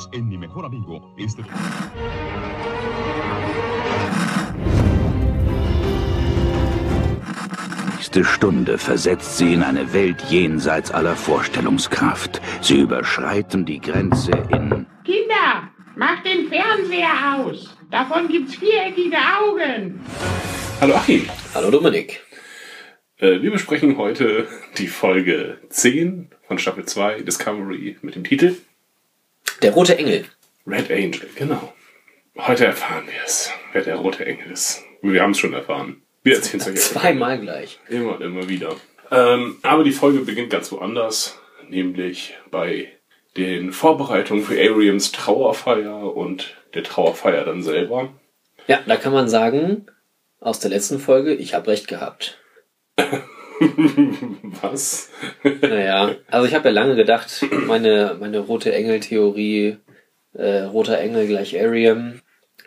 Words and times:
Unidos 0.00 0.08
en 0.12 0.28
Mi 0.28 0.38
Mejor 0.38 0.64
Amigo. 0.64 1.14
Este... 1.16 1.44
nächste 7.94 8.24
Stunde 8.24 8.78
versetzt 8.78 9.36
sie 9.36 9.52
in 9.52 9.62
eine 9.62 9.92
Welt 9.92 10.22
jenseits 10.30 10.90
aller 10.90 11.14
Vorstellungskraft. 11.16 12.40
Sie 12.60 12.80
überschreiten 12.80 13.64
die 13.66 13.80
Grenze 13.80 14.32
in... 14.50 14.86
Kinder, 15.04 15.70
macht 15.96 16.24
den 16.24 16.48
Fernseher 16.48 17.36
aus. 17.36 17.76
Davon 17.90 18.28
gibt's 18.28 18.56
viereckige 18.56 19.16
Augen. 19.16 20.00
Hallo 20.80 20.94
Achim. 20.94 21.28
Hallo 21.54 21.70
Dominik. 21.70 22.20
Äh, 23.18 23.42
wir 23.42 23.50
besprechen 23.50 23.98
heute 23.98 24.48
die 24.78 24.88
Folge 24.88 25.58
10 25.68 26.30
von 26.48 26.58
Staffel 26.58 26.86
2 26.86 27.20
Discovery 27.22 27.98
mit 28.00 28.14
dem 28.14 28.24
Titel 28.24 28.56
Der 29.62 29.72
rote 29.72 29.98
Engel. 29.98 30.24
Red 30.66 30.90
Angel, 30.90 31.28
genau. 31.34 31.74
Heute 32.38 32.64
erfahren 32.64 33.06
wir 33.06 33.22
es, 33.24 33.50
wer 33.72 33.82
der 33.82 33.96
rote 33.96 34.24
Engel 34.24 34.52
ist. 34.52 34.82
Wir 35.02 35.20
haben 35.20 35.32
es 35.32 35.38
schon 35.38 35.52
erfahren. 35.52 36.02
Wir 36.22 36.36
erzählen 36.36 36.62
es 36.62 36.68
euch. 36.68 36.76
Zweimal 36.76 37.38
gleich. 37.38 37.78
Immer 37.88 38.14
und 38.16 38.22
immer 38.22 38.48
wieder. 38.48 38.76
Ähm, 39.10 39.58
aber 39.62 39.84
die 39.84 39.92
Folge 39.92 40.20
beginnt 40.20 40.50
ganz 40.50 40.72
woanders, 40.72 41.38
nämlich 41.68 42.34
bei 42.50 42.88
den 43.36 43.72
Vorbereitungen 43.72 44.44
für 44.44 44.54
Ariams 44.54 45.12
Trauerfeier 45.12 46.16
und 46.16 46.56
der 46.74 46.82
Trauerfeier 46.82 47.44
dann 47.44 47.62
selber. 47.62 48.14
Ja, 48.66 48.80
da 48.86 48.96
kann 48.96 49.12
man 49.12 49.28
sagen, 49.28 49.86
aus 50.40 50.60
der 50.60 50.70
letzten 50.70 50.98
Folge, 50.98 51.34
ich 51.34 51.52
habe 51.52 51.68
recht 51.68 51.86
gehabt. 51.86 52.38
Was? 54.62 55.10
Naja, 55.44 56.16
also 56.30 56.46
ich 56.46 56.54
habe 56.54 56.68
ja 56.68 56.74
lange 56.74 56.96
gedacht, 56.96 57.44
meine, 57.66 58.16
meine 58.18 58.38
rote 58.38 58.72
Engel-Theorie, 58.72 59.76
äh, 60.32 60.60
roter 60.62 60.98
Engel 60.98 61.26
gleich 61.26 61.60
Ariam, 61.60 62.20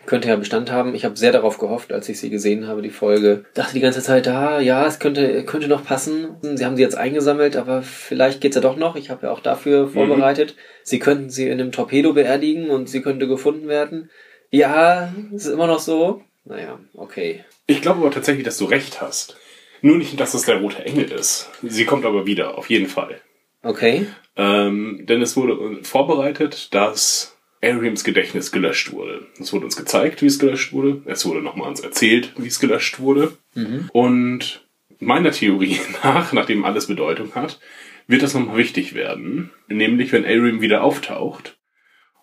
könnte 0.05 0.27
ja 0.27 0.36
Bestand 0.36 0.71
haben. 0.71 0.95
Ich 0.95 1.05
habe 1.05 1.17
sehr 1.17 1.31
darauf 1.31 1.58
gehofft, 1.58 1.94
als 1.94 2.09
ich 2.09 2.19
sie 2.19 2.30
gesehen 2.30 2.67
habe, 2.67 2.81
die 2.81 2.89
Folge. 2.89 3.45
Dachte 3.53 3.73
die 3.73 3.80
ganze 3.80 4.02
Zeit, 4.02 4.27
ah, 4.27 4.59
ja, 4.59 4.86
es 4.86 4.99
könnte, 4.99 5.44
könnte 5.45 5.67
noch 5.67 5.83
passen. 5.83 6.36
Sie 6.41 6.66
haben 6.66 6.75
sie 6.75 6.81
jetzt 6.81 6.97
eingesammelt, 6.97 7.55
aber 7.55 7.81
vielleicht 7.81 8.41
geht's 8.41 8.55
ja 8.55 8.61
doch 8.61 8.75
noch. 8.75 8.95
Ich 8.95 9.09
habe 9.09 9.27
ja 9.27 9.31
auch 9.31 9.39
dafür 9.39 9.88
vorbereitet. 9.88 10.55
Sie 10.83 10.99
könnten 10.99 11.30
sie 11.30 11.47
in 11.47 11.59
einem 11.59 11.71
Torpedo 11.71 12.14
beerdigen 12.14 12.69
und 12.69 12.89
sie 12.89 13.02
könnte 13.02 13.27
gefunden 13.27 13.67
werden. 13.67 14.09
Ja, 14.52 15.14
ist 15.33 15.47
immer 15.47 15.67
noch 15.67 15.80
so. 15.80 16.21
Naja, 16.45 16.80
okay. 16.94 17.45
Ich 17.66 17.81
glaube 17.81 18.02
aber 18.02 18.11
tatsächlich, 18.11 18.44
dass 18.44 18.58
du 18.58 18.66
recht 18.66 19.02
hast. 19.02 19.38
Nur 19.84 19.98
nicht, 19.98 20.17
dass 20.17 20.34
es 20.34 20.44
der 20.44 20.62
rote 20.62 20.86
Engel 20.86 21.12
ist. 21.12 21.50
Sie 21.62 21.84
kommt 21.84 22.06
aber 22.06 22.26
wieder, 22.26 22.58
auf 22.58 22.70
jeden 22.70 22.88
Fall. 22.88 23.20
Okay. 23.64 24.08
Ähm, 24.38 25.02
denn 25.03 25.22
es 25.22 25.36
wurde 25.36 25.84
vorbereitet, 25.84 26.73
dass 26.73 27.38
Ariams 27.62 28.06
Gedächtnis 28.06 28.54
gelöscht 28.54 28.94
wurde. 28.94 29.28
Es 29.42 29.52
wurde 29.52 29.66
uns 29.66 29.76
gezeigt, 29.76 30.22
wie 30.22 30.28
es 30.28 30.39
gelöscht 30.39 30.72
wurde. 30.72 31.02
Es 31.04 31.26
wurde 31.26 31.42
nochmal 31.42 31.67
uns 31.67 31.81
erzählt, 31.81 32.34
wie 32.38 32.48
es 32.48 32.61
gelöscht 32.61 33.02
wurde. 33.02 33.38
Und 33.92 34.66
meiner 35.00 35.31
Theorie 35.31 35.81
nach, 36.04 36.31
nachdem 36.31 36.64
alles 36.64 36.88
Bedeutung 36.88 37.36
hat, 37.36 37.59
wird 38.08 38.23
das 38.23 38.34
nochmal 38.34 38.56
wichtig 38.56 38.95
werden. 38.95 39.52
Nämlich, 39.67 40.14
wenn 40.14 40.23
Ariam 40.23 40.61
wieder 40.61 40.81
auftaucht 40.81 41.58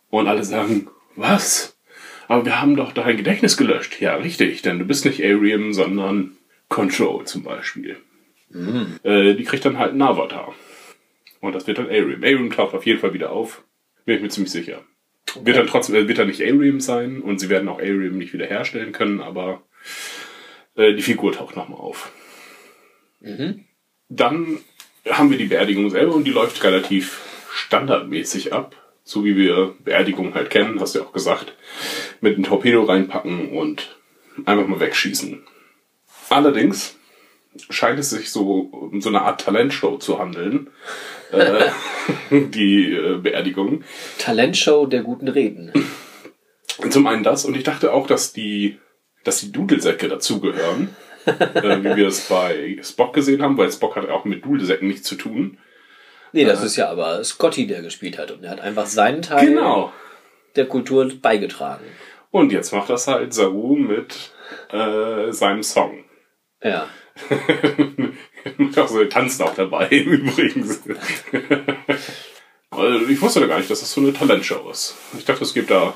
und 0.08 0.28
alle 0.28 0.44
sagen, 0.44 0.88
was? 1.14 1.76
Aber 2.26 2.46
wir 2.46 2.58
haben 2.62 2.76
doch 2.76 2.92
dein 2.92 3.18
Gedächtnis 3.18 3.58
gelöscht. 3.58 4.00
Ja, 4.00 4.16
richtig, 4.16 4.62
denn 4.62 4.78
du 4.78 4.86
bist 4.86 5.04
nicht 5.04 5.22
Ariam, 5.22 5.74
sondern 5.74 6.38
Control 6.70 7.26
zum 7.26 7.42
Beispiel. 7.42 7.98
Äh, 9.02 9.34
die 9.34 9.44
kriegt 9.44 9.64
dann 9.66 9.78
halt 9.78 9.90
einen 9.90 10.02
Avatar. 10.02 10.54
Und 11.40 11.54
das 11.54 11.66
wird 11.66 11.78
dann 11.78 11.88
Ariam. 11.88 12.22
Ariam 12.22 12.50
taucht 12.50 12.74
auf 12.74 12.86
jeden 12.86 13.00
Fall 13.00 13.12
wieder 13.12 13.30
auf. 13.32 13.62
Bin 14.06 14.16
ich 14.16 14.22
mir 14.22 14.28
ziemlich 14.28 14.52
sicher. 14.52 14.82
Wird 15.42 15.56
dann 15.56 15.66
trotzdem, 15.66 15.96
äh, 15.96 16.08
wird 16.08 16.18
dann 16.18 16.28
nicht 16.28 16.40
Ariam 16.40 16.80
sein 16.80 17.20
und 17.20 17.38
sie 17.38 17.50
werden 17.50 17.68
auch 17.68 17.78
Ariam 17.78 18.16
nicht 18.16 18.32
wiederherstellen 18.32 18.92
können, 18.92 19.20
aber 19.20 19.62
äh, 20.76 20.94
die 20.94 21.02
Figur 21.02 21.32
taucht 21.32 21.56
nochmal 21.56 21.80
auf. 21.80 22.12
Dann 24.08 24.58
haben 25.08 25.30
wir 25.30 25.38
die 25.38 25.46
Beerdigung 25.46 25.90
selber 25.90 26.14
und 26.14 26.24
die 26.24 26.32
läuft 26.32 26.62
relativ 26.64 27.20
standardmäßig 27.52 28.52
ab. 28.52 28.76
So 29.02 29.24
wie 29.24 29.36
wir 29.36 29.74
Beerdigungen 29.84 30.34
halt 30.34 30.50
kennen, 30.50 30.80
hast 30.80 30.94
du 30.94 31.00
ja 31.00 31.04
auch 31.04 31.12
gesagt. 31.12 31.54
Mit 32.20 32.34
einem 32.34 32.44
Torpedo 32.44 32.84
reinpacken 32.84 33.50
und 33.50 33.96
einfach 34.44 34.66
mal 34.68 34.78
wegschießen. 34.78 35.42
Allerdings 36.30 36.96
scheint 37.68 37.98
es 37.98 38.10
sich 38.10 38.30
so 38.30 38.60
um 38.72 39.00
so 39.00 39.08
eine 39.10 39.22
Art 39.22 39.40
Talentshow 39.42 39.98
zu 39.98 40.18
handeln. 40.18 40.70
äh, 41.32 41.64
die 42.30 42.92
äh, 42.94 43.18
Beerdigung. 43.18 43.82
Talentshow 44.18 44.86
der 44.86 45.02
guten 45.02 45.28
Reden. 45.28 45.72
Zum 46.88 47.06
einen 47.06 47.22
das 47.22 47.44
und 47.44 47.56
ich 47.56 47.64
dachte 47.64 47.92
auch, 47.92 48.06
dass 48.06 48.32
die, 48.32 48.78
dass 49.24 49.40
die 49.40 49.52
Dudelsäcke 49.52 50.08
dazugehören. 50.08 50.94
äh, 51.26 51.82
wie 51.84 51.96
wir 51.96 52.06
es 52.06 52.22
bei 52.22 52.78
Spock 52.82 53.12
gesehen 53.12 53.42
haben, 53.42 53.58
weil 53.58 53.70
Spock 53.70 53.96
hat 53.96 54.08
auch 54.08 54.24
mit 54.24 54.44
Dudelsäcken 54.44 54.88
nichts 54.88 55.06
zu 55.06 55.16
tun. 55.16 55.58
Nee, 56.32 56.44
das 56.44 56.62
ist 56.62 56.76
ja 56.76 56.88
aber 56.88 57.22
Scotty, 57.24 57.66
der 57.66 57.82
gespielt 57.82 58.16
hat. 58.16 58.30
Und 58.30 58.44
er 58.44 58.52
hat 58.52 58.60
einfach 58.60 58.86
seinen 58.86 59.20
Teil 59.20 59.48
Genau. 59.48 59.92
der 60.56 60.66
Kultur 60.66 61.10
beigetragen. 61.20 61.84
Und 62.30 62.52
jetzt 62.52 62.72
macht 62.72 62.88
das 62.88 63.08
halt 63.08 63.34
Saru 63.34 63.74
mit 63.76 64.30
äh, 64.70 65.32
seinem 65.32 65.62
Song. 65.64 66.04
Ja. 66.62 66.88
Macht 68.56 68.78
auch 68.78 68.88
so, 68.88 69.04
tanzt 69.04 69.42
auch 69.42 69.54
dabei, 69.54 69.88
übrigens. 69.90 70.82
also 72.70 73.06
ich 73.08 73.20
wusste 73.20 73.40
da 73.40 73.46
gar 73.46 73.58
nicht, 73.58 73.70
dass 73.70 73.80
das 73.80 73.92
so 73.92 74.00
eine 74.00 74.12
Talentshow 74.12 74.70
ist. 74.70 74.96
Ich 75.18 75.24
dachte, 75.24 75.44
es 75.44 75.54
gibt 75.54 75.70
da 75.70 75.94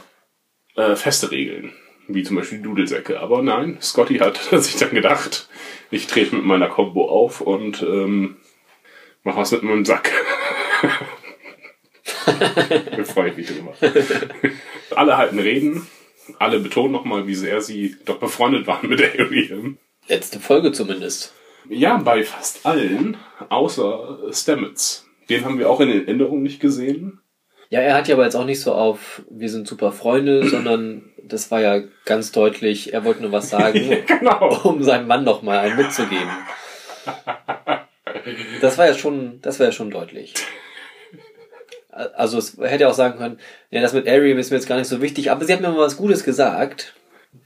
äh, 0.77 0.97
feste 0.97 1.31
Regeln, 1.31 1.73
wie 2.09 2.23
zum 2.23 2.37
Beispiel 2.37 2.61
Dudelsäcke. 2.61 3.21
Aber 3.21 3.43
nein, 3.43 3.79
Scotty 3.81 4.19
hat 4.19 4.37
sich 4.53 4.77
dann 4.77 4.91
gedacht, 4.91 5.49
ich 5.91 6.07
trete 6.07 6.35
mit 6.37 6.45
meiner 6.45 6.69
Combo 6.69 7.09
auf 7.09 7.41
und 7.41 7.83
ähm, 7.83 8.37
mach 9.23 9.37
was 9.37 9.53
mit 9.53 9.63
meinem 9.63 9.85
Sack. 9.85 10.11
da 12.27 13.05
freue 13.05 13.31
ich 13.31 13.37
mich 13.37 13.47
drüber. 13.47 13.75
alle 14.95 15.17
halten 15.17 15.39
Reden, 15.39 15.87
alle 16.39 16.59
betonen 16.61 16.93
nochmal, 16.93 17.27
wie 17.27 17.35
sehr 17.35 17.61
sie 17.61 17.97
doch 18.05 18.19
befreundet 18.19 18.67
waren 18.67 18.89
mit 18.89 19.03
Ariam. 19.03 19.79
Letzte 20.09 20.39
Folge 20.39 20.73
zumindest. 20.73 21.33
Ja, 21.69 21.97
bei 21.97 22.25
fast 22.25 22.67
allen, 22.67 23.17
außer 23.49 24.19
Stamets. 24.33 25.07
Den 25.31 25.45
haben 25.45 25.59
wir 25.59 25.71
auch 25.71 25.81
in 25.81 25.89
den 25.89 26.07
Erinnerungen 26.07 26.43
nicht 26.43 26.61
gesehen. 26.61 27.21
Ja, 27.71 27.81
er 27.81 27.95
hat 27.95 28.09
ja 28.09 28.15
aber 28.15 28.25
jetzt 28.25 28.37
auch 28.37 28.45
nicht 28.45 28.61
so 28.61 28.75
auf, 28.75 29.23
wir 29.31 29.49
sind 29.49 29.67
super 29.67 29.93
Freunde, 29.93 30.49
sondern 30.49 31.11
das 31.23 31.51
war 31.51 31.61
ja 31.61 31.83
ganz 32.05 32.33
deutlich, 32.33 32.93
er 32.93 33.05
wollte 33.05 33.23
nur 33.23 33.33
was 33.33 33.49
sagen, 33.49 33.81
genau. 34.07 34.61
um 34.65 34.83
seinem 34.83 35.07
Mann 35.07 35.25
noch 35.25 35.43
mal 35.43 35.59
einen 35.59 35.77
mitzugeben. 35.77 36.31
Das 38.63 38.79
war 38.79 38.87
ja 38.87 38.95
schon, 38.95 39.41
das 39.43 39.59
war 39.59 39.67
ja 39.67 39.73
schon 39.73 39.91
deutlich. 39.91 40.33
Also 41.91 42.39
es 42.39 42.57
hätte 42.59 42.89
auch 42.89 42.95
sagen 42.95 43.19
können, 43.19 43.39
ja, 43.71 43.83
das 43.83 43.93
mit 43.93 44.09
Ariam 44.09 44.39
ist 44.39 44.51
mir 44.51 44.57
jetzt 44.57 44.67
gar 44.67 44.79
nicht 44.79 44.89
so 44.89 45.03
wichtig, 45.03 45.31
aber 45.31 45.45
sie 45.45 45.53
hat 45.53 45.61
mir 45.61 45.69
mal 45.69 45.79
was 45.79 45.99
Gutes 45.99 46.25
gesagt. 46.25 46.95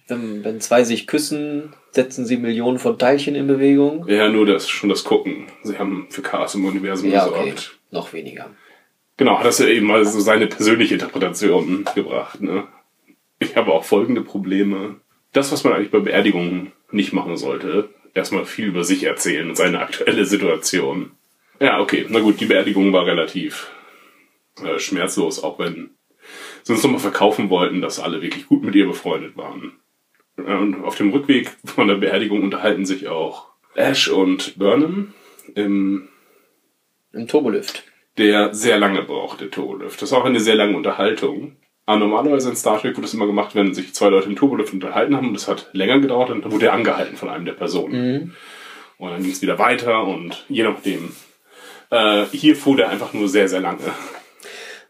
Wenn, 0.08 0.42
wenn 0.42 0.60
zwei 0.60 0.84
sich 0.84 1.06
küssen, 1.06 1.74
setzen 1.90 2.24
sie 2.24 2.38
Millionen 2.38 2.78
von 2.78 2.98
Teilchen 2.98 3.34
in 3.34 3.46
Bewegung. 3.46 4.06
Ja, 4.08 4.28
nur 4.28 4.46
das, 4.46 4.68
schon 4.68 4.88
das 4.88 5.04
Gucken. 5.04 5.46
Sie 5.62 5.78
haben 5.78 6.06
für 6.10 6.22
Chaos 6.22 6.54
im 6.54 6.64
Universum 6.64 7.10
Ja, 7.10 7.26
okay. 7.26 7.50
gesorgt. 7.50 7.78
Noch 7.90 8.12
weniger. 8.12 8.50
Genau, 9.18 9.38
hat 9.38 9.44
das 9.44 9.58
ja 9.58 9.66
eben 9.66 9.86
mal 9.86 10.04
so 10.04 10.20
seine 10.20 10.46
persönliche 10.46 10.94
Interpretation 10.94 11.84
gebracht. 11.94 12.40
Ne? 12.40 12.66
Ich 13.38 13.56
habe 13.56 13.72
auch 13.72 13.84
folgende 13.84 14.22
Probleme. 14.22 14.96
Das, 15.32 15.52
was 15.52 15.64
man 15.64 15.74
eigentlich 15.74 15.90
bei 15.90 16.00
Beerdigungen 16.00 16.72
nicht 16.90 17.12
machen 17.12 17.36
sollte, 17.36 17.90
erstmal 18.14 18.46
viel 18.46 18.68
über 18.68 18.84
sich 18.84 19.04
erzählen 19.04 19.48
und 19.48 19.56
seine 19.56 19.80
aktuelle 19.80 20.24
Situation. 20.24 21.12
Ja, 21.60 21.80
okay, 21.80 22.06
na 22.08 22.20
gut, 22.20 22.40
die 22.40 22.46
Beerdigung 22.46 22.92
war 22.92 23.04
relativ 23.04 23.70
äh, 24.64 24.78
schmerzlos, 24.78 25.42
auch 25.42 25.58
wenn 25.58 25.90
sie 26.62 26.72
uns 26.72 26.82
nochmal 26.82 27.00
verkaufen 27.00 27.50
wollten, 27.50 27.80
dass 27.80 28.00
alle 28.00 28.22
wirklich 28.22 28.46
gut 28.46 28.62
mit 28.62 28.74
ihr 28.74 28.86
befreundet 28.86 29.36
waren. 29.36 29.72
Äh, 30.38 30.54
Und 30.54 30.82
auf 30.84 30.96
dem 30.96 31.10
Rückweg 31.10 31.50
von 31.64 31.88
der 31.88 31.96
Beerdigung 31.96 32.42
unterhalten 32.42 32.86
sich 32.86 33.08
auch 33.08 33.46
Ash 33.74 34.08
und 34.08 34.58
Burnham 34.58 35.12
im 35.54 36.08
Im 37.12 37.26
Turbolift. 37.28 37.84
der 38.16 38.52
sehr 38.54 38.78
lange 38.78 39.02
braucht, 39.02 39.40
der 39.40 39.50
Turbolift. 39.50 40.02
Das 40.02 40.10
ist 40.10 40.16
auch 40.16 40.24
eine 40.24 40.40
sehr 40.40 40.56
lange 40.56 40.76
Unterhaltung. 40.76 41.56
Aber 41.86 41.98
normalerweise 42.00 42.50
in 42.50 42.56
Star 42.56 42.78
Trek 42.80 42.96
wird 42.96 43.04
das 43.04 43.14
immer 43.14 43.26
gemacht, 43.26 43.54
wenn 43.54 43.72
sich 43.72 43.94
zwei 43.94 44.08
Leute 44.08 44.28
im 44.28 44.36
Turbolift 44.36 44.74
unterhalten 44.74 45.16
haben 45.16 45.28
und 45.28 45.34
das 45.34 45.48
hat 45.48 45.70
länger 45.72 46.00
gedauert, 46.00 46.28
dann 46.30 46.50
wurde 46.52 46.66
er 46.66 46.72
angehalten 46.74 47.16
von 47.16 47.28
einem 47.30 47.44
der 47.46 47.52
Personen. 47.54 47.94
Und 48.98 49.10
dann 49.10 49.22
ging 49.22 49.30
es 49.32 49.40
wieder 49.40 49.58
weiter 49.58 50.04
und 50.04 50.44
je 50.48 50.64
nachdem. 50.64 51.12
Äh, 51.90 52.24
hier 52.32 52.56
fuhr 52.56 52.76
der 52.76 52.90
einfach 52.90 53.14
nur 53.14 53.28
sehr, 53.28 53.48
sehr 53.48 53.60
lange. 53.60 53.78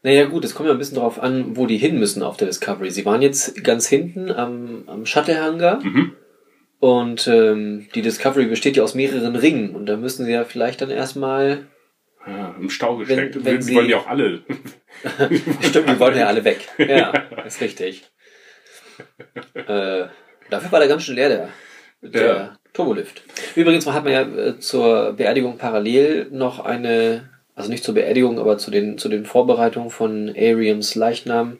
Naja 0.02 0.26
gut, 0.26 0.44
es 0.44 0.54
kommt 0.54 0.68
ja 0.68 0.72
ein 0.74 0.78
bisschen 0.78 0.96
darauf 0.96 1.20
an, 1.20 1.56
wo 1.56 1.66
die 1.66 1.76
hin 1.78 1.98
müssen 1.98 2.22
auf 2.22 2.36
der 2.36 2.46
Discovery. 2.48 2.90
Sie 2.90 3.04
waren 3.04 3.20
jetzt 3.22 3.62
ganz 3.64 3.88
hinten 3.88 4.30
am, 4.30 4.84
am 4.86 5.04
Shuttle-Hangar 5.06 5.82
und 6.80 7.26
ähm, 7.26 7.88
die 7.94 8.02
Discovery 8.02 8.46
besteht 8.46 8.76
ja 8.76 8.84
aus 8.84 8.94
mehreren 8.94 9.34
Ringen 9.34 9.74
und 9.74 9.86
da 9.86 9.96
müssen 9.96 10.24
sie 10.24 10.32
ja 10.32 10.44
vielleicht 10.44 10.80
dann 10.82 10.90
erstmal... 10.90 11.66
Ja, 12.26 12.54
Im 12.60 12.68
Stau 12.70 12.96
gesteckt. 12.98 13.44
wenn 13.44 13.60
sie 13.62 13.70
sie- 13.70 13.76
wollen 13.76 13.88
ja 13.88 13.98
auch 13.98 14.06
alle 14.06 14.42
Stimmt, 15.62 15.88
die 15.88 15.98
wollten 15.98 16.18
ja 16.18 16.26
alle 16.26 16.44
weg. 16.44 16.60
Ja, 16.78 17.12
ist 17.46 17.60
richtig. 17.60 18.04
Äh, 19.54 20.06
dafür 20.50 20.72
war 20.72 20.78
der 20.80 20.88
ganz 20.88 21.04
schön 21.04 21.14
leer, 21.16 21.28
der, 21.28 21.48
der 22.10 22.26
Ja. 22.26 22.58
Turbolift. 22.72 23.22
Übrigens 23.56 23.86
hat 23.86 24.04
man 24.04 24.12
ja 24.12 24.22
äh, 24.22 24.58
zur 24.58 25.12
Beerdigung 25.14 25.56
parallel 25.58 26.28
noch 26.30 26.60
eine, 26.64 27.30
also 27.58 27.70
nicht 27.70 27.82
zur 27.82 27.94
Beerdigung, 27.94 28.38
aber 28.38 28.56
zu 28.56 28.70
den, 28.70 28.98
zu 28.98 29.08
den 29.08 29.26
Vorbereitungen 29.26 29.90
von 29.90 30.28
Ariams 30.28 30.94
Leichnam 30.94 31.58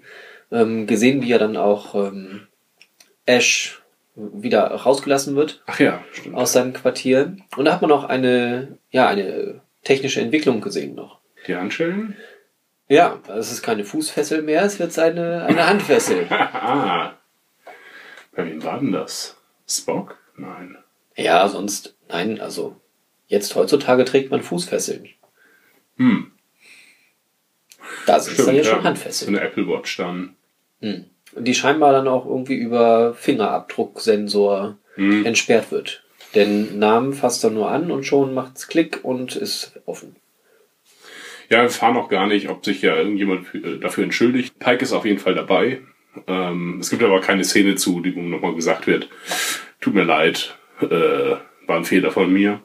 ähm, 0.52 0.86
gesehen, 0.86 1.22
wie 1.22 1.32
er 1.32 1.40
dann 1.40 1.56
auch 1.56 1.96
ähm, 1.96 2.46
Ash 3.26 3.82
wieder 4.14 4.68
rausgelassen 4.68 5.34
wird 5.34 5.60
Ach 5.66 5.80
ja, 5.80 6.04
stimmt. 6.12 6.36
aus 6.36 6.52
seinem 6.52 6.72
Quartier. 6.72 7.36
Und 7.56 7.64
da 7.64 7.72
hat 7.72 7.82
man 7.82 7.90
auch 7.90 8.04
eine, 8.04 8.78
ja, 8.90 9.08
eine 9.08 9.60
technische 9.82 10.20
Entwicklung 10.20 10.60
gesehen 10.60 10.94
noch. 10.94 11.18
Die 11.48 11.56
Handschellen? 11.56 12.16
Ja, 12.88 13.18
es 13.36 13.50
ist 13.50 13.62
keine 13.62 13.84
Fußfessel 13.84 14.42
mehr, 14.42 14.62
es 14.62 14.78
wird 14.78 14.96
eine, 15.00 15.46
eine 15.46 15.66
Handfessel. 15.66 16.26
ah. 16.30 17.14
Bei 18.36 18.46
wem 18.46 18.62
war 18.62 18.78
denn 18.78 18.92
das? 18.92 19.36
Spock? 19.68 20.16
Nein. 20.36 20.78
Ja, 21.16 21.48
sonst, 21.48 21.96
nein, 22.08 22.40
also 22.40 22.76
jetzt 23.26 23.56
heutzutage 23.56 24.04
trägt 24.04 24.30
man 24.30 24.42
Fußfesseln. 24.42 25.08
Hm. 25.98 26.32
Da 28.06 28.18
sind 28.20 28.38
es 28.38 28.46
dann 28.46 28.54
ja 28.56 28.64
schon 28.64 28.78
So 28.80 28.84
Handfesseln. 28.84 29.36
eine 29.36 29.44
Apple 29.46 29.66
Watch 29.68 29.96
dann. 29.96 30.36
Hm. 30.80 31.04
Und 31.34 31.44
die 31.46 31.54
scheinbar 31.54 31.92
dann 31.92 32.08
auch 32.08 32.24
irgendwie 32.26 32.56
über 32.56 33.14
Fingerabdrucksensor 33.14 34.78
Hm. 34.94 35.26
entsperrt 35.26 35.70
wird. 35.70 36.02
Den 36.34 36.78
Namen 36.78 37.12
fasst 37.12 37.44
er 37.44 37.50
nur 37.50 37.70
an 37.70 37.90
und 37.90 38.04
schon 38.04 38.34
macht's 38.34 38.66
Klick 38.68 39.00
und 39.04 39.36
ist 39.36 39.78
offen. 39.86 40.16
Ja, 41.50 41.58
wir 41.58 41.64
erfahren 41.64 41.96
auch 41.96 42.08
gar 42.10 42.26
nicht, 42.26 42.48
ob 42.48 42.64
sich 42.64 42.82
ja 42.82 42.96
irgendjemand 42.96 43.54
äh, 43.54 43.78
dafür 43.78 44.04
entschuldigt. 44.04 44.58
Pike 44.58 44.82
ist 44.82 44.92
auf 44.92 45.04
jeden 45.06 45.18
Fall 45.20 45.34
dabei. 45.34 45.80
Ähm, 46.26 46.78
es 46.80 46.90
gibt 46.90 47.02
aber 47.02 47.20
keine 47.20 47.44
Szene 47.44 47.76
zu, 47.76 48.00
die 48.00 48.10
nochmal 48.10 48.54
gesagt 48.54 48.86
wird, 48.86 49.08
tut 49.80 49.94
mir 49.94 50.02
leid, 50.04 50.56
äh, 50.80 50.86
war 50.86 51.76
ein 51.76 51.84
Fehler 51.84 52.10
von 52.10 52.30
mir. 52.32 52.60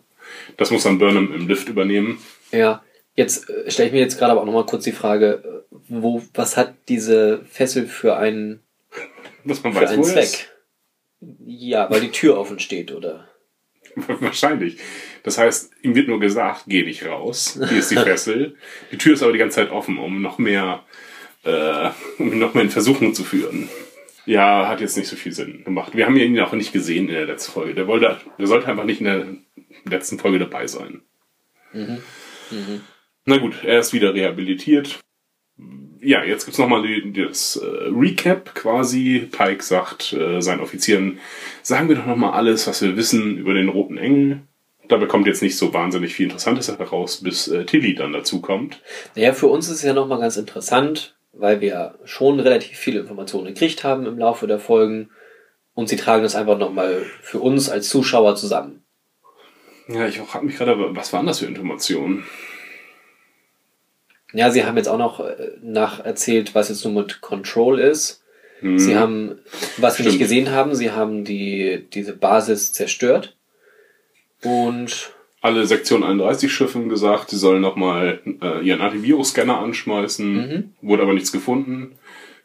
Das 0.58 0.72
muss 0.72 0.84
dann 0.84 0.98
Burnham 0.98 1.34
im 1.34 1.48
Lift 1.48 1.70
übernehmen. 1.70 2.18
Ja, 2.52 2.84
jetzt 3.16 3.50
äh, 3.50 3.70
stelle 3.70 3.88
ich 3.88 3.94
mir 3.94 4.00
jetzt 4.00 4.18
gerade 4.18 4.32
aber 4.32 4.42
auch 4.42 4.46
nochmal 4.46 4.66
kurz 4.66 4.84
die 4.84 4.92
Frage, 4.92 5.64
äh, 5.72 5.76
wo, 5.88 6.22
was 6.34 6.58
hat 6.58 6.74
diese 6.90 7.44
Fessel 7.46 7.88
für 7.88 8.18
einen, 8.18 8.62
Was 9.44 9.64
man 9.64 9.74
für 9.74 9.82
weiß, 9.82 9.92
einen 9.92 10.04
wo 10.04 10.08
er 10.08 10.20
ist. 10.22 10.36
Zweck? 10.36 10.50
Ja, 11.46 11.90
weil 11.90 12.02
die 12.02 12.12
Tür 12.12 12.38
offen 12.38 12.60
steht, 12.60 12.92
oder? 12.92 13.28
Wahrscheinlich. 13.96 14.78
Das 15.24 15.38
heißt, 15.38 15.72
ihm 15.84 15.96
wird 15.96 16.08
nur 16.08 16.20
gesagt, 16.20 16.64
geh 16.68 16.84
nicht 16.84 17.06
raus. 17.06 17.60
Hier 17.70 17.80
ist 17.80 17.92
die 17.92 17.96
Fessel. 17.98 18.56
Die 18.92 18.98
Tür 18.98 19.14
ist 19.14 19.24
aber 19.24 19.32
die 19.32 19.40
ganze 19.40 19.56
Zeit 19.56 19.72
offen, 19.72 19.98
um 19.98 20.22
noch 20.22 20.38
mehr, 20.38 20.84
äh, 21.44 21.90
um 22.18 22.34
ihn 22.34 22.40
noch 22.40 22.54
mehr 22.54 22.64
in 22.64 22.70
Versuchung 22.70 23.14
zu 23.14 23.24
führen. 23.24 23.70
Ja, 24.26 24.68
hat 24.68 24.82
jetzt 24.82 24.98
nicht 24.98 25.08
so 25.08 25.16
viel 25.16 25.34
Sinn 25.34 25.64
gemacht. 25.64 25.96
Wir 25.96 26.06
haben 26.06 26.16
ihn 26.16 26.40
auch 26.40 26.54
nicht 26.54 26.72
gesehen 26.74 27.08
in 27.10 27.14
der 27.14 27.26
letzten 27.26 27.52
Folge. 27.52 27.76
Der 27.76 27.88
wollte, 27.88 28.18
der 28.38 28.48
sollte 28.48 28.68
einfach 28.68 28.86
nicht 28.86 29.02
in 29.02 29.06
der 29.06 29.28
letzten 29.86 30.18
Folge 30.18 30.40
dabei 30.40 30.66
sein. 30.68 31.02
Na 33.26 33.38
gut, 33.38 33.64
er 33.64 33.80
ist 33.80 33.94
wieder 33.94 34.14
rehabilitiert. 34.14 35.00
Ja, 36.02 36.24
jetzt 36.24 36.44
gibt's 36.44 36.60
nochmal 36.60 36.84
das 37.14 37.56
äh, 37.56 37.66
Recap 37.66 38.54
quasi. 38.56 39.30
Pike 39.32 39.64
sagt 39.64 40.12
äh, 40.12 40.42
seinen 40.42 40.60
Offizieren, 40.60 41.20
sagen 41.62 41.88
wir 41.88 41.96
doch 41.96 42.06
nochmal 42.06 42.34
alles, 42.34 42.68
was 42.68 42.82
wir 42.82 42.98
wissen 42.98 43.38
über 43.38 43.54
den 43.54 43.70
Roten 43.70 43.98
Engel. 43.98 44.42
Dabei 44.90 45.06
kommt 45.06 45.28
jetzt 45.28 45.42
nicht 45.42 45.58
so 45.58 45.74
wahnsinnig 45.74 46.14
viel 46.14 46.26
Interessantes 46.26 46.68
heraus, 46.68 47.22
bis 47.22 47.48
äh, 47.48 47.66
Tilly 47.66 47.96
dann 47.96 48.12
dazu 48.12 48.42
kommt. 48.42 48.82
Naja, 49.16 49.32
für 49.32 49.48
uns 49.48 49.68
ist 49.70 49.76
es 49.76 49.84
ja 49.84 49.94
nochmal 49.94 50.20
ganz 50.20 50.36
interessant, 50.36 51.16
weil 51.32 51.62
wir 51.62 51.96
schon 52.04 52.42
relativ 52.42 52.78
viele 52.78 53.00
Informationen 53.00 53.46
gekriegt 53.46 53.86
haben 53.86 54.06
im 54.06 54.18
Laufe 54.18 54.46
der 54.46 54.60
Folgen 54.60 55.10
und 55.74 55.88
sie 55.88 55.96
tragen 55.96 56.24
das 56.24 56.36
einfach 56.36 56.58
nochmal 56.58 57.06
für 57.22 57.40
uns 57.40 57.70
als 57.70 57.88
Zuschauer 57.88 58.36
zusammen. 58.36 58.84
Ja, 59.88 60.06
ich 60.06 60.18
frage 60.18 60.46
mich 60.46 60.58
gerade, 60.58 60.76
was 60.96 61.14
waren 61.14 61.26
das 61.26 61.40
für 61.40 61.46
Informationen? 61.46 62.26
Ja, 64.34 64.52
sie 64.52 64.66
haben 64.66 64.78
jetzt 64.78 64.90
auch 64.90 64.98
noch 64.98 65.20
äh, 65.20 65.52
nacherzählt, 65.62 66.56
was 66.56 66.70
jetzt 66.70 66.84
nur 66.86 66.94
mit 66.94 67.22
Control 67.22 67.80
ist. 67.80 68.24
Hm. 68.60 68.80
Sie 68.80 68.96
haben, 68.96 69.40
was 69.78 69.98
wir 69.98 70.06
nicht 70.06 70.16
Stimmt. 70.16 70.30
gesehen 70.30 70.52
haben, 70.52 70.76
sie 70.76 70.92
haben 70.92 71.24
die, 71.24 71.86
diese 71.94 72.14
Basis 72.14 72.74
zerstört. 72.74 73.36
Und 74.44 75.12
alle 75.42 75.66
Sektion 75.66 76.04
31 76.04 76.52
Schiffen 76.52 76.90
gesagt, 76.90 77.30
sie 77.30 77.38
sollen 77.38 77.62
nochmal 77.62 78.22
äh, 78.42 78.66
ihren 78.66 78.82
Antivirus-Scanner 78.82 79.60
anschmeißen. 79.60 80.34
Mhm. 80.34 80.74
Wurde 80.82 81.04
aber 81.04 81.14
nichts 81.14 81.32
gefunden. 81.32 81.96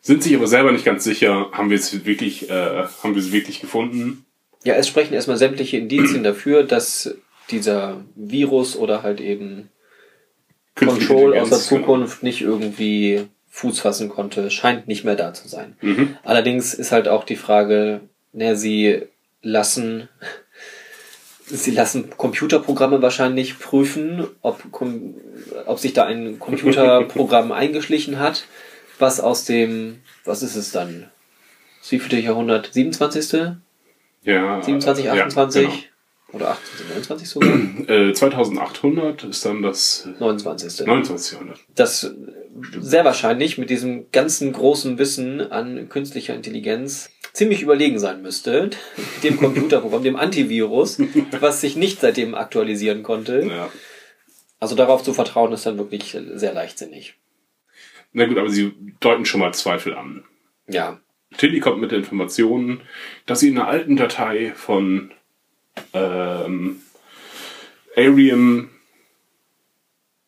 Sind 0.00 0.22
sich 0.22 0.34
aber 0.36 0.46
selber 0.46 0.72
nicht 0.72 0.84
ganz 0.84 1.04
sicher, 1.04 1.48
haben 1.52 1.70
wir 1.70 1.76
es 1.76 2.04
wirklich, 2.04 2.50
äh, 2.50 2.84
haben 3.02 3.14
wir 3.14 3.22
sie 3.22 3.32
wirklich 3.32 3.60
gefunden? 3.60 4.24
ja, 4.64 4.74
es 4.74 4.88
sprechen 4.88 5.14
erstmal 5.14 5.36
sämtliche 5.36 5.78
Indizien 5.78 6.22
dafür, 6.22 6.62
dass 6.62 7.16
dieser 7.50 8.04
Virus 8.14 8.76
oder 8.76 9.02
halt 9.02 9.20
eben 9.20 9.70
Control 10.78 11.36
aus 11.38 11.50
der 11.50 11.58
Zukunft 11.58 12.22
nicht 12.22 12.40
irgendwie 12.40 13.26
Fuß 13.50 13.80
fassen 13.80 14.08
konnte, 14.08 14.50
scheint 14.50 14.86
nicht 14.86 15.04
mehr 15.04 15.16
da 15.16 15.34
zu 15.34 15.48
sein. 15.48 15.76
Mhm. 15.80 16.16
Allerdings 16.22 16.74
ist 16.74 16.92
halt 16.92 17.08
auch 17.08 17.24
die 17.24 17.36
Frage, 17.36 18.00
naja, 18.32 18.54
sie 18.54 19.02
lassen, 19.42 20.08
sie 21.46 21.72
lassen 21.72 22.10
Computerprogramme 22.16 23.02
wahrscheinlich 23.02 23.58
prüfen, 23.58 24.26
ob, 24.42 24.62
ob 25.66 25.78
sich 25.78 25.92
da 25.92 26.04
ein 26.04 26.38
Computerprogramm 26.38 27.52
eingeschlichen 27.52 28.18
hat, 28.18 28.44
was 28.98 29.20
aus 29.20 29.44
dem, 29.44 30.00
was 30.24 30.42
ist 30.42 30.56
es 30.56 30.72
dann? 30.72 31.08
Das 31.80 31.92
wievielte 31.92 32.18
Jahrhundert? 32.18 32.70
27.? 32.72 33.30
Genau. 33.30 33.56
Ja, 34.24 34.62
27, 34.62 35.06
äh, 35.06 35.10
28? 35.10 35.62
Ja, 35.64 35.70
Oder 36.32 36.50
28, 36.50 36.88
29 36.88 37.28
sogar? 37.28 37.50
genau. 37.50 37.90
äh, 38.10 38.12
2800 38.12 39.24
ist 39.24 39.44
dann 39.44 39.62
das 39.62 40.08
29. 40.18 40.86
29. 40.86 41.32
Jahrhundert. 41.32 41.60
das 41.74 42.14
sehr 42.80 43.04
wahrscheinlich 43.04 43.56
mit 43.56 43.70
diesem 43.70 44.10
ganzen 44.10 44.52
großen 44.52 44.98
Wissen 44.98 45.40
an 45.40 45.88
künstlicher 45.88 46.34
Intelligenz 46.34 47.10
ziemlich 47.32 47.62
überlegen 47.62 47.98
sein 47.98 48.20
müsste, 48.20 48.70
dem 49.22 49.38
Computerprogramm, 49.38 50.02
dem 50.02 50.16
Antivirus, 50.16 50.98
was 51.40 51.60
sich 51.60 51.76
nicht 51.76 52.00
seitdem 52.00 52.34
aktualisieren 52.34 53.02
konnte. 53.02 53.46
Ja. 53.46 53.70
Also 54.60 54.74
darauf 54.74 55.02
zu 55.02 55.14
vertrauen, 55.14 55.52
ist 55.52 55.66
dann 55.66 55.78
wirklich 55.78 56.16
sehr 56.34 56.52
leichtsinnig. 56.52 57.14
Na 58.12 58.26
gut, 58.26 58.38
aber 58.38 58.50
sie 58.50 58.74
deuten 59.00 59.24
schon 59.24 59.40
mal 59.40 59.54
Zweifel 59.54 59.94
an. 59.94 60.24
Ja, 60.66 60.98
Tilly 61.36 61.60
kommt 61.60 61.80
mit 61.80 61.90
der 61.90 61.98
Information, 61.98 62.80
dass 63.26 63.40
sie 63.40 63.48
in 63.48 63.58
einer 63.58 63.68
alten 63.68 63.96
Datei 63.96 64.52
von 64.54 65.12
ähm, 65.92 66.82
Arium 67.96 68.70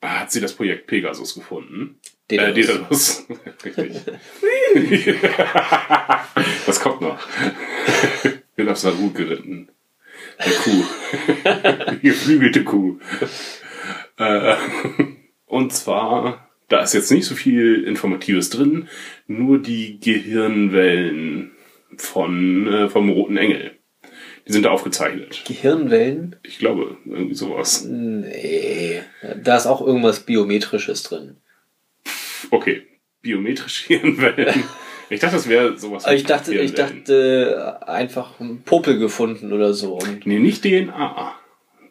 hat 0.02 0.32
sie 0.32 0.40
das 0.40 0.54
Projekt 0.54 0.86
Pegasus 0.86 1.34
gefunden. 1.34 1.98
Äh, 2.28 2.36
Daedalus. 2.36 3.26
Daedalus. 3.62 4.06
Richtig. 4.74 5.16
das 6.66 6.80
kommt 6.80 7.00
noch. 7.00 7.18
Wird 8.56 8.68
auf 8.68 8.78
Saru 8.78 9.10
geritten. 9.10 9.68
Eine 10.38 10.54
Kuh. 10.54 10.84
Die 11.92 12.08
geflügelte 12.08 12.64
Kuh. 12.64 12.98
Äh, 14.16 14.56
und 15.46 15.72
zwar, 15.72 16.48
da 16.68 16.82
ist 16.82 16.94
jetzt 16.94 17.10
nicht 17.10 17.26
so 17.26 17.34
viel 17.34 17.84
Informatives 17.84 18.50
drin, 18.50 18.88
nur 19.26 19.58
die 19.58 19.98
Gehirnwellen 19.98 21.52
von, 21.96 22.66
äh, 22.66 22.88
vom 22.88 23.10
Roten 23.10 23.36
Engel. 23.36 23.79
Die 24.50 24.54
sind 24.54 24.64
da 24.64 24.70
aufgezeichnet. 24.70 25.44
Gehirnwellen? 25.46 26.34
Ich 26.42 26.58
glaube, 26.58 26.96
irgendwie 27.04 27.36
sowas. 27.36 27.84
Nee. 27.84 29.00
Da 29.44 29.56
ist 29.56 29.66
auch 29.68 29.80
irgendwas 29.80 30.18
Biometrisches 30.26 31.04
drin. 31.04 31.36
Okay. 32.50 32.82
Biometrische 33.22 33.86
Hirnwellen. 34.00 34.64
Ich 35.08 35.20
dachte, 35.20 35.36
das 35.36 35.48
wäre 35.48 35.78
sowas. 35.78 36.04
Ich 36.10 36.24
dachte, 36.24 36.52
ich 36.52 36.74
dachte 36.74 37.80
einfach 37.86 38.40
ein 38.40 38.62
Popel 38.64 38.98
gefunden 38.98 39.52
oder 39.52 39.72
so. 39.72 39.98
Und 39.98 40.26
Nee, 40.26 40.40
nicht 40.40 40.64
DNA. 40.64 41.32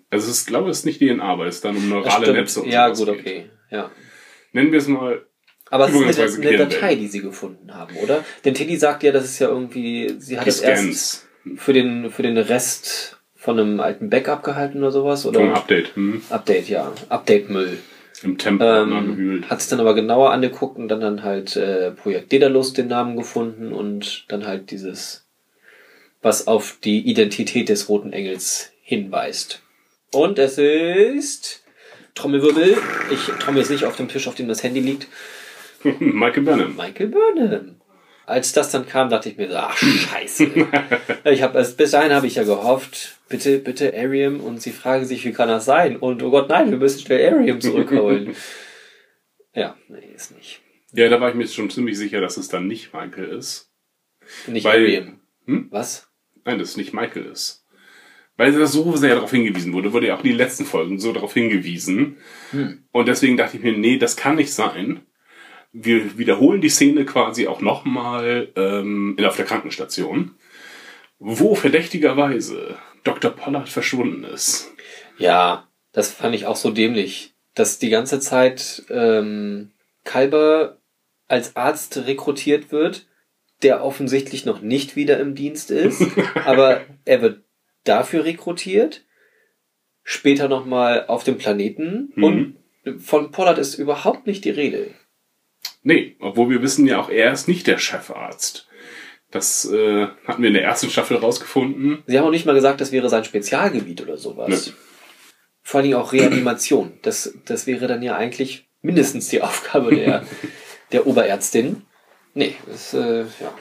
Also 0.10 0.30
ich 0.30 0.46
glaube, 0.46 0.70
es 0.70 0.80
ist 0.80 0.86
nicht 0.86 1.00
DNA, 1.00 1.38
weil 1.39 1.48
es 1.48 1.62
dann 1.62 1.78
um 1.78 1.88
neurale. 1.88 2.34
Netze 2.34 2.63
und 2.63 2.70
Ja, 2.70 2.89
gut, 2.89 3.06
geht. 3.06 3.20
okay. 3.20 3.50
Ja. 3.72 3.89
Nennen 4.51 4.74
wir 4.74 4.80
es 4.80 4.88
mal. 4.89 5.25
Aber 5.70 5.88
es 5.88 5.94
ist 6.18 6.39
eine, 6.39 6.50
eine. 6.50 6.58
Datei, 6.58 6.96
die 6.96 7.08
sie 7.08 7.22
gefunden 7.22 7.74
haben, 7.74 7.96
oder? 8.04 8.25
Denn 8.44 8.54
Tilly 8.54 8.75
sagt 8.75 9.04
ja, 9.04 9.13
das 9.13 9.24
ist 9.24 9.39
ja 9.39 9.48
irgendwie, 9.48 10.13
sie 10.20 10.38
hat 10.38 10.46
Die 10.46 10.50
es 10.50 10.60
erst 10.60 10.82
Scans 10.82 11.28
für 11.58 11.74
den, 11.74 12.12
für 12.12 12.24
den 12.24 12.38
Rest 12.38 13.18
von 13.36 13.60
einem 13.60 13.79
alten 13.79 14.10
Backup 14.10 14.44
gehalten 14.44 14.79
oder 14.79 14.91
sowas, 14.91 15.25
oder? 15.25 15.39
vom 15.39 15.53
Update 15.53 15.96
hm, 15.96 16.22
Update, 16.29 16.70
ja. 16.70 16.91
Update-Müll. 17.08 17.77
im 18.24 18.38
Tempo 18.38 18.63
Ähm, 18.63 19.46
hat 19.50 19.60
es 19.60 19.70
dann 19.70 19.79
aber 19.79 19.96
genauer 19.96 20.32
angeguckt 20.32 20.77
und 20.77 20.89
dann, 20.89 21.00
dann 21.00 21.24
halt 21.24 21.56
äh, 21.56 21.91
Projekt 21.91 22.34
Daedalus 22.34 22.74
den 22.74 22.88
Namen 22.88 23.15
gefunden 23.15 23.72
und 23.72 24.25
dann 24.27 24.46
halt 24.46 24.72
dieses, 24.72 25.25
was 26.22 26.48
auf 26.48 26.77
die 26.84 27.00
Identität 27.00 27.70
des 27.70 27.88
Roten 27.88 28.12
Engels 28.12 28.72
hinweist. 28.82 29.62
Und 30.12 30.38
es 30.39 30.58
ist 30.58 31.63
Trommelwirbel. 32.15 32.77
Ich 33.12 33.20
trommel 33.39 33.62
jetzt 33.62 33.72
nicht 33.72 33.86
auf 33.86 33.96
dem 33.96 34.10
Tisch, 34.10 34.27
auf 34.27 34.36
dem 34.36 34.48
das 34.48 34.63
Handy 34.63 34.82
liegt. 34.82 35.08
Michael 36.00 36.44
Burnham. 36.44 36.75
Michael 36.75 37.08
Burnham. 37.08 37.78
Als 38.29 38.53
das 38.53 38.69
dann 38.69 38.88
kam, 38.88 39.09
dachte 39.09 39.29
ich 39.29 39.38
mir, 39.38 39.50
so, 39.50 39.55
ach 39.55 39.75
scheiße. 39.75 40.67
ich 41.25 41.41
hab, 41.41 41.55
also 41.55 41.75
bis 41.75 41.91
dahin 41.91 42.13
habe 42.13 42.27
ich 42.27 42.36
ja 42.36 42.43
gehofft, 42.43 43.17
bitte, 43.27 43.57
bitte 43.57 43.91
Ariam. 43.93 44.39
Und 44.39 44.62
sie 44.62 44.71
fragen 44.71 45.05
sich, 45.05 45.25
wie 45.25 45.33
kann 45.33 45.50
das 45.50 45.65
sein? 45.65 45.98
Und 45.98 46.21
oh 46.21 46.29
Gott, 46.29 46.48
nein, 46.48 46.69
wir 46.69 46.77
müssen 46.77 47.00
schnell 47.00 47.33
Ariam 47.33 47.59
zurückholen. 47.59 48.36
ja, 49.55 49.75
nee, 49.88 50.12
ist 50.15 50.36
nicht. 50.36 50.62
Ja, 50.93 51.09
da 51.09 51.19
war 51.19 51.29
ich 51.29 51.36
mir 51.36 51.48
schon 51.48 51.71
ziemlich 51.71 51.98
sicher, 51.98 52.21
dass 52.21 52.38
es 52.38 52.50
dann 52.50 52.67
nicht 52.67 52.93
Michael 52.93 53.29
ist. 53.29 53.71
Nicht 54.45 54.63
Weil- 54.63 54.83
Ariam. 54.83 55.19
Hm? 55.45 55.67
Was? 55.71 56.07
Nein, 56.45 56.59
dass 56.59 56.69
es 56.69 56.77
nicht 56.77 56.93
Michael 56.93 57.25
ist. 57.25 57.65
Weil 58.38 58.53
da 58.53 58.67
so 58.67 58.95
sehr 58.95 59.15
darauf 59.15 59.31
hingewiesen 59.31 59.74
wurde, 59.74 59.91
wurde 59.91 60.07
ja 60.07 60.15
auch 60.15 60.24
in 60.24 60.29
den 60.29 60.38
letzten 60.38 60.65
Folgen 60.65 61.00
so 61.00 61.12
darauf 61.12 61.33
hingewiesen. 61.33 62.17
Hm. 62.51 62.83
Und 62.91 63.07
deswegen 63.07 63.38
dachte 63.38 63.57
ich 63.57 63.63
mir, 63.63 63.74
nee, 63.74 63.98
das 63.98 64.15
kann 64.15 64.36
nicht 64.36 64.53
sein. 64.53 65.01
Wir 65.72 66.18
wiederholen 66.18 66.62
die 66.62 66.70
Szene 66.70 67.06
quasi 67.06 67.48
auch 67.48 67.62
nochmal 67.62 68.50
ähm, 68.56 69.16
auf 69.24 69.36
der 69.36 69.46
Krankenstation, 69.46 70.36
wo 71.20 71.54
verdächtigerweise 71.56 72.78
Dr. 73.04 73.32
Pollard 73.32 73.70
verschwunden 73.70 74.24
ist. 74.24 74.72
Ja, 75.18 75.68
das 75.92 76.12
fand 76.12 76.34
ich 76.36 76.46
auch 76.48 76.56
so 76.56 76.72
dämlich, 76.72 77.34
dass 77.54 77.78
die 77.80 77.90
ganze 77.90 78.20
Zeit 78.20 78.84
ähm, 78.90 79.72
Kalber 80.04 80.78
als 81.28 81.56
Arzt 81.56 81.98
rekrutiert 82.08 82.72
wird, 82.72 83.08
der 83.62 83.84
offensichtlich 83.84 84.46
noch 84.46 84.62
nicht 84.62 84.96
wieder 84.96 85.20
im 85.20 85.36
Dienst 85.36 85.70
ist, 85.70 86.02
aber 86.46 86.82
er 87.06 87.22
wird 87.22 87.44
dafür 87.84 88.26
rekrutiert, 88.26 89.06
später 90.04 90.48
nochmal 90.48 91.06
auf 91.08 91.24
dem 91.24 91.38
Planeten 91.38 92.12
Mhm. 92.16 92.24
und 92.24 92.56
von 93.02 93.30
Pollard 93.32 93.60
ist 93.60 93.76
überhaupt 93.76 94.26
nicht 94.26 94.46
die 94.46 94.50
Rede. 94.50 94.88
Nee, 95.81 96.15
obwohl 96.19 96.50
wir 96.50 96.62
wissen 96.62 96.86
ja 96.88 97.00
auch, 97.00 97.09
er 97.09 97.31
ist 97.31 97.48
nicht 97.48 97.67
der 97.67 97.77
Chefarzt. 97.77 98.67
Das 99.31 99.65
äh, 99.71 100.07
hatten 100.25 100.41
wir 100.41 100.48
in 100.48 100.55
der 100.55 100.63
ersten 100.63 100.89
Staffel 100.89 101.17
rausgefunden. 101.17 102.03
Sie 102.07 102.17
haben 102.17 102.25
auch 102.25 102.31
nicht 102.31 102.45
mal 102.45 102.55
gesagt, 102.55 102.81
das 102.81 102.91
wäre 102.91 103.09
sein 103.09 103.24
Spezialgebiet 103.24 104.01
oder 104.01 104.17
sowas. 104.17 104.67
Nö. 104.67 104.74
Vor 105.62 105.79
allen 105.79 105.89
Dingen 105.89 106.01
auch 106.01 106.13
Reanimation. 106.13 106.93
Das, 107.03 107.38
das 107.45 107.67
wäre 107.67 107.88
dann 107.88 108.01
ja 108.01 108.15
eigentlich 108.15 108.67
mindestens 108.81 109.29
die 109.29 109.41
Aufgabe 109.41 109.95
der, 109.95 110.25
der 110.91 111.05
Oberärztin. 111.05 111.83
Nee, 112.33 112.55
das, 112.67 112.93
äh, 112.93 113.21
ja. 113.21 113.53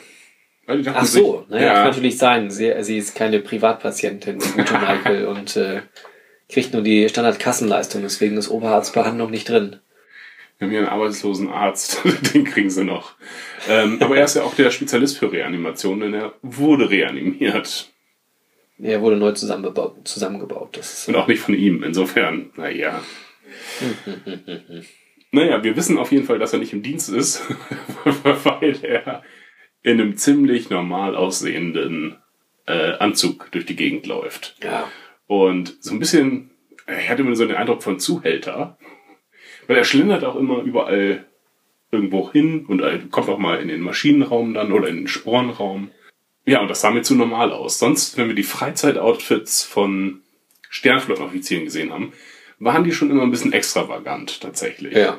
Ach 0.94 1.04
so, 1.06 1.40
sich, 1.40 1.50
naja, 1.50 1.66
ja, 1.66 1.74
kann 1.74 1.90
natürlich 1.90 2.18
sein. 2.18 2.50
Sie, 2.50 2.72
sie 2.80 2.98
ist 2.98 3.14
keine 3.14 3.40
Privatpatientin, 3.40 4.38
die 4.38 4.52
gute 4.52 4.74
Michael, 4.78 5.26
und 5.26 5.56
äh, 5.56 5.82
kriegt 6.48 6.72
nur 6.72 6.82
die 6.82 7.08
Standardkassenleistung, 7.08 8.02
deswegen 8.02 8.36
ist 8.36 8.50
Oberarztbehandlung 8.50 9.30
nicht 9.30 9.48
drin. 9.48 9.76
Wir 10.58 10.66
haben 10.66 10.70
hier 10.70 10.80
einen 10.80 10.88
arbeitslosen 10.88 11.48
Arzt, 11.48 12.02
den 12.34 12.44
kriegen 12.44 12.70
sie 12.70 12.84
noch. 12.84 13.14
Ähm, 13.68 13.98
aber 14.00 14.16
er 14.16 14.24
ist 14.24 14.34
ja 14.34 14.42
auch 14.42 14.54
der 14.54 14.70
Spezialist 14.70 15.18
für 15.18 15.30
Reanimation, 15.30 16.00
denn 16.00 16.14
er 16.14 16.34
wurde 16.42 16.90
reanimiert. 16.90 17.92
Er 18.80 19.00
wurde 19.00 19.16
neu 19.16 19.32
zusammengebaut. 19.32 19.96
zusammengebaut. 20.04 20.80
Und 21.06 21.16
auch 21.16 21.28
nicht 21.28 21.40
von 21.40 21.54
ihm. 21.54 21.82
Insofern, 21.82 22.50
naja. 22.56 23.02
naja, 25.32 25.62
wir 25.62 25.76
wissen 25.76 25.98
auf 25.98 26.12
jeden 26.12 26.24
Fall, 26.24 26.38
dass 26.38 26.52
er 26.52 26.58
nicht 26.58 26.72
im 26.72 26.82
Dienst 26.82 27.08
ist, 27.08 27.42
weil 28.04 28.76
er 28.82 29.22
in 29.82 30.00
einem 30.00 30.16
ziemlich 30.16 30.70
normal 30.70 31.16
aussehenden 31.16 32.16
äh, 32.66 32.92
Anzug 32.98 33.50
durch 33.52 33.64
die 33.66 33.76
Gegend 33.76 34.06
läuft. 34.06 34.56
ja. 34.62 34.88
Und 35.28 35.76
so 35.80 35.92
ein 35.92 35.98
bisschen, 35.98 36.50
er 36.86 37.06
hatte 37.06 37.20
immer 37.20 37.36
so 37.36 37.46
den 37.46 37.56
Eindruck 37.56 37.82
von 37.82 38.00
Zuhälter. 38.00 38.78
Weil 39.68 39.76
er 39.76 39.84
schlendert 39.84 40.24
auch 40.24 40.34
immer 40.34 40.62
überall 40.62 41.24
irgendwo 41.92 42.32
hin 42.32 42.66
und 42.66 42.82
kommt 43.10 43.28
auch 43.28 43.38
mal 43.38 43.60
in 43.60 43.68
den 43.68 43.80
Maschinenraum 43.80 44.54
dann 44.54 44.72
oder 44.72 44.88
in 44.88 44.96
den 44.96 45.08
Sporenraum. 45.08 45.90
Ja, 46.44 46.60
und 46.60 46.68
das 46.68 46.80
sah 46.80 46.90
mir 46.90 47.02
zu 47.02 47.14
normal 47.14 47.52
aus. 47.52 47.78
Sonst, 47.78 48.16
wenn 48.16 48.28
wir 48.28 48.34
die 48.34 48.42
Freizeitoutfits 48.42 49.62
von 49.62 50.22
Sternflottenoffizieren 50.70 51.64
gesehen 51.64 51.92
haben, 51.92 52.12
waren 52.58 52.84
die 52.84 52.92
schon 52.92 53.10
immer 53.10 53.22
ein 53.22 53.30
bisschen 53.30 53.52
extravagant 53.52 54.40
tatsächlich. 54.40 54.94
Ja. 54.94 55.18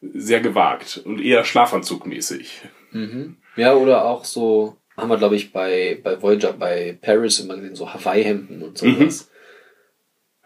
Sehr 0.00 0.40
gewagt 0.40 1.00
und 1.04 1.20
eher 1.20 1.44
schlafanzugmäßig. 1.44 2.62
Mhm. 2.90 3.36
Ja, 3.56 3.74
oder 3.74 4.04
auch 4.04 4.24
so, 4.24 4.76
haben 4.96 5.08
wir, 5.08 5.16
glaube 5.16 5.36
ich, 5.36 5.52
bei, 5.52 5.98
bei 6.02 6.20
Voyager, 6.20 6.52
bei 6.52 6.98
Paris 7.00 7.40
immer 7.40 7.56
gesehen, 7.56 7.76
so 7.76 7.92
Hawaii-Hemden 7.92 8.62
und 8.62 8.78
sowas. 8.78 9.30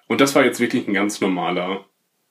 Und 0.08 0.20
das 0.20 0.34
war 0.34 0.44
jetzt 0.44 0.60
wirklich 0.60 0.86
ein 0.86 0.94
ganz 0.94 1.20
normaler 1.20 1.84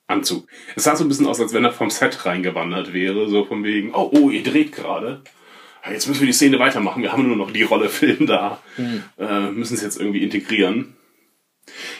Anzug. 0.08 0.48
Es 0.76 0.84
sah 0.84 0.96
so 0.96 1.04
ein 1.04 1.08
bisschen 1.08 1.28
aus, 1.28 1.40
als 1.40 1.54
wenn 1.54 1.66
er 1.66 1.72
vom 1.72 1.90
Set 1.90 2.26
reingewandert 2.26 2.94
wäre, 2.94 3.28
so 3.28 3.46
von 3.46 3.64
wegen, 3.64 3.94
oh, 3.94 4.10
oh, 4.14 4.30
ihr 4.30 4.44
dreht 4.44 4.72
gerade. 4.72 5.22
Jetzt 5.90 6.08
müssen 6.08 6.22
wir 6.22 6.28
die 6.28 6.34
Szene 6.34 6.60
weitermachen. 6.60 7.02
Wir 7.04 7.12
haben 7.12 7.28
nur 7.28 7.38
noch 7.38 7.52
die 7.52 7.64
Rolle 7.64 7.90
Film 7.90 8.26
da. 8.26 8.62
Äh, 9.20 9.52
müssen 9.52 9.76
es 9.76 9.84
jetzt 9.84 10.00
irgendwie 10.00 10.24
integrieren. 10.24 10.96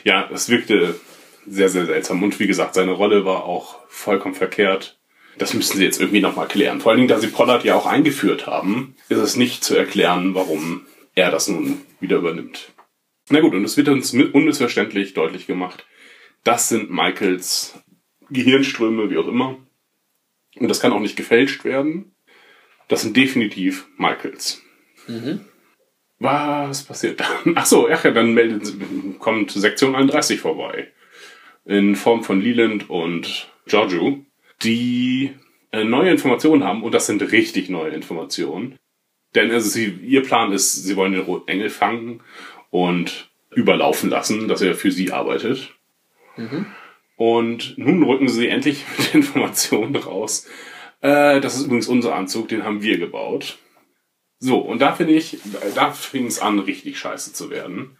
Ja, 0.04 0.30
es 0.34 0.50
wirkte 0.50 1.00
sehr, 1.46 1.70
sehr 1.70 1.86
seltsam. 1.86 2.22
Und 2.24 2.40
wie 2.40 2.48
gesagt, 2.48 2.74
seine 2.74 2.92
Rolle 2.92 3.26
war 3.26 3.46
auch 3.46 3.80
vollkommen 3.88 4.36
verkehrt. 4.36 4.98
Das 5.38 5.54
müssen 5.54 5.78
sie 5.78 5.84
jetzt 5.84 6.00
irgendwie 6.00 6.22
nochmal 6.22 6.48
klären. 6.48 6.82
Vor 6.82 6.92
allen 6.92 7.00
Dingen, 7.00 7.10
da 7.10 7.20
sie 7.20 7.28
Pollard 7.28 7.64
ja 7.64 7.76
auch 7.76 7.86
eingeführt 7.86 8.48
haben, 8.48 8.96
ist 9.10 9.20
es 9.20 9.36
nicht 9.36 9.64
zu 9.64 9.76
erklären, 9.76 10.34
warum 10.34 10.86
er 11.14 11.30
das 11.30 11.48
nun 11.48 11.82
wieder 12.00 12.18
übernimmt. 12.18 12.72
Na 13.30 13.40
gut, 13.40 13.54
und 13.54 13.64
es 13.64 13.76
wird 13.76 13.90
uns 13.90 14.14
unmissverständlich 14.14 15.14
deutlich 15.14 15.48
gemacht, 15.48 15.86
das 16.44 16.70
sind 16.70 16.92
Michaels 16.92 17.74
Gehirnströme, 18.30 19.10
wie 19.10 19.18
auch 19.18 19.28
immer. 19.28 19.58
Und 20.56 20.68
das 20.68 20.80
kann 20.80 20.94
auch 20.94 21.00
nicht 21.00 21.16
gefälscht 21.16 21.66
werden. 21.66 22.16
Das 22.88 23.02
sind 23.02 23.18
definitiv 23.18 23.88
Michaels. 23.98 24.62
Was 26.20 26.84
passiert 26.84 27.20
dann? 27.20 27.54
Ach 27.56 27.66
so, 27.66 27.90
ach 27.90 28.06
ja, 28.06 28.12
dann 28.12 28.34
meldet, 28.34 28.74
kommt 29.20 29.52
Sektion 29.52 29.96
31 29.96 30.40
vorbei. 30.40 30.92
In 31.66 31.96
Form 31.96 32.24
von 32.24 32.42
Leland 32.42 32.90
und 32.90 33.52
Giorgio, 33.66 34.24
die 34.64 35.32
äh, 35.72 35.84
neue 35.84 36.12
Informationen 36.12 36.64
haben. 36.64 36.84
Und 36.84 36.94
das 36.94 37.08
sind 37.08 37.22
richtig 37.32 37.70
neue 37.70 37.92
Informationen. 37.92 38.78
Denn 39.34 39.52
also 39.52 39.70
sie, 39.70 39.88
ihr 39.88 40.24
Plan 40.24 40.54
ist, 40.54 40.74
sie 40.74 40.96
wollen 40.96 41.12
den 41.12 41.24
Roten 41.24 41.50
Engel 41.50 41.70
fangen 41.70 42.22
und 42.70 43.30
überlaufen 43.54 44.10
lassen, 44.10 44.48
dass 44.48 44.62
er 44.62 44.76
für 44.76 44.92
sie 44.92 45.12
arbeitet. 45.12 45.74
Und 47.16 47.78
nun 47.78 48.04
rücken 48.04 48.28
sie 48.28 48.48
endlich 48.48 48.84
mit 48.98 49.08
der 49.08 49.16
Information 49.16 49.96
raus. 49.96 50.48
Äh, 51.02 51.40
das 51.42 51.56
ist 51.56 51.66
übrigens 51.66 51.88
unser 51.88 52.16
Anzug, 52.16 52.48
den 52.50 52.64
haben 52.64 52.82
wir 52.82 52.98
gebaut. 52.98 53.58
So, 54.40 54.60
und 54.60 54.80
da 54.80 54.94
finde 54.94 55.14
ich, 55.14 55.40
da 55.76 55.92
fing 55.92 56.28
es 56.28 56.40
an, 56.40 56.60
richtig 56.60 57.00
scheiße 57.00 57.34
zu 57.34 57.50
werden. 57.50 57.98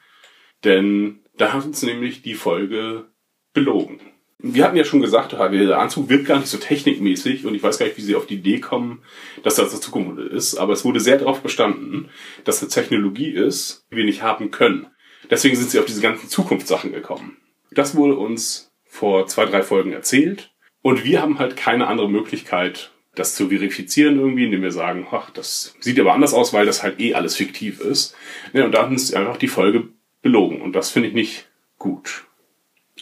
Denn 0.64 1.24
da 1.38 1.54
hat 1.54 1.66
uns 1.66 1.82
nämlich 1.82 2.22
die 2.22 2.34
Folge 2.34 3.10
belogen. 3.54 4.00
Wir 4.38 4.66
hatten 4.66 4.76
ja 4.76 4.84
schon 4.84 5.02
gesagt, 5.02 5.32
der 5.32 5.80
Anzug 5.80 6.10
wirkt 6.10 6.26
gar 6.26 6.40
nicht 6.40 6.50
so 6.50 6.58
technikmäßig 6.58 7.46
und 7.46 7.56
ich 7.56 7.64
weiß 7.64 7.80
gar 7.80 7.86
nicht, 7.86 7.98
wie 7.98 8.02
sie 8.02 8.16
auf 8.16 8.28
die 8.28 8.36
Idee 8.36 8.60
kommen, 8.60 9.02
dass 9.44 9.56
das 9.56 9.72
das 9.72 9.82
Zukunft 9.82 10.20
ist, 10.20 10.58
aber 10.58 10.74
es 10.74 10.84
wurde 10.84 11.00
sehr 11.00 11.18
darauf 11.18 11.42
bestanden, 11.42 12.10
dass 12.44 12.62
es 12.62 12.74
Technologie 12.74 13.30
ist, 13.30 13.88
die 13.90 13.96
wir 13.96 14.04
nicht 14.04 14.22
haben 14.22 14.52
können. 14.52 14.88
Deswegen 15.30 15.56
sind 15.56 15.72
sie 15.72 15.80
auf 15.80 15.86
diese 15.86 16.02
ganzen 16.02 16.30
Zukunftssachen 16.30 16.92
gekommen. 16.92 17.38
Das 17.72 17.96
wurde 17.96 18.18
uns 18.18 18.75
vor 18.96 19.28
zwei, 19.28 19.46
drei 19.46 19.62
Folgen 19.62 19.92
erzählt 19.92 20.52
und 20.82 21.04
wir 21.04 21.22
haben 21.22 21.38
halt 21.38 21.58
keine 21.58 21.88
andere 21.88 22.10
Möglichkeit, 22.10 22.92
das 23.14 23.36
zu 23.36 23.50
verifizieren 23.50 24.20
irgendwie, 24.20 24.46
indem 24.46 24.62
wir 24.62 24.72
sagen, 24.72 25.06
ach, 25.12 25.30
das 25.32 25.76
sieht 25.80 26.00
aber 26.00 26.14
anders 26.14 26.34
aus, 26.34 26.54
weil 26.54 26.66
das 26.66 26.82
halt 26.82 27.00
eh 27.00 27.14
alles 27.14 27.36
fiktiv 27.36 27.82
ist. 27.82 28.16
Ja, 28.54 28.66
und 28.66 28.72
da 28.72 28.84
hat 28.84 28.90
uns 28.90 29.14
einfach 29.14 29.38
die 29.38 29.48
Folge 29.48 29.90
belogen 30.22 30.62
und 30.62 30.74
das 30.74 30.92
finde 30.92 31.10
ich 31.10 31.14
nicht 31.14 31.50
gut. 31.78 32.24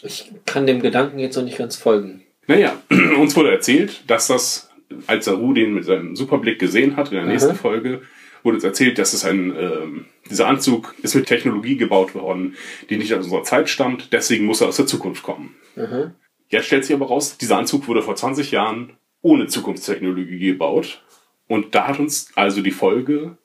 Ich 0.01 0.31
kann 0.45 0.65
dem 0.65 0.81
Gedanken 0.81 1.19
jetzt 1.19 1.35
noch 1.35 1.43
nicht 1.43 1.57
ganz 1.57 1.75
folgen. 1.75 2.23
Naja, 2.47 2.81
uns 3.19 3.35
wurde 3.35 3.51
erzählt, 3.51 4.03
dass 4.07 4.27
das, 4.27 4.71
als 5.07 5.25
Saru 5.25 5.53
den 5.53 5.75
mit 5.75 5.85
seinem 5.85 6.15
Superblick 6.15 6.59
gesehen 6.59 6.95
hat 6.95 7.09
in 7.12 7.17
der 7.17 7.25
nächsten 7.25 7.51
Aha. 7.51 7.57
Folge, 7.57 8.01
wurde 8.43 8.55
uns 8.55 8.63
erzählt, 8.63 8.97
dass 8.97 9.13
es 9.13 9.25
ein, 9.25 9.55
ähm, 9.57 10.05
dieser 10.29 10.47
Anzug 10.47 10.95
ist 11.01 11.15
mit 11.15 11.25
Technologie 11.25 11.77
gebaut 11.77 12.13
worden, 12.13 12.55
die 12.89 12.97
nicht 12.97 13.13
aus 13.13 13.25
unserer 13.25 13.43
Zeit 13.43 13.69
stammt, 13.69 14.12
deswegen 14.12 14.45
muss 14.45 14.62
er 14.62 14.67
aus 14.67 14.77
der 14.77 14.85
Zukunft 14.88 15.23
kommen. 15.23 15.55
Aha. 15.75 16.13
Jetzt 16.50 16.67
stellt 16.67 16.85
sich 16.85 16.95
aber 16.95 17.07
raus, 17.07 17.38
dieser 17.38 17.57
Anzug 17.57 17.88
wurde 17.88 18.03
vor 18.03 18.15
20 18.15 18.51
Jahren 18.51 18.97
ohne 19.21 19.47
Zukunftstechnologie 19.47 20.38
gebaut. 20.38 21.03
Und 21.47 21.73
da 21.73 21.88
hat 21.88 22.00
uns 22.00 22.31
also 22.35 22.62
die 22.62 22.71
Folge, 22.71 23.38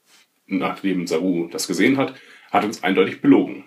nachdem 0.47 1.07
Saru 1.07 1.49
das 1.49 1.67
gesehen 1.67 1.97
hat, 1.97 2.15
hat 2.51 2.65
uns 2.65 2.83
eindeutig 2.83 3.21
belogen. 3.21 3.65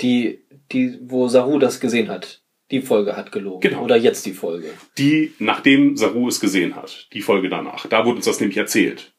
Die, 0.00 0.44
die, 0.70 0.98
wo 1.02 1.28
Saru 1.28 1.58
das 1.58 1.80
gesehen 1.80 2.08
hat, 2.08 2.42
die 2.70 2.80
Folge 2.80 3.16
hat 3.16 3.32
gelogen. 3.32 3.60
Genau. 3.60 3.84
Oder 3.84 3.96
jetzt 3.96 4.26
die 4.26 4.32
Folge. 4.32 4.70
Die, 4.98 5.32
nachdem 5.38 5.96
Saru 5.96 6.28
es 6.28 6.40
gesehen 6.40 6.74
hat, 6.76 7.08
die 7.12 7.20
Folge 7.20 7.48
danach, 7.48 7.86
da 7.86 8.04
wurde 8.04 8.16
uns 8.16 8.24
das 8.24 8.40
nämlich 8.40 8.56
erzählt. 8.56 9.12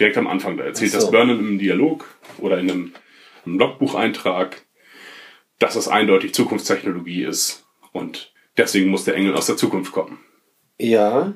Direkt 0.00 0.16
am 0.16 0.26
Anfang, 0.26 0.56
da 0.56 0.64
erzählt 0.64 0.92
so. 0.92 0.98
das 0.98 1.10
Burnham 1.10 1.38
im 1.38 1.58
Dialog 1.58 2.06
oder 2.38 2.58
in 2.58 2.70
einem, 2.70 2.92
einem 3.44 3.58
Logbucheintrag, 3.58 4.64
dass 5.58 5.74
das 5.74 5.88
eindeutig 5.88 6.32
Zukunftstechnologie 6.32 7.22
ist. 7.22 7.66
Und 7.92 8.32
deswegen 8.56 8.90
muss 8.90 9.04
der 9.04 9.14
Engel 9.14 9.34
aus 9.34 9.46
der 9.46 9.58
Zukunft 9.58 9.92
kommen. 9.92 10.18
Ja, 10.78 11.34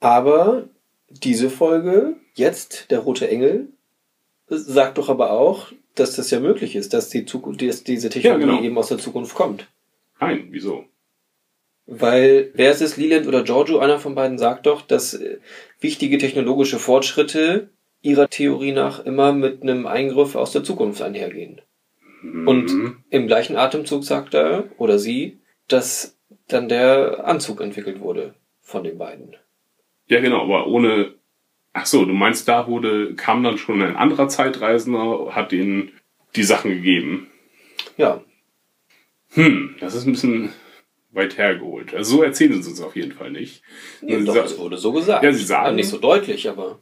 aber 0.00 0.68
diese 1.08 1.48
Folge, 1.48 2.16
jetzt 2.34 2.90
der 2.90 2.98
rote 2.98 3.28
Engel, 3.28 3.68
sagt 4.48 4.98
doch 4.98 5.08
aber 5.08 5.30
auch, 5.30 5.72
dass 5.94 6.16
das 6.16 6.30
ja 6.30 6.40
möglich 6.40 6.74
ist, 6.74 6.92
dass, 6.94 7.08
die 7.08 7.24
Zukunft, 7.24 7.62
dass 7.62 7.84
diese 7.84 8.08
Technologie 8.08 8.46
Ja, 8.46 8.50
genau. 8.50 8.62
eben 8.62 8.78
aus 8.78 8.88
der 8.88 8.98
Zukunft 8.98 9.34
kommt. 9.34 9.68
Nein, 10.20 10.48
wieso? 10.50 10.86
Weil, 11.86 12.50
wer 12.54 12.72
ist 12.72 12.80
es, 12.80 12.96
Leland 12.96 13.26
oder 13.26 13.42
Giorgio, 13.42 13.78
einer 13.78 13.98
von 13.98 14.14
beiden 14.14 14.38
sagt 14.38 14.66
doch, 14.66 14.82
dass 14.82 15.14
äh, 15.14 15.38
wichtige 15.80 16.18
technologische 16.18 16.78
Fortschritte 16.78 17.70
ihrer 18.02 18.28
Theorie 18.28 18.72
nach 18.72 19.04
immer 19.04 19.32
mit 19.32 19.62
einem 19.62 19.86
Eingriff 19.86 20.34
aus 20.34 20.52
der 20.52 20.64
Zukunft 20.64 21.00
einhergehen. 21.02 21.60
Und 22.22 22.72
Mhm. 22.72 22.96
im 23.10 23.26
gleichen 23.26 23.56
Atemzug 23.56 24.04
sagt 24.04 24.34
er 24.34 24.68
oder 24.78 24.98
sie, 24.98 25.40
dass 25.68 26.18
dann 26.48 26.68
der 26.68 27.24
Anzug 27.26 27.60
entwickelt 27.60 28.00
wurde 28.00 28.34
von 28.60 28.84
den 28.84 28.98
beiden. 28.98 29.36
Ja, 30.06 30.20
genau, 30.20 30.42
aber 30.42 30.66
ohne. 30.66 31.14
Ach 31.74 31.86
so, 31.86 32.04
du 32.04 32.12
meinst, 32.12 32.46
da 32.48 32.66
wurde, 32.68 33.14
kam 33.14 33.42
dann 33.42 33.56
schon 33.56 33.80
ein 33.80 33.96
anderer 33.96 34.28
Zeitreisender, 34.28 35.34
hat 35.34 35.52
ihnen 35.54 35.92
die 36.36 36.42
Sachen 36.42 36.70
gegeben. 36.70 37.28
Ja, 37.96 38.22
Hm, 39.34 39.76
das 39.80 39.94
ist 39.94 40.04
ein 40.06 40.12
bisschen 40.12 40.52
weit 41.10 41.38
hergeholt. 41.38 41.94
Also 41.94 42.16
so 42.18 42.22
erzählen 42.22 42.62
sie 42.62 42.68
uns 42.68 42.80
auf 42.82 42.94
jeden 42.96 43.12
Fall 43.12 43.30
nicht. 43.30 43.62
nee, 44.02 44.22
doch, 44.24 44.36
es 44.36 44.58
wurde 44.58 44.76
so 44.76 44.92
gesagt. 44.92 45.24
Ja, 45.24 45.32
sie 45.32 45.42
sagen- 45.44 45.66
Aber 45.68 45.74
nicht 45.76 45.88
so 45.88 45.96
deutlich, 45.98 46.48
aber 46.50 46.78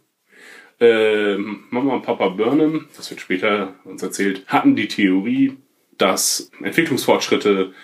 ähm, 0.80 1.64
Mama 1.70 1.94
und 1.94 2.02
Papa 2.02 2.30
Burnham, 2.30 2.88
das 2.96 3.10
wird 3.10 3.20
später 3.20 3.74
uns 3.84 4.02
erzählt, 4.02 4.44
hatten 4.46 4.74
die 4.74 4.88
Theorie, 4.88 5.56
dass 5.98 6.50
Entwicklungsfortschritte 6.62 7.74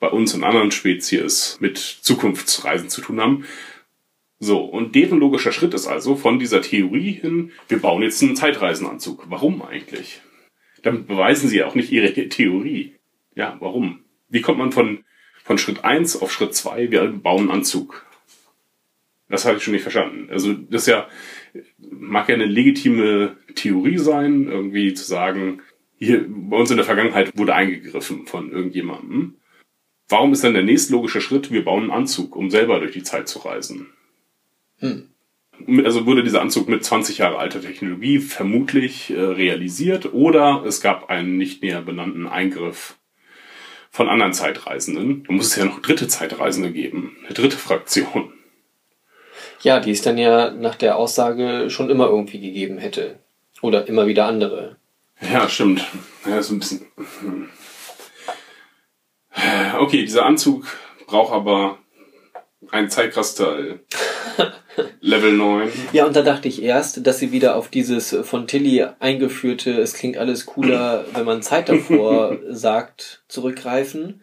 bei 0.00 0.08
uns 0.08 0.34
und 0.34 0.42
anderen 0.42 0.72
Spezies 0.72 1.58
mit 1.60 1.78
Zukunftsreisen 1.78 2.88
zu 2.88 3.00
tun 3.00 3.20
haben. 3.20 3.44
So, 4.40 4.60
und 4.64 4.94
deren 4.94 5.20
logischer 5.20 5.52
Schritt 5.52 5.74
ist 5.74 5.86
also 5.86 6.16
von 6.16 6.38
dieser 6.38 6.62
Theorie 6.62 7.12
hin, 7.12 7.52
wir 7.68 7.78
bauen 7.78 8.02
jetzt 8.02 8.22
einen 8.22 8.34
Zeitreisenanzug. 8.34 9.26
Warum 9.28 9.62
eigentlich? 9.62 10.22
Damit 10.82 11.06
beweisen 11.06 11.48
sie 11.48 11.58
ja 11.58 11.66
auch 11.66 11.74
nicht 11.74 11.92
ihre 11.92 12.12
Theorie. 12.28 12.94
Ja, 13.34 13.56
warum? 13.60 14.00
Wie 14.28 14.40
kommt 14.40 14.58
man 14.58 14.72
von, 14.72 15.04
von 15.44 15.58
Schritt 15.58 15.84
eins 15.84 16.20
auf 16.20 16.32
Schritt 16.32 16.54
zwei? 16.54 16.90
wir 16.90 17.06
bauen 17.08 17.42
einen 17.42 17.50
Anzug? 17.50 18.06
Das 19.28 19.44
habe 19.44 19.58
ich 19.58 19.62
schon 19.62 19.74
nicht 19.74 19.82
verstanden. 19.82 20.28
Also, 20.30 20.54
das 20.54 20.82
ist 20.82 20.88
ja, 20.88 21.06
mag 21.78 22.28
ja 22.28 22.34
eine 22.34 22.46
legitime 22.46 23.36
Theorie 23.54 23.98
sein, 23.98 24.48
irgendwie 24.48 24.94
zu 24.94 25.04
sagen, 25.04 25.62
hier 25.98 26.24
bei 26.28 26.56
uns 26.56 26.70
in 26.70 26.76
der 26.76 26.86
Vergangenheit 26.86 27.36
wurde 27.36 27.54
eingegriffen 27.54 28.26
von 28.26 28.50
irgendjemandem. 28.50 29.34
Warum 30.08 30.32
ist 30.32 30.42
dann 30.42 30.54
der 30.54 30.64
nächstlogische 30.64 31.20
Schritt, 31.20 31.52
wir 31.52 31.64
bauen 31.64 31.82
einen 31.84 31.90
Anzug, 31.92 32.34
um 32.34 32.50
selber 32.50 32.80
durch 32.80 32.92
die 32.92 33.02
Zeit 33.02 33.28
zu 33.28 33.40
reisen? 33.40 33.88
Also 35.84 36.06
wurde 36.06 36.24
dieser 36.24 36.40
Anzug 36.40 36.68
mit 36.68 36.82
20 36.82 37.18
Jahre 37.18 37.38
alter 37.38 37.60
Technologie 37.60 38.18
vermutlich 38.18 39.10
äh, 39.10 39.20
realisiert 39.20 40.12
oder 40.12 40.64
es 40.66 40.80
gab 40.80 41.10
einen 41.10 41.36
nicht 41.36 41.62
näher 41.62 41.82
benannten 41.82 42.26
Eingriff 42.26 42.96
von 43.90 44.08
anderen 44.08 44.32
Zeitreisenden. 44.32 45.24
Da 45.24 45.32
muss 45.32 45.48
es 45.48 45.56
ja 45.56 45.64
noch 45.64 45.80
dritte 45.80 46.08
Zeitreisende 46.08 46.72
geben, 46.72 47.16
eine 47.24 47.34
dritte 47.34 47.58
Fraktion. 47.58 48.32
Ja, 49.62 49.80
die 49.80 49.90
es 49.90 50.02
dann 50.02 50.18
ja 50.18 50.50
nach 50.50 50.74
der 50.74 50.96
Aussage 50.96 51.70
schon 51.70 51.90
immer 51.90 52.08
irgendwie 52.08 52.40
gegeben 52.40 52.78
hätte. 52.78 53.18
Oder 53.62 53.86
immer 53.86 54.06
wieder 54.06 54.26
andere. 54.26 54.76
Ja, 55.20 55.48
stimmt. 55.48 55.84
Ja, 56.26 56.38
ist 56.38 56.50
ein 56.50 56.60
bisschen. 56.60 56.86
Okay, 59.78 60.02
dieser 60.02 60.26
Anzug 60.26 60.66
braucht 61.06 61.32
aber 61.32 61.78
ein 62.70 62.90
Zeitkristall. 62.90 63.80
Level 65.00 65.32
9. 65.32 65.70
Ja, 65.92 66.06
und 66.06 66.14
da 66.14 66.22
dachte 66.22 66.48
ich 66.48 66.62
erst, 66.62 67.06
dass 67.06 67.18
sie 67.18 67.32
wieder 67.32 67.56
auf 67.56 67.68
dieses 67.68 68.16
von 68.22 68.46
Tilly 68.46 68.86
eingeführte, 68.98 69.72
es 69.80 69.94
klingt 69.94 70.16
alles 70.16 70.46
cooler, 70.46 71.04
wenn 71.14 71.24
man 71.24 71.42
Zeit 71.42 71.68
davor 71.68 72.38
sagt, 72.48 73.22
zurückgreifen. 73.28 74.22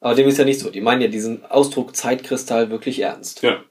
Aber 0.00 0.14
dem 0.14 0.28
ist 0.28 0.38
ja 0.38 0.44
nicht 0.44 0.60
so. 0.60 0.70
Die 0.70 0.80
meinen 0.80 1.02
ja 1.02 1.08
diesen 1.08 1.44
Ausdruck 1.44 1.96
Zeitkristall 1.96 2.70
wirklich 2.70 3.00
ernst. 3.00 3.42
Ja. 3.42 3.64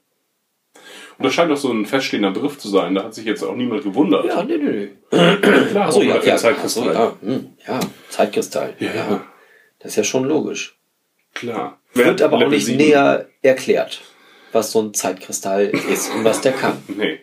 Und 1.18 1.24
das 1.24 1.34
scheint 1.34 1.50
doch 1.50 1.56
so 1.56 1.72
ein 1.72 1.84
feststehender 1.84 2.30
Begriff 2.30 2.58
zu 2.58 2.68
sein. 2.68 2.94
Da 2.94 3.02
hat 3.02 3.14
sich 3.14 3.24
jetzt 3.24 3.42
auch 3.42 3.56
niemand 3.56 3.82
gewundert. 3.82 4.24
Ja, 4.24 4.44
nee, 4.44 4.56
nee, 4.56 4.90
nee. 5.10 5.36
klar. 5.70 5.88
Achso, 5.88 6.02
ja, 6.02 6.22
ja, 6.22 6.36
Zeitkristall. 6.36 6.96
Achso, 6.96 7.02
ja, 7.02 7.16
hm, 7.20 7.46
ja, 7.66 7.80
Zeitkristall. 8.08 8.74
Ja. 8.78 8.94
Ja. 8.94 9.24
Das 9.80 9.92
ist 9.92 9.96
ja 9.96 10.04
schon 10.04 10.24
logisch. 10.24 10.78
Klar. 11.34 11.80
Wird 11.94 12.22
aber 12.22 12.36
auch 12.36 12.48
nicht 12.48 12.66
7. 12.66 12.78
näher 12.78 13.28
erklärt, 13.42 14.00
was 14.52 14.70
so 14.70 14.80
ein 14.80 14.94
Zeitkristall 14.94 15.72
ist 15.90 16.14
und 16.14 16.24
was 16.24 16.40
der 16.40 16.52
kann. 16.52 16.78
Nee. 16.96 17.20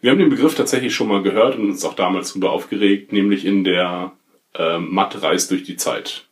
Wir 0.00 0.12
haben 0.12 0.18
den 0.18 0.30
Begriff 0.30 0.54
tatsächlich 0.54 0.94
schon 0.94 1.08
mal 1.08 1.22
gehört 1.22 1.56
und 1.56 1.70
uns 1.70 1.84
auch 1.84 1.94
damals 1.94 2.28
darüber 2.28 2.52
aufgeregt, 2.52 3.12
nämlich 3.12 3.44
in 3.44 3.64
der 3.64 4.12
äh, 4.54 4.78
Matt 4.78 5.22
reist 5.22 5.50
durch 5.50 5.64
die 5.64 5.76
Zeit. 5.76 6.26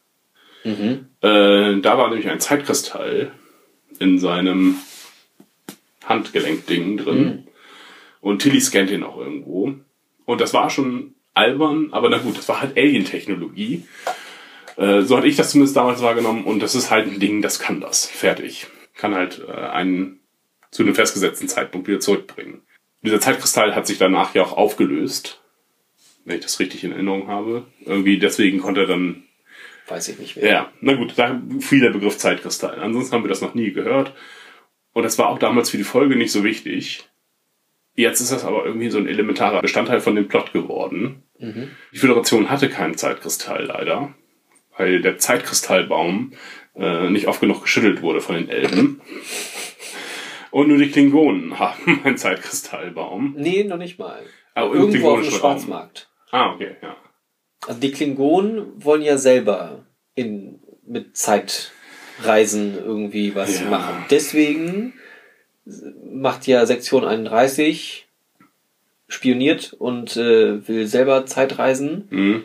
Mhm. 0.65 1.07
Äh, 1.21 1.81
da 1.81 1.99
war 1.99 2.09
nämlich 2.09 2.29
ein 2.29 2.41
Zeitkristall 2.41 3.33
in 3.99 4.19
seinem 4.19 4.77
Handgelenkding 6.07 6.97
drin. 6.97 7.25
Mhm. 7.25 7.49
Und 8.21 8.43
Tilly 8.43 8.61
scannt 8.61 8.91
ihn 8.91 9.05
auch 9.05 9.19
irgendwo. 9.19 9.75
Und 10.25 10.41
das 10.41 10.55
war 10.55 10.71
schon 10.71 11.15
albern, 11.35 11.89
aber 11.93 12.09
na 12.09 12.19
gut, 12.19 12.39
das 12.39 12.49
war 12.49 12.61
halt 12.61 12.77
Alien-Technologie. 12.77 13.85
Äh, 14.77 15.03
so 15.03 15.17
hatte 15.17 15.29
ich 15.29 15.37
das 15.37 15.51
zumindest 15.51 15.77
damals 15.77 16.03
wahrgenommen. 16.03 16.45
Und 16.45 16.61
das 16.61 16.75
ist 16.75 16.91
halt 16.91 17.07
ein 17.07 17.21
Ding, 17.21 17.43
das 17.43 17.59
kann 17.59 17.81
das. 17.81 18.07
Fertig. 18.07 18.67
Kann 18.95 19.15
halt 19.15 19.43
äh, 19.47 19.53
einen 19.53 20.21
zu 20.71 20.83
einem 20.83 20.95
festgesetzten 20.95 21.49
Zeitpunkt 21.49 21.89
wieder 21.89 22.01
zurückbringen. 22.01 22.63
Dieser 23.03 23.21
Zeitkristall 23.21 23.75
hat 23.75 23.87
sich 23.87 23.99
danach 23.99 24.35
ja 24.35 24.43
auch 24.43 24.57
aufgelöst. 24.57 25.41
Wenn 26.25 26.37
ich 26.37 26.43
das 26.43 26.59
richtig 26.59 26.83
in 26.83 26.93
Erinnerung 26.93 27.29
habe. 27.29 27.67
Irgendwie 27.85 28.19
deswegen 28.19 28.61
konnte 28.61 28.81
er 28.81 28.87
dann 28.87 29.23
Weiß 29.87 30.09
ich 30.09 30.19
nicht 30.19 30.37
mehr. 30.37 30.51
ja, 30.51 30.73
na 30.81 30.95
gut, 30.95 31.13
da 31.15 31.41
fiel 31.61 31.79
der 31.79 31.91
Begriff 31.91 32.19
Zeitkristall. 32.19 32.81
Ansonsten 32.81 33.15
haben 33.15 33.23
wir 33.23 33.29
das 33.29 33.43
noch 33.43 33.55
nie 33.55 33.71
gehört. 33.71 34.13
Und 34.97 35.03
das 35.03 35.19
war 35.19 35.29
auch 35.29 35.39
damals 35.39 35.69
für 35.69 35.77
die 35.77 35.85
Folge 35.85 36.17
nicht 36.17 36.33
so 36.33 36.43
wichtig. 36.43 37.07
Jetzt 37.97 38.23
ist 38.23 38.33
das 38.33 38.47
aber 38.47 38.65
irgendwie 38.65 38.89
so 38.89 38.97
ein 38.97 39.07
elementarer 39.07 39.61
Bestandteil 39.61 40.01
von 40.01 40.15
dem 40.15 40.27
Plot 40.27 40.55
geworden. 40.55 41.23
Die 41.93 41.99
Föderation 41.99 42.49
hatte 42.49 42.71
keinen 42.71 42.97
Zeitkristall 42.97 43.67
leider, 43.67 44.15
weil 44.79 45.03
der 45.03 45.19
Zeitkristallbaum 45.19 46.33
äh, 46.77 47.11
nicht 47.11 47.29
oft 47.29 47.43
genug 47.43 47.61
geschüttelt 47.61 48.01
wurde 48.01 48.23
von 48.23 48.37
den 48.37 48.49
Elben. 48.49 49.03
Und 50.51 50.69
nur 50.69 50.79
die 50.79 50.91
Klingonen 50.91 51.59
haben 51.59 52.01
einen 52.03 52.17
Zeitkristallbaum. 52.17 53.35
Nee, 53.37 53.65
noch 53.65 53.77
nicht 53.77 53.99
mal. 53.99 54.23
Aber 54.55 54.75
im 54.75 54.81
Irgendwo 54.81 55.11
auf 55.11 55.21
dem. 55.21 55.31
Schwarzmarkt. 55.31 56.09
Ah, 56.31 56.55
okay, 56.55 56.77
ja. 56.81 56.97
Also 57.67 57.79
die 57.79 57.93
Klingonen 57.93 58.83
wollen 58.83 59.03
ja 59.03 59.19
selber 59.19 59.85
in, 60.15 60.59
mit 60.87 61.19
Zeitreisen 62.19 62.75
irgendwie 62.85 63.35
was 63.35 63.61
Ja. 63.61 63.69
machen. 63.71 64.05
Deswegen 64.11 64.93
macht 66.13 66.47
ja 66.47 66.65
Sektion 66.67 67.05
31 67.05 68.07
spioniert 69.09 69.73
und 69.79 70.17
äh, 70.17 70.67
will 70.67 70.87
selber 70.87 71.27
Zeitreisen 71.27 72.09
Mhm. 72.11 72.43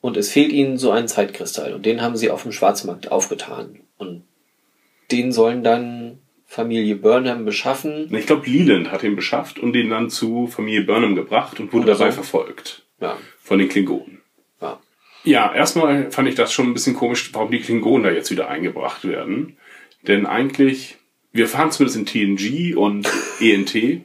und 0.00 0.16
es 0.16 0.30
fehlt 0.30 0.52
ihnen 0.52 0.76
so 0.76 0.90
ein 0.90 1.08
Zeitkristall 1.08 1.72
und 1.74 1.86
den 1.86 2.02
haben 2.02 2.16
sie 2.16 2.30
auf 2.30 2.42
dem 2.42 2.52
Schwarzmarkt 2.52 3.10
aufgetan 3.10 3.80
und 3.98 4.24
den 5.10 5.32
sollen 5.32 5.62
dann 5.62 6.18
Familie 6.46 6.96
Burnham 6.96 7.44
beschaffen. 7.46 8.14
Ich 8.14 8.26
glaube, 8.26 8.48
Leland 8.48 8.90
hat 8.90 9.02
ihn 9.04 9.16
beschafft 9.16 9.58
und 9.58 9.72
den 9.72 9.88
dann 9.88 10.10
zu 10.10 10.46
Familie 10.48 10.82
Burnham 10.82 11.14
gebracht 11.14 11.60
und 11.60 11.72
wurde 11.72 11.84
Oder 11.84 11.92
dabei 11.94 12.10
so. 12.10 12.16
verfolgt. 12.16 12.82
Ja, 13.00 13.16
Von 13.40 13.58
den 13.58 13.68
Klingonen. 13.68 14.20
Ja. 15.24 15.54
Erstmal 15.54 16.10
fand 16.10 16.28
ich 16.28 16.34
das 16.34 16.52
schon 16.52 16.66
ein 16.68 16.74
bisschen 16.74 16.94
komisch, 16.94 17.30
warum 17.32 17.50
die 17.50 17.60
Klingonen 17.60 18.04
da 18.04 18.10
jetzt 18.10 18.30
wieder 18.30 18.48
eingebracht 18.48 19.04
werden. 19.06 19.56
Denn 20.02 20.26
eigentlich, 20.26 20.96
wir 21.32 21.48
fahren 21.48 21.70
zumindest 21.70 22.14
in 22.14 22.36
TNG 22.36 22.76
und 22.76 23.08
ENT. 23.40 23.74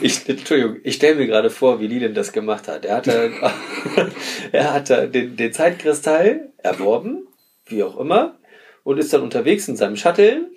Ich, 0.00 0.26
Entschuldigung, 0.26 0.78
ich 0.84 0.94
stelle 0.94 1.16
mir 1.16 1.26
gerade 1.26 1.50
vor, 1.50 1.78
wie 1.80 1.86
Leland 1.86 2.16
das 2.16 2.32
gemacht 2.32 2.66
hat. 2.68 2.86
Er 2.86 2.96
hat, 2.96 3.06
da- 3.06 3.52
er 4.52 4.72
hat 4.72 4.88
da 4.88 5.06
den, 5.06 5.36
den 5.36 5.52
Zeitkristall 5.52 6.50
erworben, 6.56 7.28
wie 7.66 7.82
auch 7.82 7.98
immer, 7.98 8.38
und 8.84 8.96
ist 8.98 9.12
dann 9.12 9.20
unterwegs 9.22 9.68
in 9.68 9.76
seinem 9.76 9.96
Shuttle, 9.96 10.50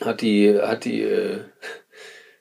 hat 0.00 0.22
die, 0.22 0.58
hat 0.58 0.86
die, 0.86 1.02
äh, 1.02 1.40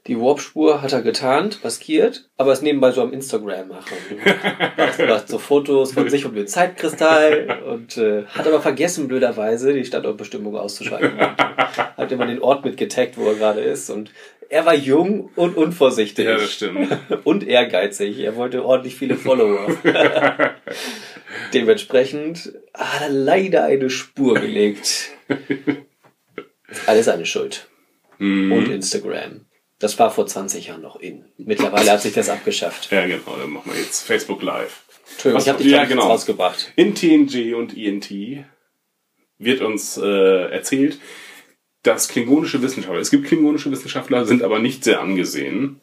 die 0.07 0.19
Warpspur 0.19 0.81
hat 0.81 0.93
er 0.93 1.03
getarnt, 1.03 1.63
maskiert, 1.63 2.29
aber 2.37 2.53
ist 2.53 2.63
nebenbei 2.63 2.91
so 2.91 3.03
am 3.03 3.13
Instagram 3.13 3.67
machen. 3.67 3.97
Macht, 4.77 4.99
macht 4.99 5.27
so 5.27 5.37
Fotos 5.37 5.93
von 5.93 6.09
sich 6.09 6.25
und 6.25 6.35
dem 6.35 6.47
Zeitkristall 6.47 7.61
und 7.67 7.97
äh, 7.97 8.25
hat 8.25 8.47
aber 8.47 8.61
vergessen, 8.61 9.07
blöderweise, 9.07 9.73
die 9.73 9.85
Standortbestimmung 9.85 10.55
auszuschalten. 10.55 11.19
hat 11.97 12.11
immer 12.11 12.25
den 12.25 12.41
Ort 12.41 12.65
mitgetaggt, 12.65 13.17
wo 13.17 13.27
er 13.27 13.35
gerade 13.35 13.61
ist 13.61 13.91
und 13.91 14.11
er 14.49 14.65
war 14.65 14.73
jung 14.73 15.29
und 15.35 15.55
unvorsichtig. 15.55 16.25
Ja, 16.25 16.35
das 16.35 16.51
stimmt. 16.51 16.97
Und 17.23 17.47
ehrgeizig. 17.47 18.19
Er 18.19 18.35
wollte 18.35 18.65
ordentlich 18.65 18.95
viele 18.95 19.15
Follower. 19.15 19.65
Dementsprechend 21.53 22.51
hat 22.73 23.01
er 23.01 23.09
leider 23.09 23.63
eine 23.63 23.89
Spur 23.89 24.33
gelegt. 24.33 25.11
Alles 26.85 27.05
seine 27.05 27.25
Schuld. 27.25 27.69
Mhm. 28.17 28.51
Und 28.51 28.69
Instagram. 28.69 29.40
Das 29.81 29.97
war 29.99 30.11
vor 30.11 30.27
20 30.27 30.67
Jahren 30.67 30.81
noch 30.81 30.99
in. 30.99 31.25
Mittlerweile 31.37 31.91
hat 31.91 32.01
sich 32.01 32.13
das 32.13 32.29
abgeschafft. 32.29 32.91
Ja, 32.91 33.05
genau, 33.07 33.35
dann 33.39 33.49
machen 33.51 33.71
wir 33.73 33.79
jetzt 33.81 34.03
Facebook 34.03 34.41
Live. 34.43 34.83
Entschuldigung, 35.11 35.37
Was- 35.37 35.43
ich 35.45 35.49
habe 35.49 35.63
dich 35.63 35.71
ja, 35.71 35.85
genau. 35.85 36.07
rausgebracht. 36.07 36.71
In 36.75 36.93
TNG 36.95 37.55
und 37.55 37.75
INT 37.75 38.09
wird 39.39 39.61
uns 39.61 39.97
äh, 39.97 40.51
erzählt, 40.51 40.99
dass 41.83 42.07
klingonische 42.09 42.61
Wissenschaftler, 42.61 43.01
es 43.01 43.09
gibt 43.09 43.25
klingonische 43.25 43.71
Wissenschaftler, 43.71 44.25
sind 44.25 44.43
aber 44.43 44.59
nicht 44.59 44.83
sehr 44.83 45.01
angesehen, 45.01 45.81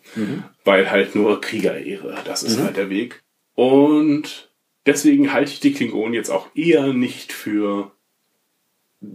weil 0.65 0.93
halt 0.93 1.17
nur 1.17 1.41
Kriegerehre, 1.41 2.15
das 2.25 2.45
ist 2.45 2.61
halt 2.61 2.77
der 2.77 2.89
Weg. 2.89 3.21
Und 3.55 4.53
deswegen 4.87 5.33
halte 5.33 5.51
ich 5.51 5.59
die 5.59 5.73
Klingonen 5.73 6.15
jetzt 6.15 6.31
auch 6.31 6.47
eher 6.55 6.93
nicht 6.93 7.33
für 7.33 7.91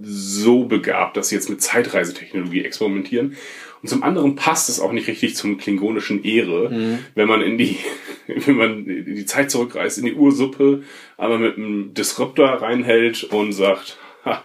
so 0.02 0.66
begabt, 0.66 1.16
dass 1.16 1.30
sie 1.30 1.36
jetzt 1.36 1.50
mit 1.50 1.62
Zeitreisetechnologie 1.62 2.66
experimentieren. 2.66 3.38
Und 3.84 3.90
zum 3.90 4.02
anderen 4.02 4.36
passt 4.36 4.70
es 4.70 4.80
auch 4.80 4.94
nicht 4.94 5.10
richtig 5.10 5.36
zum 5.36 5.58
klingonischen 5.58 6.24
Ehre, 6.24 7.00
wenn 7.16 7.28
man 7.28 7.42
in 7.42 7.58
die, 7.58 7.78
wenn 8.28 8.56
man 8.56 8.86
in 8.86 9.16
die 9.16 9.26
Zeit 9.26 9.52
zurückreist, 9.52 9.98
in 9.98 10.06
die 10.06 10.14
Ursuppe, 10.14 10.84
aber 11.18 11.38
mit 11.38 11.58
einem 11.58 11.94
Disruptor 11.94 12.48
reinhält 12.48 13.26
und 13.26 13.52
sagt, 13.52 13.98
ha, 14.24 14.42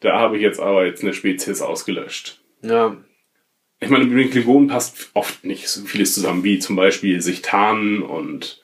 da 0.00 0.18
habe 0.18 0.36
ich 0.36 0.42
jetzt 0.42 0.58
aber 0.58 0.86
jetzt 0.86 1.02
eine 1.02 1.12
Spezies 1.12 1.60
ausgelöscht. 1.60 2.40
Ja. 2.62 2.96
Ich 3.78 3.90
meine, 3.90 4.06
mit 4.06 4.24
den 4.24 4.30
Klingonen 4.30 4.68
passt 4.68 5.10
oft 5.12 5.44
nicht 5.44 5.68
so 5.68 5.84
vieles 5.84 6.14
zusammen, 6.14 6.42
wie 6.42 6.58
zum 6.58 6.74
Beispiel 6.74 7.20
sich 7.20 7.42
tarnen 7.42 8.02
und 8.02 8.62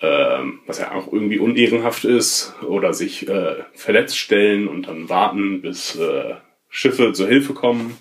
ähm, 0.00 0.60
was 0.66 0.78
ja 0.78 0.92
auch 0.92 1.10
irgendwie 1.10 1.38
unehrenhaft 1.38 2.04
ist, 2.04 2.54
oder 2.68 2.92
sich 2.92 3.28
äh, 3.28 3.62
verletzt 3.72 4.18
stellen 4.18 4.68
und 4.68 4.88
dann 4.88 5.08
warten, 5.08 5.62
bis 5.62 5.94
äh, 5.94 6.34
Schiffe 6.68 7.14
zur 7.14 7.28
Hilfe 7.28 7.54
kommen. 7.54 7.96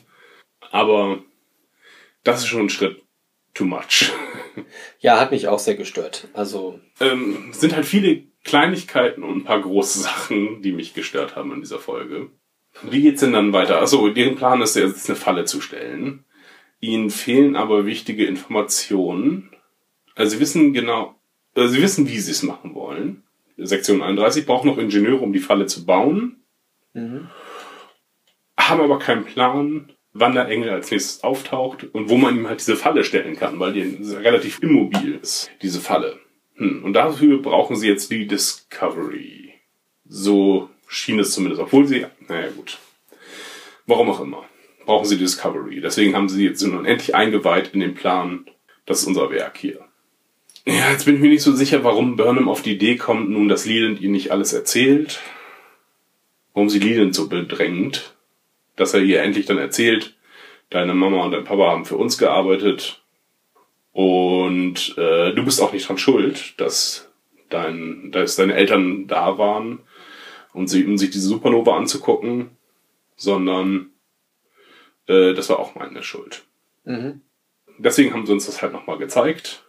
Aber 0.72 1.24
das 2.24 2.40
ist 2.40 2.48
schon 2.48 2.62
ein 2.62 2.70
Schritt 2.70 3.02
too 3.54 3.66
much. 3.66 4.12
ja, 5.00 5.20
hat 5.20 5.32
mich 5.32 5.48
auch 5.48 5.60
sehr 5.60 5.76
gestört. 5.76 6.28
Also, 6.34 6.80
ähm, 7.00 7.50
es 7.52 7.60
sind 7.60 7.76
halt 7.76 7.86
viele 7.86 8.24
Kleinigkeiten 8.44 9.24
und 9.24 9.38
ein 9.38 9.44
paar 9.44 9.62
große 9.62 10.00
Sachen, 10.00 10.62
die 10.62 10.72
mich 10.72 10.94
gestört 10.94 11.36
haben 11.36 11.54
in 11.54 11.62
dieser 11.62 11.80
Folge. 11.80 12.30
Wie 12.84 13.02
geht's 13.02 13.22
denn 13.22 13.34
dann 13.34 13.54
weiter? 13.54 13.82
Achso, 13.82 14.10
deren 14.10 14.36
Plan 14.36 14.62
ist 14.62 14.76
jetzt 14.76 15.10
eine 15.10 15.18
Falle 15.18 15.46
zu 15.46 15.62
stellen. 15.62 16.26
Ihnen 16.80 17.10
fehlen 17.10 17.56
aber 17.56 17.86
wichtige 17.86 18.26
Informationen. 18.26 19.52
Also 20.16 20.32
sie 20.32 20.40
wissen 20.40 20.74
genau, 20.74 21.16
also 21.54 21.74
sie 21.74 21.82
wissen, 21.82 22.08
wie 22.08 22.20
sie 22.20 22.32
es 22.32 22.44
machen 22.44 22.74
wollen. 22.74 23.24
Sektion 23.58 24.02
31 24.02 24.46
braucht 24.46 24.66
noch 24.66 24.78
Ingenieure, 24.78 25.22
um 25.22 25.34
die 25.34 25.40
Falle 25.40 25.68
zu 25.68 25.86
bauen. 25.86 26.44
Haben 28.58 28.82
aber 28.82 29.00
keinen 29.00 29.26
Plan, 29.26 29.92
wann 30.14 30.36
der 30.36 30.48
Engel 30.48 30.70
als 30.70 30.92
nächstes 30.92 31.24
auftaucht 31.24 31.86
und 31.94 32.10
wo 32.10 32.18
man 32.18 32.38
ihm 32.38 32.48
halt 32.48 32.60
diese 32.60 32.76
Falle 32.76 33.04
stellen 33.04 33.36
kann, 33.38 33.60
weil 33.60 33.74
die 33.74 33.98
relativ 34.14 34.62
immobil 34.62 35.20
ist, 35.22 35.50
diese 35.62 35.80
Falle. 35.80 36.20
Hm. 36.56 36.84
Und 36.84 36.94
dafür 36.94 37.42
brauchen 37.42 37.76
sie 37.76 37.88
jetzt 37.88 38.12
die 38.12 38.28
Discovery. 38.28 39.54
So 40.06 40.70
schien 40.88 41.20
es 41.20 41.32
zumindest, 41.32 41.62
obwohl 41.62 41.88
sie, 41.88 42.06
naja 42.28 42.50
gut. 42.50 42.78
Warum 43.86 44.10
auch 44.10 44.20
immer. 44.20 44.46
Brauchen 44.86 45.06
sie 45.06 45.18
Discovery. 45.18 45.80
Deswegen 45.80 46.16
haben 46.16 46.28
sie 46.28 46.44
jetzt 46.44 46.62
nun 46.62 46.86
endlich 46.86 47.16
eingeweiht 47.16 47.74
in 47.74 47.80
den 47.80 47.94
Plan, 47.94 48.46
das 48.86 49.02
ist 49.02 49.08
unser 49.08 49.30
Werk 49.32 49.58
hier. 49.58 49.86
Ja, 50.66 50.92
jetzt 50.92 51.06
bin 51.06 51.16
ich 51.16 51.22
mir 51.22 51.30
nicht 51.30 51.42
so 51.42 51.54
sicher, 51.54 51.84
warum 51.84 52.18
Burnham 52.18 52.50
auf 52.50 52.62
die 52.62 52.74
Idee 52.74 52.98
kommt, 52.98 53.30
nun, 53.30 53.48
dass 53.48 53.66
Leland 53.66 54.00
ihr 54.02 54.10
nicht 54.10 54.32
alles 54.32 54.54
erzählt. 54.54 55.20
Warum 56.54 56.70
sie 56.70 56.80
Leland 56.80 57.16
so 57.16 57.30
bedrängt. 57.30 58.16
Dass 58.82 58.96
er 58.96 59.02
ihr 59.02 59.22
endlich 59.22 59.46
dann 59.46 59.60
erzählt, 59.60 60.16
deine 60.72 60.96
Mama 60.96 61.24
und 61.24 61.34
dein 61.34 61.44
Papa 61.44 61.70
haben 61.70 61.86
für 61.86 61.98
uns 61.98 62.18
gearbeitet. 62.18 63.04
Und 63.92 64.98
äh, 64.98 65.36
du 65.36 65.46
bist 65.46 65.62
auch 65.62 65.72
nicht 65.72 65.88
dran 65.88 66.00
schuld, 66.00 66.60
dass, 66.60 67.12
dein, 67.50 68.12
dass 68.12 68.38
deine 68.38 68.56
Eltern 68.56 69.06
da 69.06 69.38
waren, 69.38 69.82
um, 70.54 70.68
sie, 70.68 70.84
um 70.84 70.98
sich 70.98 71.12
diese 71.12 71.28
Supernova 71.28 71.78
anzugucken, 71.78 72.58
sondern 73.16 73.92
äh, 75.06 75.36
das 75.36 75.50
war 75.50 75.60
auch 75.60 75.76
meine 75.76 76.02
Schuld. 76.02 76.44
mhm. 76.86 77.22
Deswegen 77.78 78.14
haben 78.14 78.26
sie 78.26 78.34
uns 78.34 78.48
das 78.48 78.64
halt 78.64 78.74
nochmal 78.74 78.98
gezeigt. 78.98 79.64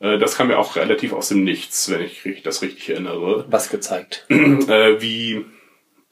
Äh, 0.00 0.18
das 0.18 0.36
kam 0.36 0.50
ja 0.50 0.58
auch 0.58 0.74
relativ 0.74 1.12
aus 1.12 1.28
dem 1.28 1.44
Nichts, 1.44 1.90
wenn 1.90 2.02
ich 2.02 2.42
das 2.42 2.62
richtig 2.62 2.90
erinnere. 2.90 3.46
was 3.48 3.70
gezeigt. 3.70 4.26
Äh, 4.30 5.00
wie, 5.00 5.44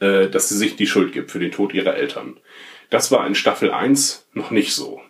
äh, 0.00 0.28
dass 0.28 0.48
sie 0.48 0.56
sich 0.56 0.76
die 0.76 0.86
Schuld 0.86 1.12
gibt 1.12 1.30
für 1.30 1.38
den 1.38 1.52
Tod 1.52 1.74
ihrer 1.74 1.94
Eltern. 1.96 2.38
Das 2.90 3.10
war 3.10 3.26
in 3.26 3.34
Staffel 3.34 3.70
1 3.72 4.28
noch 4.32 4.50
nicht 4.50 4.74
so. 4.74 5.00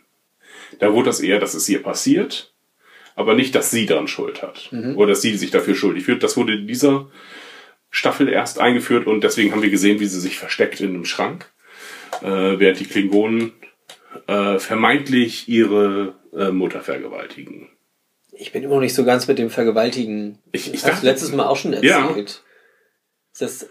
Da 0.78 0.92
wurde 0.92 1.06
das 1.06 1.20
eher, 1.20 1.38
dass 1.38 1.54
es 1.54 1.68
ihr 1.68 1.82
passiert, 1.82 2.54
aber 3.14 3.34
nicht, 3.34 3.54
dass 3.54 3.70
sie 3.70 3.86
daran 3.86 4.08
Schuld 4.08 4.42
hat. 4.42 4.70
Oder 4.72 5.08
dass 5.08 5.22
sie 5.22 5.36
sich 5.36 5.50
dafür 5.50 5.74
schuldig 5.74 6.04
fühlt. 6.04 6.22
Das 6.22 6.36
wurde 6.36 6.54
in 6.54 6.66
dieser 6.66 7.10
Staffel 7.90 8.28
erst 8.28 8.58
eingeführt 8.58 9.06
und 9.06 9.22
deswegen 9.24 9.52
haben 9.52 9.62
wir 9.62 9.70
gesehen, 9.70 10.00
wie 10.00 10.06
sie 10.06 10.20
sich 10.20 10.38
versteckt 10.38 10.80
in 10.80 10.90
einem 10.90 11.04
Schrank, 11.04 11.50
äh, 12.22 12.58
während 12.58 12.80
die 12.80 12.84
Klingonen 12.86 13.52
äh, 14.26 14.58
vermeintlich 14.58 15.48
ihre 15.48 16.14
äh, 16.36 16.50
Mutter 16.50 16.80
vergewaltigen. 16.80 17.68
Ich 18.32 18.52
bin 18.52 18.62
immer 18.62 18.74
noch 18.74 18.80
nicht 18.82 18.94
so 18.94 19.04
ganz 19.04 19.26
mit 19.28 19.38
dem 19.38 19.48
Vergewaltigen. 19.50 20.38
Ich- 20.52 20.72
ich 20.74 20.82
dachte- 20.82 21.06
letztes 21.06 21.32
Mal 21.32 21.46
auch 21.46 21.56
schon 21.56 21.72
Ja. 21.82 22.06
erzählt. 22.08 22.42
Ist 23.32 23.40
das, 23.42 23.70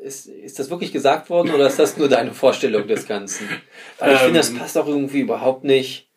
ist, 0.00 0.26
ist 0.26 0.58
das 0.58 0.70
wirklich 0.70 0.92
gesagt 0.92 1.30
worden 1.30 1.52
oder 1.52 1.66
ist 1.66 1.78
das 1.78 1.96
nur 1.96 2.08
deine 2.08 2.32
Vorstellung 2.32 2.86
des 2.86 3.06
Ganzen? 3.06 3.48
Weil 3.98 4.14
ich 4.14 4.18
Ähm. 4.18 4.24
finde, 4.26 4.40
das 4.40 4.54
passt 4.54 4.78
auch 4.78 4.86
irgendwie 4.86 5.20
überhaupt 5.20 5.64
nicht 5.64 6.08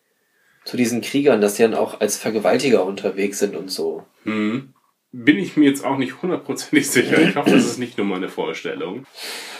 zu 0.64 0.76
diesen 0.76 1.00
Kriegern, 1.00 1.40
dass 1.40 1.54
die 1.54 1.62
dann 1.62 1.74
auch 1.74 2.00
als 2.00 2.16
Vergewaltiger 2.16 2.84
unterwegs 2.84 3.38
sind 3.38 3.56
und 3.56 3.70
so. 3.70 4.04
Hm. 4.24 4.74
Bin 5.12 5.38
ich 5.38 5.56
mir 5.56 5.68
jetzt 5.68 5.84
auch 5.84 5.98
nicht 5.98 6.22
hundertprozentig 6.22 6.88
sicher. 6.90 7.18
Ich 7.20 7.34
hoffe, 7.34 7.50
das 7.50 7.64
ist 7.64 7.78
nicht 7.78 7.98
nur 7.98 8.06
meine 8.06 8.28
Vorstellung. 8.28 9.06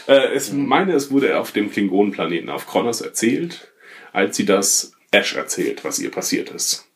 Äh, 0.07 0.33
es 0.33 0.53
meine, 0.53 0.93
es 0.93 1.11
wurde 1.11 1.37
auf 1.37 1.51
dem 1.51 1.69
Klingonenplaneten 1.71 2.49
auf 2.49 2.67
Kronos 2.67 3.01
erzählt, 3.01 3.71
als 4.13 4.37
sie 4.37 4.45
das 4.45 4.93
Ash 5.11 5.35
erzählt, 5.35 5.83
was 5.83 5.99
ihr 5.99 6.09
passiert 6.11 6.51
ist. 6.51 6.87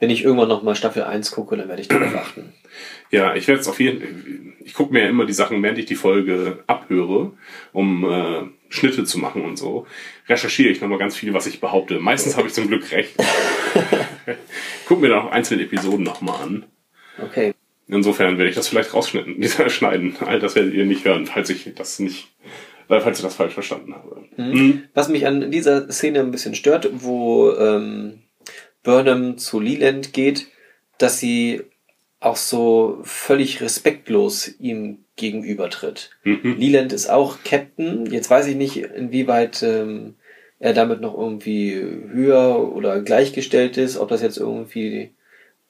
Wenn 0.00 0.10
ich 0.10 0.24
irgendwann 0.24 0.48
noch 0.48 0.62
mal 0.62 0.74
Staffel 0.74 1.04
1 1.04 1.30
gucke, 1.30 1.56
dann 1.56 1.68
werde 1.68 1.82
ich 1.82 1.88
darauf 1.88 2.14
achten. 2.16 2.52
Ja, 3.10 3.34
ich 3.34 3.48
werde 3.48 3.60
es 3.60 3.68
auf 3.68 3.80
jeden 3.80 4.54
Ich 4.64 4.74
gucke 4.74 4.92
mir 4.92 5.04
ja 5.04 5.08
immer 5.08 5.24
die 5.24 5.32
Sachen, 5.32 5.62
während 5.62 5.78
ich 5.78 5.86
die 5.86 5.94
Folge 5.94 6.62
abhöre, 6.66 7.32
um 7.72 8.04
äh, 8.04 8.42
Schnitte 8.68 9.04
zu 9.04 9.18
machen 9.18 9.42
und 9.44 9.56
so. 9.56 9.86
Recherchiere 10.28 10.68
ich 10.68 10.80
nochmal 10.80 10.98
ganz 10.98 11.16
viel, 11.16 11.32
was 11.32 11.46
ich 11.46 11.60
behaupte. 11.60 12.00
Meistens 12.00 12.36
habe 12.36 12.48
ich 12.48 12.54
zum 12.54 12.68
Glück 12.68 12.90
recht. 12.92 13.14
Guck 14.86 15.00
mir 15.00 15.08
dann 15.08 15.20
auch 15.20 15.30
einzelne 15.30 15.62
Episoden 15.62 16.04
nochmal 16.04 16.42
an. 16.42 16.66
Okay. 17.22 17.54
Insofern 17.88 18.36
werde 18.36 18.50
ich 18.50 18.56
das 18.56 18.68
vielleicht 18.68 18.92
rausschneiden, 18.92 19.42
schneiden. 19.70 20.16
All 20.20 20.38
das 20.38 20.54
werdet 20.54 20.74
ihr 20.74 20.84
nicht 20.84 21.04
hören, 21.04 21.26
falls 21.26 21.48
ich 21.48 21.72
das 21.74 21.98
nicht, 21.98 22.28
äh, 22.88 23.00
falls 23.00 23.18
ich 23.18 23.24
das 23.24 23.36
falsch 23.36 23.54
verstanden 23.54 23.94
habe. 23.94 24.24
Mhm. 24.36 24.84
Was 24.92 25.08
mich 25.08 25.26
an 25.26 25.50
dieser 25.50 25.90
Szene 25.90 26.20
ein 26.20 26.30
bisschen 26.30 26.54
stört, 26.54 26.90
wo 26.92 27.52
ähm, 27.52 28.18
Burnham 28.82 29.38
zu 29.38 29.60
Leland 29.60 30.12
geht, 30.12 30.48
dass 30.98 31.18
sie 31.18 31.62
auch 32.20 32.36
so 32.36 32.98
völlig 33.02 33.60
respektlos 33.60 34.50
ihm 34.58 34.98
gegenübertritt. 35.16 36.10
Mhm. 36.24 36.56
Leland 36.58 36.92
ist 36.92 37.08
auch 37.10 37.38
Captain. 37.44 38.06
Jetzt 38.06 38.30
weiß 38.30 38.46
ich 38.48 38.56
nicht, 38.56 38.76
inwieweit 38.78 39.62
ähm, 39.62 40.14
er 40.58 40.72
damit 40.72 41.00
noch 41.00 41.16
irgendwie 41.16 41.74
höher 41.74 42.72
oder 42.74 43.00
gleichgestellt 43.02 43.76
ist, 43.76 43.96
ob 43.96 44.08
das 44.08 44.22
jetzt 44.22 44.38
irgendwie, 44.38 45.10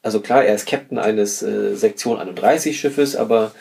also 0.02 0.20
klar, 0.20 0.44
er 0.44 0.54
ist 0.54 0.66
Captain 0.66 0.98
eines 0.98 1.42
äh, 1.42 1.74
Sektion 1.74 2.18
31 2.18 2.78
Schiffes, 2.80 3.14
aber 3.14 3.52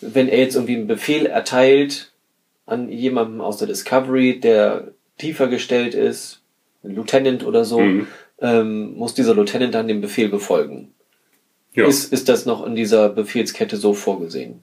wenn 0.00 0.28
er 0.28 0.38
jetzt 0.38 0.54
irgendwie 0.54 0.76
einen 0.76 0.86
Befehl 0.86 1.26
erteilt 1.26 2.12
an 2.66 2.90
jemandem 2.90 3.42
aus 3.42 3.58
der 3.58 3.68
Discovery, 3.68 4.40
der 4.40 4.88
tiefer 5.18 5.48
gestellt 5.48 5.94
ist, 5.94 6.40
ein 6.82 6.94
Lieutenant 6.94 7.44
oder 7.44 7.66
so, 7.66 7.80
Mhm. 7.80 8.06
ähm, 8.40 8.94
muss 8.94 9.12
dieser 9.14 9.34
Lieutenant 9.34 9.74
dann 9.74 9.88
den 9.88 10.00
Befehl 10.00 10.28
befolgen. 10.30 10.93
Ja, 11.74 11.86
Ist, 11.86 12.12
ist 12.12 12.28
das 12.28 12.46
noch 12.46 12.64
in 12.66 12.74
dieser 12.76 13.08
Befehlskette 13.08 13.76
so 13.76 13.94
vorgesehen? 13.94 14.60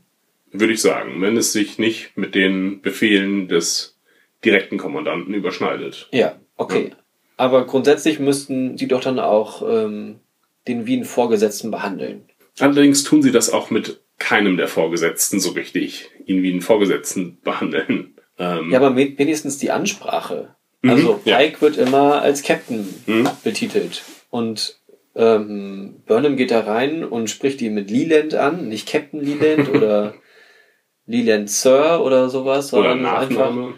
würde 0.54 0.74
ich 0.74 0.82
sagen, 0.82 1.22
wenn 1.22 1.38
es 1.38 1.54
sich 1.54 1.78
nicht 1.80 2.18
mit 2.18 2.36
den 2.36 2.82
Befehlen 2.82 3.48
des 3.48 3.98
direkten 4.44 4.78
Kommandanten 4.78 5.34
überschneidet. 5.34 6.10
Ja, 6.12 6.36
okay. 6.58 6.92
Aber 7.38 7.66
grundsätzlich 7.66 8.20
müssten 8.20 8.76
die 8.76 8.88
doch 8.90 9.00
dann 9.00 9.18
auch 9.20 9.62
ähm, 9.66 10.20
den 10.68 10.86
wie 10.88 10.96
einen 10.96 11.06
Vorgesetzten 11.06 11.72
behandeln. 11.72 12.26
Allerdings 12.60 13.04
tun 13.06 13.22
sie 13.22 13.32
das 13.32 13.50
auch 13.50 13.70
mit 13.70 14.02
keinem 14.20 14.58
der 14.58 14.68
Vorgesetzten 14.68 15.40
so 15.40 15.52
richtig, 15.52 16.10
ihn 16.26 16.44
wie 16.44 16.52
einen 16.52 16.62
Vorgesetzten 16.62 17.38
behandeln. 17.44 18.16
Ähm, 18.38 18.72
Ja, 18.72 18.80
aber 18.80 18.98
we- 18.98 19.14
wenigstens 19.18 19.58
die 19.58 19.72
Ansprache. 19.72 20.54
Mhm, 20.82 20.90
Also 20.90 21.22
ja. 21.24 21.38
Pike 21.38 21.62
wird 21.62 21.78
immer 21.78 22.22
als 22.22 22.44
Captain 22.44 22.86
Mhm. 23.06 23.30
betitelt. 23.44 24.04
Und 24.30 24.81
ähm, 25.16 26.02
Burnham 26.06 26.38
geht 26.38 26.52
da 26.52 26.62
rein 26.62 27.04
und 27.04 27.30
spricht 27.30 27.62
ihn 27.62 27.74
mit 27.74 27.92
Leland 27.92 28.34
an, 28.36 28.68
nicht 28.70 28.88
Captain 28.88 29.22
Leland 29.22 29.70
oder 29.74 30.14
Leland 31.06 31.50
Sir 31.50 32.02
oder 32.04 32.30
sowas, 32.30 32.74
oder 32.74 32.92
sondern 32.92 33.06
einfach 33.06 33.40
Nachname. 33.40 33.74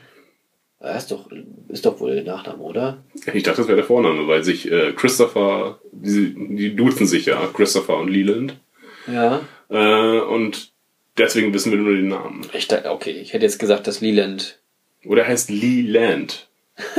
Er 0.80 0.98
ist 0.98 1.12
doch, 1.12 1.30
ist 1.70 1.86
doch 1.86 2.00
wohl 2.02 2.16
der 2.16 2.24
Nachname, 2.26 2.62
oder? 2.62 3.04
Ich 3.34 3.44
dachte, 3.44 3.62
das 3.62 3.68
wäre 3.68 3.78
der 3.78 3.86
Vorname, 3.86 4.28
weil 4.28 4.44
sich 4.44 4.70
äh, 4.70 4.92
Christopher, 4.92 5.80
die, 5.94 6.36
die 6.58 6.76
duzen 6.76 7.08
sich 7.08 7.28
ja, 7.28 7.40
Christopher 7.54 7.98
und 7.98 8.10
Leland. 8.10 8.60
Ja. 9.08 9.42
Äh, 9.70 10.20
und 10.20 10.74
deswegen 11.18 11.54
wissen 11.54 11.72
wir 11.72 11.80
nur 11.80 11.96
den 11.96 12.10
Namen. 12.10 12.46
Ich 12.52 12.68
dachte, 12.68 12.92
okay, 12.92 13.12
ich 13.12 13.32
hätte 13.32 13.46
jetzt 13.46 13.60
gesagt, 13.60 13.88
dass 13.88 14.02
Leland. 14.02 14.60
Oder 15.06 15.24
er 15.24 15.30
heißt 15.30 15.50
Leland. 15.50 16.50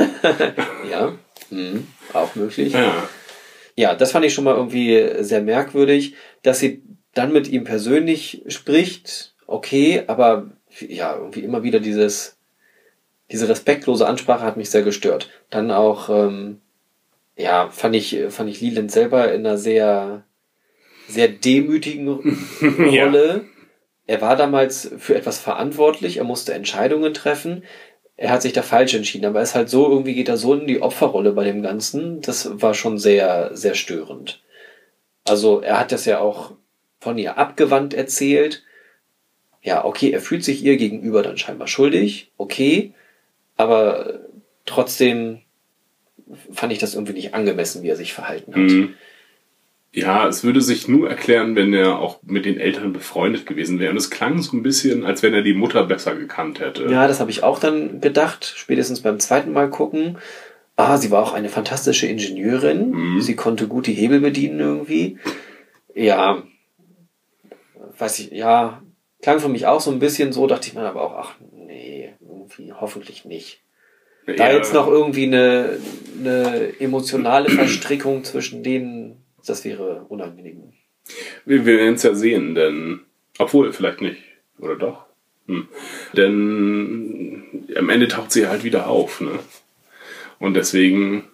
Ja. 0.89 1.13
Mhm. 1.49 1.87
Auch 2.13 2.33
möglich. 2.35 2.73
Ja. 2.73 3.07
Ja, 3.75 3.93
das 3.93 4.11
fand 4.11 4.25
ich 4.25 4.33
schon 4.33 4.45
mal 4.45 4.55
irgendwie 4.55 5.23
sehr 5.23 5.41
merkwürdig, 5.41 6.15
dass 6.43 6.59
sie 6.59 6.81
dann 7.13 7.33
mit 7.33 7.47
ihm 7.47 7.63
persönlich 7.63 8.43
spricht. 8.47 9.33
Okay, 9.47 10.03
aber 10.07 10.51
ja, 10.79 11.15
irgendwie 11.15 11.41
immer 11.41 11.63
wieder 11.63 11.79
dieses, 11.79 12.37
diese 13.31 13.49
respektlose 13.49 14.07
Ansprache 14.07 14.43
hat 14.43 14.57
mich 14.57 14.69
sehr 14.69 14.83
gestört. 14.83 15.29
Dann 15.49 15.71
auch, 15.71 16.09
ähm, 16.09 16.61
ja, 17.37 17.69
fand 17.69 17.95
ich, 17.95 18.17
fand 18.29 18.49
ich 18.49 18.61
Leland 18.61 18.91
selber 18.91 19.33
in 19.33 19.45
einer 19.45 19.57
sehr, 19.57 20.23
sehr 21.07 21.27
demütigen 21.27 22.07
Ja. 22.91 23.05
Rolle. 23.05 23.45
Er 24.07 24.21
war 24.21 24.35
damals 24.35 24.91
für 24.99 25.15
etwas 25.15 25.39
verantwortlich, 25.39 26.17
er 26.17 26.23
musste 26.25 26.53
Entscheidungen 26.53 27.13
treffen. 27.13 27.63
Er 28.17 28.29
hat 28.29 28.41
sich 28.41 28.53
da 28.53 28.61
falsch 28.61 28.93
entschieden, 28.93 29.25
aber 29.25 29.39
er 29.39 29.43
ist 29.43 29.55
halt 29.55 29.69
so, 29.69 29.89
irgendwie 29.89 30.13
geht 30.13 30.29
er 30.29 30.37
so 30.37 30.53
in 30.53 30.67
die 30.67 30.81
Opferrolle 30.81 31.33
bei 31.33 31.43
dem 31.43 31.61
Ganzen. 31.61 32.21
Das 32.21 32.61
war 32.61 32.73
schon 32.73 32.97
sehr, 32.97 33.51
sehr 33.53 33.75
störend. 33.75 34.41
Also 35.25 35.59
er 35.59 35.79
hat 35.79 35.91
das 35.91 36.05
ja 36.05 36.19
auch 36.19 36.53
von 36.99 37.17
ihr 37.17 37.37
abgewandt 37.37 37.93
erzählt. 37.93 38.63
Ja, 39.61 39.83
okay, 39.83 40.11
er 40.11 40.21
fühlt 40.21 40.43
sich 40.43 40.63
ihr 40.63 40.77
gegenüber 40.77 41.23
dann 41.23 41.37
scheinbar 41.37 41.67
schuldig, 41.67 42.31
okay, 42.37 42.93
aber 43.57 44.19
trotzdem 44.65 45.41
fand 46.51 46.71
ich 46.71 46.79
das 46.79 46.93
irgendwie 46.93 47.13
nicht 47.13 47.33
angemessen, 47.33 47.83
wie 47.83 47.89
er 47.89 47.95
sich 47.95 48.13
verhalten 48.13 48.53
hat. 48.53 48.61
Mhm. 48.61 48.93
Ja, 49.95 50.27
es 50.27 50.43
würde 50.43 50.59
sich 50.59 50.89
nur 50.89 51.09
erklären, 51.09 51.55
wenn 51.55 51.73
er 51.73 51.99
auch 51.99 52.19
mit 52.23 52.45
den 52.45 52.59
Eltern 52.59 52.91
befreundet 52.91 53.45
gewesen 53.45 53.79
wäre. 53.79 53.91
Und 53.91 53.97
es 53.97 54.09
klang 54.09 54.41
so 54.41 54.57
ein 54.57 54.61
bisschen, 54.61 55.05
als 55.05 55.23
wenn 55.23 55.33
er 55.33 55.41
die 55.41 55.53
Mutter 55.53 55.85
besser 55.85 56.15
gekannt 56.15 56.59
hätte. 56.59 56.87
Ja, 56.91 57.07
das 57.07 57.21
habe 57.21 57.31
ich 57.31 57.43
auch 57.43 57.59
dann 57.59 58.01
gedacht, 58.01 58.53
spätestens 58.57 59.01
beim 59.01 59.19
zweiten 59.19 59.53
Mal 59.53 59.69
gucken. 59.69 60.17
Ah, 60.75 60.97
sie 60.97 61.11
war 61.11 61.23
auch 61.23 61.31
eine 61.31 61.47
fantastische 61.47 62.07
Ingenieurin. 62.07 62.91
Mhm. 62.91 63.21
Sie 63.21 63.37
konnte 63.37 63.67
gut 63.67 63.87
die 63.87 63.93
Hebel 63.93 64.19
bedienen 64.19 64.59
irgendwie. 64.59 65.17
Ja, 65.93 66.43
weiß 67.97 68.19
ich, 68.19 68.31
ja, 68.31 68.81
klang 69.21 69.39
für 69.39 69.49
mich 69.49 69.65
auch 69.65 69.79
so 69.79 69.91
ein 69.91 69.99
bisschen 69.99 70.33
so, 70.33 70.45
dachte 70.45 70.67
ich 70.67 70.73
mir 70.73 70.81
aber 70.81 71.01
auch, 71.01 71.13
ach 71.13 71.35
nee, 71.51 72.13
irgendwie 72.19 72.73
hoffentlich 72.73 73.23
nicht. 73.23 73.61
Da 74.27 74.33
Ja, 74.33 74.51
jetzt 74.51 74.73
noch 74.73 74.87
irgendwie 74.87 75.27
eine, 75.27 75.77
eine 76.19 76.73
emotionale 76.79 77.49
Verstrickung 77.49 78.23
zwischen 78.23 78.63
denen, 78.63 79.24
das 79.45 79.65
wäre 79.65 80.05
unangenehm. 80.09 80.73
Wir, 81.45 81.65
werden 81.65 81.95
es 81.95 82.03
ja 82.03 82.15
sehen, 82.15 82.55
denn. 82.55 83.01
Obwohl, 83.37 83.73
vielleicht 83.73 84.01
nicht. 84.01 84.21
Oder 84.59 84.75
doch? 84.75 85.05
Hm. 85.47 85.67
Denn 86.13 87.65
am 87.75 87.89
Ende 87.89 88.07
taucht 88.07 88.31
sie 88.31 88.47
halt 88.47 88.63
wieder 88.63 88.87
auf, 88.87 89.21
ne? 89.21 89.39
Und 90.39 90.55
deswegen 90.55 91.25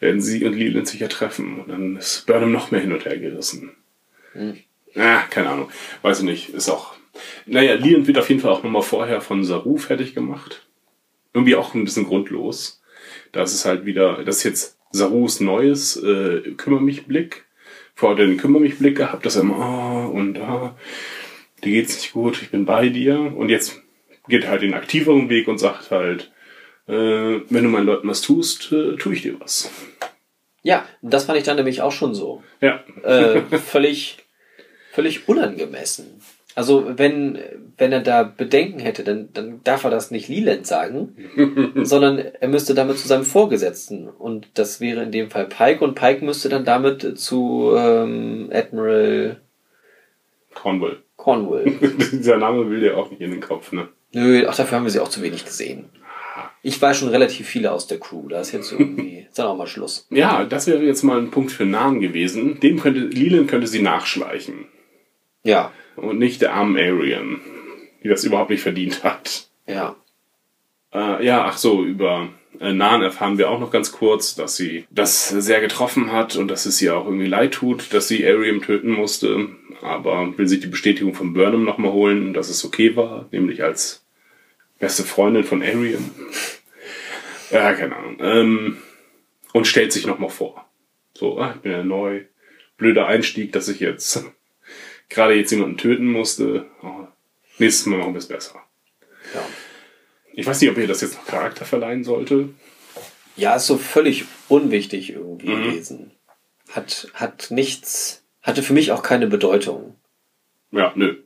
werden 0.00 0.20
sie 0.20 0.44
und 0.44 0.54
Leland 0.54 0.88
sich 0.88 1.00
ja 1.00 1.08
treffen. 1.08 1.60
Und 1.60 1.68
dann 1.68 1.96
ist 1.96 2.26
Burnham 2.26 2.52
noch 2.52 2.70
mehr 2.70 2.80
hin 2.80 2.92
und 2.92 3.04
her 3.04 3.18
gerissen. 3.18 3.72
Ah, 4.94 5.22
keine 5.30 5.50
Ahnung. 5.50 5.70
Weiß 6.02 6.20
ich 6.20 6.24
nicht. 6.24 6.48
Ist 6.50 6.68
auch. 6.68 6.94
Naja, 7.46 7.74
Leland 7.74 8.06
wird 8.06 8.18
auf 8.18 8.28
jeden 8.28 8.40
Fall 8.40 8.52
auch 8.52 8.62
nochmal 8.62 8.82
vorher 8.82 9.20
von 9.20 9.44
Saru 9.44 9.76
fertig 9.76 10.14
gemacht. 10.14 10.66
Irgendwie 11.34 11.56
auch 11.56 11.74
ein 11.74 11.84
bisschen 11.84 12.06
grundlos. 12.06 12.82
Das 13.32 13.52
ist 13.52 13.64
halt 13.64 13.84
wieder, 13.84 14.24
das 14.24 14.38
ist 14.38 14.44
jetzt 14.44 14.77
Sarus 14.90 15.40
neues 15.40 15.96
äh, 15.96 16.52
Kümmer 16.56 16.80
mich 16.80 17.06
Blick. 17.06 17.44
Er 18.00 18.14
den 18.14 18.36
Kümmer 18.36 18.60
mich 18.60 18.78
Blick 18.78 18.96
gehabt, 18.96 19.26
dass 19.26 19.36
er 19.36 19.42
immer, 19.42 19.58
oh, 19.58 20.16
und 20.16 20.38
ah, 20.38 20.76
dir 21.64 21.72
geht's 21.72 21.96
nicht 21.96 22.12
gut, 22.12 22.40
ich 22.40 22.50
bin 22.50 22.64
bei 22.64 22.88
dir. 22.88 23.18
Und 23.18 23.48
jetzt 23.48 23.82
geht 24.28 24.44
er 24.44 24.50
halt 24.50 24.62
den 24.62 24.74
aktiveren 24.74 25.28
Weg 25.28 25.48
und 25.48 25.58
sagt 25.58 25.90
halt, 25.90 26.30
äh, 26.86 26.92
wenn 26.92 27.64
du 27.64 27.68
meinen 27.68 27.86
Leuten 27.86 28.08
was 28.08 28.22
tust, 28.22 28.72
äh, 28.72 28.96
tue 28.96 29.14
ich 29.14 29.22
dir 29.22 29.40
was. 29.40 29.70
Ja, 30.62 30.86
das 31.02 31.24
fand 31.24 31.38
ich 31.38 31.44
dann 31.44 31.56
nämlich 31.56 31.82
auch 31.82 31.92
schon 31.92 32.14
so. 32.14 32.42
Ja. 32.60 32.84
äh, 33.02 33.42
völlig, 33.58 34.18
völlig 34.92 35.28
unangemessen. 35.28 36.20
Also 36.58 36.98
wenn, 36.98 37.38
wenn 37.76 37.92
er 37.92 38.00
da 38.00 38.24
Bedenken 38.24 38.80
hätte, 38.80 39.04
dann, 39.04 39.28
dann 39.32 39.60
darf 39.62 39.84
er 39.84 39.90
das 39.90 40.10
nicht 40.10 40.26
Leland 40.26 40.66
sagen, 40.66 41.14
sondern 41.84 42.18
er 42.18 42.48
müsste 42.48 42.74
damit 42.74 42.98
zu 42.98 43.06
seinem 43.06 43.22
Vorgesetzten. 43.22 44.08
Und 44.08 44.48
das 44.54 44.80
wäre 44.80 45.04
in 45.04 45.12
dem 45.12 45.30
Fall 45.30 45.46
Pike 45.46 45.84
und 45.84 45.94
Pike 45.94 46.24
müsste 46.24 46.48
dann 46.48 46.64
damit 46.64 47.16
zu 47.16 47.74
ähm, 47.76 48.50
Admiral 48.52 49.40
Cornwall. 50.52 50.96
Cornwall. 51.14 51.64
Dieser 52.10 52.38
Name 52.38 52.68
will 52.68 52.80
dir 52.80 52.96
auch 52.96 53.08
nicht 53.08 53.20
in 53.20 53.30
den 53.30 53.40
Kopf, 53.40 53.70
ne? 53.70 53.86
Nö, 54.12 54.44
ach, 54.48 54.56
dafür 54.56 54.78
haben 54.78 54.84
wir 54.84 54.90
sie 54.90 54.98
auch 54.98 55.10
zu 55.10 55.22
wenig 55.22 55.44
gesehen. 55.44 55.90
Ich 56.62 56.82
weiß 56.82 56.96
schon 56.96 57.10
relativ 57.10 57.46
viele 57.46 57.70
aus 57.70 57.86
der 57.86 58.00
Crew, 58.00 58.26
da 58.26 58.40
ist 58.40 58.50
jetzt 58.50 58.72
irgendwie, 58.72 59.26
ist 59.28 59.38
dann 59.38 59.46
auch 59.46 59.56
mal 59.56 59.68
Schluss. 59.68 60.08
Ja, 60.10 60.42
das 60.42 60.66
wäre 60.66 60.82
jetzt 60.82 61.04
mal 61.04 61.20
ein 61.20 61.30
Punkt 61.30 61.52
für 61.52 61.66
Namen 61.66 62.00
gewesen. 62.00 62.58
Dem 62.58 62.80
könnte, 62.80 62.98
Leland 62.98 63.48
könnte 63.48 63.68
sie 63.68 63.80
nachschleichen. 63.80 64.66
Ja, 65.44 65.70
Und 65.98 66.18
nicht 66.18 66.40
der 66.40 66.54
armen 66.54 66.76
Arian, 66.76 67.40
die 68.02 68.08
das 68.08 68.24
überhaupt 68.24 68.50
nicht 68.50 68.62
verdient 68.62 69.04
hat. 69.04 69.48
ja. 69.66 69.96
Äh, 70.90 71.22
ja, 71.24 71.44
ach 71.44 71.58
so, 71.58 71.84
über 71.84 72.30
äh, 72.60 72.72
Nahen 72.72 73.02
erfahren 73.02 73.36
wir 73.38 73.50
auch 73.50 73.60
noch 73.60 73.70
ganz 73.70 73.92
kurz, 73.92 74.34
dass 74.34 74.56
sie 74.56 74.86
das 74.90 75.28
sehr 75.28 75.60
getroffen 75.60 76.12
hat 76.12 76.36
und 76.36 76.48
dass 76.48 76.66
es 76.66 76.80
ihr 76.80 76.96
auch 76.96 77.04
irgendwie 77.04 77.26
leid 77.26 77.52
tut, 77.52 77.92
dass 77.92 78.08
sie 78.08 78.26
Ariam 78.26 78.62
töten 78.62 78.90
musste. 78.90 79.48
Aber 79.82 80.36
will 80.38 80.48
sich 80.48 80.60
die 80.60 80.66
Bestätigung 80.66 81.14
von 81.14 81.34
Burnham 81.34 81.64
nochmal 81.64 81.92
holen, 81.92 82.32
dass 82.32 82.48
es 82.48 82.64
okay 82.64 82.96
war, 82.96 83.28
nämlich 83.30 83.62
als 83.62 84.04
beste 84.78 85.04
Freundin 85.04 85.44
von 85.44 85.62
Ariam. 85.62 86.10
Ja, 87.50 87.72
keine 87.72 87.96
Ahnung. 87.96 88.18
Ähm, 88.20 88.76
und 89.54 89.66
stellt 89.66 89.90
sich 89.90 90.06
nochmal 90.06 90.28
vor. 90.28 90.68
So, 91.14 91.38
ah, 91.38 91.54
ich 91.54 91.62
bin 91.62 91.72
ja 91.72 91.82
neu. 91.82 92.24
Blöder 92.76 93.06
Einstieg, 93.06 93.52
dass 93.52 93.68
ich 93.68 93.80
jetzt 93.80 94.22
gerade 95.08 95.34
jetzt 95.34 95.50
jemanden 95.50 95.76
töten 95.76 96.06
musste. 96.10 96.66
Oh, 96.82 97.06
nächstes 97.58 97.86
Mal 97.86 97.98
machen 97.98 98.14
wir 98.14 98.18
es 98.18 98.28
besser. 98.28 98.60
ja. 99.34 99.40
Ich 100.32 100.46
weiß 100.46 100.60
nicht, 100.60 100.70
ob 100.70 100.78
ihr 100.78 100.86
das 100.86 101.00
jetzt 101.00 101.14
noch 101.16 101.26
Charakter 101.26 101.64
verleihen 101.64 102.04
sollte. 102.04 102.50
Ja, 103.36 103.56
ist 103.56 103.66
so 103.66 103.76
völlig 103.76 104.24
unwichtig 104.48 105.10
irgendwie 105.10 105.48
Mhm. 105.48 105.62
gewesen. 105.64 106.10
Hat, 106.70 107.08
hat 107.14 107.50
nichts, 107.50 108.22
hatte 108.42 108.62
für 108.62 108.72
mich 108.72 108.92
auch 108.92 109.02
keine 109.02 109.26
Bedeutung. 109.26 109.96
Ja, 110.70 110.92
nö. 110.94 111.16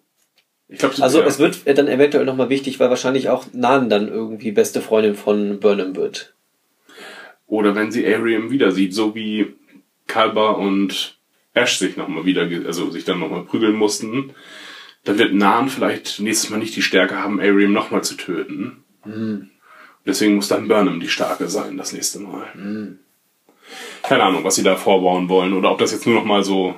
Ich 0.69 0.79
glaube, 0.79 0.95
Also 1.03 1.21
ja. 1.21 1.27
es 1.27 1.39
wird 1.39 1.61
dann 1.77 1.89
eventuell 1.89 2.25
nochmal 2.25 2.49
wichtig, 2.49 2.81
weil 2.81 2.89
wahrscheinlich 2.89 3.29
auch 3.29 3.45
Nan 3.53 3.91
dann 3.91 4.09
irgendwie 4.09 4.53
beste 4.53 4.81
Freundin 4.81 5.15
von 5.15 5.61
Burnham 5.61 5.95
wird. 5.95 6.33
Oder 7.47 7.75
wenn 7.75 7.93
sie 7.93 8.07
Ariam 8.07 8.51
wieder 8.51 8.71
sieht, 8.73 8.95
so 8.95 9.15
wie 9.15 9.55
Kalber 10.07 10.57
und 10.57 11.19
Ash 11.55 11.79
sich 11.79 11.97
nochmal 11.97 12.25
wieder, 12.25 12.49
also 12.67 12.91
sich 12.91 13.05
dann 13.05 13.21
nochmal 13.21 13.45
prügeln 13.45 13.75
mussten, 13.75 14.33
dann 15.05 15.19
wird 15.19 15.35
Nan 15.35 15.69
vielleicht 15.69 16.21
nächstes 16.21 16.51
Mal 16.51 16.59
nicht 16.59 16.77
die 16.77 16.83
Stärke 16.83 17.17
haben, 17.19 17.41
Ariam 17.41 17.73
nochmal 17.73 18.03
zu 18.05 18.15
töten. 18.17 18.85
Deswegen 20.07 20.37
muss 20.37 20.49
dann 20.49 20.69
Burnham 20.69 21.01
die 21.01 21.09
Starke 21.09 21.49
sein, 21.49 21.77
das 21.77 21.93
nächste 21.93 22.21
Mal. 22.21 22.47
Keine 24.03 24.23
Ahnung, 24.23 24.45
was 24.45 24.55
sie 24.55 24.63
da 24.63 24.77
vorbauen 24.77 25.29
wollen, 25.29 25.53
oder 25.53 25.71
ob 25.71 25.79
das 25.79 25.93
jetzt 25.93 26.07
nur 26.07 26.15
nochmal 26.15 26.43
so, 26.43 26.75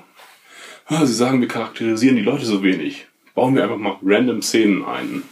ah, 0.87 1.07
sie 1.07 1.15
sagen, 1.15 1.41
wir 1.41 1.49
charakterisieren 1.49 2.17
die 2.17 2.23
Leute 2.23 2.45
so 2.45 2.63
wenig. 2.63 3.07
Bauen 3.35 3.55
wir 3.55 3.63
einfach 3.63 3.79
mal 3.79 3.99
random 4.03 4.43
Szenen 4.43 4.85
ein. 4.85 5.23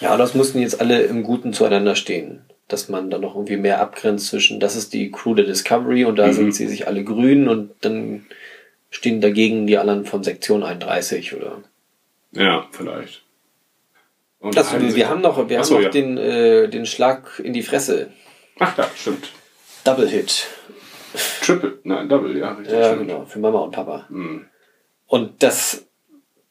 Ja, 0.00 0.16
das 0.16 0.34
mussten 0.34 0.60
jetzt 0.60 0.80
alle 0.80 1.02
im 1.02 1.22
Guten 1.22 1.52
zueinander 1.52 1.96
stehen. 1.96 2.45
Dass 2.68 2.88
man 2.88 3.10
dann 3.10 3.20
noch 3.20 3.34
irgendwie 3.36 3.56
mehr 3.56 3.80
abgrenzt 3.80 4.28
zwischen, 4.28 4.58
das 4.60 4.74
ist 4.74 4.92
die 4.92 5.10
Crew 5.12 5.34
der 5.34 5.44
Discovery 5.46 6.04
und 6.04 6.16
da 6.16 6.26
Mhm. 6.26 6.32
sind 6.32 6.54
sie 6.54 6.66
sich 6.66 6.86
alle 6.88 7.04
grün 7.04 7.48
und 7.48 7.70
dann 7.82 8.26
stehen 8.90 9.20
dagegen 9.20 9.66
die 9.66 9.78
anderen 9.78 10.04
von 10.04 10.24
Sektion 10.24 10.62
31 10.62 11.34
oder. 11.36 11.62
Ja, 12.32 12.66
vielleicht. 12.72 13.22
Und 14.40 14.56
Das, 14.56 14.72
wir, 14.72 14.94
wir 14.94 15.08
haben 15.08 15.20
noch, 15.22 15.48
wir 15.48 15.60
Ach 15.60 15.64
haben 15.64 15.72
noch 15.74 15.80
ja. 15.82 15.88
den, 15.90 16.18
äh, 16.18 16.68
den 16.68 16.86
Schlag 16.86 17.40
in 17.42 17.52
die 17.52 17.62
Fresse. 17.62 18.10
Ach 18.58 18.76
ja, 18.76 18.88
stimmt. 18.96 19.30
Double 19.84 20.08
Hit. 20.08 20.46
Triple, 21.42 21.78
nein, 21.84 22.08
Double, 22.08 22.36
ja, 22.36 22.52
richtig. 22.52 22.76
Ja, 22.76 22.92
stimmt. 22.94 23.08
genau, 23.08 23.24
für 23.24 23.38
Mama 23.38 23.60
und 23.60 23.70
Papa. 23.70 24.06
Hm. 24.08 24.44
Und 25.06 25.42
das, 25.42 25.86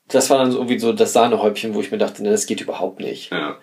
das 0.07 0.29
war 0.29 0.37
dann 0.39 0.51
so 0.51 0.59
irgendwie 0.59 0.79
so 0.79 0.93
das 0.93 1.13
Sahnehäubchen, 1.13 1.73
wo 1.73 1.81
ich 1.81 1.91
mir 1.91 1.97
dachte, 1.97 2.23
ne, 2.23 2.31
das 2.31 2.45
geht 2.47 2.61
überhaupt 2.61 2.99
nicht. 3.01 3.31
Ja. 3.31 3.57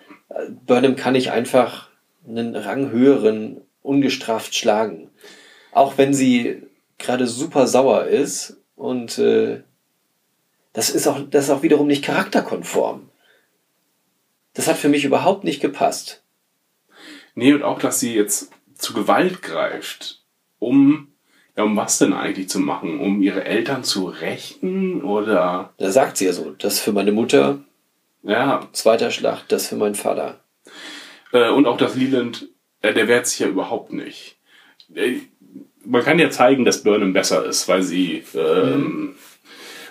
Burnham 0.65 0.95
kann 0.95 1.13
nicht 1.13 1.31
einfach 1.31 1.89
einen 2.27 2.55
Rang 2.55 2.91
höheren 2.91 3.61
ungestraft 3.81 4.55
schlagen. 4.55 5.09
Auch 5.71 5.97
wenn 5.97 6.13
sie 6.13 6.63
gerade 6.97 7.27
super 7.27 7.67
sauer 7.67 8.05
ist 8.05 8.57
und 8.75 9.17
äh, 9.17 9.63
das 10.73 10.89
ist 10.89 11.07
auch 11.07 11.19
das 11.29 11.45
ist 11.45 11.49
auch 11.51 11.63
wiederum 11.63 11.87
nicht 11.87 12.03
charakterkonform. 12.03 13.09
Das 14.53 14.67
hat 14.67 14.77
für 14.77 14.89
mich 14.89 15.03
überhaupt 15.05 15.43
nicht 15.43 15.61
gepasst. 15.61 16.23
Nee, 17.35 17.53
und 17.53 17.63
auch, 17.63 17.79
dass 17.79 17.99
sie 17.99 18.13
jetzt 18.13 18.51
zu 18.75 18.93
Gewalt 18.93 19.41
greift, 19.41 20.23
um, 20.59 21.07
ja, 21.57 21.63
um 21.63 21.75
was 21.75 21.97
denn 21.97 22.13
eigentlich 22.13 22.49
zu 22.49 22.59
machen? 22.59 22.99
Um 22.99 23.21
ihre 23.21 23.43
Eltern 23.43 23.83
zu 23.83 24.05
rächen 24.05 25.01
oder, 25.03 25.73
Da 25.77 25.91
sagt 25.91 26.17
sie 26.17 26.25
ja 26.25 26.33
so, 26.33 26.51
das 26.51 26.79
für 26.79 26.91
meine 26.91 27.11
Mutter, 27.11 27.59
ja, 28.21 28.67
zweiter 28.71 29.11
Schlag, 29.11 29.47
das 29.47 29.67
für 29.67 29.75
meinen 29.75 29.95
Vater. 29.95 30.42
Äh, 31.33 31.49
und 31.49 31.65
auch 31.65 31.77
das 31.77 31.95
Leland, 31.95 32.47
äh, 32.81 32.93
der 32.93 33.09
wehrt 33.09 33.27
sich 33.27 33.39
ja 33.39 33.47
überhaupt 33.47 33.91
nicht. 33.91 34.37
Äh, 34.95 35.17
man 35.83 36.03
kann 36.03 36.19
ja 36.19 36.29
zeigen, 36.29 36.63
dass 36.63 36.83
Burnham 36.83 37.11
besser 37.11 37.45
ist, 37.45 37.67
weil 37.67 37.83
sie 37.83 38.23
ähm, 38.35 39.15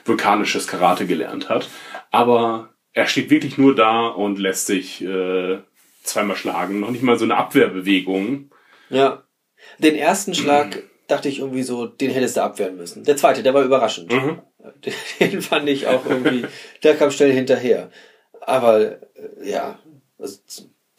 vulkanisches 0.07 0.67
Karate 0.67 1.07
gelernt 1.07 1.51
hat. 1.51 1.69
Aber 2.11 2.71
er 2.95 3.07
steht 3.07 3.29
wirklich 3.29 3.59
nur 3.59 3.75
da 3.75 4.07
und 4.07 4.39
lässt 4.39 4.67
sich 4.67 5.03
äh, 5.05 5.59
zweimal 6.03 6.37
schlagen. 6.37 6.81
Noch 6.81 6.91
nicht 6.91 7.03
mal 7.03 7.19
so 7.19 7.25
eine 7.25 7.37
Abwehrbewegung. 7.37 8.51
Ja. 8.89 9.25
Den 9.79 9.97
ersten 9.97 10.35
Schlag 10.35 10.83
dachte 11.09 11.29
ich 11.29 11.41
irgendwie 11.41 11.63
so, 11.63 11.87
den 11.87 12.11
hättest 12.11 12.37
du 12.37 12.43
abwehren 12.43 12.77
müssen. 12.77 13.05
Der 13.05 13.17
zweite, 13.17 13.43
der 13.43 13.55
war 13.55 13.63
überraschend. 13.63 14.13
Mhm. 14.13 14.41
Den 15.21 15.43
fand 15.43 15.69
ich 15.69 15.89
auch 15.89 16.07
irgendwie, 16.07 16.47
der 16.85 16.97
kam 16.97 17.11
schnell 17.11 17.33
hinterher. 17.33 17.91
Aber 18.41 18.81
äh, 18.81 18.99
ja, 19.43 19.79
also, 20.19 20.39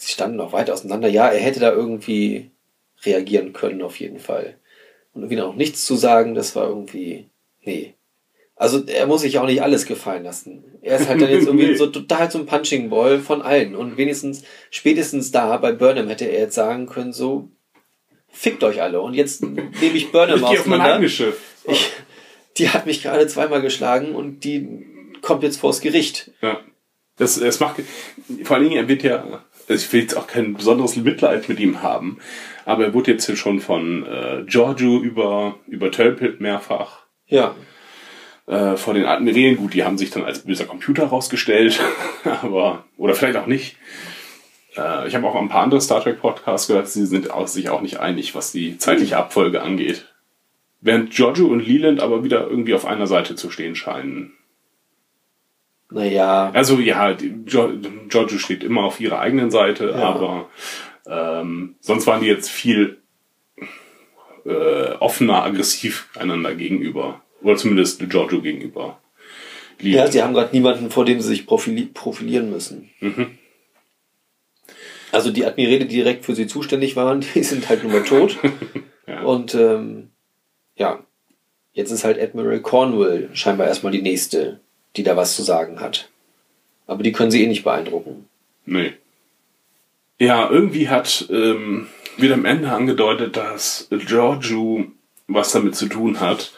sie 0.04 0.12
standen 0.12 0.38
noch 0.38 0.54
weit 0.54 0.70
auseinander. 0.70 1.08
Ja, 1.08 1.28
er 1.30 1.40
hätte 1.40 1.60
da 1.60 1.72
irgendwie 1.72 2.52
reagieren 3.06 3.54
können, 3.54 3.82
auf 3.82 4.00
jeden 4.00 4.20
Fall. 4.20 4.58
Und 5.14 5.22
irgendwie 5.24 5.38
noch 5.42 5.56
nichts 5.56 5.86
zu 5.86 5.96
sagen, 5.96 6.34
das 6.36 6.56
war 6.56 6.68
irgendwie, 6.68 7.30
nee. 7.62 7.94
Also 8.56 8.84
er 8.86 9.08
muss 9.08 9.22
sich 9.22 9.40
auch 9.40 9.46
nicht 9.46 9.62
alles 9.62 9.86
gefallen 9.86 10.24
lassen. 10.24 10.64
Er 10.82 11.00
ist 11.00 11.10
halt 11.10 11.22
dann 11.22 11.30
jetzt 11.30 11.48
irgendwie 11.48 11.68
Nee. 11.68 11.76
so 11.76 11.88
total 11.88 12.30
zum 12.32 12.46
Punching 12.46 12.90
Ball 12.90 13.20
von 13.20 13.42
allen. 13.42 13.76
Und 13.76 13.98
wenigstens, 13.98 14.44
spätestens 14.70 15.32
da 15.32 15.58
bei 15.58 15.72
Burnham 15.72 16.08
hätte 16.08 16.26
er 16.26 16.40
jetzt 16.42 16.56
sagen 16.56 16.86
können, 16.88 17.14
so, 17.14 17.50
fickt 18.30 18.64
euch 18.64 18.82
alle. 18.82 19.02
Und 19.02 19.14
jetzt 19.16 19.44
nehme 19.44 19.72
ich 19.82 20.12
Burnham 20.12 20.40
Ich 20.40 20.44
auf 20.60 20.66
mein 20.66 20.82
eigenes 20.82 21.12
Schiff. 21.12 21.40
Ich, 21.68 21.92
die 22.58 22.70
hat 22.70 22.86
mich 22.86 23.02
gerade 23.04 23.28
zweimal 23.28 23.62
geschlagen 23.62 24.16
und 24.16 24.44
die 24.44 24.86
kommt 25.22 25.44
jetzt 25.44 25.58
vors 25.58 25.82
Gericht. 25.82 26.32
Ja. 26.42 26.60
Das, 27.18 27.38
es 27.38 27.60
macht, 27.60 27.82
vor 28.44 28.56
allen 28.56 28.66
Dingen, 28.70 28.78
er 28.78 28.88
wird 28.88 29.04
ja, 29.04 29.44
also 29.70 29.86
ich 29.86 29.94
will 29.94 30.02
jetzt 30.02 30.16
auch 30.18 30.28
kein 30.28 30.54
besonderes 30.54 30.96
Mitleid 30.96 31.50
mit 31.50 31.60
ihm 31.60 31.82
haben, 31.82 32.20
aber 32.66 32.86
er 32.86 32.94
wurde 32.94 33.12
jetzt 33.12 33.26
hier 33.26 33.36
schon 33.36 33.60
von 33.60 34.06
äh, 34.06 34.44
Giorgio 34.46 35.00
über, 35.00 35.56
über 35.68 35.92
Tölpelt 35.92 36.42
mehrfach 36.42 37.00
Ja. 37.28 37.56
äh, 38.48 38.76
von 38.78 38.96
den 38.96 39.06
Admirälen, 39.06 39.58
gut, 39.58 39.74
die 39.74 39.84
haben 39.84 39.98
sich 39.98 40.10
dann 40.12 40.24
als 40.26 40.40
böser 40.44 40.66
Computer 40.66 41.06
rausgestellt, 41.06 41.80
aber, 42.42 42.86
oder 42.98 43.16
vielleicht 43.16 43.38
auch 43.38 43.48
nicht. 43.48 43.78
Äh, 44.76 45.08
ich 45.08 45.16
habe 45.16 45.28
auch 45.28 45.36
ein 45.36 45.50
paar 45.50 45.64
andere 45.64 45.82
Star 45.82 46.02
Trek 46.02 46.20
Podcasts 46.20 46.68
gehört, 46.68 46.88
sie 46.88 47.06
sind 47.06 47.32
auch, 47.32 47.48
sich 47.48 47.70
auch 47.70 47.82
nicht 47.82 48.00
einig, 48.00 48.36
was 48.36 48.52
die 48.52 48.78
zeitliche 48.78 49.18
Abfolge 49.18 49.62
angeht. 49.62 50.10
Während 50.82 51.12
Giorgio 51.12 51.48
und 51.48 51.66
Leland 51.66 52.02
aber 52.02 52.26
wieder 52.26 52.46
irgendwie 52.48 52.74
auf 52.74 52.86
einer 52.86 53.08
Seite 53.08 53.36
zu 53.36 53.50
stehen 53.50 53.76
scheinen. 53.76 54.34
Naja. 55.94 56.52
Also 56.54 56.80
ja, 56.80 57.14
Giorgio 57.14 58.38
steht 58.40 58.64
immer 58.64 58.84
auf 58.84 59.00
ihrer 59.00 59.20
eigenen 59.20 59.52
Seite, 59.52 59.90
Ja. 59.90 59.96
aber 59.96 60.50
ähm, 61.06 61.76
sonst 61.80 62.08
waren 62.08 62.22
die 62.22 62.28
jetzt 62.28 62.50
viel 62.50 62.98
äh, 64.46 64.92
offener, 65.00 65.44
aggressiv 65.44 66.10
einander 66.18 66.56
gegenüber. 66.56 67.22
Oder 67.42 67.56
zumindest 67.58 68.10
Giorgio 68.10 68.42
gegenüber. 68.42 69.00
Ja, 69.80 69.86
Leland. 69.92 70.14
sie 70.14 70.24
haben 70.24 70.34
gerade 70.34 70.54
niemanden, 70.56 70.90
vor 70.90 71.06
dem 71.06 71.20
sie 71.22 71.28
sich 71.28 71.46
profili 71.46 71.86
profilieren 71.86 72.50
müssen. 72.50 72.90
Mhm. 73.02 73.38
Also 75.12 75.30
die 75.32 75.46
Admiräle, 75.46 75.86
die 75.86 75.96
direkt 75.96 76.26
für 76.26 76.34
sie 76.36 76.48
zuständig 76.48 76.96
waren, 76.96 77.22
die 77.36 77.44
sind 77.44 77.70
halt 77.70 77.84
nun 77.84 77.92
mal 77.94 78.04
tot. 78.04 78.38
Ja. 79.06 79.24
Und 79.24 79.54
ähm, 79.54 80.12
ja, 80.78 81.04
jetzt 81.74 81.92
ist 81.92 82.06
halt 82.06 82.18
Admiral 82.22 82.62
Cornwall 82.62 83.30
scheinbar 83.34 83.68
erstmal 83.68 83.92
die 83.92 84.02
nächste, 84.02 84.62
die 84.96 85.04
da 85.04 85.18
was 85.18 85.36
zu 85.36 85.44
sagen 85.44 85.80
hat. 85.80 86.10
Aber 86.88 87.04
die 87.04 87.12
können 87.12 87.32
sie 87.32 87.44
eh 87.44 87.48
nicht 87.48 87.64
beeindrucken. 87.64 88.28
Nee. 88.66 88.94
Ja, 90.20 90.50
irgendwie 90.50 90.90
hat 90.90 91.28
ähm, 91.30 91.88
wieder 92.18 92.36
am 92.36 92.46
Ende 92.46 92.72
angedeutet, 92.72 93.36
dass 93.36 93.88
Giorgio 93.90 94.86
was 95.28 95.52
damit 95.52 95.76
zu 95.76 95.88
tun 95.88 96.20
hat, 96.20 96.54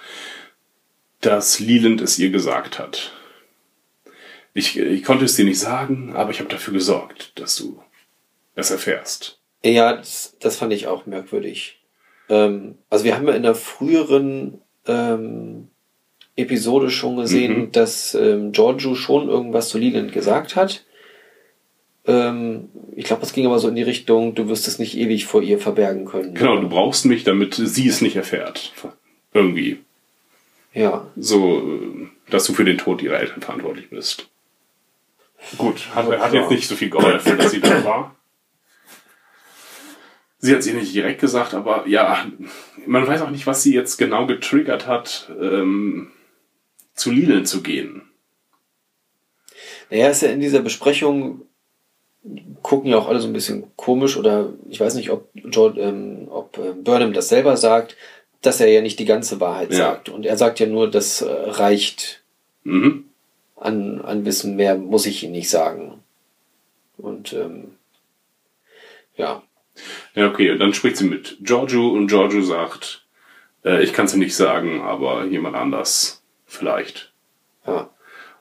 dass 1.22 1.60
Leland 1.60 2.02
es 2.02 2.20
ihr 2.20 2.30
gesagt 2.30 2.80
hat. 2.80 3.14
Ich, 4.54 4.78
ich 4.78 5.04
konnte 5.04 5.26
es 5.26 5.36
dir 5.36 5.46
nicht 5.46 5.60
sagen, 5.60 6.16
aber 6.16 6.32
ich 6.32 6.40
habe 6.40 6.50
dafür 6.50 6.74
gesorgt, 6.74 7.40
dass 7.40 7.56
du 7.56 7.82
es 8.56 8.72
erfährst. 8.72 9.40
Ja, 9.64 9.96
das, 9.96 10.38
das 10.40 10.58
fand 10.58 10.72
ich 10.74 10.88
auch 10.88 11.06
merkwürdig. 11.06 11.82
Ähm, 12.30 12.78
also 12.90 13.04
wir 13.04 13.16
haben 13.16 13.28
ja 13.28 13.34
in 13.34 13.44
der 13.44 13.56
früheren 13.56 14.62
ähm, 14.88 15.70
Episode 16.36 16.90
schon 16.90 17.16
gesehen, 17.18 17.58
Mhm. 17.60 17.72
dass 17.72 18.14
ähm, 18.16 18.52
Giorgio 18.52 18.96
schon 18.96 19.30
irgendwas 19.30 19.70
zu 19.70 19.78
Leland 19.78 20.12
gesagt 20.12 20.56
hat. 20.56 20.84
Ähm, 22.08 22.70
ich 22.96 23.06
glaube, 23.06 23.24
es 23.24 23.34
ging 23.34 23.46
aber 23.46 23.58
so 23.60 23.68
in 23.68 23.76
die 23.76 23.82
Richtung, 23.84 24.36
du 24.36 24.48
wirst 24.48 24.68
es 24.68 24.78
nicht 24.80 24.98
ewig 24.98 25.26
vor 25.26 25.42
ihr 25.42 25.60
verbergen 25.60 26.06
können. 26.06 26.34
Genau, 26.36 26.58
du 26.60 26.70
brauchst 26.70 27.06
mich, 27.06 27.24
damit 27.24 27.56
sie 27.56 27.88
es 27.88 28.02
nicht 28.02 28.16
erfährt. 28.16 28.74
Irgendwie. 29.34 29.80
Ja, 30.74 31.08
So, 31.16 31.60
äh, 31.60 32.08
dass 32.30 32.46
du 32.46 32.54
für 32.54 32.66
den 32.66 32.78
Tod 32.78 33.02
ihrer 33.02 33.20
Eltern 33.20 33.42
verantwortlich 33.42 33.90
bist. 33.90 34.28
Gut, 35.58 35.88
hat, 35.96 36.06
hat 36.20 36.34
jetzt 36.34 36.52
nicht 36.52 36.68
so 36.68 36.76
viel 36.76 36.90
geholfen, 36.90 37.38
dass 37.38 37.52
sie 37.52 37.62
da 37.62 37.84
war. 37.86 38.16
Sie 40.40 40.52
hat 40.52 40.60
es 40.60 40.68
ihr 40.68 40.74
nicht 40.76 40.94
direkt 40.94 41.22
gesagt, 41.22 41.54
aber 41.54 41.88
ja, 41.88 42.26
man 42.86 43.08
weiß 43.08 43.22
auch 43.22 43.30
nicht, 43.32 43.48
was 43.48 43.64
sie 43.64 43.74
jetzt 43.74 43.98
genau 43.98 44.26
getriggert 44.28 44.86
hat, 44.86 45.32
ähm, 45.42 46.12
zu 46.96 47.12
Leland 47.12 47.48
zu 47.48 47.62
gehen. 47.62 48.02
Naja, 49.90 50.10
ist 50.10 50.22
ja 50.22 50.30
in 50.30 50.40
dieser 50.40 50.62
Besprechung 50.62 51.42
gucken 52.64 52.90
ja 52.90 52.98
auch 52.98 53.08
alle 53.08 53.20
so 53.20 53.28
ein 53.28 53.34
bisschen 53.34 53.66
komisch 53.76 54.18
oder 54.18 54.54
ich 54.68 54.80
weiß 54.80 54.96
nicht, 54.96 55.12
ob, 55.12 55.30
George, 55.36 55.80
ähm, 55.80 56.28
ob 56.30 56.58
ähm, 56.58 56.84
Burnham 56.84 57.14
das 57.14 57.30
selber 57.30 57.56
sagt, 57.56 57.96
dass 58.42 58.60
er 58.60 58.68
ja 58.68 58.82
nicht 58.82 58.98
die 58.98 59.06
ganze 59.06 59.40
Wahrheit 59.40 59.72
Ja. 59.72 59.78
sagt. 59.78 60.10
Und 60.10 60.26
er 60.26 60.36
sagt 60.38 60.60
ja 60.60 60.66
nur, 60.66 60.90
das 60.90 61.22
äh, 61.22 61.30
reicht 61.32 62.24
Mhm. 62.64 63.06
an, 63.58 64.02
an 64.02 64.26
Wissen, 64.26 64.56
mehr 64.56 64.76
muss 64.76 65.06
ich 65.06 65.24
ihm 65.24 65.32
nicht 65.32 65.50
sagen. 65.52 66.04
Und 66.98 67.34
ähm, 67.34 67.76
ja, 69.16 69.44
Ja, 70.16 70.28
okay, 70.30 70.50
und 70.52 70.60
dann 70.60 70.74
spricht 70.74 70.98
sie 70.98 71.06
mit 71.06 71.38
Giorgio 71.42 71.90
und 71.90 72.08
Giorgio 72.08 72.42
sagt, 72.42 73.06
äh, 73.64 73.84
ich 73.84 73.94
kann 73.94 74.06
es 74.08 74.14
dir 74.14 74.18
nicht 74.18 74.36
sagen, 74.36 74.82
aber 74.82 75.26
jemand 75.26 75.56
anders 75.56 76.24
vielleicht. 76.56 77.12
ja, 77.68 77.90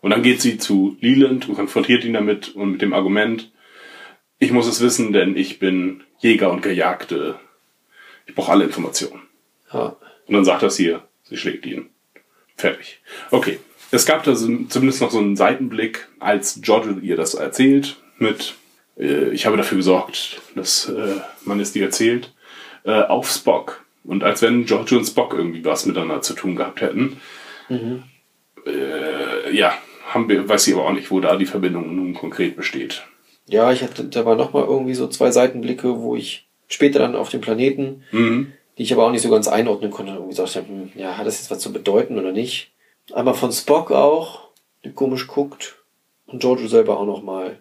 Und 0.00 0.10
dann 0.10 0.22
geht 0.22 0.40
sie 0.40 0.58
zu 0.58 0.96
Leland 1.00 1.48
und 1.48 1.54
konfrontiert 1.56 2.04
ihn 2.04 2.14
damit 2.14 2.54
und 2.54 2.72
mit 2.72 2.82
dem 2.82 2.92
Argument, 2.92 3.50
ich 4.38 4.50
muss 4.50 4.66
es 4.66 4.80
wissen, 4.80 5.12
denn 5.12 5.36
ich 5.36 5.58
bin 5.58 6.02
Jäger 6.18 6.50
und 6.50 6.62
Gejagte. 6.62 7.38
Ich 8.26 8.34
brauche 8.34 8.52
alle 8.52 8.64
Informationen. 8.64 9.22
ja. 9.72 9.96
Und 10.26 10.34
dann 10.34 10.44
sagt 10.44 10.62
das 10.62 10.76
hier, 10.78 11.02
sie 11.24 11.36
schlägt 11.36 11.66
ihn. 11.66 11.90
Fertig. 12.56 13.00
Okay. 13.30 13.58
Es 13.90 14.06
gab 14.06 14.24
da 14.24 14.34
so, 14.34 14.48
zumindest 14.68 15.02
noch 15.02 15.10
so 15.10 15.18
einen 15.18 15.36
Seitenblick, 15.36 16.08
als 16.18 16.60
Giorgio 16.62 16.98
ihr 16.98 17.16
das 17.16 17.34
erzählt, 17.34 17.96
mit, 18.18 18.54
äh, 18.98 19.30
ich 19.30 19.46
habe 19.46 19.56
dafür 19.56 19.76
gesorgt, 19.76 20.40
dass 20.54 20.88
äh, 20.88 21.20
man 21.44 21.60
es 21.60 21.72
dir 21.72 21.84
erzählt, 21.84 22.32
äh, 22.84 23.02
auf 23.02 23.30
Spock. 23.30 23.84
Und 24.02 24.24
als 24.24 24.42
wenn 24.42 24.64
Giorgio 24.64 24.98
und 24.98 25.04
Spock 25.04 25.34
irgendwie 25.34 25.64
was 25.64 25.86
miteinander 25.86 26.22
zu 26.22 26.34
tun 26.34 26.56
gehabt 26.56 26.80
hätten. 26.80 27.20
Äh, 28.66 29.54
ja, 29.56 29.74
haben 30.06 30.28
wir, 30.28 30.48
weiß 30.48 30.66
ich 30.68 30.74
aber 30.74 30.86
auch 30.86 30.92
nicht, 30.92 31.10
wo 31.10 31.20
da 31.20 31.36
die 31.36 31.46
Verbindung 31.46 31.94
nun 31.94 32.14
konkret 32.14 32.56
besteht. 32.56 33.04
Ja, 33.46 33.72
ich 33.72 33.82
hatte, 33.82 34.04
da 34.04 34.24
war 34.24 34.36
nochmal 34.36 34.64
irgendwie 34.64 34.94
so 34.94 35.06
zwei 35.08 35.30
Seitenblicke, 35.30 36.00
wo 36.00 36.16
ich 36.16 36.46
später 36.68 36.98
dann 36.98 37.14
auf 37.16 37.28
dem 37.28 37.40
Planeten, 37.40 38.02
Mhm. 38.10 38.52
die 38.78 38.82
ich 38.82 38.92
aber 38.92 39.06
auch 39.06 39.10
nicht 39.10 39.22
so 39.22 39.30
ganz 39.30 39.48
einordnen 39.48 39.90
konnte, 39.90 40.12
irgendwie 40.12 40.30
gesagt 40.30 40.56
habe, 40.56 40.66
hm, 40.68 40.92
ja, 40.94 41.16
hat 41.16 41.26
das 41.26 41.38
jetzt 41.38 41.50
was 41.50 41.58
zu 41.58 41.72
bedeuten 41.72 42.18
oder 42.18 42.32
nicht? 42.32 42.72
Einmal 43.12 43.34
von 43.34 43.52
Spock 43.52 43.90
auch, 43.92 44.48
der 44.82 44.92
komisch 44.92 45.26
guckt, 45.26 45.76
und 46.26 46.40
Giorgio 46.40 46.68
selber 46.68 46.98
auch 46.98 47.04
nochmal. 47.06 47.58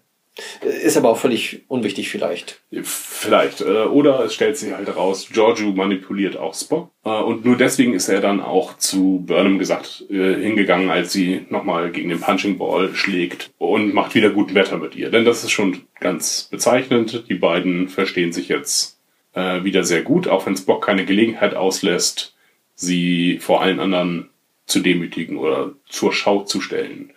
Ist 0.62 0.98
aber 0.98 1.10
auch 1.10 1.18
völlig 1.18 1.62
unwichtig 1.68 2.10
vielleicht. 2.10 2.62
Vielleicht. 2.82 3.62
Äh, 3.62 3.86
oder 3.86 4.22
es 4.26 4.34
stellt 4.34 4.58
sich 4.58 4.74
halt 4.74 4.88
heraus, 4.88 5.28
Giorgio 5.32 5.72
manipuliert 5.72 6.38
auch 6.38 6.56
Spock. 6.56 6.90
Äh, 7.06 7.10
und 7.10 7.46
nur 7.46 7.56
deswegen 7.56 7.94
ist 7.94 8.10
er 8.10 8.20
dann 8.20 8.42
auch 8.42 8.78
zu 8.78 9.24
Burnham 9.28 9.60
gesagt 9.60 10.06
äh, 10.10 10.36
hingegangen, 10.36 10.90
als 10.90 11.14
sie 11.14 11.46
nochmal 11.50 11.92
gegen 11.92 12.10
den 12.10 12.20
Punching 12.20 12.58
Ball 12.58 12.96
schlägt 12.96 13.52
und 13.60 13.94
macht 13.94 14.16
wieder 14.16 14.32
guten 14.32 14.56
Wetter 14.56 14.78
mit 14.78 14.96
ihr. 14.96 15.12
Denn 15.12 15.24
das 15.24 15.44
ist 15.44 15.52
schon 15.52 15.82
ganz 16.00 16.48
bezeichnend. 16.50 17.26
Die 17.30 17.36
beiden 17.36 17.88
verstehen 17.88 18.34
sich 18.34 18.48
jetzt 18.48 19.00
wieder 19.36 19.84
sehr 19.84 20.04
gut, 20.04 20.28
auch 20.28 20.46
wenn 20.46 20.56
Spock 20.56 20.86
keine 20.86 21.06
Gelegenheit 21.06 21.56
auslässt, 21.56 22.36
sie 22.76 23.40
vor 23.40 23.64
allen 23.64 23.80
anderen 23.80 24.30
zu 24.68 24.80
demütigen 24.80 25.38
oder 25.38 25.72
zur 25.90 26.14
Schau 26.14 26.44
zu 26.44 26.62
stellen. 26.62 27.12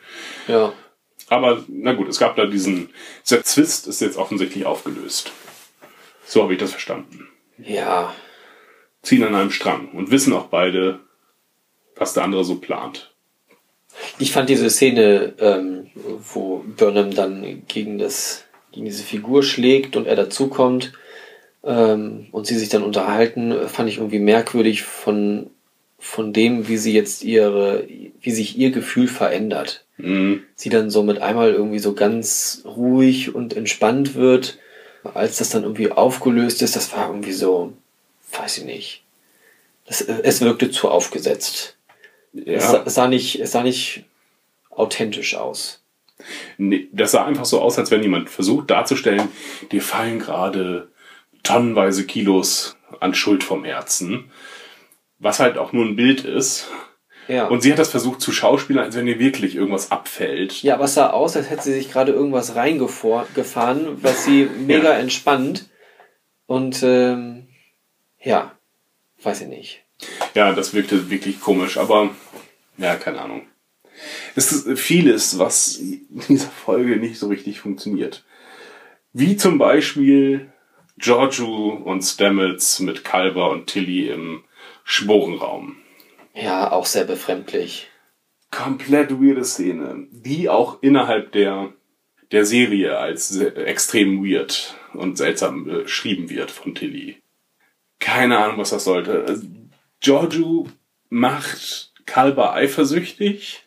Ja. 0.49 0.73
Aber 1.29 1.65
na 1.69 1.93
gut, 1.93 2.09
es 2.09 2.19
gab 2.19 2.37
da 2.37 2.47
diesen, 2.47 2.91
dieser 3.25 3.43
Zwist 3.43 3.87
ist 3.87 4.01
jetzt 4.01 4.17
offensichtlich 4.17 4.65
aufgelöst. 4.65 5.33
So 6.25 6.43
habe 6.43 6.55
ich 6.55 6.59
das 6.59 6.71
verstanden. 6.71 7.29
Ja, 7.59 8.15
Ziehen 9.07 9.23
an 9.23 9.37
einem 9.37 9.53
Strang 9.53 9.91
und 9.93 10.11
wissen 10.11 10.33
auch 10.33 10.47
beide, 10.47 10.99
was 11.95 12.13
der 12.13 12.25
andere 12.25 12.45
so 12.45 12.57
plant. 12.57 13.13
Ich 14.19 14.33
fand 14.33 14.49
diese 14.51 14.69
Szene, 14.69 15.35
ähm, 15.39 15.87
wo 15.95 16.65
Burnham 16.77 17.15
dann 17.15 17.63
gegen 17.69 17.99
das 17.99 18.45
gegen 18.73 18.85
diese 18.85 19.05
Figur 19.05 19.43
schlägt 19.43 19.97
und 19.97 20.07
er 20.07 20.17
dazukommt 20.17 20.93
ähm, 21.65 22.27
und 22.33 22.47
sie 22.47 22.59
sich 22.59 22.69
dann 22.69 22.83
unterhalten, 22.83 23.69
fand 23.69 23.89
ich 23.89 23.99
irgendwie 23.99 24.19
merkwürdig 24.19 24.83
von 24.83 25.51
von 25.99 26.33
dem, 26.33 26.69
wie 26.69 26.77
sie 26.77 26.93
jetzt 26.93 27.25
ihre, 27.25 27.87
wie 28.21 28.31
sich 28.33 28.59
ihr 28.59 28.71
Gefühl 28.71 29.09
verändert. 29.09 29.86
Mhm. 29.99 30.43
Sie 30.55 30.69
dann 30.69 30.91
so 30.91 31.03
mit 31.03 31.21
einmal 31.21 31.53
irgendwie 31.53 31.79
so 31.79 31.95
ganz 31.95 32.63
ruhig 32.65 33.35
und 33.35 33.57
entspannt 33.57 34.15
wird, 34.15 34.59
als 35.15 35.39
das 35.39 35.51
dann 35.51 35.63
irgendwie 35.63 35.93
aufgelöst 35.93 36.63
ist, 36.63 36.77
das 36.77 36.93
war 36.93 37.09
irgendwie 37.09 37.33
so, 37.33 37.73
weiß 38.39 38.59
ich 38.59 38.65
nicht. 38.65 39.03
Das, 39.87 40.01
es 40.01 40.41
wirkte 40.41 40.71
zu 40.71 40.89
aufgesetzt. 40.91 41.77
Es, 42.35 42.65
sah, 42.71 42.79
Ja, 42.79 42.83
es 42.85 42.95
sah 42.95 43.09
nicht, 43.09 43.41
es 43.41 43.53
sah 43.53 43.63
nicht 43.63 44.05
authentisch 44.71 45.37
aus. 45.37 45.81
nee, 46.59 46.89
das 46.93 47.13
sah 47.13 47.25
einfach 47.25 47.45
so 47.45 47.61
aus, 47.61 47.79
als 47.79 47.91
wenn 47.91 48.03
jemand 48.03 48.29
versucht 48.29 48.71
darzustellen, 48.71 49.29
dir 49.71 49.81
fallen 49.81 50.19
gerade 50.19 50.89
tonnenweise 51.43 52.05
Kilos 52.05 52.77
an 53.01 53.15
Schuld 53.15 53.45
vom 53.45 53.65
Herzen. 53.65 54.31
Was 55.19 55.41
halt 55.41 55.57
auch 55.57 55.73
nur 55.73 55.85
ein 55.87 55.97
Bild 55.97 56.25
ist. 56.25 56.69
Ja. 57.29 57.47
Und 57.49 57.61
sie 57.63 57.73
hat 57.73 57.79
das 57.79 57.91
versucht 57.91 58.21
zu 58.21 58.31
schauspielern, 58.33 58.85
als 58.85 58.95
wenn 58.97 59.07
ihr 59.09 59.19
wirklich 59.19 59.57
irgendwas 59.57 59.91
abfällt. 59.91 60.63
ja, 60.63 60.75
aber 60.75 60.85
es 60.85 60.95
sah 60.95 61.11
aus, 61.11 61.37
als 61.37 61.51
hätte 61.51 61.63
sie 61.65 61.73
sich 61.73 61.91
gerade 61.91 62.13
irgendwas 62.13 62.55
reingefahren, 62.55 64.03
was 64.03 64.25
sie 64.25 64.45
mega 64.67 64.93
Ja. 64.93 64.99
entspannt. 64.99 65.69
Und 66.47 66.83
ähm, 66.85 67.49
ja, 68.23 68.53
weiß 69.23 69.41
ich 69.43 69.49
nicht. 69.49 69.83
Ja, 70.35 70.53
das 70.53 70.75
wirkte 70.75 71.11
wirklich 71.11 71.41
komisch, 71.41 71.77
aber 71.79 72.11
ja, 72.79 72.95
keine 72.97 73.21
Ahnung. 73.21 73.43
Es 74.35 74.53
ist 74.53 74.79
vieles, 74.79 75.39
was 75.39 75.77
in 75.77 76.07
dieser 76.29 76.49
Folge 76.51 76.97
nicht 76.99 77.19
so 77.19 77.29
richtig 77.29 77.61
funktioniert. 77.61 78.25
Wie 79.15 79.37
zum 79.39 79.57
Beispiel 79.59 80.53
Giorgio 80.99 81.71
und 81.71 82.03
Stamets 82.03 82.79
mit 82.81 83.05
Kalber 83.05 83.51
und 83.51 83.67
Tilly 83.67 84.09
im 84.11 84.45
Sporenraum. 84.85 85.77
Ja, 86.37 86.71
auch 86.71 86.85
sehr 86.85 87.05
befremdlich. 87.05 87.89
Komplett 88.51 89.11
weirde 89.11 89.45
Szene, 89.45 90.07
die 90.11 90.49
auch 90.51 90.83
innerhalb 90.83 91.33
der, 91.33 91.73
der 92.31 92.45
Serie 92.45 92.99
als 92.99 93.35
extrem 93.37 94.23
weird 94.23 94.75
und 94.93 95.17
seltsam 95.17 95.65
beschrieben 95.65 96.29
wird 96.29 96.51
von 96.51 96.75
Tilly. 96.75 97.23
Keine 97.99 98.39
Ahnung, 98.39 98.59
was 98.59 98.71
das 98.71 98.85
sollte. 98.85 99.25
Also, 99.27 99.47
Giorgio 100.01 100.69
macht 101.09 101.93
Kalber 102.05 102.53
eifersüchtig, 102.53 103.67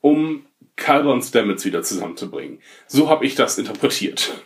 um 0.00 0.44
Kalber 0.74 1.12
und 1.12 1.22
Stamets 1.22 1.64
wieder 1.64 1.82
zusammenzubringen. 1.82 2.60
So 2.88 3.08
habe 3.08 3.24
ich 3.24 3.36
das 3.36 3.56
interpretiert. 3.56 4.42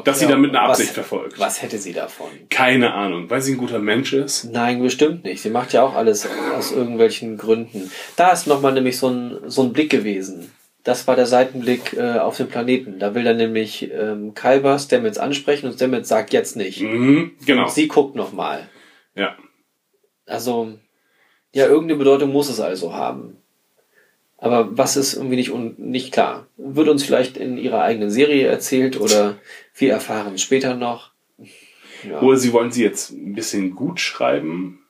Dass 0.00 0.20
sie 0.20 0.26
damit 0.26 0.50
eine 0.50 0.60
Absicht 0.60 0.90
was, 0.90 0.94
verfolgt. 0.94 1.38
Was 1.38 1.62
hätte 1.62 1.78
sie 1.78 1.92
davon? 1.92 2.28
Keine 2.48 2.94
Ahnung, 2.94 3.28
weil 3.28 3.42
sie 3.42 3.52
ein 3.52 3.58
guter 3.58 3.78
Mensch 3.78 4.12
ist. 4.12 4.44
Nein, 4.44 4.80
bestimmt 4.82 5.24
nicht. 5.24 5.42
Sie 5.42 5.50
macht 5.50 5.72
ja 5.72 5.82
auch 5.82 5.94
alles 5.94 6.26
aus 6.56 6.72
irgendwelchen 6.72 7.36
Gründen. 7.36 7.90
Da 8.16 8.30
ist 8.30 8.46
nochmal 8.46 8.72
nämlich 8.72 8.98
so 8.98 9.08
ein, 9.08 9.38
so 9.46 9.62
ein 9.62 9.72
Blick 9.72 9.90
gewesen. 9.90 10.50
Das 10.84 11.06
war 11.06 11.14
der 11.14 11.26
Seitenblick 11.26 11.92
äh, 11.92 12.18
auf 12.18 12.36
den 12.36 12.48
Planeten. 12.48 12.98
Da 12.98 13.14
will 13.14 13.22
dann 13.22 13.36
nämlich 13.36 13.90
ähm, 13.92 14.34
Kalber 14.34 14.78
Stamets 14.78 15.18
ansprechen 15.18 15.66
und 15.66 15.74
Stamets 15.74 16.08
sagt 16.08 16.32
jetzt 16.32 16.56
nicht. 16.56 16.80
Mhm, 16.80 17.32
genau. 17.46 17.64
Und 17.64 17.70
sie 17.70 17.86
guckt 17.86 18.16
nochmal. 18.16 18.68
Ja. 19.14 19.36
Also, 20.26 20.72
ja, 21.52 21.66
irgendeine 21.66 21.98
Bedeutung 21.98 22.32
muss 22.32 22.48
es 22.48 22.60
also 22.60 22.94
haben. 22.94 23.41
Aber 24.42 24.76
was 24.76 24.96
ist 24.96 25.14
irgendwie 25.14 25.36
nicht, 25.36 25.52
un 25.52 25.76
nicht 25.78 26.10
klar. 26.12 26.48
Wird 26.56 26.88
uns 26.88 27.04
vielleicht 27.04 27.36
in 27.36 27.58
ihrer 27.58 27.82
eigenen 27.82 28.10
Serie 28.10 28.48
erzählt 28.48 29.00
oder 29.00 29.36
wir 29.76 29.92
erfahren 29.92 30.36
später 30.36 30.74
noch. 30.74 31.12
Ja. 32.02 32.20
Oder 32.20 32.36
sie 32.36 32.52
wollen 32.52 32.72
sie 32.72 32.82
jetzt 32.82 33.12
ein 33.12 33.34
bisschen 33.34 33.76
gut 33.76 34.00
schreiben. 34.00 34.80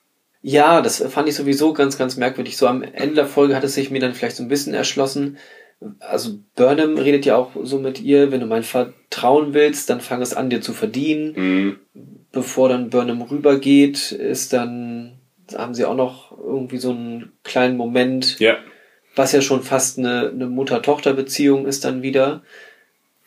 Ja, 0.41 0.81
das 0.81 1.05
fand 1.07 1.29
ich 1.29 1.35
sowieso 1.35 1.75
ganz, 1.75 1.99
ganz 1.99 2.17
merkwürdig. 2.17 2.57
So 2.57 2.67
am 2.67 2.83
Ende 2.83 3.15
der 3.15 3.27
Folge 3.27 3.55
hat 3.55 3.63
es 3.63 3.75
sich 3.75 3.91
mir 3.91 4.01
dann 4.01 4.15
vielleicht 4.15 4.37
so 4.37 4.43
ein 4.43 4.49
bisschen 4.49 4.73
erschlossen. 4.73 5.37
Also 5.99 6.39
Burnham 6.57 6.97
redet 6.97 7.27
ja 7.27 7.37
auch 7.37 7.51
so 7.63 7.79
mit 7.79 8.01
ihr, 8.01 8.33
wenn 8.33 8.41
du 8.41 8.47
mein 8.47 8.63
Vertrauen 8.63 9.53
willst, 9.53 9.91
dann 9.91 10.01
fang 10.01 10.23
es 10.23 10.33
an, 10.33 10.49
dir 10.49 10.63
zu 10.63 10.73
verdienen. 10.73 11.35
Mhm. 11.37 11.77
Bevor 12.33 12.71
dann 12.71 12.89
Burnham 12.89 13.21
rübergeht, 13.21 14.13
ist 14.13 14.55
dann, 14.55 15.19
haben 15.55 15.75
sie 15.75 15.85
auch 15.85 15.95
noch 15.95 16.39
irgendwie 16.39 16.79
so 16.79 16.93
einen 16.93 17.33
kleinen 17.45 17.77
Moment, 17.77 18.39
Ja. 18.39 18.57
Was 19.15 19.33
ja 19.33 19.43
schon 19.43 19.63
fast 19.63 19.99
eine, 19.99 20.31
eine 20.31 20.47
Mutter-Tochter-Beziehung 20.47 21.67
ist 21.67 21.85
dann 21.85 22.03
wieder. 22.03 22.43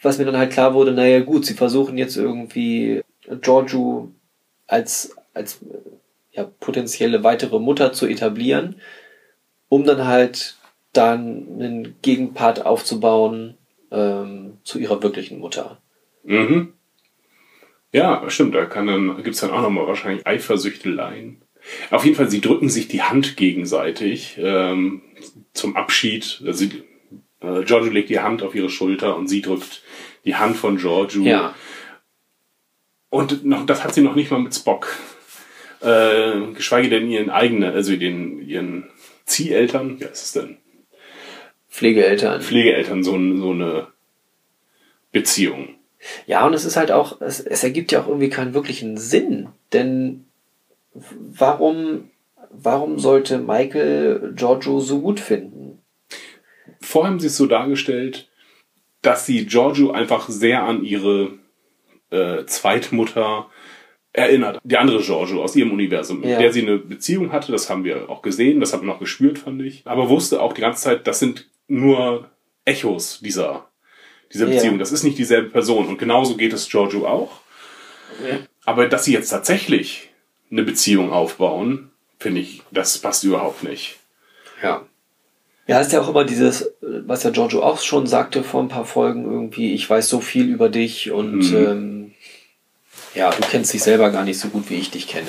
Was 0.02 0.18
mir 0.18 0.26
dann 0.26 0.38
halt 0.38 0.52
klar 0.52 0.74
wurde, 0.74 0.92
naja 0.92 1.22
gut, 1.22 1.46
sie 1.46 1.54
versuchen 1.54 1.98
jetzt 1.98 2.16
irgendwie 2.16 3.02
Giorgio 3.42 4.12
als, 4.68 5.16
als 5.34 5.60
ja, 6.32 6.50
potenzielle 6.60 7.24
weitere 7.24 7.60
Mutter 7.60 7.94
zu 7.94 8.08
etablieren, 8.08 8.76
um 9.70 9.84
dann 9.84 10.06
halt 10.06 10.58
dann 10.94 11.48
einen 11.60 11.96
Gegenpart 12.02 12.66
aufzubauen 12.66 13.58
ähm, 13.92 14.58
zu 14.64 14.80
ihrer 14.80 15.02
wirklichen 15.04 15.40
Mutter. 15.40 15.80
Mhm. 16.24 16.74
Ja, 17.92 18.30
stimmt, 18.30 18.56
da 18.56 18.66
kann 18.66 18.88
dann, 18.88 19.24
gibt's 19.24 19.40
dann 19.40 19.52
auch 19.52 19.62
nochmal 19.62 19.88
wahrscheinlich 19.88 20.26
Eifersüchteleien. 20.28 21.42
Auf 21.90 22.04
jeden 22.04 22.16
Fall, 22.16 22.30
sie 22.30 22.42
drücken 22.42 22.70
sich 22.70 22.88
die 22.88 23.02
Hand 23.02 23.38
gegenseitig 23.38 24.38
ähm, 24.40 25.02
zum 25.54 25.76
Abschied. 25.76 26.42
Also, 26.46 26.66
äh, 26.66 27.64
Giorgio 27.64 27.92
legt 27.92 28.10
die 28.10 28.20
Hand 28.20 28.44
auf 28.44 28.56
ihre 28.56 28.70
Schulter 28.70 29.16
und 29.16 29.28
sie 29.28 29.42
drückt 29.42 29.84
die 30.26 30.36
Hand 30.36 30.58
von 30.58 30.78
Giorgio. 30.78 31.24
Ja, 31.24 31.56
Und 33.10 33.46
noch, 33.46 33.66
das 33.66 33.84
hat 33.84 33.94
sie 33.94 34.02
noch 34.02 34.16
nicht 34.16 34.32
mal 34.32 34.40
mit 34.40 34.54
Spock. 34.54 34.88
Äh, 35.82 36.54
geschweige 36.54 36.90
denn 36.90 37.10
ihren 37.10 37.30
eigenen, 37.30 37.74
also 37.74 37.96
den, 37.96 38.42
ihren 38.48 38.90
Zieheltern, 39.26 40.00
wie 40.00 40.06
heißt 40.06 40.26
es 40.26 40.32
denn? 40.34 40.58
Pflegeeltern. 41.70 42.42
Pflegeeltern 42.42 43.04
so, 43.04 43.12
so 43.12 43.52
eine 43.52 43.88
Beziehung. 45.12 45.76
Ja, 46.26 46.46
und 46.46 46.54
es 46.54 46.66
ist 46.66 46.78
halt 46.78 46.92
auch, 46.92 47.22
es, 47.22 47.40
es 47.40 47.64
ergibt 47.64 47.92
ja 47.92 48.02
auch 48.02 48.08
irgendwie 48.08 48.30
keinen 48.30 48.54
wirklichen 48.54 48.98
Sinn. 48.98 49.50
Denn 49.74 50.26
warum, 50.94 52.10
warum 52.52 53.00
sollte 53.00 53.38
Michael 53.40 54.34
Giorgio 54.36 54.80
so 54.80 55.02
gut 55.02 55.20
finden? 55.20 55.80
Vorher 56.82 57.12
haben 57.12 57.20
sie 57.20 57.28
es 57.28 57.38
so 57.38 57.46
dargestellt, 57.46 58.30
dass 59.02 59.26
sie 59.26 59.46
Giorgio 59.46 59.92
einfach 59.92 60.30
sehr 60.30 60.64
an 60.64 60.84
ihre 60.84 61.34
äh, 62.12 62.46
Zweitmutter 62.46 63.50
erinnert. 64.14 64.60
Die 64.64 64.78
andere 64.78 65.02
Giorgio 65.02 65.44
aus 65.44 65.56
ihrem 65.56 65.72
Universum, 65.72 66.22
mit 66.22 66.30
Ja. 66.30 66.40
der 66.40 66.54
sie 66.54 66.62
eine 66.62 66.78
Beziehung 66.78 67.32
hatte. 67.32 67.52
Das 67.52 67.70
haben 67.70 67.84
wir 67.84 68.10
auch 68.10 68.22
gesehen, 68.22 68.60
das 68.62 68.74
hat 68.74 68.82
man 68.82 68.96
auch 68.96 69.00
gespürt, 69.00 69.38
fand 69.40 69.62
ich. 69.62 69.82
Aber 69.86 70.10
wusste 70.10 70.42
auch 70.42 70.54
die 70.54 70.62
ganze 70.62 70.84
Zeit, 70.84 71.06
das 71.08 71.20
sind 71.20 71.50
nur 71.68 72.30
Echos 72.64 73.20
dieser, 73.20 73.70
dieser 74.34 74.48
Ja. 74.48 74.54
Beziehung. 74.56 74.80
Das 74.80 74.92
ist 74.92 75.04
nicht 75.04 75.18
dieselbe 75.18 75.50
Person. 75.50 75.88
Und 75.88 75.98
genauso 75.98 76.38
geht 76.38 76.54
es 76.54 76.70
Giorgio 76.70 77.06
auch. 77.08 77.42
Aber 78.64 78.88
dass 78.88 79.06
sie 79.06 79.14
jetzt 79.14 79.30
tatsächlich 79.30 80.10
eine 80.50 80.64
Beziehung 80.64 81.12
aufbauen, 81.12 81.92
finde 82.20 82.42
ich, 82.42 82.62
das 82.72 82.98
passt 82.98 83.24
überhaupt 83.24 83.64
nicht. 83.64 83.98
Ja. 84.64 84.84
Ja, 85.68 85.80
ist 85.80 85.92
ja 85.92 86.02
auch 86.02 86.10
immer 86.10 86.24
dieses, 86.26 86.72
was 86.82 87.24
ja 87.24 87.32
Giorgio 87.32 87.64
auch 87.64 87.80
schon 87.82 88.06
sagte 88.06 88.44
vor 88.44 88.62
ein 88.62 88.68
paar 88.70 88.86
Folgen 88.86 89.26
irgendwie, 89.26 89.74
ich 89.74 89.90
weiß 89.90 90.08
so 90.10 90.22
viel 90.22 90.48
über 90.48 90.70
dich 90.70 91.12
und 91.12 91.40
Mhm. 91.52 91.56
ähm, 91.56 92.12
ja, 93.16 93.32
du 93.32 93.42
kennst 93.50 93.74
dich 93.74 93.82
selber 93.82 94.12
gar 94.12 94.24
nicht 94.26 94.40
so 94.40 94.50
gut, 94.50 94.70
wie 94.70 94.76
ich 94.76 94.92
dich 94.92 95.08
kenne. 95.08 95.28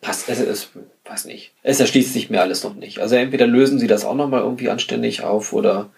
Passt, 0.00 0.28
es 0.28 0.38
ist, 0.40 0.70
weiß 1.04 1.24
nicht. 1.26 1.52
Es 1.62 1.80
erschließt 1.80 2.12
sich 2.12 2.30
mir 2.30 2.40
alles 2.42 2.62
noch 2.62 2.74
nicht. 2.74 2.98
Also 3.00 3.16
entweder 3.16 3.46
lösen 3.46 3.78
sie 3.78 3.86
das 3.86 4.04
auch 4.04 4.14
nochmal 4.14 4.42
irgendwie 4.42 4.68
anständig 4.70 5.22
auf 5.22 5.52
oder 5.52 5.90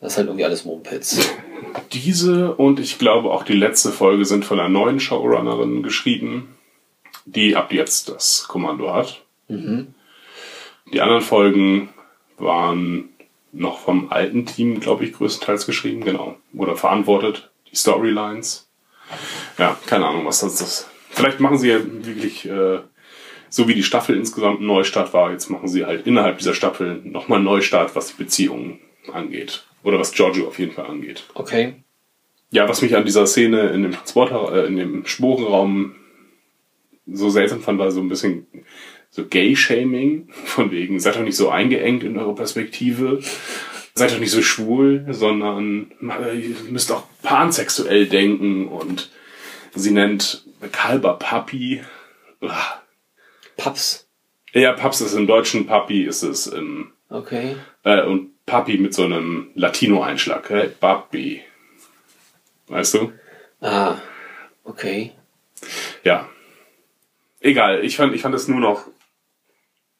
das 0.00 0.12
ist 0.12 0.18
halt 0.18 0.26
irgendwie 0.28 0.44
alles 0.44 0.64
Mumpitz. 0.64 1.18
Diese 1.92 2.54
und 2.54 2.78
ich 2.80 2.98
glaube 2.98 3.30
auch 3.30 3.42
die 3.44 3.54
letzte 3.56 3.90
Folge 3.90 4.24
sind 4.24 4.44
von 4.44 4.58
einer 4.60 4.68
neuen 4.68 5.00
Showrunnerin 5.00 5.82
geschrieben, 5.82 6.54
die 7.34 7.56
ab 7.56 7.72
jetzt 7.72 8.08
das 8.08 8.46
Kommando 8.48 8.92
hat. 8.92 9.22
Die 10.92 11.00
anderen 11.00 11.22
Folgen 11.22 11.90
waren 12.38 13.10
noch 13.52 13.80
vom 13.80 14.10
alten 14.10 14.46
Team, 14.46 14.80
glaube 14.80 15.04
ich, 15.04 15.12
größtenteils 15.12 15.66
geschrieben, 15.66 16.02
genau. 16.02 16.36
Oder 16.54 16.76
verantwortet, 16.76 17.50
die 17.70 17.76
Storylines. 17.76 18.68
Ja, 19.58 19.76
keine 19.86 20.06
Ahnung, 20.06 20.26
was 20.26 20.40
das 20.40 20.60
ist. 20.60 20.90
Vielleicht 21.10 21.40
machen 21.40 21.58
sie 21.58 21.68
ja 21.68 21.78
wirklich, 21.82 22.46
äh, 22.46 22.80
so 23.48 23.66
wie 23.66 23.74
die 23.74 23.82
Staffel 23.82 24.16
insgesamt 24.16 24.60
ein 24.60 24.66
Neustart 24.66 25.12
war, 25.14 25.32
jetzt 25.32 25.50
machen 25.50 25.68
sie 25.68 25.86
halt 25.86 26.06
innerhalb 26.06 26.38
dieser 26.38 26.54
Staffel 26.54 27.00
nochmal 27.04 27.36
einen 27.36 27.46
Neustart, 27.46 27.96
was 27.96 28.08
die 28.08 28.22
Beziehungen 28.22 28.80
angeht. 29.12 29.64
Oder 29.82 29.98
was 29.98 30.12
Giorgio 30.12 30.46
auf 30.46 30.58
jeden 30.58 30.72
Fall 30.72 30.86
angeht. 30.86 31.24
Okay. 31.34 31.74
Ja, 32.50 32.68
was 32.68 32.82
mich 32.82 32.96
an 32.96 33.04
dieser 33.04 33.26
Szene 33.26 33.68
in 33.70 33.82
dem 33.82 33.92
Transporter, 33.92 34.52
äh, 34.52 34.66
in 34.66 34.76
dem 34.76 35.06
Sporenraum 35.06 35.94
so 37.12 37.30
seltsam 37.30 37.60
fand, 37.60 37.78
war 37.78 37.90
so 37.90 38.00
ein 38.00 38.08
bisschen 38.08 38.46
so 39.10 39.26
Gay-Shaming, 39.26 40.28
von 40.44 40.70
wegen, 40.70 41.00
seid 41.00 41.16
doch 41.16 41.22
nicht 41.22 41.36
so 41.36 41.48
eingeengt 41.48 42.04
in 42.04 42.18
eure 42.18 42.34
Perspektive, 42.34 43.20
seid 43.94 44.12
doch 44.12 44.18
nicht 44.18 44.30
so 44.30 44.42
schwul, 44.42 45.06
sondern 45.10 45.92
ihr 46.00 46.56
müsst 46.70 46.92
auch 46.92 47.04
pansexuell 47.22 48.06
denken 48.06 48.68
und 48.68 49.10
sie 49.74 49.90
nennt 49.90 50.44
Kalber 50.72 51.14
Papi. 51.18 51.82
Uah. 52.40 52.82
Paps. 53.56 54.06
Ja, 54.52 54.72
Paps 54.72 55.00
ist 55.00 55.14
im 55.14 55.26
Deutschen, 55.26 55.66
Papi 55.66 56.04
ist 56.04 56.22
es 56.22 56.46
im, 56.46 56.92
Okay. 57.10 57.56
äh, 57.84 58.02
und 58.04 58.30
Papi 58.46 58.78
mit 58.78 58.94
so 58.94 59.04
einem 59.04 59.50
Latino-Einschlag, 59.54 60.48
hey, 60.50 60.68
Papi. 60.68 61.42
Weißt 62.68 62.94
du? 62.94 63.12
Ah, 63.60 63.96
okay. 64.64 65.12
Ja. 66.04 66.28
Egal, 67.40 67.84
ich 67.84 67.96
fand, 67.96 68.14
ich 68.14 68.22
fand 68.22 68.34
es 68.34 68.48
nur 68.48 68.60
noch 68.60 68.86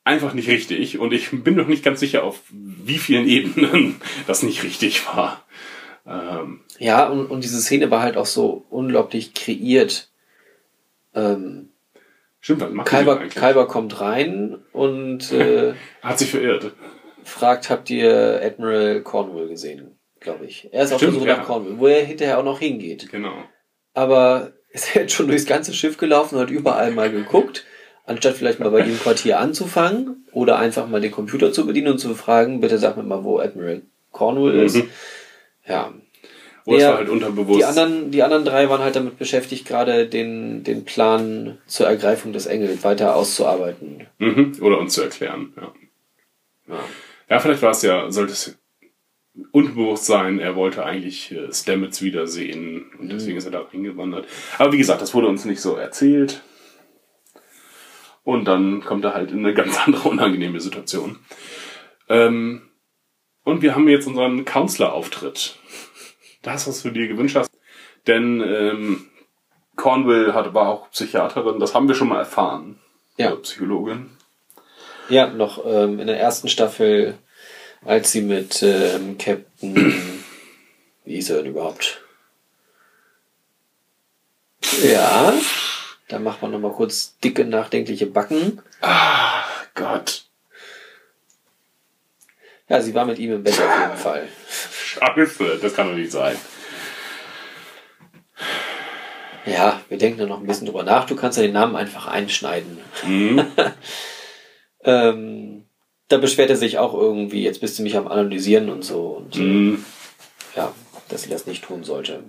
einfach 0.05 0.32
nicht 0.34 0.49
richtig 0.49 0.99
und 0.99 1.12
ich 1.12 1.30
bin 1.30 1.55
noch 1.55 1.66
nicht 1.68 1.84
ganz 1.84 2.01
sicher, 2.01 2.24
auf 2.24 2.41
wie 2.51 2.99
vielen 2.99 3.26
Ebenen 3.28 4.01
das 4.26 4.43
nicht 4.43 4.62
richtig 4.62 5.07
war. 5.07 5.45
Ähm, 6.07 6.61
Ja, 6.78 7.07
und, 7.09 7.26
und 7.26 7.45
diese 7.45 7.61
Szene 7.61 7.91
war 7.91 8.03
halt 8.03 8.16
auch 8.16 8.26
so 8.26 8.64
unglaublich 8.70 9.34
kreiert. 9.34 10.11
Ähm, 11.14 11.70
stimmt, 12.41 12.62
was 12.62 12.70
macht 12.72 12.89
Kalber? 12.89 13.16
Kalber 13.28 13.66
kommt 13.68 14.01
rein 14.01 14.57
und 14.72 15.30
äh, 15.32 15.74
Hat 16.03 16.18
sich 16.18 16.30
verirrt. 16.30 16.72
fragt, 17.24 17.68
habt 17.70 17.91
ihr 17.91 18.41
Admiral 18.43 19.03
Cornwall 19.03 19.49
gesehen? 19.49 19.99
Glaube 20.20 20.47
ich. 20.47 20.68
Er 20.72 20.84
ist 20.84 20.93
auf 20.93 20.99
der 21.01 21.09
Stimmt, 21.09 21.22
Suche 21.22 21.28
nach 21.36 21.45
Cornwall, 21.47 21.78
wo 21.78 21.86
er 21.86 22.05
hinterher 22.05 22.39
auch 22.39 22.45
noch 22.45 22.59
hingeht. 22.59 23.09
Genau. 23.11 23.45
Aber 23.95 24.53
ist 24.71 24.95
er 24.95 25.03
jetzt 25.03 25.14
schon 25.14 25.29
durchs 25.29 25.47
ganze 25.47 25.73
Schiff 25.73 25.97
gelaufen 25.97 26.37
und 26.37 26.43
hat 26.43 26.51
überall 26.51 26.91
mal 26.91 27.11
geguckt, 27.11 27.64
anstatt 28.07 28.37
vielleicht 28.37 28.61
mal 28.61 28.71
bei 28.71 28.81
im 28.81 28.99
Quartier 28.99 29.39
anzufangen 29.39 30.27
oder 30.33 30.59
einfach 30.59 30.89
mal 30.89 31.01
den 31.01 31.11
Computer 31.11 31.53
zu 31.53 31.66
bedienen 31.66 31.93
und 31.93 31.99
zu 31.99 32.14
fragen, 32.14 32.61
bitte 32.61 32.79
sag 32.79 32.97
mir 32.97 33.03
mal, 33.03 33.25
wo 33.25 33.39
Admiral 33.39 33.83
Cornwall 34.12 34.55
ist. 34.57 34.77
Mhm. 34.77 34.91
Ja. 35.66 35.93
Es 36.66 36.83
Ja, 36.83 36.91
war 36.91 36.99
halt 36.99 37.09
unterbewusst. 37.09 37.61
Die 37.61 37.64
anderen, 37.64 38.11
die 38.11 38.23
anderen 38.23 38.45
drei 38.45 38.69
waren 38.69 38.83
halt 38.83 38.95
damit 38.95 39.19
beschäftigt, 39.19 39.66
gerade 39.66 40.07
den, 40.07 40.64
den 40.64 40.85
Plan 40.85 41.57
zur 41.66 41.87
Ergreifung 41.87 42.35
des 42.35 42.45
Engels 42.45 42.85
weiter 42.85 43.16
auszuarbeiten. 43.16 44.07
Mhm. 44.19 44.53
Oder 44.61 44.79
uns 44.79 44.93
zu 44.93 45.03
erklären, 45.03 45.55
ja. 45.57 45.73
Ja. 46.69 46.81
Ja, 47.31 47.39
vielleicht 47.39 47.62
war 47.62 47.71
es 47.71 47.83
ja, 47.83 48.11
sollte 48.11 48.33
es 48.33 48.58
unbewusst 49.53 50.07
sein, 50.07 50.39
er 50.39 50.57
wollte 50.57 50.84
eigentlich 50.84 51.32
äh, 51.32 51.53
Stamets 51.53 52.03
wiedersehen 52.03 52.86
und 52.99 53.11
deswegen 53.11 53.39
ist 53.39 53.45
er 53.45 53.53
da 53.53 53.61
reingewandert. 53.61 54.26
Aber 54.59 54.72
wie 54.72 54.78
gesagt, 54.78 55.03
das 55.03 55.14
wurde 55.14 55.28
uns 55.28 55.45
nicht 55.45 55.61
so 55.61 55.76
erzählt. 55.76 56.43
Und 58.24 58.45
dann 58.45 58.84
kommt 58.84 59.05
er 59.05 59.14
halt 59.14 59.30
in 59.30 59.39
eine 59.39 59.55
ganz 59.55 59.78
andere 59.86 60.09
unangenehme 60.09 60.61
Situation. 60.61 61.18
Ähm, 62.09 62.62
und 63.45 63.62
wir 63.62 63.74
haben 63.74 63.89
jetzt 63.89 64.07
unseren 64.07 64.45
Counselor-Auftritt. 64.45 65.57
Das, 66.43 66.68
was 66.68 66.82
du 66.82 66.91
dir 66.91 67.09
gewünscht 67.09 67.36
hast. 67.36 67.51
Denn 68.07 68.41
ähm, 68.41 69.07
Cornwall 69.76 70.34
hat, 70.34 70.53
war 70.55 70.68
auch 70.68 70.91
Psychiaterin, 70.91 71.59
das 71.59 71.74
haben 71.74 71.89
wir 71.89 71.95
schon 71.95 72.09
mal 72.09 72.18
erfahren. 72.18 72.78
Ja. 73.16 73.34
Psychologin. 73.36 74.11
Ja, 75.09 75.28
noch 75.28 75.64
ähm, 75.64 75.99
in 75.99 76.07
der 76.07 76.20
ersten 76.20 76.49
Staffel, 76.49 77.18
als 77.85 78.12
sie 78.12 78.22
mit 78.22 78.62
ähm, 78.62 79.18
Captain, 79.18 80.24
wie 81.05 81.14
hieß 81.14 81.31
er 81.31 81.37
denn 81.39 81.53
überhaupt? 81.53 82.03
Ja, 84.83 85.33
da 86.09 86.18
macht 86.18 86.43
man 86.43 86.51
nochmal 86.51 86.72
kurz 86.72 87.18
dicke, 87.18 87.45
nachdenkliche 87.45 88.07
Backen. 88.07 88.61
Gott. 89.74 90.24
Ja, 92.68 92.81
sie 92.83 92.95
war 92.95 93.07
mit 93.07 93.18
ihm 93.18 93.33
im 93.33 93.43
Bett 93.43 93.55
auf 93.55 93.81
jeden 93.81 93.97
Fall. 93.97 94.29
Scheiße, 94.85 95.59
das 95.61 95.74
kann 95.74 95.89
doch 95.89 95.95
nicht 95.95 96.12
sein. 96.12 96.37
Ja, 99.47 99.81
wir 99.89 99.97
denken 99.97 100.18
da 100.18 100.26
noch 100.26 100.41
ein 100.41 100.47
bisschen 100.47 100.66
drüber 100.66 100.83
nach. 100.83 101.07
Du 101.07 101.16
kannst 101.16 101.39
ja 101.39 101.45
den 101.45 101.55
Namen 101.55 101.76
einfach 101.76 102.07
einschneiden. 102.07 102.79
Mhm. 103.05 103.47
Ähm, 104.85 105.58
da 106.09 106.19
beschwert 106.19 106.51
er 106.51 106.57
sich 106.57 106.79
auch 106.79 106.95
irgendwie, 106.95 107.43
jetzt 107.43 107.61
bist 107.61 107.79
du 107.79 107.83
mich 107.83 107.97
am 107.97 108.09
Analysieren 108.09 108.69
und 108.71 108.83
so. 108.83 109.23
Und 109.23 109.37
Mhm. 109.39 109.85
ja, 110.57 110.73
dass 111.09 111.23
sie 111.23 111.31
das 111.31 111.47
nicht 111.47 111.65
tun 111.65 111.85
sollte. 111.85 112.23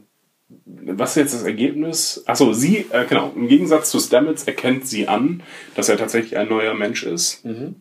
Was 0.66 1.12
ist 1.12 1.16
jetzt 1.18 1.34
das 1.36 1.44
Ergebnis? 1.44 2.24
Achso, 2.26 2.54
sie, 2.54 2.86
äh, 2.92 3.06
genau, 3.08 3.32
im 3.36 3.48
Gegensatz 3.48 3.92
zu 3.92 4.00
Stamets 4.00 4.44
erkennt 4.46 4.88
sie 4.88 5.08
an, 5.08 5.44
dass 5.76 5.90
er 5.90 5.98
tatsächlich 5.98 6.38
ein 6.38 6.50
neuer 6.50 6.74
Mensch 6.74 7.04
ist. 7.04 7.46
Mhm. 7.46 7.76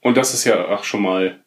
Und 0.00 0.16
das 0.16 0.34
ist 0.34 0.44
ja 0.44 0.68
auch 0.68 0.84
schon 0.84 1.02
mal 1.02 1.40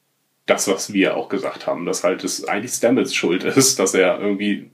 das, 0.46 0.68
was 0.68 0.94
wir 0.94 1.16
auch 1.16 1.30
gesagt 1.30 1.68
haben, 1.68 1.86
dass 1.86 2.04
halt 2.04 2.24
es 2.24 2.46
eigentlich 2.46 2.72
Stamets 2.72 3.14
Schuld 3.14 3.44
ist, 3.44 3.78
dass 3.78 3.94
er 3.94 4.20
irgendwie 4.20 4.72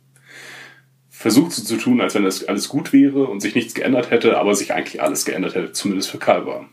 versucht 1.09 1.51
so 1.53 1.63
zu 1.63 1.77
tun, 1.77 2.01
als 2.01 2.13
wenn 2.13 2.23
das 2.23 2.43
alles 2.45 2.69
gut 2.69 2.93
wäre 2.93 3.25
und 3.25 3.41
sich 3.41 3.55
nichts 3.55 3.73
geändert 3.73 4.11
hätte, 4.11 4.37
aber 4.37 4.53
sich 4.55 4.73
eigentlich 4.73 5.01
alles 5.01 5.25
geändert 5.25 5.55
hätte, 5.55 5.71
zumindest 5.71 6.09
für 6.11 6.19
Kalber. 6.19 6.69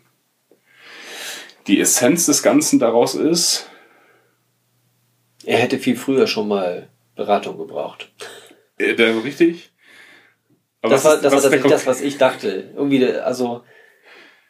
Die 1.66 1.80
Essenz 1.80 2.26
des 2.26 2.42
Ganzen 2.42 2.78
daraus 2.78 3.14
ist, 3.14 3.68
Er 5.44 5.58
hätte 5.58 5.78
viel 5.78 5.96
früher 5.96 6.26
schon 6.26 6.48
mal 6.48 6.88
Beratung 7.14 7.58
gebraucht. 7.58 8.12
äh, 8.78 8.94
der 8.94 9.22
richtig? 9.24 9.70
Aber 10.80 10.94
das 10.94 11.04
war, 11.04 11.16
das, 11.16 11.24
war 11.24 11.32
was 11.32 11.44
ist 11.44 11.50
der 11.50 11.60
tatsächlich 11.60 11.72
das, 11.72 11.86
was 11.86 12.00
ich 12.00 12.18
dachte. 12.18 12.70
Irgendwie, 12.74 13.06
also, 13.06 13.62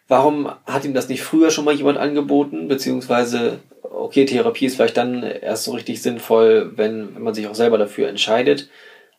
warum 0.09 0.51
hat 0.65 0.85
ihm 0.85 0.95
das 0.95 1.09
nicht 1.09 1.23
früher 1.23 1.51
schon 1.51 1.65
mal 1.65 1.75
jemand 1.75 1.99
angeboten? 1.99 2.69
Beziehungsweise, 2.69 3.61
okay, 3.83 4.25
Therapie 4.25 4.67
ist 4.67 4.77
vielleicht 4.77 4.97
dann 4.97 5.23
erst 5.23 5.65
so 5.65 5.73
richtig 5.73 6.01
sinnvoll, 6.01 6.73
wenn, 6.77 7.15
wenn 7.15 7.23
man 7.23 7.35
sich 7.35 7.47
auch 7.47 7.55
selber 7.55 7.77
dafür 7.77 8.09
entscheidet. 8.09 8.71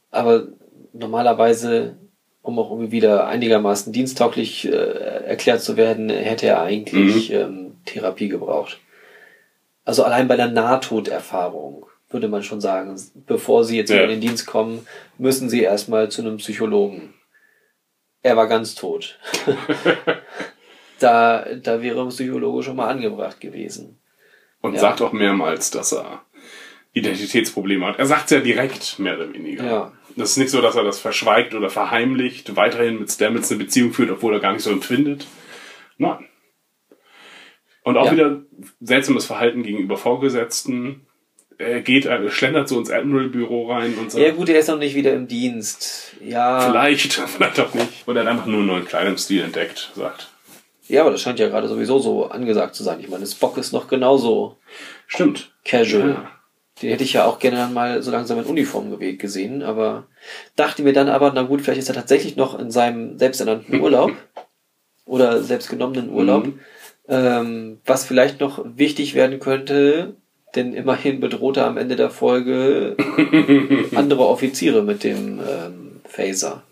Aber 0.09 0.47
normalerweise, 0.93 1.97
um 2.41 2.57
auch 2.57 2.71
irgendwie 2.71 2.91
wieder 2.91 3.27
einigermaßen 3.27 3.93
dienstauglich 3.93 4.67
äh, 4.67 4.71
erklärt 4.71 5.61
zu 5.61 5.77
werden, 5.77 6.09
hätte 6.09 6.47
er 6.47 6.61
eigentlich 6.61 7.31
ähm, 7.31 7.72
Therapie 7.85 8.29
gebraucht. 8.29 8.79
Also 9.85 10.03
allein 10.03 10.27
bei 10.27 10.35
der 10.37 10.47
Nahtoderfahrung 10.49 11.85
würde 12.09 12.27
man 12.27 12.43
schon 12.43 12.61
sagen, 12.61 12.95
bevor 13.27 13.63
sie 13.63 13.75
jetzt 13.77 13.89
Ja. 13.89 14.03
in 14.03 14.09
den 14.09 14.21
Dienst 14.21 14.45
kommen, 14.45 14.85
müssen 15.17 15.49
sie 15.49 15.61
erstmal 15.61 16.09
zu 16.09 16.21
einem 16.21 16.37
Psychologen. 16.37 17.13
Er 18.21 18.37
war 18.37 18.47
ganz 18.47 18.75
tot. 18.75 19.19
da, 20.99 21.45
da 21.61 21.81
wäre 21.81 22.01
ein 22.01 22.09
Psychologe 22.09 22.63
schon 22.63 22.75
mal 22.75 22.87
angebracht 22.87 23.39
gewesen. 23.41 23.99
Und 24.61 24.75
Ja. 24.75 24.79
sagt 24.79 25.01
auch 25.01 25.11
mehrmals, 25.11 25.71
dass 25.71 25.91
er 25.93 26.21
Identitätsprobleme 26.93 27.85
hat. 27.87 27.99
Er 27.99 28.05
sagt 28.05 28.25
es 28.25 28.31
ja 28.31 28.39
direkt, 28.39 28.99
mehr 28.99 29.15
oder 29.17 29.33
weniger. 29.33 29.63
Ja. 29.65 29.91
Das 30.15 30.31
ist 30.31 30.37
nicht 30.37 30.51
so, 30.51 30.61
dass 30.61 30.75
er 30.75 30.83
das 30.83 30.99
verschweigt 30.99 31.55
oder 31.55 31.69
verheimlicht, 31.69 32.55
weiterhin 32.55 32.99
mit 32.99 33.11
Stamets 33.11 33.49
eine 33.51 33.63
Beziehung 33.63 33.91
führt, 33.93 34.11
obwohl 34.11 34.33
er 34.35 34.39
gar 34.39 34.53
nicht 34.53 34.61
so 34.63 34.71
empfindet. 34.71 35.25
Nein. 35.97 36.27
Und 37.83 37.97
auch 37.97 38.05
Ja. 38.07 38.11
wieder 38.13 38.41
seltsames 38.81 39.25
Verhalten 39.25 39.63
gegenüber 39.63 39.97
Vorgesetzten. 39.97 41.01
Er 41.57 41.81
geht, 41.81 42.05
er 42.05 42.29
schlendert 42.31 42.67
so 42.67 42.79
ins 42.79 42.89
Admiral-Büro 42.89 43.71
rein 43.71 43.93
und 43.97 44.11
sagt, 44.11 44.23
Ja 44.25 44.31
gut, 44.33 44.49
er 44.49 44.59
ist 44.59 44.67
noch 44.69 44.79
nicht 44.79 44.95
wieder 44.95 45.13
im 45.13 45.27
Dienst. 45.27 46.15
Ja. 46.23 46.61
vielleicht, 46.61 47.13
vielleicht 47.27 47.59
auch 47.59 47.73
nicht. 47.73 48.07
Oder 48.07 48.21
er 48.21 48.25
hat 48.25 48.31
einfach 48.31 48.45
nur 48.47 48.57
einen 48.59 48.67
neuen 48.67 48.85
Kleidungsstil 48.85 49.41
entdeckt, 49.43 49.91
sagt. 49.95 50.29
Ja, 50.87 51.01
aber 51.01 51.11
das 51.11 51.21
scheint 51.21 51.39
ja 51.39 51.47
gerade 51.47 51.67
sowieso 51.67 51.99
so 51.99 52.25
angesagt 52.25 52.75
zu 52.75 52.83
sein. 52.83 52.99
Ich 52.99 53.07
meine, 53.09 53.25
Spock 53.25 53.57
ist 53.57 53.71
noch 53.71 53.87
genauso 53.87 54.57
Stimmt. 55.07 55.51
casual. 55.63 56.09
Ja. 56.09 56.31
Den 56.81 56.89
hätte 56.89 57.03
ich 57.03 57.13
ja 57.13 57.25
auch 57.25 57.39
gerne 57.39 57.57
dann 57.57 57.73
mal 57.73 58.01
so 58.01 58.11
langsam 58.11 58.39
in 58.39 58.45
Uniform 58.45 58.97
gesehen, 59.17 59.61
aber 59.61 60.07
dachte 60.55 60.81
mir 60.81 60.91
dann 60.91 61.07
aber, 61.07 61.31
na 61.33 61.43
gut, 61.43 61.61
vielleicht 61.61 61.79
ist 61.79 61.87
er 61.89 61.95
tatsächlich 61.95 62.35
noch 62.35 62.57
in 62.59 62.71
seinem 62.71 63.17
selbsternannten 63.19 63.79
Urlaub 63.81 64.11
oder 65.05 65.41
selbstgenommenen 65.43 66.09
Urlaub, 66.09 66.47
Mhm. 66.47 66.59
Ähm, 67.07 67.79
was 67.85 68.05
vielleicht 68.05 68.39
noch 68.39 68.63
wichtig 68.63 69.15
werden 69.15 69.39
könnte, 69.39 70.15
denn 70.55 70.73
immerhin 70.73 71.19
bedroht 71.19 71.57
er 71.57 71.67
am 71.67 71.77
Ende 71.77 71.95
der 71.95 72.09
Folge 72.09 72.95
andere 73.95 74.27
Offiziere 74.27 74.83
mit 74.83 75.03
dem 75.03 75.39
ähm, 75.39 76.01
Phaser. 76.05 76.63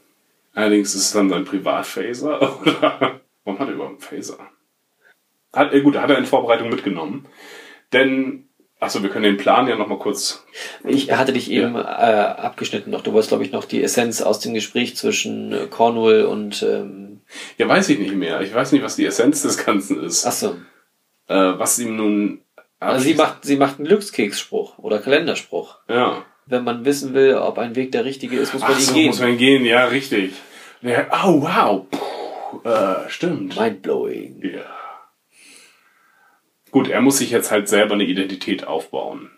Allerdings 0.54 0.94
ist 0.96 1.06
es 1.06 1.12
dann 1.14 1.30
sein 1.30 1.46
Privatphaser, 1.46 2.62
oder? 2.62 3.22
Warum 3.44 3.60
hat 3.60 3.68
er 3.68 3.74
überhaupt 3.74 3.92
einen 3.94 4.02
Phaser? 4.02 4.38
Hat, 5.54 5.74
äh, 5.74 5.82
gut, 5.82 5.98
hat 5.98 6.10
er 6.10 6.18
in 6.18 6.26
Vorbereitung 6.26 6.70
mitgenommen. 6.70 7.26
Denn, 7.92 8.48
achso, 8.80 9.02
wir 9.04 9.10
können 9.10 9.24
den 9.24 9.38
Plan 9.38 9.68
ja 9.68 9.76
nochmal 9.76 9.98
kurz. 9.98 10.46
Ich 10.86 11.12
hatte 11.12 11.34
dich 11.34 11.50
eben 11.52 11.76
äh, 11.76 11.80
abgeschnitten 11.80 12.92
noch. 12.92 13.02
Du 13.02 13.12
wolltest, 13.12 13.30
glaube 13.30 13.44
ich, 13.44 13.52
noch 13.52 13.66
die 13.66 13.84
Essenz 13.84 14.22
aus 14.22 14.40
dem 14.40 14.54
Gespräch 14.54 14.96
zwischen 14.96 15.52
äh, 15.52 15.68
Cornwall 15.68 16.26
und 16.26 16.64
ähm, 16.64 17.11
Ja, 17.58 17.68
weiß 17.68 17.90
ich 17.90 18.00
nicht 18.00 18.14
mehr. 18.16 18.42
Ich 18.42 18.54
weiß 18.54 18.72
nicht, 18.72 18.84
was 18.84 18.96
die 18.96 19.06
Essenz 19.06 19.42
des 19.42 19.64
Ganzen 19.64 20.04
ist. 20.04 20.26
Achso. 20.26 20.56
Äh, 21.28 21.36
was 21.36 21.80
ihm 21.80 21.96
nun. 21.96 22.42
Also 22.80 23.04
sie 23.04 23.14
macht, 23.14 23.46
sie 23.46 23.58
macht 23.58 23.78
einen 23.78 23.88
Glückskeksspruch 23.88 24.78
oder 24.80 25.00
Kalenderspruch. 25.00 25.78
Ja. 25.88 26.26
wenn 26.48 26.64
man 26.64 26.84
wissen 26.84 27.14
will, 27.14 27.36
ob 27.36 27.58
ein 27.60 27.76
Weg 27.76 27.92
der 27.92 28.04
richtige 28.06 28.38
ist, 28.38 28.54
muss 28.54 28.64
man 28.64 28.72
Ach 28.74 28.80
ihn 28.80 28.86
so, 28.86 28.94
gehen. 28.94 29.08
muss 29.08 29.20
man 29.20 29.38
gehen, 29.38 29.66
ja, 29.66 29.86
richtig. 29.86 30.34
Der, 30.82 31.08
oh, 31.24 31.42
wow. 31.44 31.86
Puh, 31.92 32.68
äh, 32.68 33.08
stimmt. 33.10 33.58
Mindblowing. 33.60 34.42
Ja. 34.44 34.66
Gut, 36.72 36.90
er 36.90 37.02
muss 37.02 37.20
sich 37.20 37.30
jetzt 37.30 37.52
halt 37.52 37.70
selber 37.70 37.94
eine 37.94 38.06
Identität 38.06 38.66
aufbauen. 38.66 39.30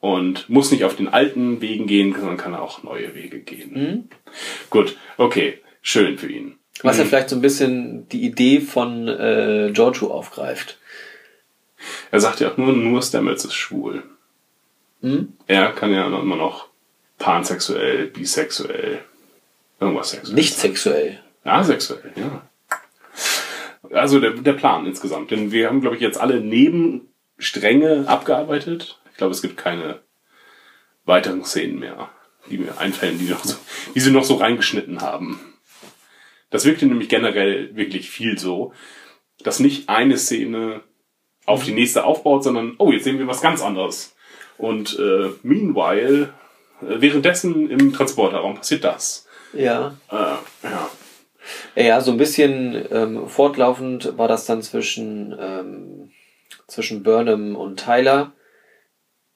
Und 0.00 0.48
muss 0.48 0.70
nicht 0.70 0.84
auf 0.84 0.96
den 0.96 1.08
alten 1.08 1.60
Wegen 1.60 1.86
gehen, 1.86 2.14
sondern 2.14 2.36
kann 2.36 2.54
auch 2.54 2.82
neue 2.82 3.14
Wege 3.14 3.40
gehen. 3.40 4.08
Gut, 4.70 4.96
okay, 5.16 5.60
schön 5.82 6.18
für 6.18 6.30
ihn. 6.30 6.57
Was 6.82 6.98
ja 6.98 7.04
vielleicht 7.04 7.28
so 7.28 7.36
ein 7.36 7.42
bisschen 7.42 8.08
die 8.08 8.24
Idee 8.24 8.60
von 8.60 9.08
äh, 9.08 9.70
Giorgio 9.72 10.12
aufgreift. 10.12 10.78
Er 12.10 12.20
sagt 12.20 12.40
ja 12.40 12.50
auch 12.52 12.56
nur, 12.56 12.72
nur 12.72 13.02
Stamets 13.02 13.44
ist 13.44 13.54
schwul. 13.54 14.02
Hm? 15.00 15.32
Er 15.46 15.72
kann 15.72 15.92
ja 15.92 16.06
immer 16.06 16.36
noch 16.36 16.68
pansexuell, 17.18 18.08
bisexuell, 18.08 19.00
irgendwas 19.80 20.10
sexuell. 20.10 20.34
Nicht 20.34 20.54
sexuell. 20.54 21.20
Ja, 21.44 21.62
sexuell, 21.64 22.12
ja. 22.16 22.42
Also 23.92 24.20
der, 24.20 24.32
der 24.32 24.52
Plan 24.52 24.86
insgesamt. 24.86 25.30
Denn 25.30 25.50
wir 25.50 25.68
haben, 25.68 25.80
glaube 25.80 25.96
ich, 25.96 26.02
jetzt 26.02 26.20
alle 26.20 26.40
Nebenstränge 26.40 28.04
abgearbeitet. 28.06 29.00
Ich 29.10 29.16
glaube, 29.16 29.32
es 29.32 29.42
gibt 29.42 29.56
keine 29.56 30.00
weiteren 31.04 31.44
Szenen 31.44 31.78
mehr, 31.78 32.10
die 32.50 32.58
mir 32.58 32.78
einfallen, 32.78 33.18
die, 33.18 33.30
noch 33.30 33.44
so, 33.44 33.56
die 33.94 34.00
sie 34.00 34.10
noch 34.10 34.24
so 34.24 34.34
reingeschnitten 34.34 35.00
haben. 35.00 35.40
Das 36.50 36.64
wirkte 36.64 36.86
nämlich 36.86 37.08
generell 37.08 37.74
wirklich 37.76 38.10
viel 38.10 38.38
so, 38.38 38.72
dass 39.42 39.60
nicht 39.60 39.88
eine 39.88 40.16
Szene 40.16 40.82
auf 41.46 41.64
die 41.64 41.72
nächste 41.72 42.04
aufbaut, 42.04 42.44
sondern, 42.44 42.74
oh, 42.78 42.92
jetzt 42.92 43.04
sehen 43.04 43.18
wir 43.18 43.26
was 43.26 43.40
ganz 43.40 43.62
anderes. 43.62 44.14
Und 44.58 44.98
äh, 44.98 45.30
meanwhile, 45.42 46.34
äh, 46.82 47.00
währenddessen 47.00 47.70
im 47.70 47.92
Transporterraum 47.92 48.56
passiert 48.56 48.84
das. 48.84 49.26
Ja. 49.52 49.94
Äh, 50.10 50.14
ja. 50.64 50.90
Ja, 51.74 52.00
so 52.00 52.10
ein 52.10 52.18
bisschen 52.18 52.84
ähm, 52.90 53.28
fortlaufend 53.28 54.18
war 54.18 54.28
das 54.28 54.44
dann 54.44 54.60
zwischen, 54.60 55.34
ähm, 55.38 56.10
zwischen 56.66 57.02
Burnham 57.02 57.56
und 57.56 57.82
Tyler. 57.82 58.32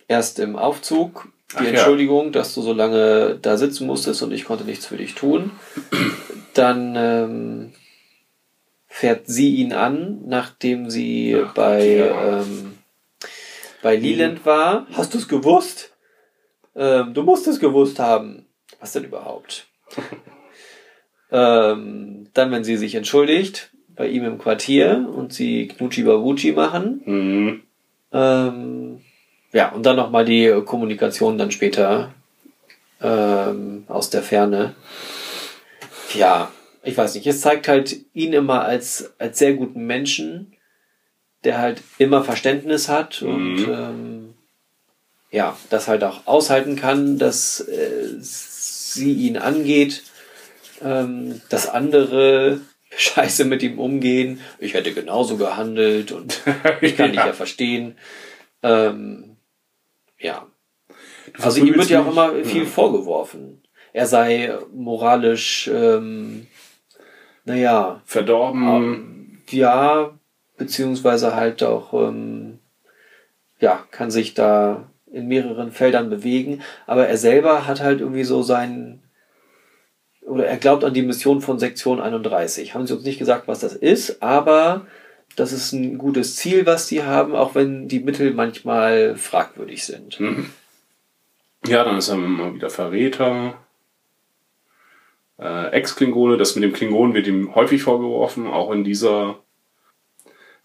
Erst 0.08 0.38
im 0.38 0.56
Aufzug 0.56 1.32
die 1.52 1.56
Ach 1.58 1.62
ja. 1.62 1.68
Entschuldigung, 1.70 2.32
dass 2.32 2.54
du 2.54 2.62
so 2.62 2.72
lange 2.72 3.38
da 3.40 3.58
sitzen 3.58 3.86
musstest 3.86 4.22
und 4.22 4.32
ich 4.32 4.44
konnte 4.44 4.64
nichts 4.64 4.86
für 4.86 4.96
dich 4.96 5.14
tun. 5.14 5.50
Dann 6.54 6.94
ähm, 6.96 7.72
fährt 8.88 9.26
sie 9.26 9.56
ihn 9.56 9.72
an, 9.72 10.20
nachdem 10.26 10.90
sie 10.90 11.36
Ach, 11.42 11.54
bei, 11.54 11.98
ähm, 11.98 12.74
bei 13.82 13.96
Leland 13.96 14.44
war. 14.44 14.86
Hast 14.92 15.14
du 15.14 15.18
es 15.18 15.28
gewusst? 15.28 15.92
Ähm, 16.74 17.14
du 17.14 17.22
musst 17.22 17.46
es 17.48 17.58
gewusst 17.58 17.98
haben. 17.98 18.46
Was 18.80 18.92
denn 18.92 19.04
überhaupt? 19.04 19.66
ähm, 21.30 22.28
dann, 22.34 22.50
wenn 22.50 22.64
sie 22.64 22.76
sich 22.76 22.94
entschuldigt, 22.94 23.70
bei 23.94 24.08
ihm 24.08 24.24
im 24.24 24.38
Quartier 24.38 25.08
und 25.14 25.32
sie 25.32 25.68
Knutschi 25.68 26.02
Babuchi 26.02 26.52
machen. 26.52 27.02
Mhm. 27.04 27.62
Ähm, 28.12 29.00
ja, 29.52 29.70
und 29.70 29.84
dann 29.84 29.96
nochmal 29.96 30.24
die 30.24 30.62
Kommunikation 30.64 31.38
dann 31.38 31.50
später 31.50 32.12
ähm, 33.00 33.84
aus 33.88 34.10
der 34.10 34.22
Ferne. 34.22 34.74
Ja, 36.14 36.50
ich 36.82 36.96
weiß 36.96 37.14
nicht. 37.14 37.26
Es 37.26 37.40
zeigt 37.40 37.68
halt 37.68 37.96
ihn 38.12 38.32
immer 38.32 38.64
als, 38.64 39.12
als 39.18 39.38
sehr 39.38 39.54
guten 39.54 39.86
Menschen, 39.86 40.54
der 41.44 41.58
halt 41.58 41.82
immer 41.98 42.24
Verständnis 42.24 42.88
hat 42.88 43.22
und 43.22 43.54
Mhm. 43.66 43.72
ähm, 43.72 44.34
ja, 45.30 45.56
das 45.70 45.88
halt 45.88 46.04
auch 46.04 46.26
aushalten 46.26 46.76
kann, 46.76 47.18
dass 47.18 47.60
äh, 47.60 48.08
sie 48.20 49.12
ihn 49.14 49.38
angeht, 49.38 50.02
ähm, 50.82 51.40
dass 51.48 51.68
andere 51.68 52.60
scheiße 52.96 53.44
mit 53.46 53.62
ihm 53.62 53.78
umgehen. 53.78 54.40
Ich 54.58 54.74
hätte 54.74 54.92
genauso 54.92 55.36
gehandelt 55.38 56.12
und 56.12 56.42
ich 56.82 56.96
kann 56.96 57.12
dich 57.12 57.20
ja 57.20 57.32
verstehen. 57.32 57.96
Ähm, 58.62 59.36
ja. 60.18 60.46
Also 61.40 61.64
ihm 61.64 61.74
wird 61.76 61.88
ja 61.88 62.02
auch 62.02 62.10
immer 62.10 62.44
viel 62.44 62.66
vorgeworfen. 62.66 63.61
Er 63.92 64.06
sei 64.06 64.54
moralisch, 64.74 65.70
ähm, 65.72 66.46
naja, 67.44 68.00
verdorben. 68.04 69.42
ja, 69.50 70.12
beziehungsweise 70.56 71.34
halt 71.34 71.62
auch, 71.62 71.92
ähm, 71.92 72.58
ja, 73.60 73.84
kann 73.90 74.10
sich 74.10 74.34
da 74.34 74.88
in 75.12 75.28
mehreren 75.28 75.72
Feldern 75.72 76.08
bewegen, 76.08 76.62
aber 76.86 77.06
er 77.06 77.18
selber 77.18 77.66
hat 77.66 77.80
halt 77.80 78.00
irgendwie 78.00 78.24
so 78.24 78.42
sein, 78.42 79.02
oder 80.22 80.46
er 80.46 80.56
glaubt 80.56 80.84
an 80.84 80.94
die 80.94 81.02
Mission 81.02 81.40
von 81.40 81.58
Sektion 81.58 82.00
31. 82.00 82.74
Haben 82.74 82.86
sie 82.86 82.94
uns 82.94 83.04
nicht 83.04 83.18
gesagt, 83.18 83.48
was 83.48 83.60
das 83.60 83.74
ist, 83.74 84.22
aber 84.22 84.86
das 85.36 85.52
ist 85.52 85.72
ein 85.72 85.98
gutes 85.98 86.36
Ziel, 86.36 86.64
was 86.64 86.86
die 86.86 87.02
haben, 87.02 87.34
auch 87.34 87.54
wenn 87.54 87.88
die 87.88 88.00
Mittel 88.00 88.32
manchmal 88.32 89.16
fragwürdig 89.16 89.84
sind. 89.84 90.18
Ja, 91.66 91.84
dann 91.84 91.98
ist 91.98 92.08
er 92.08 92.14
immer 92.14 92.54
wieder 92.54 92.70
Verräter. 92.70 93.54
Äh, 95.38 95.70
Ex-Klingone, 95.72 96.36
das 96.36 96.54
mit 96.54 96.64
dem 96.64 96.72
Klingonen 96.72 97.14
wird 97.14 97.26
ihm 97.26 97.54
häufig 97.54 97.82
vorgeworfen, 97.82 98.46
auch 98.46 98.70
in 98.70 98.84
dieser 98.84 99.38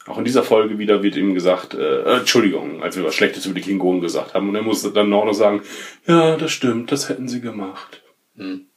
auch 0.07 0.18
in 0.18 0.24
dieser 0.24 0.43
Folge 0.43 0.78
wieder 0.80 1.03
wird 1.03 1.18
ihm 1.18 1.34
gesagt, 1.34 1.74
äh, 1.74 2.01
äh, 2.03 2.20
Entschuldigung, 2.20 2.82
als 2.82 2.95
wir 2.95 3.03
was 3.03 3.13
Schlechtes 3.13 3.45
über 3.45 3.55
die 3.55 3.61
Klingonen 3.61 3.99
gesagt 3.99 4.34
haben. 4.34 4.47
Und 4.47 4.55
er 4.55 4.61
muss 4.61 4.82
dann 4.93 5.13
auch 5.13 5.26
noch 5.26 5.34
sagen, 5.34 5.61
ja, 6.05 6.38
das 6.38 6.51
stimmt, 6.51 6.93
das 6.93 7.09
hätten 7.09 7.28
sie 7.28 7.41
gemacht. 7.41 8.03
Hm. 8.38 8.68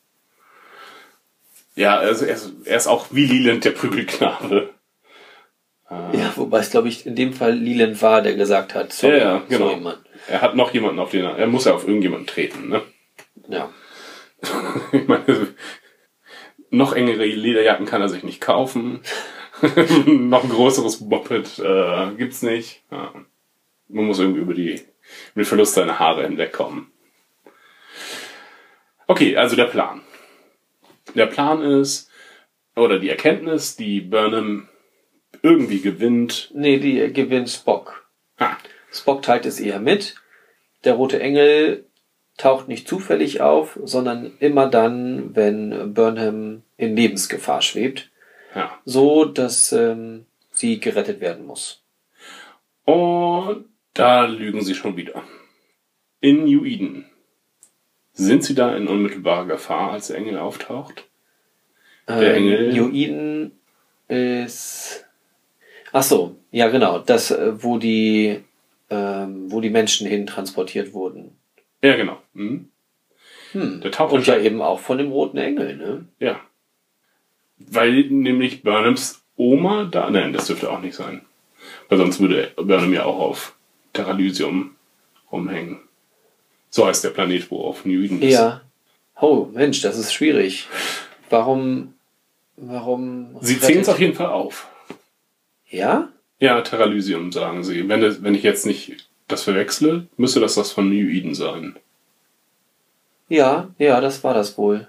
Ja, 1.77 1.99
also 1.99 2.25
er, 2.25 2.35
ist, 2.35 2.53
er 2.65 2.77
ist 2.77 2.89
auch 2.89 3.07
wie 3.13 3.27
Leland 3.27 3.65
der 3.65 3.71
Prügelknabe. 3.71 4.71
Ja, 5.91 6.33
wobei 6.37 6.61
es, 6.61 6.71
glaube 6.71 6.89
ich, 6.89 7.05
in 7.05 7.17
dem 7.17 7.33
Fall 7.33 7.55
Leland 7.55 8.01
war, 8.01 8.23
der 8.23 8.35
gesagt 8.35 8.75
hat, 8.75 8.93
sorry, 8.93 9.19
Ja, 9.19 9.25
ja, 9.37 9.43
genau. 9.49 9.71
sorry. 9.71 9.95
Er 10.29 10.41
hat 10.41 10.55
noch 10.55 10.73
jemanden 10.73 11.01
auf 11.01 11.11
den 11.11 11.25
er, 11.25 11.37
er 11.37 11.47
muss 11.49 11.65
ja 11.65 11.75
auf 11.75 11.87
irgendjemanden 11.87 12.27
treten, 12.29 12.69
ne? 12.69 12.83
Ja. 13.49 13.71
Ich 14.93 15.07
meine, 15.07 15.49
noch 16.71 16.93
engere 16.93 17.27
Lederjacken 17.27 17.87
kann 17.87 18.01
er 18.01 18.09
sich 18.09 18.23
nicht 18.23 18.41
kaufen. 18.41 19.01
noch 20.07 20.45
ein 20.45 20.51
größeres 20.51 21.01
Moped 21.01 21.59
äh, 21.59 22.15
gibt's 22.17 22.43
nicht. 22.43 22.83
Ja. 22.91 23.13
Man 23.89 24.07
muss 24.07 24.19
irgendwie 24.19 24.41
über, 24.41 24.55
die, 24.55 24.81
den 25.35 25.45
Verlust 25.45 25.75
seiner 25.75 25.99
Haare 25.99 26.23
hinwegkommen. 26.23 26.87
Okay, 29.07 29.37
also 29.37 29.57
der 29.57 29.65
Plan. 29.65 30.03
Der 31.15 31.27
Plan 31.27 31.63
ist, 31.63 32.09
oder 32.77 33.01
die 33.01 33.11
Erkenntnis, 33.11 33.75
die 33.75 34.01
Burnham 34.01 34.69
irgendwie 35.43 35.81
gewinnt. 35.81 36.51
Nee, 36.55 36.79
die 36.79 37.13
gewinnt 37.13 37.51
Spock. 37.51 38.09
Ha, 38.39 38.57
Spock 38.93 39.23
teilt 39.23 39.47
es 39.47 39.59
eher 39.59 39.81
mit. 39.81 40.15
Der 40.85 40.95
rote 40.95 41.21
Engel 41.21 41.90
taucht 42.41 42.69
nicht 42.69 42.89
zufällig 42.89 43.41
auf, 43.41 43.79
sondern 43.85 44.33
immer 44.41 44.67
dann, 44.67 45.37
wenn 45.37 45.93
Burnham 45.93 46.63
in 46.77 46.97
Lebensgefahr 46.97 47.61
schwebt, 47.61 48.11
ja. 48.55 48.79
so 48.85 49.27
dass 49.27 49.73
ähm, 49.73 50.25
sie 50.51 50.81
gerettet 50.81 51.21
werden 51.21 51.45
muss. 51.47 51.83
Und 52.85 53.67
da 53.93 54.25
lügen 54.25 54.63
sie 54.63 54.75
schon 54.75 54.97
wieder. 54.97 55.23
In 56.21 56.45
New 56.45 56.65
Eden. 56.65 57.07
Sind 58.13 58.43
sie 58.43 58.55
da 58.55 58.75
in 58.75 58.89
unmittelbarer 58.89 59.47
Gefahr, 59.47 59.93
als 59.93 60.09
der 60.09 60.17
Engel 60.17 60.39
auftaucht? 60.39 61.09
Der 62.09 62.37
Ähm, 62.37 62.45
Engel. 62.45 62.73
New 62.73 62.91
Eden 62.91 63.53
ist. 64.09 65.07
Ach 65.93 66.03
so, 66.03 66.37
ja 66.51 66.69
genau, 66.69 66.99
das, 66.99 67.31
äh, 67.31 67.63
wo 67.63 67.79
die, 67.79 68.43
ähm, 68.89 69.53
wo 69.53 69.61
die 69.61 69.71
Menschen 69.71 70.07
hin 70.07 70.27
transportiert 70.27 70.93
wurden. 70.95 71.37
Ja, 71.83 71.97
genau. 71.97 72.21
Mhm. 72.35 72.69
Hm. 73.53 73.81
Der 73.81 73.91
taucht 73.91 74.13
Und 74.13 74.27
ja 74.27 74.39
eben 74.39 74.63
auch 74.63 74.81
von 74.81 74.99
dem 74.99 75.11
roten 75.11 75.39
Engel, 75.39 75.77
ne? 75.77 76.05
Ja. 76.19 76.41
Weil 77.59 78.05
nämlich 78.05 78.63
Burnhams 78.63 79.23
Oma 79.37 79.85
da. 79.85 80.11
Nein, 80.11 80.33
das 80.33 80.47
dürfte 80.47 80.71
auch 80.71 80.81
nicht 80.81 80.95
sein. 80.95 81.23
Weil 81.89 81.99
sonst 81.99 82.21
würde 82.21 82.53
Burnham 82.57 82.93
ja 82.93 83.05
auch 83.05 83.19
auf 83.19 83.55
Terralysium 83.93 84.77
rumhängen. 85.33 85.81
So 86.71 86.87
heißt 86.87 87.03
der 87.03 87.11
Planet, 87.11 87.51
wo 87.51 87.63
auf 87.63 87.85
New 87.85 88.03
Eden 88.03 88.23
ist. 88.23 88.35
Ja. 88.35 88.63
Oh, 89.21 89.49
Mensch, 89.53 89.83
das 89.83 89.99
ist 89.99 90.13
schwierig. 90.13 90.69
Warum, 91.29 91.95
warum? 92.57 93.37
Sie 93.41 93.59
zählen 93.59 93.81
es 93.81 93.89
auf 93.89 94.01
jeden 94.01 94.15
Fall 94.15 94.29
auf. 94.29 94.69
Ja? 95.69 96.09
Ja, 96.39 96.61
Terralysium, 96.63 97.33
sagen 97.33 97.65
sie. 97.65 97.89
Wenn, 97.89 98.23
wenn 98.23 98.35
ich 98.35 98.43
jetzt 98.43 98.67
nicht 98.67 99.10
das 99.31 99.43
verwechsle, 99.43 100.07
müsste 100.17 100.41
das 100.41 100.55
das 100.55 100.73
von 100.73 100.89
New 100.89 101.09
Eden 101.09 101.35
sein. 101.35 101.77
Ja, 103.29 103.71
ja, 103.79 104.01
das 104.01 104.25
war 104.25 104.35
das 104.35 104.59
wohl. 104.59 104.89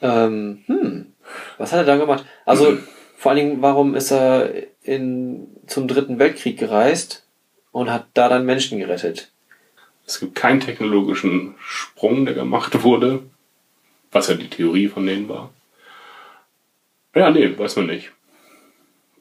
Ähm, 0.00 0.62
hm. 0.66 1.12
Was 1.58 1.72
hat 1.72 1.80
er 1.80 1.84
dann 1.84 1.98
gemacht? 1.98 2.24
Also, 2.44 2.78
vor 3.16 3.32
allen 3.32 3.38
Dingen, 3.38 3.62
warum 3.62 3.94
ist 3.94 4.12
er 4.12 4.52
in, 4.82 5.48
zum 5.66 5.88
dritten 5.88 6.18
Weltkrieg 6.18 6.58
gereist 6.58 7.26
und 7.72 7.90
hat 7.90 8.06
da 8.14 8.28
dann 8.28 8.46
Menschen 8.46 8.78
gerettet? 8.78 9.32
Es 10.06 10.20
gibt 10.20 10.36
keinen 10.36 10.60
technologischen 10.60 11.56
Sprung, 11.58 12.24
der 12.24 12.34
gemacht 12.34 12.82
wurde. 12.84 13.24
Was 14.12 14.28
ja 14.28 14.34
die 14.34 14.48
Theorie 14.48 14.88
von 14.88 15.04
denen 15.04 15.28
war. 15.28 15.50
Ja, 17.14 17.30
nee, 17.30 17.58
weiß 17.58 17.76
man 17.76 17.86
nicht. 17.86 18.12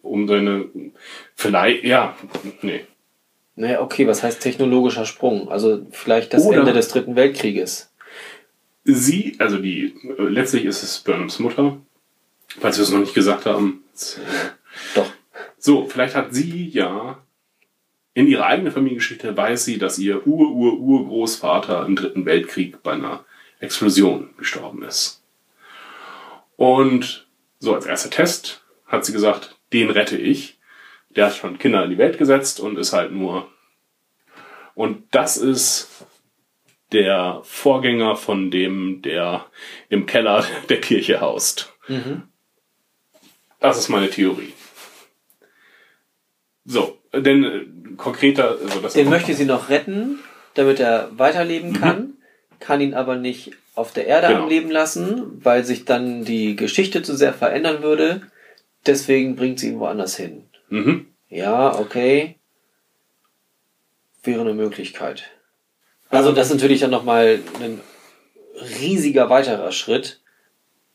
Um 0.03 0.27
seine, 0.27 0.65
vielleicht, 1.35 1.83
ja, 1.83 2.15
nee. 2.61 2.85
Naja, 3.55 3.81
okay, 3.81 4.07
was 4.07 4.21
heißt 4.21 4.41
technologischer 4.41 5.05
Sprung? 5.05 5.49
Also 5.49 5.85
vielleicht 5.91 6.33
das 6.33 6.43
Oder- 6.43 6.59
Ende 6.59 6.73
des 6.73 6.89
Dritten 6.89 7.15
Weltkrieges. 7.15 7.91
Sie, 8.83 9.35
also 9.39 9.57
die, 9.57 9.95
äh, 10.17 10.23
letztlich 10.23 10.65
ist 10.65 10.83
es 10.83 10.99
Burnhams 10.99 11.39
Mutter. 11.39 11.77
Falls 12.59 12.77
wir 12.77 12.83
es 12.83 12.91
noch 12.91 12.99
nicht 12.99 13.15
gesagt 13.15 13.45
haben. 13.45 13.83
Doch. 14.95 15.09
So, 15.57 15.85
vielleicht 15.87 16.15
hat 16.15 16.33
sie 16.33 16.67
ja 16.67 17.17
in 18.13 18.27
ihrer 18.27 18.45
eigenen 18.45 18.71
Familiengeschichte 18.71 19.35
weiß 19.35 19.65
sie, 19.65 19.77
dass 19.77 19.99
ihr 19.99 20.25
Ur-Ur-Urgroßvater 20.25 21.85
im 21.85 21.95
Dritten 21.95 22.25
Weltkrieg 22.25 22.81
bei 22.81 22.93
einer 22.93 23.25
Explosion 23.59 24.29
gestorben 24.37 24.83
ist. 24.83 25.21
Und 26.55 27.27
so 27.59 27.73
als 27.73 27.85
erster 27.85 28.09
Test 28.09 28.63
hat 28.85 29.05
sie 29.05 29.11
gesagt, 29.11 29.57
den 29.73 29.89
rette 29.89 30.17
ich. 30.17 30.54
Der 31.15 31.27
hat 31.27 31.35
schon 31.35 31.57
Kinder 31.57 31.83
in 31.83 31.89
die 31.91 31.97
Welt 31.97 32.17
gesetzt 32.17 32.59
und 32.59 32.77
ist 32.77 32.93
halt 32.93 33.11
nur. 33.11 33.47
Und 34.73 35.03
das 35.11 35.37
ist 35.37 36.05
der 36.91 37.39
Vorgänger 37.43 38.15
von 38.15 38.51
dem, 38.51 39.01
der 39.01 39.45
im 39.89 40.05
Keller 40.05 40.45
der 40.69 40.81
Kirche 40.81 41.21
haust. 41.21 41.73
Das 43.59 43.77
ist 43.77 43.89
meine 43.89 44.09
Theorie. 44.09 44.53
So, 46.65 46.97
denn 47.13 47.43
äh, 47.43 47.65
konkreter, 47.97 48.57
also 48.61 48.79
das 48.79 48.93
Den 48.93 49.09
möchte 49.09 49.33
sie 49.33 49.45
noch 49.45 49.69
retten, 49.69 50.19
damit 50.55 50.79
er 50.79 51.09
weiterleben 51.17 51.73
kann, 51.73 52.13
kann 52.59 52.81
ihn 52.81 52.93
aber 52.93 53.15
nicht 53.15 53.51
auf 53.75 53.93
der 53.93 54.07
Erde 54.07 54.27
Genau. 54.27 54.43
am 54.43 54.49
Leben 54.49 54.71
lassen, 54.71 55.43
weil 55.43 55.63
sich 55.63 55.85
dann 55.85 56.25
die 56.25 56.55
Geschichte 56.55 57.03
zu 57.03 57.15
sehr 57.15 57.33
verändern 57.33 57.83
würde. 57.83 58.21
Deswegen 58.85 59.35
bringt 59.35 59.59
sie 59.59 59.69
ihn 59.69 59.79
woanders 59.79 60.15
hin. 60.15 60.43
Mhm. 60.69 61.07
Ja, 61.29 61.77
okay. 61.79 62.35
Wäre 64.23 64.41
eine 64.41 64.53
Möglichkeit. 64.53 65.25
Also 66.09 66.31
das 66.31 66.47
ist 66.47 66.53
natürlich 66.53 66.81
dann 66.81 66.91
nochmal 66.91 67.39
ein 67.61 67.81
riesiger 68.79 69.29
weiterer 69.29 69.71
Schritt. 69.71 70.21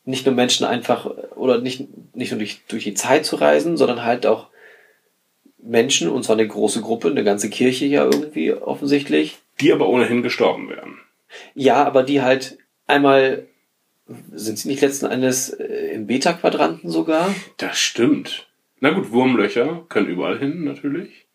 Nicht 0.04 0.26
nur 0.26 0.34
Menschen 0.34 0.64
einfach, 0.66 1.06
oder 1.36 1.60
nicht, 1.60 1.86
nicht 2.14 2.30
nur 2.30 2.38
durch, 2.38 2.62
durch 2.68 2.84
die 2.84 2.94
Zeit 2.94 3.26
zu 3.26 3.36
reisen, 3.36 3.76
sondern 3.76 4.04
halt 4.04 4.26
auch 4.26 4.48
Menschen, 5.58 6.08
und 6.08 6.24
zwar 6.24 6.36
eine 6.36 6.48
große 6.48 6.80
Gruppe, 6.80 7.10
eine 7.10 7.24
ganze 7.24 7.50
Kirche 7.50 7.86
ja 7.86 8.04
irgendwie 8.04 8.52
offensichtlich. 8.52 9.38
Die 9.60 9.72
aber 9.72 9.88
ohnehin 9.88 10.22
gestorben 10.22 10.68
wären. 10.70 10.98
Ja, 11.54 11.84
aber 11.84 12.02
die 12.02 12.22
halt 12.22 12.58
einmal, 12.86 13.46
sind 14.32 14.58
sie 14.58 14.68
nicht 14.68 14.80
letzten 14.80 15.06
Endes 15.06 15.50
äh, 15.50 15.92
im 15.92 16.06
Beta-Quadranten 16.06 16.90
sogar? 16.90 17.32
Das 17.58 17.78
stimmt. 17.78 18.49
Na 18.80 18.90
gut, 18.90 19.10
Wurmlöcher 19.12 19.84
können 19.88 20.08
überall 20.08 20.38
hin, 20.38 20.64
natürlich. 20.64 21.26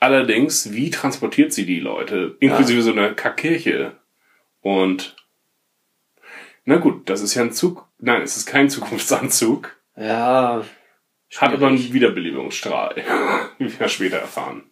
Allerdings, 0.00 0.72
wie 0.72 0.90
transportiert 0.90 1.52
sie 1.52 1.66
die 1.66 1.80
Leute? 1.80 2.36
Inklusive 2.40 2.82
so 2.82 2.92
einer 2.92 3.14
Kackkirche. 3.14 3.92
Und, 4.62 5.16
na 6.64 6.76
gut, 6.76 7.08
das 7.08 7.20
ist 7.20 7.34
ja 7.34 7.42
ein 7.42 7.52
Zug. 7.52 7.86
Nein, 7.98 8.22
es 8.22 8.36
ist 8.36 8.46
kein 8.46 8.68
Zukunftsanzug. 8.70 9.76
Ja. 9.96 10.64
Hat 11.36 11.52
aber 11.52 11.68
einen 11.68 11.78
schwierig. 11.78 11.94
Wiederbelebungsstrahl. 11.94 12.96
Wie 13.58 13.78
wir 13.78 13.88
später 13.88 14.18
erfahren. 14.18 14.64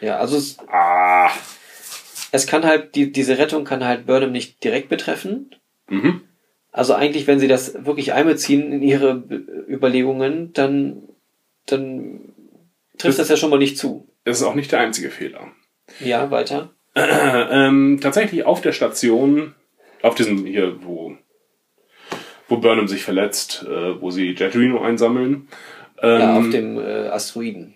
Ja, 0.00 0.18
also 0.18 0.36
es, 0.36 0.56
Ah. 0.68 1.30
es 2.32 2.46
kann 2.46 2.64
halt, 2.64 2.94
die, 2.94 3.10
diese 3.12 3.38
Rettung 3.38 3.64
kann 3.64 3.84
halt 3.84 4.06
Burnham 4.06 4.32
nicht 4.32 4.62
direkt 4.64 4.88
betreffen. 4.88 5.54
Mhm. 5.88 6.22
Also 6.72 6.94
eigentlich, 6.94 7.26
wenn 7.26 7.40
sie 7.40 7.48
das 7.48 7.84
wirklich 7.86 8.12
einbeziehen 8.12 8.72
in 8.72 8.82
ihre 8.82 9.14
Be- 9.16 9.44
Überlegungen, 9.68 10.52
dann, 10.52 11.07
dann 11.72 12.34
trifft 12.98 13.18
das 13.18 13.28
ja 13.28 13.36
schon 13.36 13.50
mal 13.50 13.58
nicht 13.58 13.78
zu. 13.78 14.08
Das 14.24 14.38
ist 14.40 14.46
auch 14.46 14.54
nicht 14.54 14.72
der 14.72 14.80
einzige 14.80 15.10
Fehler. 15.10 15.52
Ja, 16.00 16.30
weiter. 16.30 16.70
ähm, 16.94 17.98
tatsächlich 18.02 18.44
auf 18.44 18.60
der 18.60 18.72
Station, 18.72 19.54
auf 20.02 20.14
diesem 20.14 20.44
hier, 20.44 20.82
wo, 20.84 21.16
wo 22.48 22.56
Burnham 22.58 22.88
sich 22.88 23.02
verletzt, 23.02 23.64
äh, 23.68 24.00
wo 24.00 24.10
sie 24.10 24.32
Jetrino 24.32 24.80
einsammeln, 24.82 25.48
ähm, 26.02 26.20
Ja, 26.20 26.36
auf 26.38 26.50
dem 26.50 26.78
äh, 26.78 27.08
Asteroiden. 27.08 27.74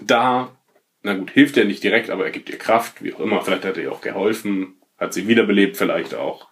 da, 0.00 0.56
na 1.02 1.14
gut, 1.14 1.30
hilft 1.30 1.56
er 1.56 1.64
nicht 1.64 1.82
direkt, 1.84 2.10
aber 2.10 2.24
er 2.24 2.30
gibt 2.30 2.50
ihr 2.50 2.58
Kraft, 2.58 3.02
wie 3.02 3.14
auch 3.14 3.20
immer, 3.20 3.40
vielleicht 3.42 3.64
hat 3.64 3.76
er 3.76 3.84
ihr 3.84 3.92
auch 3.92 4.00
geholfen, 4.00 4.76
hat 4.98 5.14
sie 5.14 5.28
wiederbelebt 5.28 5.76
vielleicht 5.76 6.14
auch. 6.14 6.48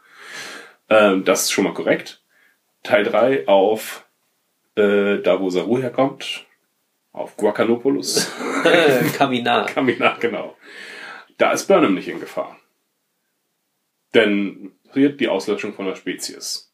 Ähm, 0.89 1.25
das 1.25 1.43
ist 1.43 1.53
schon 1.53 1.65
mal 1.65 1.75
korrekt. 1.75 2.23
Teil 2.85 3.03
3 3.03 3.49
auf 3.49 4.07
äh, 4.77 5.19
da, 5.19 5.41
wo 5.41 5.51
Saru 5.51 5.79
herkommt, 5.79 6.45
auf 7.17 7.37
Guacalopolis. 7.37 8.31
Kaminar. 9.17 9.67
Kaminar, 9.75 10.19
genau. 10.21 10.57
Da 11.39 11.53
ist 11.53 11.67
Burnham 11.67 11.95
nicht 11.95 12.09
in 12.09 12.21
Gefahr. 12.21 12.59
Denn 14.15 14.73
passiert 14.87 15.21
die 15.21 15.29
Auslöschung 15.29 15.75
von 15.75 15.87
der 15.87 15.97
Spezies. 15.97 16.73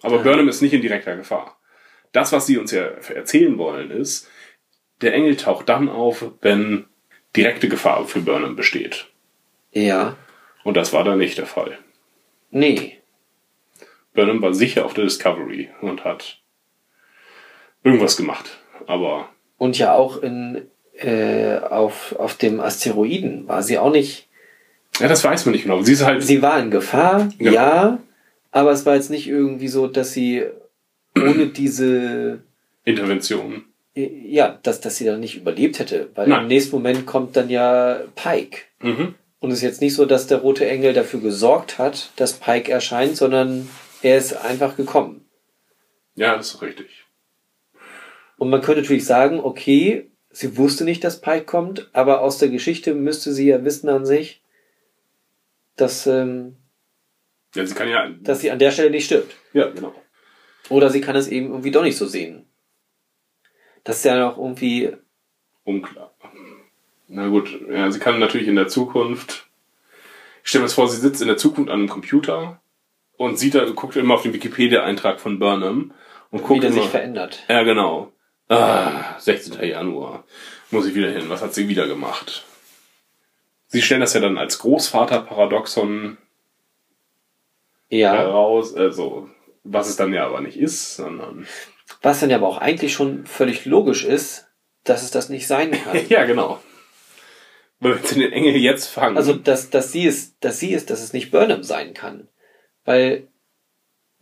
Aber 0.00 0.20
Burnham 0.20 0.48
ist 0.48 0.62
nicht 0.62 0.72
in 0.72 0.80
direkter 0.80 1.16
Gefahr. 1.16 1.58
Das, 2.12 2.32
was 2.32 2.46
sie 2.46 2.58
uns 2.58 2.70
ja 2.70 2.82
erzählen 2.82 3.58
wollen, 3.58 3.90
ist, 3.90 4.28
der 5.00 5.14
Engel 5.14 5.36
taucht 5.36 5.68
dann 5.68 5.88
auf, 5.88 6.24
wenn 6.40 6.86
direkte 7.34 7.68
Gefahr 7.68 8.06
für 8.06 8.20
Burnham 8.20 8.56
besteht. 8.56 9.08
Ja. 9.72 10.16
Und 10.64 10.76
das 10.76 10.92
war 10.92 11.04
da 11.04 11.16
nicht 11.16 11.38
der 11.38 11.46
Fall. 11.46 11.78
Nee. 12.50 12.98
Burnham 14.14 14.42
war 14.42 14.54
sicher 14.54 14.84
auf 14.84 14.94
der 14.94 15.04
Discovery 15.04 15.70
und 15.80 16.04
hat 16.04 16.42
irgendwas 17.82 18.16
gemacht. 18.16 18.58
Aber 18.86 19.31
Und 19.62 19.78
ja 19.78 19.94
auch 19.94 20.20
in, 20.24 20.62
äh, 20.98 21.56
auf, 21.58 22.16
auf 22.18 22.34
dem 22.36 22.58
Asteroiden 22.58 23.46
war 23.46 23.62
sie 23.62 23.78
auch 23.78 23.92
nicht. 23.92 24.26
ja, 24.98 25.06
das 25.06 25.22
weiß 25.22 25.46
man 25.46 25.52
nicht 25.52 25.62
genau. 25.62 25.82
Sie 25.82 25.92
ist 25.92 26.04
halt 26.04 26.20
Sie 26.24 26.42
war 26.42 26.58
in 26.58 26.72
Gefahr, 26.72 27.28
Genau. 27.38 27.52
ja, 27.52 27.98
aber 28.50 28.72
es 28.72 28.84
war 28.86 28.96
jetzt 28.96 29.10
nicht 29.10 29.28
irgendwie 29.28 29.68
so, 29.68 29.86
dass 29.86 30.12
sie 30.12 30.42
ohne 31.16 31.46
diese, 31.46 32.40
Intervention. 32.84 33.64
ja, 33.94 34.58
dass, 34.64 34.80
dass 34.80 34.96
sie 34.96 35.04
dann 35.04 35.20
nicht 35.20 35.36
überlebt 35.36 35.78
hätte, 35.78 36.08
weil 36.16 36.26
Nein. 36.26 36.42
im 36.42 36.48
nächsten 36.48 36.74
Moment 36.74 37.06
kommt 37.06 37.36
dann 37.36 37.48
ja 37.48 38.00
Pike. 38.16 38.62
Mhm. 38.80 39.14
Und 39.38 39.50
es 39.52 39.58
ist 39.58 39.62
jetzt 39.62 39.80
nicht 39.80 39.94
so, 39.94 40.06
dass 40.06 40.26
der 40.26 40.38
rote 40.38 40.66
Engel 40.68 40.92
dafür 40.92 41.20
gesorgt 41.20 41.78
hat, 41.78 42.10
dass 42.16 42.32
Pike 42.32 42.72
erscheint, 42.72 43.16
sondern 43.16 43.68
er 44.02 44.18
ist 44.18 44.32
einfach 44.34 44.76
gekommen. 44.76 45.24
Ja, 46.16 46.36
das 46.36 46.54
ist 46.54 46.62
richtig. 46.62 46.86
Und 48.42 48.50
man 48.50 48.60
könnte 48.60 48.80
natürlich 48.80 49.04
sagen, 49.04 49.38
okay, 49.38 50.10
sie 50.30 50.56
wusste 50.56 50.82
nicht, 50.82 51.04
dass 51.04 51.20
Pike 51.20 51.44
kommt, 51.44 51.88
aber 51.92 52.22
aus 52.22 52.38
der 52.38 52.48
Geschichte 52.48 52.92
müsste 52.92 53.32
sie 53.32 53.46
ja 53.46 53.64
wissen 53.64 53.88
an 53.88 54.04
sich, 54.04 54.42
dass, 55.76 56.08
ähm, 56.08 56.56
Ja, 57.54 57.64
sie 57.64 57.74
kann 57.76 57.88
ja. 57.88 58.08
dass 58.20 58.40
sie 58.40 58.50
an 58.50 58.58
der 58.58 58.72
Stelle 58.72 58.90
nicht 58.90 59.04
stirbt. 59.04 59.36
ja, 59.52 59.68
genau. 59.70 59.94
Oder 60.70 60.90
sie 60.90 61.00
kann 61.00 61.14
es 61.14 61.28
eben 61.28 61.50
irgendwie 61.52 61.70
doch 61.70 61.84
nicht 61.84 61.96
so 61.96 62.04
sehen. 62.04 62.44
Das 63.84 63.98
ist 63.98 64.04
ja 64.06 64.18
noch 64.18 64.36
irgendwie, 64.38 64.90
Unklar. 65.62 66.12
Na 67.06 67.28
gut, 67.28 67.60
ja, 67.70 67.92
sie 67.92 68.00
kann 68.00 68.18
natürlich 68.18 68.48
in 68.48 68.56
der 68.56 68.66
Zukunft. 68.66 69.46
Ich 70.42 70.48
stelle 70.50 70.62
mir 70.62 70.66
das 70.66 70.74
vor, 70.74 70.88
sie 70.88 71.00
sitzt 71.00 71.22
in 71.22 71.28
der 71.28 71.36
Zukunft 71.36 71.70
an 71.70 71.78
einem 71.78 71.88
Computer 71.88 72.60
und 73.16 73.38
sieht 73.38 73.54
da, 73.54 73.64
guckt 73.66 73.94
immer 73.94 74.14
auf 74.14 74.22
den 74.22 74.32
Wikipedia-Eintrag 74.32 75.20
von 75.20 75.38
Burnham 75.38 75.94
und 76.32 76.40
wie 76.40 76.44
guckt 76.44 76.64
der 76.64 76.70
immer. 76.70 76.82
sich 76.82 76.90
verändert. 76.90 77.44
Ja, 77.48 77.62
genau. 77.62 78.10
Ah, 78.48 79.18
16. 79.18 79.62
Januar. 79.62 80.24
Muss 80.70 80.86
ich 80.86 80.94
wieder 80.94 81.10
hin. 81.10 81.28
Was 81.28 81.42
hat 81.42 81.54
sie 81.54 81.68
wieder 81.68 81.86
gemacht? 81.86 82.44
Sie 83.68 83.80
stellen 83.82 84.00
das 84.02 84.14
ja 84.14 84.20
dann 84.20 84.36
als 84.38 84.58
Großvater-Paradoxon 84.58 86.18
Ja. 87.88 88.12
heraus, 88.14 88.74
also, 88.74 89.28
was 89.64 89.88
es 89.88 89.96
dann 89.96 90.12
ja 90.12 90.26
aber 90.26 90.40
nicht 90.40 90.58
ist, 90.58 90.96
sondern. 90.96 91.46
Was 92.02 92.20
dann 92.20 92.30
ja 92.30 92.36
aber 92.36 92.48
auch 92.48 92.58
eigentlich 92.58 92.92
schon 92.92 93.26
völlig 93.26 93.64
logisch 93.64 94.04
ist, 94.04 94.46
dass 94.84 95.02
es 95.02 95.10
das 95.10 95.28
nicht 95.28 95.46
sein 95.46 95.70
kann. 95.72 95.98
Ja, 96.08 96.24
genau. 96.24 96.60
Weil 97.80 97.96
wenn 97.96 98.04
sie 98.04 98.20
den 98.20 98.32
Engel 98.32 98.54
jetzt 98.56 98.86
fangen. 98.86 99.16
Also, 99.16 99.32
dass, 99.34 99.70
dass 99.70 99.90
sie 99.92 100.06
es, 100.06 100.38
dass 100.38 100.58
sie 100.60 100.72
es, 100.74 100.86
dass 100.86 101.00
es 101.02 101.12
nicht 101.12 101.30
Burnham 101.30 101.62
sein 101.62 101.94
kann. 101.94 102.28
Weil, 102.84 103.28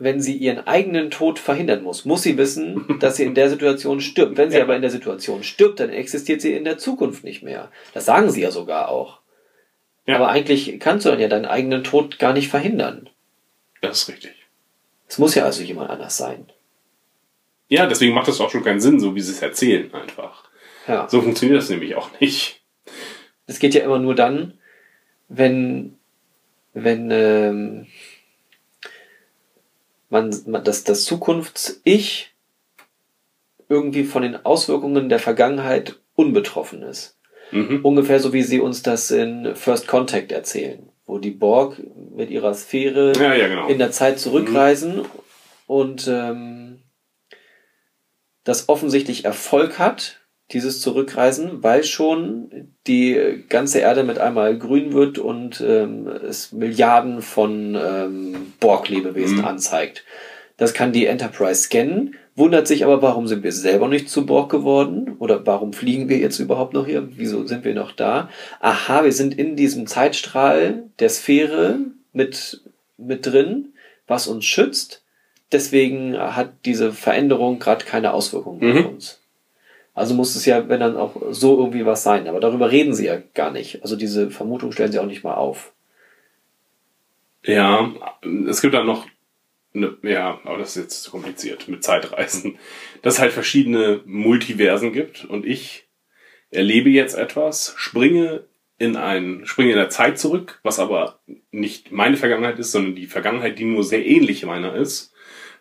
wenn 0.02 0.20
sie 0.20 0.36
ihren 0.36 0.66
eigenen 0.66 1.10
Tod 1.10 1.38
verhindern 1.38 1.82
muss, 1.82 2.04
muss 2.04 2.22
sie 2.22 2.36
wissen, 2.38 2.96
dass 3.00 3.16
sie 3.16 3.24
in 3.24 3.34
der 3.34 3.48
Situation 3.50 4.00
stirbt. 4.00 4.36
Wenn 4.36 4.50
sie 4.50 4.56
Ja. 4.56 4.64
aber 4.64 4.74
in 4.74 4.82
der 4.82 4.90
Situation 4.90 5.42
stirbt, 5.44 5.78
dann 5.78 5.90
existiert 5.90 6.40
sie 6.40 6.54
in 6.54 6.64
der 6.64 6.78
Zukunft 6.78 7.22
nicht 7.22 7.42
mehr. 7.42 7.70
Das 7.94 8.06
sagen 8.06 8.30
sie 8.30 8.40
ja 8.42 8.50
sogar 8.50 8.88
auch. 8.88 9.20
Ja. 10.06 10.16
Aber 10.16 10.30
eigentlich 10.30 10.80
kannst 10.80 11.04
du 11.06 11.10
dann 11.10 11.20
ja 11.20 11.28
deinen 11.28 11.44
eigenen 11.44 11.84
Tod 11.84 12.18
gar 12.18 12.32
nicht 12.32 12.48
verhindern. 12.48 13.08
das 13.82 14.02
ist 14.02 14.08
richtig. 14.08 14.32
Es 15.06 15.18
muss 15.18 15.34
ja 15.34 15.44
also 15.44 15.62
jemand 15.62 15.90
anders 15.90 16.16
sein. 16.16 16.46
Ja, 17.68 17.86
deswegen 17.86 18.14
macht 18.14 18.26
das 18.28 18.40
auch 18.40 18.50
schon 18.50 18.64
keinen 18.64 18.80
Sinn, 18.80 18.98
so 19.00 19.14
wie 19.14 19.20
sie 19.20 19.32
es 19.32 19.42
erzählen 19.42 19.92
einfach. 19.94 20.48
Ja. 20.88 21.08
So 21.08 21.20
funktioniert 21.22 21.58
das 21.60 21.68
nämlich 21.70 21.94
auch 21.94 22.08
nicht. 22.20 22.62
Es 23.46 23.58
geht 23.58 23.74
ja 23.74 23.84
immer 23.84 23.98
nur 23.98 24.14
dann, 24.14 24.54
wenn, 25.28 25.96
wenn 26.74 27.10
ähm, 27.12 27.86
man, 30.10 30.34
man 30.46 30.62
das, 30.64 30.84
das 30.84 31.04
Zukunfts-Ich 31.04 32.34
irgendwie 33.68 34.04
von 34.04 34.22
den 34.22 34.44
Auswirkungen 34.44 35.08
der 35.08 35.20
Vergangenheit 35.20 35.98
unbetroffen 36.14 36.82
ist. 36.82 37.16
Mhm. 37.52 37.80
Ungefähr 37.82 38.20
so 38.20 38.32
wie 38.32 38.42
sie 38.42 38.60
uns 38.60 38.82
das 38.82 39.10
in 39.10 39.54
First 39.56 39.86
Contact 39.88 40.32
erzählen, 40.32 40.88
wo 41.06 41.18
die 41.18 41.30
Borg 41.30 41.80
mit 42.14 42.30
ihrer 42.30 42.52
Sphäre 42.54 43.12
Ja, 43.16 43.34
ja, 43.34 43.48
genau. 43.48 43.68
in 43.68 43.78
der 43.78 43.92
Zeit 43.92 44.18
zurückreisen 44.18 45.02
und 45.66 46.06
ähm, 46.08 46.82
das 48.44 48.68
offensichtlich 48.68 49.24
Erfolg 49.24 49.78
hat, 49.78 50.19
dieses 50.52 50.80
Zurückreisen, 50.80 51.62
weil 51.62 51.84
schon 51.84 52.68
die 52.86 53.44
ganze 53.48 53.78
Erde 53.80 54.02
mit 54.04 54.18
einmal 54.18 54.58
grün 54.58 54.92
wird 54.92 55.18
und 55.18 55.60
ähm, 55.66 56.06
es 56.08 56.52
Milliarden 56.52 57.22
von 57.22 57.76
ähm, 57.80 58.52
Borg-Lebewesen 58.60 59.38
Mhm. 59.38 59.44
anzeigt. 59.44 60.04
Das 60.56 60.74
kann 60.74 60.92
die 60.92 61.06
Enterprise 61.06 61.62
scannen, 61.62 62.16
wundert 62.34 62.66
sich 62.66 62.84
aber, 62.84 63.00
warum 63.00 63.26
sind 63.26 63.42
wir 63.44 63.52
selber 63.52 63.88
nicht 63.88 64.10
zu 64.10 64.26
Borg 64.26 64.50
geworden? 64.50 65.16
Oder 65.18 65.46
warum 65.46 65.72
fliegen 65.72 66.08
wir 66.08 66.18
jetzt 66.18 66.38
überhaupt 66.38 66.74
noch 66.74 66.86
hier? 66.86 67.08
Wieso 67.16 67.46
sind 67.46 67.64
wir 67.64 67.74
noch 67.74 67.92
da? 67.92 68.28
Aha, 68.60 69.04
wir 69.04 69.12
sind 69.12 69.38
in 69.38 69.56
diesem 69.56 69.86
Zeitstrahl 69.86 70.84
der 70.98 71.08
Sphäre 71.08 71.78
mit, 72.12 72.62
mit 72.98 73.24
drin, 73.24 73.72
was 74.06 74.26
uns 74.26 74.44
schützt. 74.44 75.02
Deswegen 75.52 76.16
hat 76.18 76.52
diese 76.64 76.92
Veränderung 76.92 77.58
gerade 77.58 77.84
keine 77.84 78.12
Auswirkungen 78.12 78.60
Mhm. 78.60 78.78
auf 78.78 78.92
uns. 78.92 79.19
Also 79.94 80.14
muss 80.14 80.36
es 80.36 80.46
ja, 80.46 80.68
wenn 80.68 80.80
dann 80.80 80.96
auch 80.96 81.16
so 81.30 81.58
irgendwie 81.58 81.84
was 81.84 82.02
sein. 82.02 82.28
Aber 82.28 82.40
darüber 82.40 82.70
reden 82.70 82.94
sie 82.94 83.06
ja 83.06 83.20
gar 83.34 83.50
nicht. 83.50 83.82
Also 83.82 83.96
diese 83.96 84.30
Vermutung 84.30 84.72
stellen 84.72 84.92
sie 84.92 84.98
auch 84.98 85.06
nicht 85.06 85.24
mal 85.24 85.34
auf. 85.34 85.72
Ja, 87.44 87.92
es 88.48 88.60
gibt 88.60 88.74
dann 88.74 88.86
noch, 88.86 89.06
eine, 89.74 89.96
ja, 90.02 90.40
aber 90.44 90.58
das 90.58 90.76
ist 90.76 90.82
jetzt 90.82 91.02
zu 91.02 91.10
kompliziert 91.10 91.68
mit 91.68 91.82
Zeitreisen, 91.82 92.58
dass 93.02 93.14
es 93.14 93.20
halt 93.20 93.32
verschiedene 93.32 94.00
Multiversen 94.04 94.92
gibt 94.92 95.24
und 95.24 95.46
ich 95.46 95.86
erlebe 96.50 96.90
jetzt 96.90 97.14
etwas, 97.14 97.72
springe 97.76 98.44
in 98.78 98.96
ein, 98.96 99.42
springe 99.44 99.70
in 99.70 99.76
der 99.76 99.90
Zeit 99.90 100.18
zurück, 100.18 100.58
was 100.62 100.78
aber 100.78 101.20
nicht 101.50 101.92
meine 101.92 102.16
Vergangenheit 102.16 102.58
ist, 102.58 102.72
sondern 102.72 102.94
die 102.94 103.06
Vergangenheit, 103.06 103.58
die 103.58 103.64
nur 103.64 103.84
sehr 103.84 104.04
ähnlich 104.04 104.44
meiner 104.44 104.74
ist, 104.74 105.12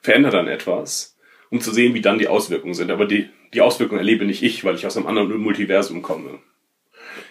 verändert 0.01 0.33
dann 0.33 0.47
etwas, 0.47 1.17
um 1.51 1.61
zu 1.61 1.71
sehen, 1.71 1.93
wie 1.93 2.01
dann 2.01 2.19
die 2.19 2.27
Auswirkungen 2.27 2.73
sind. 2.73 2.91
Aber 2.91 3.05
die, 3.05 3.29
die 3.53 3.61
Auswirkungen 3.61 3.99
erlebe 3.99 4.25
nicht 4.25 4.43
ich, 4.43 4.63
weil 4.63 4.75
ich 4.75 4.85
aus 4.85 4.97
einem 4.97 5.07
anderen 5.07 5.35
Multiversum 5.37 6.01
komme. 6.01 6.39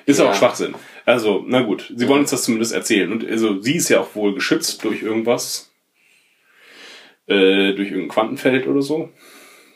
Ist 0.06 0.18
Ja. 0.20 0.30
auch 0.30 0.34
Schwachsinn. 0.34 0.74
Also, 1.04 1.44
na 1.46 1.60
gut, 1.62 1.92
sie 1.94 2.08
wollen 2.08 2.20
uns 2.20 2.30
das 2.30 2.42
zumindest 2.44 2.72
erzählen. 2.74 3.12
Und 3.12 3.26
also, 3.26 3.60
sie 3.60 3.76
ist 3.76 3.88
ja 3.88 4.00
auch 4.00 4.14
wohl 4.14 4.34
geschützt 4.34 4.82
durch 4.84 5.02
irgendwas. 5.02 5.70
Äh, 7.26 7.74
durch 7.74 7.88
irgendein 7.90 8.08
Quantenfeld 8.08 8.66
oder 8.66 8.80
so. 8.82 9.10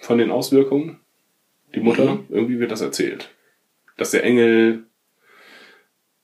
Von 0.00 0.18
den 0.18 0.30
Auswirkungen. 0.30 0.98
Die 1.74 1.80
Mutter, 1.80 2.18
irgendwie 2.28 2.58
wird 2.58 2.70
das 2.70 2.80
erzählt. 2.80 3.30
Dass 3.96 4.10
der 4.10 4.24
Engel 4.24 4.84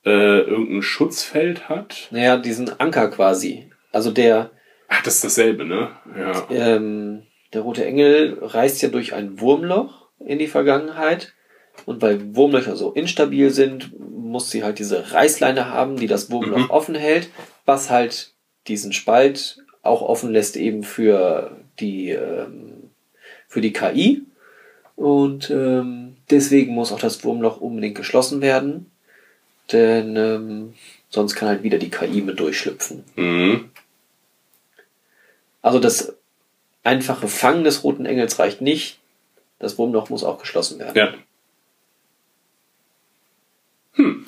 äh, 0.05 0.41
irgendein 0.41 0.81
Schutzfeld 0.81 1.69
hat. 1.69 2.07
Naja, 2.11 2.37
diesen 2.37 2.79
Anker 2.79 3.09
quasi. 3.09 3.69
Also 3.91 4.11
der, 4.11 4.51
Ach, 4.87 5.01
das 5.03 5.15
ist 5.15 5.23
dasselbe, 5.23 5.65
ne? 5.65 5.89
Ja. 6.17 6.47
ähm, 6.49 7.23
der 7.53 7.61
rote 7.61 7.85
Engel 7.85 8.37
reist 8.41 8.81
ja 8.81 8.89
durch 8.89 9.13
ein 9.13 9.39
Wurmloch 9.41 10.07
in 10.19 10.39
die 10.39 10.47
Vergangenheit. 10.47 11.33
Und 11.85 12.01
weil 12.01 12.35
Wurmlöcher 12.35 12.75
so 12.75 12.91
instabil 12.91 13.51
sind, 13.51 13.97
muss 13.99 14.51
sie 14.51 14.63
halt 14.63 14.79
diese 14.79 15.13
Reißleine 15.13 15.69
haben, 15.69 15.95
die 15.95 16.07
das 16.07 16.29
Wurmloch 16.29 16.57
Mhm. 16.65 16.69
offen 16.69 16.95
hält, 16.95 17.29
was 17.65 17.89
halt 17.89 18.33
diesen 18.67 18.91
Spalt 18.91 19.63
auch 19.81 20.01
offen 20.01 20.31
lässt 20.31 20.57
eben 20.57 20.83
für 20.83 21.57
die, 21.79 22.09
ähm, 22.09 22.89
für 23.47 23.61
die 23.61 23.71
KI. 23.71 24.23
Und 24.97 25.49
ähm, 25.49 26.17
deswegen 26.29 26.73
muss 26.73 26.91
auch 26.91 26.99
das 26.99 27.23
Wurmloch 27.23 27.61
unbedingt 27.61 27.95
geschlossen 27.95 28.41
werden. 28.41 28.91
Denn 29.71 30.17
ähm, 30.17 30.73
sonst 31.09 31.35
kann 31.35 31.47
halt 31.47 31.63
wieder 31.63 31.77
die 31.77 31.89
KI 31.89 32.21
mit 32.21 32.39
durchschlüpfen. 32.39 33.05
Mhm. 33.15 33.69
Also 35.61 35.79
das 35.79 36.15
einfache 36.83 37.27
Fangen 37.27 37.63
des 37.63 37.83
roten 37.83 38.05
Engels 38.05 38.39
reicht 38.39 38.61
nicht. 38.61 38.99
Das 39.59 39.77
Wurmloch 39.77 40.09
muss 40.09 40.23
auch 40.23 40.39
geschlossen 40.39 40.79
werden. 40.79 40.95
Ja. 40.95 41.13
Hm. 43.93 44.25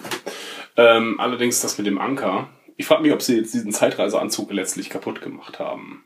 Ähm, 0.78 1.20
allerdings 1.20 1.62
das 1.62 1.78
mit 1.78 1.88
dem 1.88 2.00
Anker. 2.00 2.50
Ich 2.78 2.86
frage 2.86 3.04
mich, 3.04 3.12
ob 3.14 3.22
sie 3.22 3.38
jetzt 3.38 3.54
diesen 3.54 3.72
Zeitreiseanzug 3.72 4.52
letztlich 4.52 4.90
kaputt 4.90 5.22
gemacht 5.22 5.60
haben. 5.60 6.04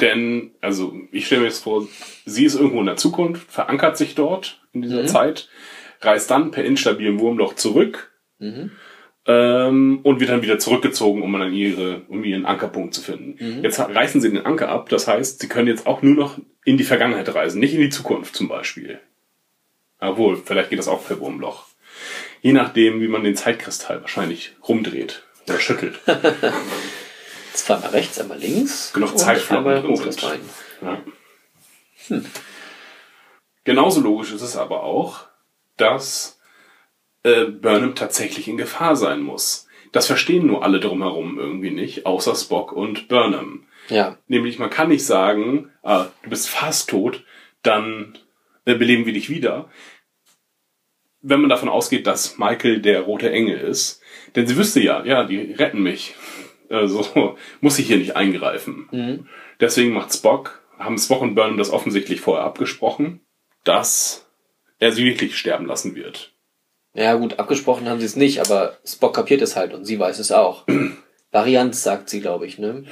Denn, 0.00 0.52
also, 0.62 0.94
ich 1.12 1.26
stelle 1.26 1.42
mir 1.42 1.48
jetzt 1.48 1.62
vor, 1.62 1.86
sie 2.24 2.46
ist 2.46 2.54
irgendwo 2.54 2.80
in 2.80 2.86
der 2.86 2.96
Zukunft, 2.96 3.50
verankert 3.52 3.98
sich 3.98 4.14
dort 4.14 4.60
in 4.72 4.80
dieser 4.82 5.02
Mhm. 5.02 5.08
Zeit, 5.08 5.48
reist 6.00 6.30
dann 6.30 6.50
per 6.50 6.64
instabilem 6.64 7.20
Wurmloch 7.20 7.54
zurück 7.54 8.10
Mhm. 8.38 8.70
Ähm, 9.26 10.00
und 10.02 10.20
wird 10.20 10.30
dann 10.30 10.42
wieder 10.42 10.58
zurückgezogen, 10.58 11.22
um 11.22 11.32
dann 11.32 11.52
ihre, 11.52 12.02
um 12.08 12.24
ihren 12.24 12.46
Ankerpunkt 12.46 12.94
zu 12.94 13.02
finden. 13.02 13.36
Mhm. 13.38 13.62
Jetzt 13.64 13.78
reißen 13.78 14.20
sie 14.20 14.30
den 14.30 14.44
Anker 14.44 14.68
ab, 14.68 14.88
das 14.88 15.06
heißt, 15.06 15.40
sie 15.40 15.48
können 15.48 15.68
jetzt 15.68 15.86
auch 15.86 16.02
nur 16.02 16.14
noch 16.14 16.38
in 16.64 16.76
die 16.76 16.84
Vergangenheit 16.84 17.32
reisen, 17.34 17.60
nicht 17.60 17.74
in 17.74 17.80
die 17.80 17.90
Zukunft 17.90 18.34
zum 18.34 18.48
Beispiel. 18.48 19.00
Obwohl, 19.98 20.36
vielleicht 20.36 20.70
geht 20.70 20.78
das 20.78 20.88
auch 20.88 21.06
per 21.06 21.20
Wurmloch. 21.20 21.66
Je 22.40 22.52
nachdem, 22.52 23.00
wie 23.02 23.08
man 23.08 23.22
den 23.22 23.36
Zeitkristall 23.36 24.00
wahrscheinlich 24.00 24.56
rumdreht 24.66 25.22
oder 25.46 25.60
schüttelt. 25.60 25.98
Zweimal 27.52 27.90
rechts, 27.90 28.18
einmal 28.18 28.38
links. 28.38 28.92
Genug 28.94 29.14
einmal 29.26 29.82
drin 29.82 29.96
sind. 29.96 30.22
Ja. 30.80 31.02
Genauso 33.64 34.00
logisch 34.00 34.32
ist 34.32 34.40
es 34.40 34.56
aber 34.56 34.82
auch, 34.82 35.26
dass 35.76 36.39
äh, 37.22 37.44
Burnham 37.44 37.94
tatsächlich 37.94 38.48
in 38.48 38.56
Gefahr 38.56 38.96
sein 38.96 39.20
muss. 39.20 39.66
Das 39.92 40.06
verstehen 40.06 40.46
nur 40.46 40.62
alle 40.62 40.80
drumherum 40.80 41.38
irgendwie 41.38 41.70
nicht, 41.70 42.06
außer 42.06 42.34
Spock 42.34 42.72
und 42.72 43.08
Burnham. 43.08 43.66
Ja. 43.88 44.18
Nämlich, 44.28 44.58
man 44.58 44.70
kann 44.70 44.88
nicht 44.88 45.04
sagen, 45.04 45.70
ah, 45.82 46.06
du 46.22 46.30
bist 46.30 46.48
fast 46.48 46.90
tot, 46.90 47.24
dann 47.62 48.16
äh, 48.64 48.74
beleben 48.74 49.06
wir 49.06 49.12
dich 49.12 49.30
wieder. 49.30 49.68
Wenn 51.22 51.40
man 51.40 51.50
davon 51.50 51.68
ausgeht, 51.68 52.06
dass 52.06 52.38
Michael 52.38 52.80
der 52.80 53.02
rote 53.02 53.30
Engel 53.30 53.58
ist. 53.58 54.00
Denn 54.36 54.46
sie 54.46 54.56
wüsste 54.56 54.80
ja, 54.80 55.04
ja, 55.04 55.24
die 55.24 55.52
retten 55.52 55.82
mich. 55.82 56.14
Also 56.70 57.36
muss 57.60 57.78
ich 57.78 57.88
hier 57.88 57.98
nicht 57.98 58.16
eingreifen. 58.16 58.88
Mhm. 58.90 59.28
Deswegen 59.58 59.92
macht 59.92 60.14
Spock, 60.14 60.62
haben 60.78 60.96
Spock 60.96 61.20
und 61.20 61.34
Burnham 61.34 61.58
das 61.58 61.70
offensichtlich 61.70 62.20
vorher 62.20 62.44
abgesprochen, 62.44 63.20
dass 63.64 64.30
er 64.78 64.92
sie 64.92 65.04
wirklich 65.04 65.36
sterben 65.36 65.66
lassen 65.66 65.94
wird. 65.94 66.32
Ja 66.94 67.14
gut, 67.14 67.38
abgesprochen 67.38 67.88
haben 67.88 68.00
sie 68.00 68.06
es 68.06 68.16
nicht, 68.16 68.40
aber 68.40 68.76
Spock 68.84 69.14
kapiert 69.14 69.42
es 69.42 69.56
halt 69.56 69.74
und 69.74 69.84
sie 69.84 69.98
weiß 69.98 70.18
es 70.18 70.32
auch. 70.32 70.66
Varianz 71.30 71.82
sagt 71.82 72.10
sie, 72.10 72.20
glaube 72.20 72.46
ich, 72.46 72.58
ne? 72.58 72.84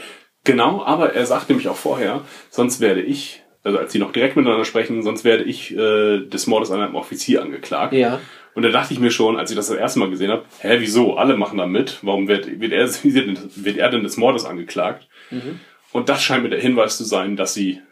Genau, 0.44 0.84
aber 0.84 1.14
er 1.14 1.26
sagt 1.26 1.48
nämlich 1.48 1.68
auch 1.68 1.76
vorher, 1.76 2.22
sonst 2.50 2.80
werde 2.80 3.02
ich, 3.02 3.42
also 3.64 3.78
als 3.78 3.92
sie 3.92 3.98
noch 3.98 4.12
direkt 4.12 4.36
miteinander 4.36 4.64
sprechen, 4.64 5.02
sonst 5.02 5.24
werde 5.24 5.44
ich 5.44 5.76
äh, 5.76 6.20
des 6.20 6.46
Mordes 6.46 6.70
an 6.70 6.80
einem 6.80 6.94
Offizier 6.94 7.42
angeklagt. 7.42 7.92
Ja. 7.92 8.20
Und 8.54 8.62
da 8.62 8.70
dachte 8.70 8.94
ich 8.94 9.00
mir 9.00 9.10
schon, 9.10 9.36
als 9.36 9.50
ich 9.50 9.56
das 9.56 9.68
das 9.68 9.76
erste 9.76 9.98
Mal 9.98 10.10
gesehen 10.10 10.30
habe, 10.30 10.44
hä, 10.60 10.76
wieso? 10.78 11.16
Alle 11.16 11.36
machen 11.36 11.58
da 11.58 11.66
mit. 11.66 11.98
Warum 12.02 12.28
wird, 12.28 12.60
wird, 12.60 12.72
er, 12.72 12.88
wird 13.04 13.76
er 13.76 13.90
denn 13.90 14.02
des 14.04 14.16
Mordes 14.16 14.44
angeklagt? 14.44 15.08
Mhm. 15.30 15.60
Und 15.92 16.08
das 16.08 16.22
scheint 16.22 16.44
mir 16.44 16.50
der 16.50 16.60
Hinweis 16.60 16.96
zu 16.96 17.04
sein, 17.04 17.36
dass 17.36 17.54
sie 17.54 17.82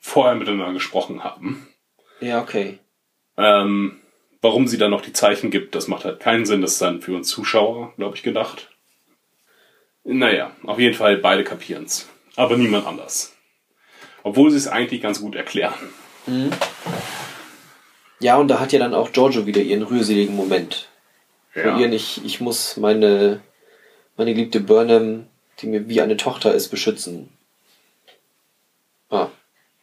vorher 0.00 0.34
miteinander 0.34 0.72
gesprochen 0.72 1.24
haben. 1.24 1.68
Ja, 2.20 2.40
okay. 2.40 2.78
Ähm, 3.36 4.00
warum 4.40 4.66
sie 4.68 4.78
dann 4.78 4.90
noch 4.90 5.00
die 5.02 5.12
Zeichen 5.12 5.50
gibt, 5.50 5.74
das 5.74 5.88
macht 5.88 6.04
halt 6.04 6.20
keinen 6.20 6.46
Sinn. 6.46 6.60
Das 6.62 6.72
ist 6.72 6.82
dann 6.82 7.00
für 7.02 7.14
uns 7.14 7.28
Zuschauer, 7.28 7.92
glaube 7.96 8.16
ich, 8.16 8.22
gedacht. 8.22 8.68
Naja, 10.04 10.52
auf 10.64 10.78
jeden 10.78 10.94
Fall 10.94 11.16
beide 11.18 11.44
kapieren's. 11.44 12.08
Aber 12.36 12.56
niemand 12.56 12.86
anders. 12.86 13.34
Obwohl 14.22 14.50
sie 14.50 14.56
es 14.56 14.68
eigentlich 14.68 15.02
ganz 15.02 15.20
gut 15.20 15.34
erklären. 15.34 15.74
Ja, 18.20 18.36
und 18.36 18.48
da 18.48 18.60
hat 18.60 18.72
ja 18.72 18.78
dann 18.78 18.94
auch 18.94 19.12
Giorgio 19.12 19.46
wieder 19.46 19.60
ihren 19.62 19.82
rührseligen 19.82 20.34
Moment. 20.36 20.88
Von 21.52 21.78
ihr 21.80 21.88
nicht, 21.88 22.24
ich 22.24 22.40
muss 22.40 22.76
meine, 22.76 23.40
meine 24.16 24.32
geliebte 24.34 24.60
Burnham, 24.60 25.26
die 25.60 25.66
mir 25.66 25.88
wie 25.88 26.00
eine 26.00 26.16
Tochter 26.16 26.54
ist, 26.54 26.68
beschützen. 26.68 27.30
Ah. 29.10 29.28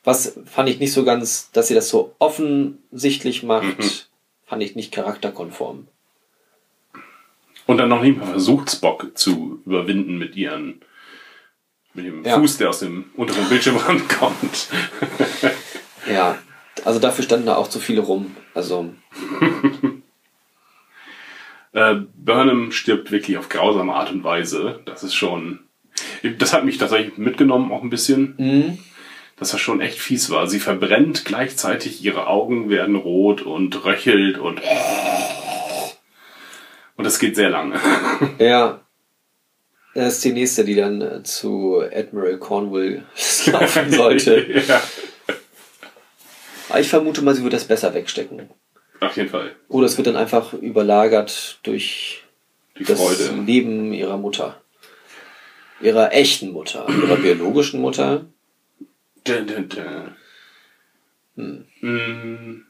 Was 0.04 0.38
fand 0.46 0.70
ich 0.70 0.80
nicht 0.80 0.94
so 0.94 1.04
ganz, 1.04 1.52
dass 1.52 1.68
sie 1.68 1.74
das 1.74 1.90
so 1.90 2.16
offensichtlich 2.20 3.44
macht, 3.44 3.80
Mhm. 3.80 3.90
Fand 4.56 4.64
ich 4.64 4.76
nicht 4.78 4.94
charakterkonform. 4.94 5.86
Und 7.66 7.78
dann 7.78 7.90
noch 7.90 8.02
nicht 8.02 8.18
mal 8.18 8.26
versucht, 8.26 8.72
Spock 8.72 9.12
zu 9.18 9.62
überwinden 9.66 10.18
mit 10.18 10.38
ihren 10.38 10.80
mit 11.94 12.06
dem 12.06 12.24
Ja. 12.24 12.40
Fuß, 12.40 12.56
der 12.58 12.70
aus 12.70 12.80
dem 12.80 13.04
unteren 13.18 13.50
Bildschirmrand 13.50 14.08
kommt. 14.18 14.70
Ja, 16.10 16.38
also 16.86 17.00
dafür 17.02 17.26
standen 17.26 17.48
da 17.48 17.58
auch 17.58 17.68
zu 17.70 17.80
viele 17.82 18.00
rum. 18.00 18.34
Also, 18.54 18.94
Äh, 21.74 21.96
Burnham 22.16 22.72
stirbt 22.72 23.12
wirklich 23.12 23.38
auf 23.38 23.50
grausame 23.50 23.94
Art 23.94 24.10
und 24.10 24.24
Weise. 24.24 24.80
Das 24.86 25.04
ist 25.04 25.16
schon. 25.16 25.60
Das 26.40 26.54
hat 26.54 26.64
mich 26.64 26.78
tatsächlich 26.78 27.18
mitgenommen, 27.18 27.74
auch 27.74 27.84
ein 27.84 27.90
bisschen. 27.90 28.36
Mhm. 28.38 28.78
Dass 29.38 29.52
das 29.52 29.60
schon 29.60 29.82
echt 29.82 30.00
fies 30.00 30.30
war. 30.30 30.48
Sie 30.48 30.60
verbrennt 30.60 31.26
gleichzeitig, 31.26 32.04
ihre 32.04 32.28
Augen 32.28 32.70
werden 32.70 32.96
rot 32.96 33.42
und 33.42 33.84
röchelt 33.84 34.38
und. 34.38 34.62
Und 36.96 37.04
das 37.04 37.20
geht 37.20 37.36
sehr 37.36 37.50
lange. 37.50 37.80
Ja. 38.40 38.82
Das 39.94 40.16
ist 40.16 40.26
die 40.26 40.34
nächste, 40.34 40.66
die 40.66 40.76
dann 40.76 41.02
äh, 41.02 41.24
zu 41.24 41.80
Admiral 41.80 42.38
Cornwall 42.38 43.06
laufen 43.46 43.90
sollte. 43.92 44.46
ja, 44.68 44.82
Aber 46.68 46.80
ich 46.82 46.90
vermute 46.90 47.22
mal, 47.22 47.34
sie 47.34 47.44
wird 47.44 47.54
das 47.54 47.64
besser 47.64 47.94
wegstecken. 47.94 48.50
auf 49.00 49.16
jeden 49.16 49.30
Fall. 49.30 49.56
Oder 49.70 49.86
es 49.86 49.96
wird 49.96 50.08
dann 50.08 50.18
einfach 50.18 50.52
überlagert 50.52 51.60
durch 51.64 52.24
Die 52.78 52.84
das 52.84 53.00
Freude. 53.00 53.42
Leben 53.46 53.94
ihrer 53.94 54.18
Mutter. 54.18 54.62
Ihrer 55.80 56.12
echten 56.14 56.52
Mutter. 56.52 56.86
Ihrer 56.90 57.16
biologischen 57.16 57.80
Mutter. 57.80 58.26
Dun, 59.26 59.48
dun, 59.48 59.70
dun. 59.70 60.16
Hm. 61.36 61.66
Mm. 61.82 62.66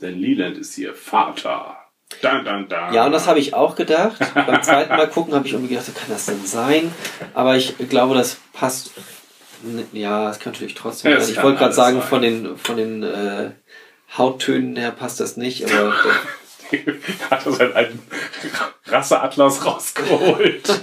Denn 0.00 0.18
Leland 0.18 0.56
ist 0.58 0.78
ihr 0.78 0.94
Vater. 0.94 1.76
Dun, 2.22 2.44
dun, 2.44 2.68
dun. 2.68 2.92
Ja, 2.94 3.04
und 3.06 3.12
das 3.12 3.26
habe 3.26 3.38
ich 3.38 3.52
auch 3.52 3.74
gedacht. 3.76 4.18
Beim 4.34 4.62
zweiten 4.62 4.96
Mal 4.96 5.08
gucken 5.08 5.34
habe 5.34 5.46
ich 5.46 5.52
irgendwie 5.52 5.74
gedacht, 5.74 5.94
kann 5.94 6.08
das 6.08 6.26
denn 6.26 6.46
sein? 6.46 6.92
Aber 7.34 7.56
ich 7.56 7.76
glaube, 7.90 8.14
das 8.14 8.38
passt. 8.52 8.92
Ja, 9.92 10.30
es 10.30 10.38
kann 10.38 10.52
natürlich 10.52 10.74
trotzdem 10.74 11.10
Ja, 11.12 11.20
sein. 11.20 11.32
Ich 11.34 11.42
wollte 11.42 11.58
gerade 11.58 11.74
sagen, 11.74 11.98
sein. 12.00 12.08
von 12.08 12.22
den, 12.22 12.56
von 12.56 12.76
den 12.76 13.02
äh, 13.02 13.50
Hauttönen 14.16 14.76
her 14.76 14.92
passt 14.92 15.20
das 15.20 15.36
nicht, 15.36 15.64
aber 15.64 15.92
hat 17.30 17.46
er 17.46 17.52
seinen 17.52 17.72
alten 17.74 17.98
Rasseatlas 18.86 19.64
rausgeholt. 19.64 20.66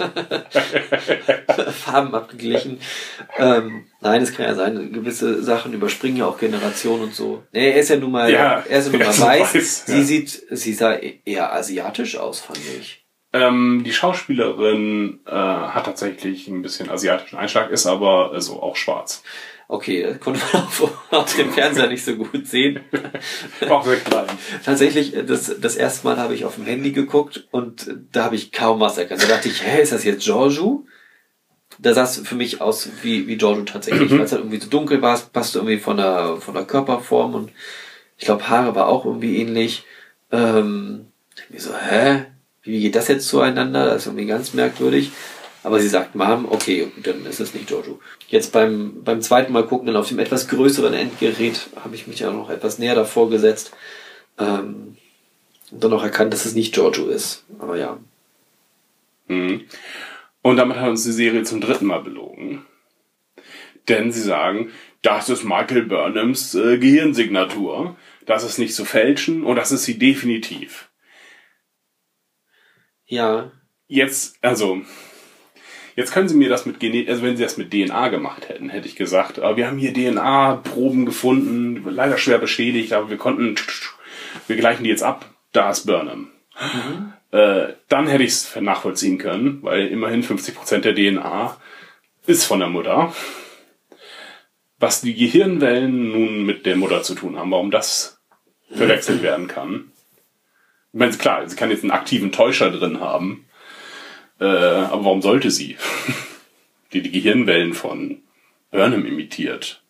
Farben 1.84 2.14
abgeglichen. 2.14 2.78
Ähm, 3.38 3.86
nein, 4.00 4.22
es 4.22 4.34
kann 4.34 4.46
ja 4.46 4.54
sein, 4.54 4.92
gewisse 4.92 5.42
Sachen 5.42 5.72
überspringen 5.72 6.18
ja 6.18 6.26
auch 6.26 6.38
Generationen 6.38 7.04
und 7.04 7.14
so. 7.14 7.42
Nee, 7.52 7.70
er 7.70 7.80
ist 7.80 7.90
ja 7.90 7.96
nun 7.96 8.12
mal, 8.12 8.30
Ja, 8.32 8.62
er 8.68 8.78
ist 8.78 8.86
ja 8.86 8.92
nun 8.92 9.00
mal 9.00 9.08
weiß. 9.08 9.54
weiß, 9.54 9.86
Sie 9.86 9.98
ja. 9.98 10.02
sieht, 10.02 10.42
sie 10.50 10.72
sah 10.74 10.94
eher 10.94 11.52
asiatisch 11.52 12.16
aus, 12.16 12.40
fand 12.40 12.58
ich. 12.78 13.04
ähm, 13.32 13.82
die 13.84 13.92
Schauspielerin 13.92 15.20
äh, 15.26 15.30
hat 15.32 15.84
tatsächlich 15.84 16.48
ein 16.48 16.62
bisschen 16.62 16.90
asiatischen 16.90 17.36
Einschlag, 17.38 17.70
ist 17.70 17.86
aber 17.86 18.32
äh, 18.34 18.40
so 18.40 18.62
auch 18.62 18.76
schwarz. 18.76 19.22
Okay, 19.68 20.02
das 20.02 20.20
konnte 20.20 20.40
man 20.52 20.62
auf, 20.62 21.10
auf 21.10 21.36
dem 21.36 21.50
Fernseher 21.50 21.88
nicht 21.88 22.04
so 22.04 22.14
gut 22.14 22.46
sehen. 22.46 22.80
Auch 23.68 23.84
sehr 23.84 23.96
klein. 23.96 24.26
Tatsächlich, 24.64 25.14
das, 25.26 25.52
das 25.60 25.76
erste 25.76 26.06
Mal 26.06 26.18
habe 26.18 26.34
ich 26.34 26.44
auf 26.44 26.54
dem 26.54 26.66
Handy 26.66 26.92
geguckt 26.92 27.48
und 27.50 27.96
da 28.12 28.24
habe 28.24 28.36
ich 28.36 28.52
kaum 28.52 28.78
was 28.78 28.96
erkannt. 28.96 29.22
Da 29.22 29.26
dachte 29.26 29.48
ich, 29.48 29.64
hä, 29.64 29.82
ist 29.82 29.92
das 29.92 30.04
jetzt 30.04 30.24
Giorgio? 30.24 30.86
Da 31.78 31.94
sah 31.94 32.04
es 32.04 32.18
für 32.18 32.36
mich 32.36 32.60
aus 32.60 32.88
wie, 33.02 33.26
wie 33.26 33.36
Giorgio 33.36 33.64
tatsächlich, 33.64 34.10
weil 34.12 34.20
es 34.20 34.32
halt 34.32 34.42
irgendwie 34.42 34.60
so 34.60 34.70
dunkel 34.70 35.02
war, 35.02 35.14
es 35.14 35.22
passte 35.22 35.58
irgendwie 35.58 35.78
von 35.78 35.96
der, 35.96 36.36
von 36.36 36.54
der 36.54 36.64
Körperform 36.64 37.34
und 37.34 37.50
ich 38.18 38.24
glaube, 38.24 38.48
Haare 38.48 38.74
war 38.74 38.86
auch 38.86 39.04
irgendwie 39.04 39.38
ähnlich. 39.38 39.84
Ähm, 40.30 41.06
ich 41.50 41.62
so, 41.62 41.74
hä? 41.76 42.26
Wie 42.62 42.80
geht 42.80 42.96
das 42.96 43.08
jetzt 43.08 43.28
zueinander? 43.28 43.86
Das 43.86 44.02
ist 44.02 44.06
irgendwie 44.06 44.26
ganz 44.26 44.54
merkwürdig. 44.54 45.10
Aber 45.66 45.80
sie 45.80 45.88
sagt, 45.88 46.14
Mom, 46.14 46.46
okay, 46.48 46.92
dann 47.02 47.26
ist 47.26 47.40
es 47.40 47.52
nicht 47.52 47.66
Giorgio. 47.66 47.98
Jetzt 48.28 48.52
beim, 48.52 49.02
beim 49.02 49.20
zweiten 49.20 49.52
Mal 49.52 49.66
gucken, 49.66 49.88
dann 49.88 49.96
auf 49.96 50.06
dem 50.06 50.20
etwas 50.20 50.46
größeren 50.46 50.94
Endgerät, 50.94 51.70
habe 51.74 51.96
ich 51.96 52.06
mich 52.06 52.20
ja 52.20 52.30
noch 52.30 52.50
etwas 52.50 52.78
näher 52.78 52.94
davor 52.94 53.30
gesetzt. 53.30 53.72
Ähm, 54.38 54.96
und 55.72 55.82
dann 55.82 55.92
auch 55.92 56.04
erkannt, 56.04 56.32
dass 56.32 56.44
es 56.44 56.54
nicht 56.54 56.72
Giorgio 56.72 57.08
ist. 57.08 57.44
Aber 57.58 57.76
ja. 57.76 57.98
Mhm. 59.26 59.64
Und 60.40 60.56
damit 60.56 60.76
hat 60.76 60.88
uns 60.88 61.02
die 61.02 61.10
Serie 61.10 61.42
zum 61.42 61.60
dritten 61.60 61.86
Mal 61.86 62.00
belogen. 62.00 62.64
Denn 63.88 64.12
sie 64.12 64.22
sagen, 64.22 64.70
das 65.02 65.28
ist 65.28 65.42
Michael 65.42 65.82
Burnhams 65.82 66.54
äh, 66.54 66.78
Gehirnsignatur. 66.78 67.96
Das 68.24 68.44
ist 68.44 68.60
nicht 68.60 68.72
zu 68.72 68.84
fälschen 68.84 69.42
und 69.42 69.56
das 69.56 69.72
ist 69.72 69.82
sie 69.82 69.98
definitiv. 69.98 70.90
Ja. 73.06 73.50
Jetzt, 73.88 74.36
also, 74.42 74.82
jetzt 75.96 76.12
können 76.12 76.28
Sie 76.28 76.36
mir 76.36 76.48
das 76.48 76.66
mit 76.66 76.78
Gene 76.78 77.08
also 77.08 77.22
wenn 77.22 77.36
Sie 77.36 77.42
das 77.42 77.56
mit 77.56 77.72
DNA 77.72 78.08
gemacht 78.08 78.48
hätten, 78.48 78.68
hätte 78.68 78.86
ich 78.86 78.94
gesagt, 78.94 79.40
aber 79.40 79.56
wir 79.56 79.66
haben 79.66 79.78
hier 79.78 79.92
DNA-Proben 79.92 81.06
gefunden, 81.06 81.84
leider 81.90 82.18
schwer 82.18 82.38
beschädigt, 82.38 82.92
aber 82.92 83.10
wir 83.10 83.16
konnten, 83.16 83.56
wir 84.46 84.56
gleichen 84.56 84.84
die 84.84 84.90
jetzt 84.90 85.02
ab, 85.02 85.24
da 85.52 85.70
ist 85.70 85.86
Burnham. 85.86 86.30
Äh, 87.32 87.74
dann 87.88 88.06
hätte 88.06 88.22
ich 88.22 88.30
es 88.30 88.56
nachvollziehen 88.60 89.18
können, 89.18 89.62
weil 89.62 89.88
immerhin 89.88 90.22
50% 90.22 90.78
der 90.78 90.94
DNA 90.94 91.56
ist 92.26 92.44
von 92.44 92.60
der 92.60 92.68
Mutter. 92.68 93.12
Was 94.78 95.00
die 95.00 95.14
Gehirnwellen 95.14 96.12
nun 96.12 96.44
mit 96.44 96.66
der 96.66 96.76
Mutter 96.76 97.02
zu 97.02 97.14
tun 97.14 97.36
haben, 97.36 97.50
warum 97.50 97.70
das 97.70 98.20
verwechselt 98.70 99.22
werden 99.22 99.48
kann. 99.48 99.92
Ich 100.92 100.98
meine, 100.98 101.12
klar, 101.12 101.48
sie 101.48 101.56
kann 101.56 101.70
jetzt 101.70 101.82
einen 101.82 101.92
aktiven 101.92 102.32
Täuscher 102.32 102.70
drin 102.70 103.00
haben, 103.00 103.45
äh, 104.40 104.44
aber 104.44 105.04
warum 105.04 105.22
sollte 105.22 105.50
sie? 105.50 105.76
die 106.92 107.02
die 107.02 107.10
Gehirnwellen 107.10 107.74
von 107.74 108.18
Burnham 108.70 109.06
imitiert. 109.06 109.82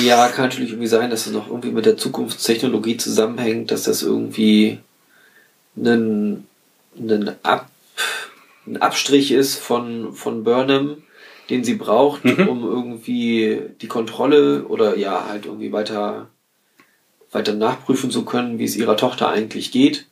Ja, 0.00 0.28
kann 0.28 0.44
natürlich 0.44 0.70
irgendwie 0.70 0.88
sein, 0.88 1.10
dass 1.10 1.26
es 1.26 1.32
noch 1.32 1.48
irgendwie 1.48 1.70
mit 1.70 1.86
der 1.86 1.96
Zukunftstechnologie 1.96 2.96
zusammenhängt, 2.96 3.70
dass 3.70 3.84
das 3.84 4.02
irgendwie 4.02 4.78
ein, 5.76 6.46
ein, 6.96 7.36
Ab, 7.42 7.70
ein 8.66 8.76
Abstrich 8.78 9.32
ist 9.32 9.56
von, 9.56 10.14
von 10.14 10.44
Burnham, 10.44 11.02
den 11.50 11.64
sie 11.64 11.74
braucht, 11.74 12.24
um 12.24 12.62
irgendwie 12.62 13.60
die 13.80 13.88
Kontrolle 13.88 14.64
oder 14.64 14.96
ja, 14.96 15.26
halt 15.28 15.46
irgendwie 15.46 15.72
weiter, 15.72 16.30
weiter 17.30 17.52
nachprüfen 17.52 18.10
zu 18.10 18.24
können, 18.24 18.58
wie 18.58 18.64
es 18.64 18.76
ihrer 18.76 18.96
Tochter 18.96 19.28
eigentlich 19.28 19.72
geht. 19.72 20.06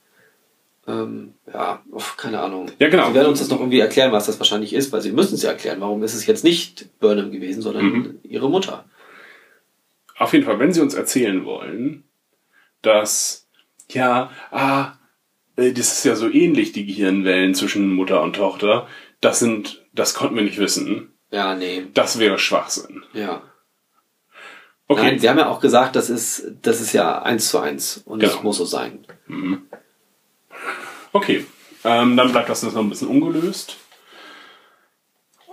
Ähm, 0.91 1.35
ja, 1.53 1.83
uff, 1.93 2.17
keine 2.17 2.41
Ahnung. 2.41 2.71
Ja, 2.79 2.89
genau. 2.89 3.09
Sie 3.09 3.15
werden 3.15 3.29
uns 3.29 3.39
das 3.39 3.49
noch 3.51 3.61
irgendwie 3.61 3.81
erklären, 3.81 4.13
was 4.13 4.27
das 4.27 4.39
wahrscheinlich 4.41 4.73
ist, 4.73 4.93
weil 4.93 5.01
sie 5.03 5.13
müssen 5.13 5.35
es 5.35 5.43
ja 5.43 5.51
erklären. 5.51 5.81
Warum 5.81 6.03
ist 6.03 6.15
es 6.15 6.27
jetzt 6.27 6.43
nicht 6.45 6.99
Burnham 7.01 7.31
gewesen, 7.31 7.63
sondern 7.63 7.85
Mhm. 7.85 8.19
ihre 8.23 8.49
Mutter? 8.51 8.85
Auf 10.19 10.33
jeden 10.33 10.45
Fall, 10.45 10.59
wenn 10.59 10.73
sie 10.73 10.81
uns 10.81 10.95
erzählen 10.95 11.45
wollen, 11.45 12.05
dass, 12.83 13.47
ja, 13.91 14.31
ah, 14.51 14.93
äh, 15.57 15.73
das 15.73 15.93
ist 15.93 16.05
ja 16.05 16.15
so 16.17 16.29
ähnlich, 16.31 16.73
die 16.73 16.87
Gehirnwellen 16.87 17.55
zwischen 17.55 17.93
Mutter 17.95 18.23
und 18.23 18.37
Tochter, 18.37 18.87
das 19.21 19.39
sind, 19.39 19.85
das 19.93 20.15
konnten 20.15 20.37
wir 20.37 20.43
nicht 20.43 20.59
wissen. 20.59 21.13
Ja, 21.31 21.55
nee. 21.55 21.85
Das 21.95 22.19
wäre 22.19 22.39
Schwachsinn. 22.39 23.05
Ja. 23.13 23.43
Okay. 24.89 25.03
Nein, 25.03 25.19
sie 25.21 25.29
haben 25.29 25.39
ja 25.39 25.49
auch 25.49 25.61
gesagt, 25.61 25.95
das 25.95 26.11
ist, 26.11 26.53
das 26.63 26.81
ist 26.81 26.93
ja 26.93 27.23
eins 27.23 27.49
zu 27.49 27.59
eins 27.61 27.99
und 28.05 28.19
Genau. 28.19 28.33
das 28.33 28.43
muss 28.43 28.57
so 28.57 28.65
sein. 28.65 29.07
Okay, 31.13 31.47
ähm, 31.85 32.17
dann 32.17 32.33
bleibt 32.33 32.49
das 32.49 32.63
noch 32.63 32.77
ein 32.77 32.89
bisschen 32.89 33.09
ungelöst. 33.09 33.77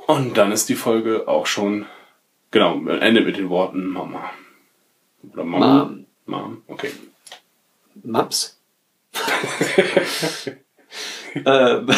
Und 0.07 0.37
dann 0.37 0.51
ist 0.51 0.69
die 0.69 0.75
Folge 0.75 1.27
auch 1.27 1.45
schon, 1.45 1.85
genau, 2.51 2.85
endet 2.87 3.25
mit 3.25 3.37
den 3.37 3.49
Worten 3.49 3.87
Mama. 3.87 4.31
Oder 5.33 5.43
Mama. 5.43 5.83
Mom. 5.85 6.05
Mom, 6.25 6.63
okay. 6.67 6.91
Maps? 8.03 8.59
ähm, 11.35 11.43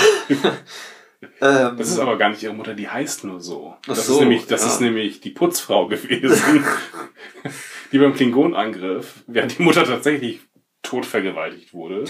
ähm, 1.42 1.78
Das 1.78 1.90
ist 1.90 2.00
aber 2.00 2.18
gar 2.18 2.30
nicht 2.30 2.44
ihre 2.44 2.54
Mutter, 2.54 2.74
die 2.74 2.90
heißt 2.90 3.26
nur 3.26 3.42
so. 3.42 3.76
Das, 3.86 4.06
so, 4.06 4.14
ist, 4.14 4.20
nämlich, 4.22 4.48
das 4.48 4.62
ja. 4.62 4.68
ist 4.68 4.82
nämlich 4.82 5.22
die 5.22 5.32
Putzfrau 5.32 5.88
gewesen. 5.88 6.66
die 7.92 7.98
beim 7.98 8.14
Klingonangriff, 8.14 9.24
während 9.28 9.58
die 9.58 9.64
Mutter 9.64 9.84
tatsächlich 9.86 10.42
tot 10.82 11.06
vergewaltigt 11.06 11.74
wurde, 11.74 12.06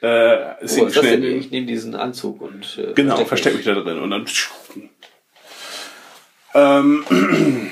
äh, 0.00 0.06
oh, 0.06 0.56
das 0.60 0.74
denn? 0.74 0.90
schnell, 0.90 1.24
Ich 1.24 1.50
nehme 1.50 1.66
diesen 1.66 1.94
Anzug 1.94 2.40
und 2.40 2.78
äh, 2.78 2.92
genau, 2.94 3.16
versteck 3.16 3.28
versteck 3.28 3.56
mich 3.56 3.64
da 3.64 3.74
drin 3.74 3.98
und 3.98 4.10
dann 4.10 4.26
ähm, 6.54 7.04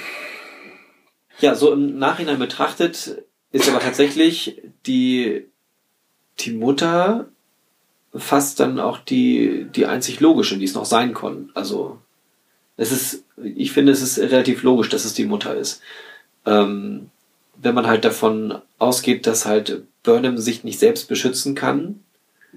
Ja, 1.39 1.55
so 1.55 1.73
im 1.73 1.99
Nachhinein 1.99 2.39
betrachtet 2.39 3.23
ist 3.53 3.69
aber 3.69 3.81
tatsächlich 3.81 4.63
die, 4.87 5.47
die 6.41 6.53
Mutter 6.53 7.29
fast 8.15 8.61
dann 8.61 8.81
auch 8.81 8.99
die, 8.99 9.67
die 9.75 9.87
einzig 9.87 10.21
logische, 10.21 10.57
die 10.57 10.65
es 10.65 10.75
noch 10.75 10.87
sein 10.87 11.13
kann. 11.13 11.51
Also, 11.55 11.99
es 12.79 12.91
ist, 12.91 13.25
ich 13.43 13.73
finde, 13.73 13.93
es 13.93 14.01
ist 14.01 14.19
relativ 14.19 14.63
logisch, 14.63 14.89
dass 14.89 15.05
es 15.05 15.13
die 15.13 15.27
Mutter 15.27 15.55
ist. 15.55 15.83
Ähm, 16.47 17.11
wenn 17.57 17.75
man 17.75 17.87
halt 17.87 18.05
davon 18.05 18.61
ausgeht, 18.79 19.27
dass 19.27 19.47
halt 19.47 19.83
Burnham 20.03 20.39
sich 20.39 20.65
nicht 20.65 20.79
selbst 20.79 21.09
beschützen 21.09 21.55
kann, 21.55 22.01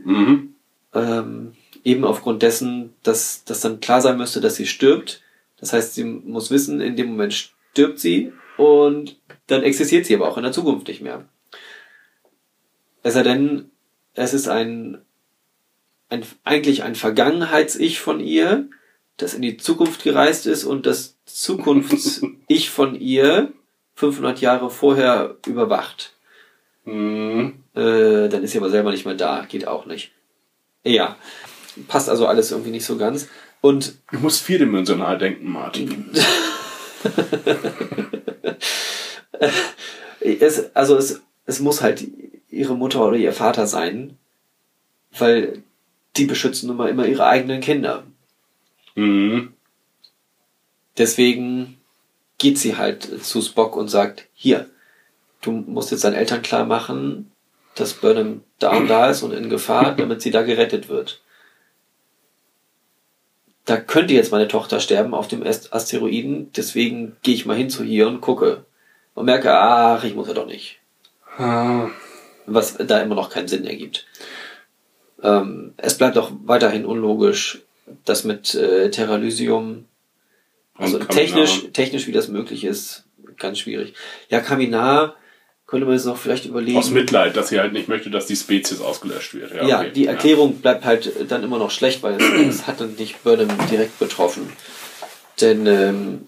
mhm. 0.03 0.55
ähm, 0.93 1.53
eben 1.83 2.03
aufgrund 2.03 2.41
dessen, 2.41 2.93
dass, 3.03 3.43
dass 3.43 3.61
dann 3.61 3.79
klar 3.79 4.01
sein 4.01 4.17
müsste, 4.17 4.41
dass 4.41 4.55
sie 4.55 4.67
stirbt. 4.67 5.21
Das 5.59 5.73
heißt, 5.73 5.95
sie 5.95 6.03
muss 6.03 6.51
wissen, 6.51 6.81
in 6.81 6.95
dem 6.95 7.07
Moment 7.07 7.51
stirbt 7.71 7.99
sie 7.99 8.33
und 8.57 9.17
dann 9.47 9.63
existiert 9.63 10.05
sie 10.05 10.15
aber 10.15 10.29
auch 10.29 10.37
in 10.37 10.43
der 10.43 10.51
Zukunft 10.51 10.87
nicht 10.87 11.01
mehr. 11.01 11.25
Es 13.03 13.13
sei 13.13 13.23
denn, 13.23 13.71
es 14.13 14.33
ist 14.33 14.47
ein, 14.47 15.01
ein 16.09 16.23
eigentlich 16.43 16.83
ein 16.83 16.95
Vergangenheits-Ich 16.95 17.99
von 17.99 18.19
ihr, 18.19 18.67
das 19.17 19.33
in 19.33 19.41
die 19.41 19.57
Zukunft 19.57 20.03
gereist 20.03 20.47
ist 20.47 20.63
und 20.63 20.85
das 20.85 21.17
Zukunfts-Ich 21.25 22.69
von 22.69 22.95
ihr 22.95 23.53
500 23.95 24.39
Jahre 24.41 24.69
vorher 24.69 25.37
überwacht. 25.45 26.13
Mhm. 26.85 27.63
Äh, 27.75 28.29
dann 28.29 28.43
ist 28.43 28.51
sie 28.51 28.57
aber 28.57 28.69
selber 28.69 28.91
nicht 28.91 29.05
mehr 29.05 29.15
da. 29.15 29.45
Geht 29.47 29.67
auch 29.67 29.85
nicht. 29.85 30.11
Ja. 30.83 31.17
Passt 31.87 32.09
also 32.09 32.27
alles 32.27 32.51
irgendwie 32.51 32.71
nicht 32.71 32.85
so 32.85 32.97
ganz. 32.97 33.29
Und 33.61 33.95
Du 34.11 34.19
musst 34.19 34.43
vierdimensional 34.43 35.17
denken, 35.17 35.51
Martin. 35.51 36.11
es, 40.19 40.75
also 40.75 40.97
es, 40.97 41.21
es 41.45 41.59
muss 41.59 41.81
halt 41.81 42.05
ihre 42.49 42.75
Mutter 42.75 43.05
oder 43.05 43.17
ihr 43.17 43.33
Vater 43.33 43.67
sein, 43.67 44.17
weil 45.17 45.63
die 46.17 46.25
beschützen 46.25 46.75
mal 46.75 46.89
immer 46.89 47.05
ihre 47.05 47.25
eigenen 47.25 47.61
Kinder. 47.61 48.03
Mhm. 48.95 49.53
Deswegen 50.97 51.77
geht 52.37 52.57
sie 52.57 52.75
halt 52.77 53.23
zu 53.23 53.41
Spock 53.41 53.75
und 53.75 53.89
sagt, 53.89 54.27
hier, 54.33 54.69
du 55.41 55.51
musst 55.51 55.91
jetzt 55.91 56.03
deinen 56.03 56.15
Eltern 56.15 56.41
klar 56.41 56.65
machen, 56.65 57.31
dass 57.75 57.93
Burnham 57.93 58.43
da 58.59 58.75
und 58.75 58.87
da 58.87 59.09
ist 59.09 59.23
und 59.23 59.31
in 59.31 59.49
Gefahr, 59.49 59.95
damit 59.97 60.21
sie 60.21 60.31
da 60.31 60.41
gerettet 60.41 60.89
wird. 60.89 61.21
Da 63.65 63.77
könnte 63.77 64.13
jetzt 64.13 64.31
meine 64.31 64.47
Tochter 64.47 64.79
sterben 64.79 65.13
auf 65.13 65.27
dem 65.27 65.45
Ast- 65.45 65.73
Asteroiden, 65.73 66.51
deswegen 66.55 67.17
gehe 67.21 67.35
ich 67.35 67.45
mal 67.45 67.55
hin 67.55 67.69
zu 67.69 67.83
hier 67.83 68.07
und 68.07 68.21
gucke. 68.21 68.65
Und 69.13 69.25
merke, 69.25 69.53
ach, 69.53 70.03
ich 70.03 70.15
muss 70.15 70.27
ja 70.27 70.33
doch 70.33 70.47
nicht. 70.47 70.79
Ah, 71.37 71.89
Was 72.45 72.77
da 72.77 72.99
immer 73.01 73.15
noch 73.15 73.29
keinen 73.29 73.47
Sinn 73.47 73.65
ergibt. 73.65 74.07
Ähm, 75.21 75.73
es 75.77 75.97
bleibt 75.97 76.17
auch 76.17 76.31
weiterhin 76.45 76.85
unlogisch, 76.85 77.61
dass 78.05 78.23
mit 78.23 78.55
äh, 78.55 78.89
Terralysium 78.89 79.85
also 80.75 80.97
technisch, 80.99 81.67
technisch, 81.73 82.07
wie 82.07 82.13
das 82.13 82.29
möglich 82.29 82.63
ist, 82.63 83.03
ganz 83.37 83.59
schwierig. 83.59 83.93
Ja, 84.29 84.39
Kaminar 84.39 85.15
könnte 85.69 85.85
man 85.85 85.95
jetzt 85.95 86.05
noch 86.05 86.17
vielleicht 86.17 86.45
überlegen. 86.45 86.77
Aus 86.77 86.89
Mitleid, 86.89 87.37
dass 87.37 87.49
sie 87.49 87.59
halt 87.59 87.73
nicht 87.73 87.87
möchte, 87.87 88.09
dass 88.09 88.25
die 88.25 88.35
Spezies 88.35 88.81
ausgelöscht 88.81 89.33
wird. 89.35 89.53
Ja, 89.53 89.65
ja, 89.67 89.79
okay. 89.81 89.91
die 89.91 90.07
Erklärung 90.07 90.55
bleibt 90.61 90.83
halt 90.83 91.11
dann 91.31 91.43
immer 91.43 91.59
noch 91.59 91.71
schlecht, 91.71 92.01
weil 92.03 92.15
es, 92.19 92.23
es 92.57 92.67
hat 92.67 92.81
dann 92.81 92.95
nicht 92.95 93.23
Burnham 93.23 93.49
direkt 93.69 93.99
betroffen. 93.99 94.51
Denn, 95.41 95.65
ähm, 95.67 96.27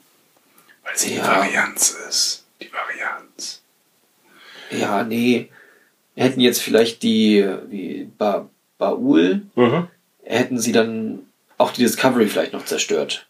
Weil 0.83 0.95
sie 0.97 1.09
die 1.09 1.15
Ja. 1.15 1.37
Varianz 1.39 1.97
ist. 2.07 2.45
Die 2.61 2.69
Varianz. 2.71 3.61
ja, 4.69 5.03
nee, 5.03 5.49
hätten 6.15 6.39
jetzt 6.39 6.61
vielleicht 6.61 7.03
die, 7.03 7.45
wie 7.69 8.07
ba 8.17 8.47
Baul, 8.77 9.41
Mhm. 9.55 9.87
hätten 10.23 10.59
sie 10.59 10.71
dann 10.71 11.19
auch 11.57 11.71
die 11.73 11.81
Discovery 11.81 12.27
vielleicht 12.27 12.53
noch 12.53 12.65
zerstört. 12.65 13.27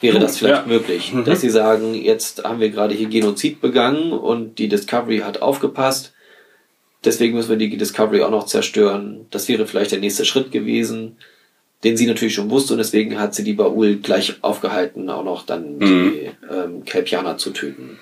Wäre 0.00 0.18
das 0.18 0.38
vielleicht 0.38 0.62
Ja. 0.66 0.72
möglich, 0.72 1.12
Mhm. 1.12 1.24
dass 1.24 1.40
sie 1.40 1.50
sagen, 1.50 1.94
jetzt 1.94 2.44
haben 2.44 2.60
wir 2.60 2.70
gerade 2.70 2.94
hier 2.94 3.08
Genozid 3.08 3.60
begangen 3.60 4.12
und 4.12 4.58
die 4.58 4.68
Discovery 4.68 5.18
hat 5.20 5.42
aufgepasst, 5.42 6.12
deswegen 7.04 7.34
müssen 7.36 7.50
wir 7.50 7.56
die 7.56 7.76
Discovery 7.76 8.22
auch 8.22 8.30
noch 8.30 8.46
zerstören. 8.46 9.26
Das 9.30 9.48
wäre 9.48 9.66
vielleicht 9.66 9.92
der 9.92 9.98
nächste 10.00 10.24
Schritt 10.24 10.50
gewesen, 10.52 11.16
den 11.84 11.96
sie 11.96 12.06
natürlich 12.06 12.34
schon 12.34 12.50
wusste 12.50 12.74
und 12.74 12.78
deswegen 12.78 13.18
hat 13.18 13.34
sie 13.34 13.42
die 13.44 13.54
Baul 13.54 13.96
gleich 13.96 14.36
aufgehalten, 14.42 15.10
auch 15.10 15.24
noch 15.24 15.44
dann 15.44 15.80
die 15.80 16.30
ähm, 16.50 16.84
Kelpianer 16.84 17.38
zu 17.38 17.50
töten. 17.50 17.98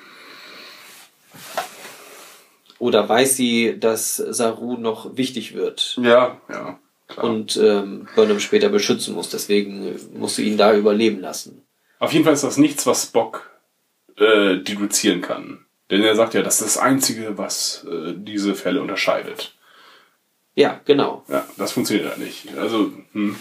Oder 2.78 3.06
weiß 3.08 3.36
sie, 3.36 3.76
dass 3.78 4.16
Saru 4.16 4.76
noch 4.78 5.16
wichtig 5.16 5.54
wird 5.54 5.98
Ja, 6.02 6.40
ja. 6.48 6.78
Klar. 7.10 7.26
und 7.26 7.56
ähm, 7.56 8.06
Burnham 8.14 8.40
später 8.40 8.68
beschützen 8.68 9.14
muss. 9.14 9.30
Deswegen 9.30 9.94
muss 10.14 10.36
sie 10.36 10.44
ihn 10.44 10.56
da 10.56 10.74
überleben 10.74 11.20
lassen. 11.20 11.62
Auf 11.98 12.12
jeden 12.12 12.24
Fall 12.24 12.34
ist 12.34 12.44
das 12.44 12.56
nichts, 12.56 12.86
was 12.86 13.04
Spock 13.04 13.50
äh, 14.16 14.58
deduzieren 14.58 15.20
kann. 15.20 15.64
Denn 15.90 16.02
er 16.02 16.14
sagt 16.14 16.34
ja, 16.34 16.42
das 16.42 16.60
ist 16.60 16.76
das 16.76 16.82
Einzige, 16.82 17.36
was 17.36 17.84
äh, 17.90 18.14
diese 18.16 18.54
Fälle 18.54 18.80
unterscheidet. 18.80 19.56
Ja, 20.54 20.80
genau. 20.84 21.24
Ja, 21.28 21.46
das 21.56 21.72
funktioniert 21.72 22.08
halt 22.08 22.18
nicht. 22.18 22.56
Also, 22.56 22.92
hm. 23.12 23.36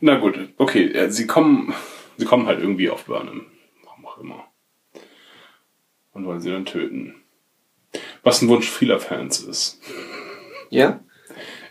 Na 0.00 0.16
gut, 0.16 0.38
okay, 0.56 0.90
ja, 0.94 1.10
sie 1.10 1.26
kommen, 1.26 1.74
sie 2.16 2.24
kommen 2.24 2.46
halt 2.46 2.60
irgendwie 2.60 2.88
auf 2.88 3.04
Burnham. 3.04 3.46
Warum 3.84 4.06
auch 4.06 4.18
immer. 4.18 4.44
Und 6.12 6.24
wollen 6.24 6.40
sie 6.40 6.50
dann 6.50 6.64
töten. 6.64 7.14
Was 8.22 8.42
ein 8.42 8.48
Wunsch 8.48 8.70
vieler 8.70 9.00
Fans 9.00 9.40
ist. 9.40 9.80
Ja? 10.70 11.00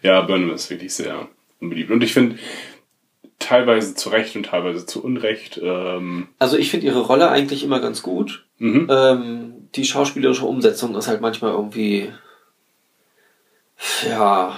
Ja, 0.04 0.22
Burnham 0.22 0.52
ist 0.52 0.70
wirklich 0.70 0.94
sehr 0.94 1.28
unbeliebt. 1.60 1.92
Und 1.92 2.04
ich 2.04 2.14
finde, 2.14 2.38
teilweise 3.40 3.96
zu 3.96 4.10
Recht 4.10 4.36
und 4.36 4.48
teilweise 4.48 4.86
zu 4.86 5.04
Unrecht, 5.04 5.60
ähm, 5.62 6.28
Also 6.40 6.58
ich 6.58 6.72
finde 6.72 6.88
ihre 6.88 7.02
Rolle 7.02 7.30
eigentlich 7.30 7.64
immer 7.64 7.80
ganz 7.80 8.02
gut. 8.02 8.46
mhm. 8.58 8.88
Ähm, 8.90 9.54
die 9.76 9.86
schauspielerische 9.86 10.46
Umsetzung 10.46 10.96
ist 10.96 11.08
halt 11.08 11.22
manchmal 11.22 11.52
irgendwie. 11.52 12.12
Ja. 14.08 14.58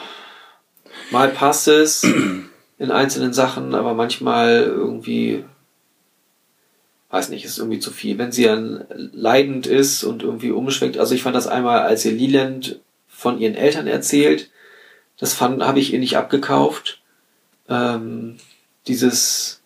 Mal 1.11 1.29
passt 1.29 1.67
es 1.67 2.03
in 2.77 2.91
einzelnen 2.91 3.33
Sachen, 3.33 3.75
aber 3.75 3.93
manchmal 3.93 4.63
irgendwie. 4.63 5.43
Weiß 7.09 7.29
nicht, 7.29 7.43
ist 7.43 7.57
irgendwie 7.57 7.79
zu 7.79 7.89
viel. 7.91 8.19
Wenn 8.19 8.31
sie 8.31 8.43
dann 8.43 8.85
leidend 8.89 9.65
ist 9.65 10.03
und 10.03 10.21
irgendwie 10.21 10.51
umschwenkt. 10.51 10.99
Also 10.99 11.15
ich 11.15 11.23
fand 11.23 11.35
das 11.35 11.47
einmal, 11.47 11.79
als 11.79 12.05
ihr 12.05 12.11
Leland 12.11 12.79
von 13.07 13.39
ihren 13.39 13.55
Eltern 13.55 13.87
erzählt, 13.87 14.51
das 15.19 15.33
fand, 15.33 15.61
habe 15.63 15.79
ich 15.79 15.93
ihr 15.93 15.99
nicht 15.99 16.17
abgekauft. 16.17 17.01
Ähm, 17.67 18.37
dieses 18.87 19.61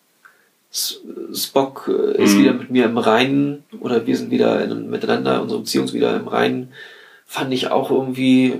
Spock 0.71 1.87
äh, 1.87 2.21
ist 2.23 2.33
Mhm. 2.33 2.39
wieder 2.39 2.53
mit 2.53 2.69
mir 2.71 2.85
im 2.85 2.97
Reinen 2.97 3.63
oder 3.79 4.05
wir 4.07 4.17
sind 4.17 4.31
wieder 4.31 4.63
in, 4.63 4.89
miteinander, 4.89 5.41
unsere 5.41 5.61
Beziehung 5.61 5.85
ist 5.85 5.93
wieder 5.93 6.15
im 6.15 6.27
Reinen, 6.27 6.73
fand 7.25 7.53
ich 7.53 7.67
auch 7.69 7.91
irgendwie 7.91 8.59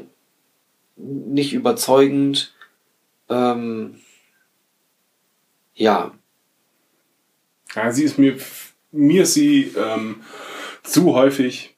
nicht 0.96 1.54
überzeugend. 1.54 2.54
Ähm, 3.30 3.96
ja, 5.76 6.12
Ja, 7.76 7.91
sie 7.91 8.04
ist 8.04 8.20
mir, 8.20 8.38
mir 8.91 9.24
ist 9.24 9.34
sie 9.34 9.74
ähm, 9.76 10.22
zu 10.84 11.16
häufig 11.16 11.74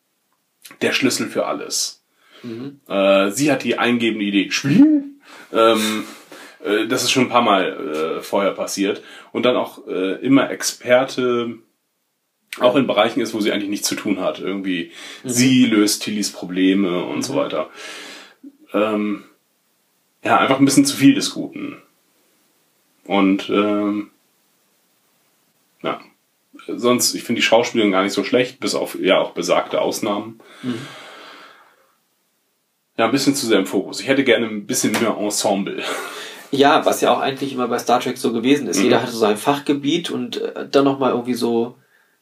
der 0.82 0.92
Schlüssel 0.92 1.28
für 1.30 1.46
alles. 1.46 2.04
Mhm. 2.44 2.82
Äh, 2.90 3.32
sie 3.32 3.50
hat 3.50 3.64
die 3.64 3.78
eingebende 3.78 4.26
Idee, 4.26 4.52
Spiel. 4.52 5.04
Ähm, 5.56 6.04
äh, 6.64 6.88
das 6.88 7.04
ist 7.04 7.12
schon 7.12 7.24
ein 7.24 7.30
paar 7.30 7.42
Mal 7.42 8.18
äh, 8.18 8.22
vorher 8.22 8.52
passiert. 8.52 9.02
Und 9.32 9.44
dann 9.44 9.56
auch 9.56 9.88
äh, 9.88 10.16
immer 10.26 10.52
Experte, 10.52 11.58
auch 12.60 12.76
in 12.76 12.88
Bereichen 12.88 13.22
ist, 13.22 13.34
wo 13.34 13.40
sie 13.40 13.52
eigentlich 13.52 13.70
nichts 13.70 13.88
zu 13.88 13.96
tun 13.96 14.20
hat. 14.20 14.40
Irgendwie, 14.40 14.92
sie 15.24 15.66
löst 15.66 16.04
Tillys 16.04 16.32
Probleme 16.32 17.04
und 17.04 17.24
so 17.24 17.36
weiter. 17.36 17.70
Ähm, 18.74 19.24
ja, 20.24 20.38
einfach 20.38 20.60
ein 20.60 20.66
bisschen 20.66 20.86
zu 20.86 20.96
viel 20.96 21.16
des 21.16 21.32
Guten. 21.32 21.82
Und 23.06 23.50
ähm, 23.50 24.12
ja, 25.84 26.02
sonst, 26.68 27.14
ich 27.14 27.24
finde 27.24 27.42
die 27.42 27.46
Schauspielerin 27.46 27.92
gar 27.92 28.04
nicht 28.04 28.14
so 28.14 28.24
schlecht, 28.24 28.60
bis 28.60 28.74
auf 28.74 28.98
ja 29.00 29.20
auch 29.20 29.32
besagte 29.32 29.82
Ausnahmen. 29.82 30.40
Ja, 32.98 33.06
ein 33.06 33.12
bisschen 33.12 33.36
zu 33.36 33.46
sehr 33.46 33.60
im 33.60 33.66
Fokus. 33.66 34.00
Ich 34.00 34.08
hätte 34.08 34.24
gerne 34.24 34.48
ein 34.48 34.66
bisschen 34.66 34.94
mehr 34.94 35.16
Ensemble. 35.20 35.82
Ja, 36.52 36.86
was 36.86 37.02
ja 37.02 37.12
auch 37.14 37.20
eigentlich 37.20 37.52
immer 37.54 37.68
bei 37.68 37.78
Star 37.80 38.00
Trek 38.00 38.18
so 38.18 38.32
gewesen 38.32 38.68
ist. 38.68 38.78
Mhm. 38.78 38.84
Jeder 38.86 39.02
hatte 39.02 39.12
so 39.12 39.26
ein 39.26 39.38
Fachgebiet 39.38 40.10
und 40.12 40.42
äh, 40.42 40.68
dann 40.70 40.86
nochmal 40.86 41.12
irgendwie 41.12 41.34
so 41.34 41.76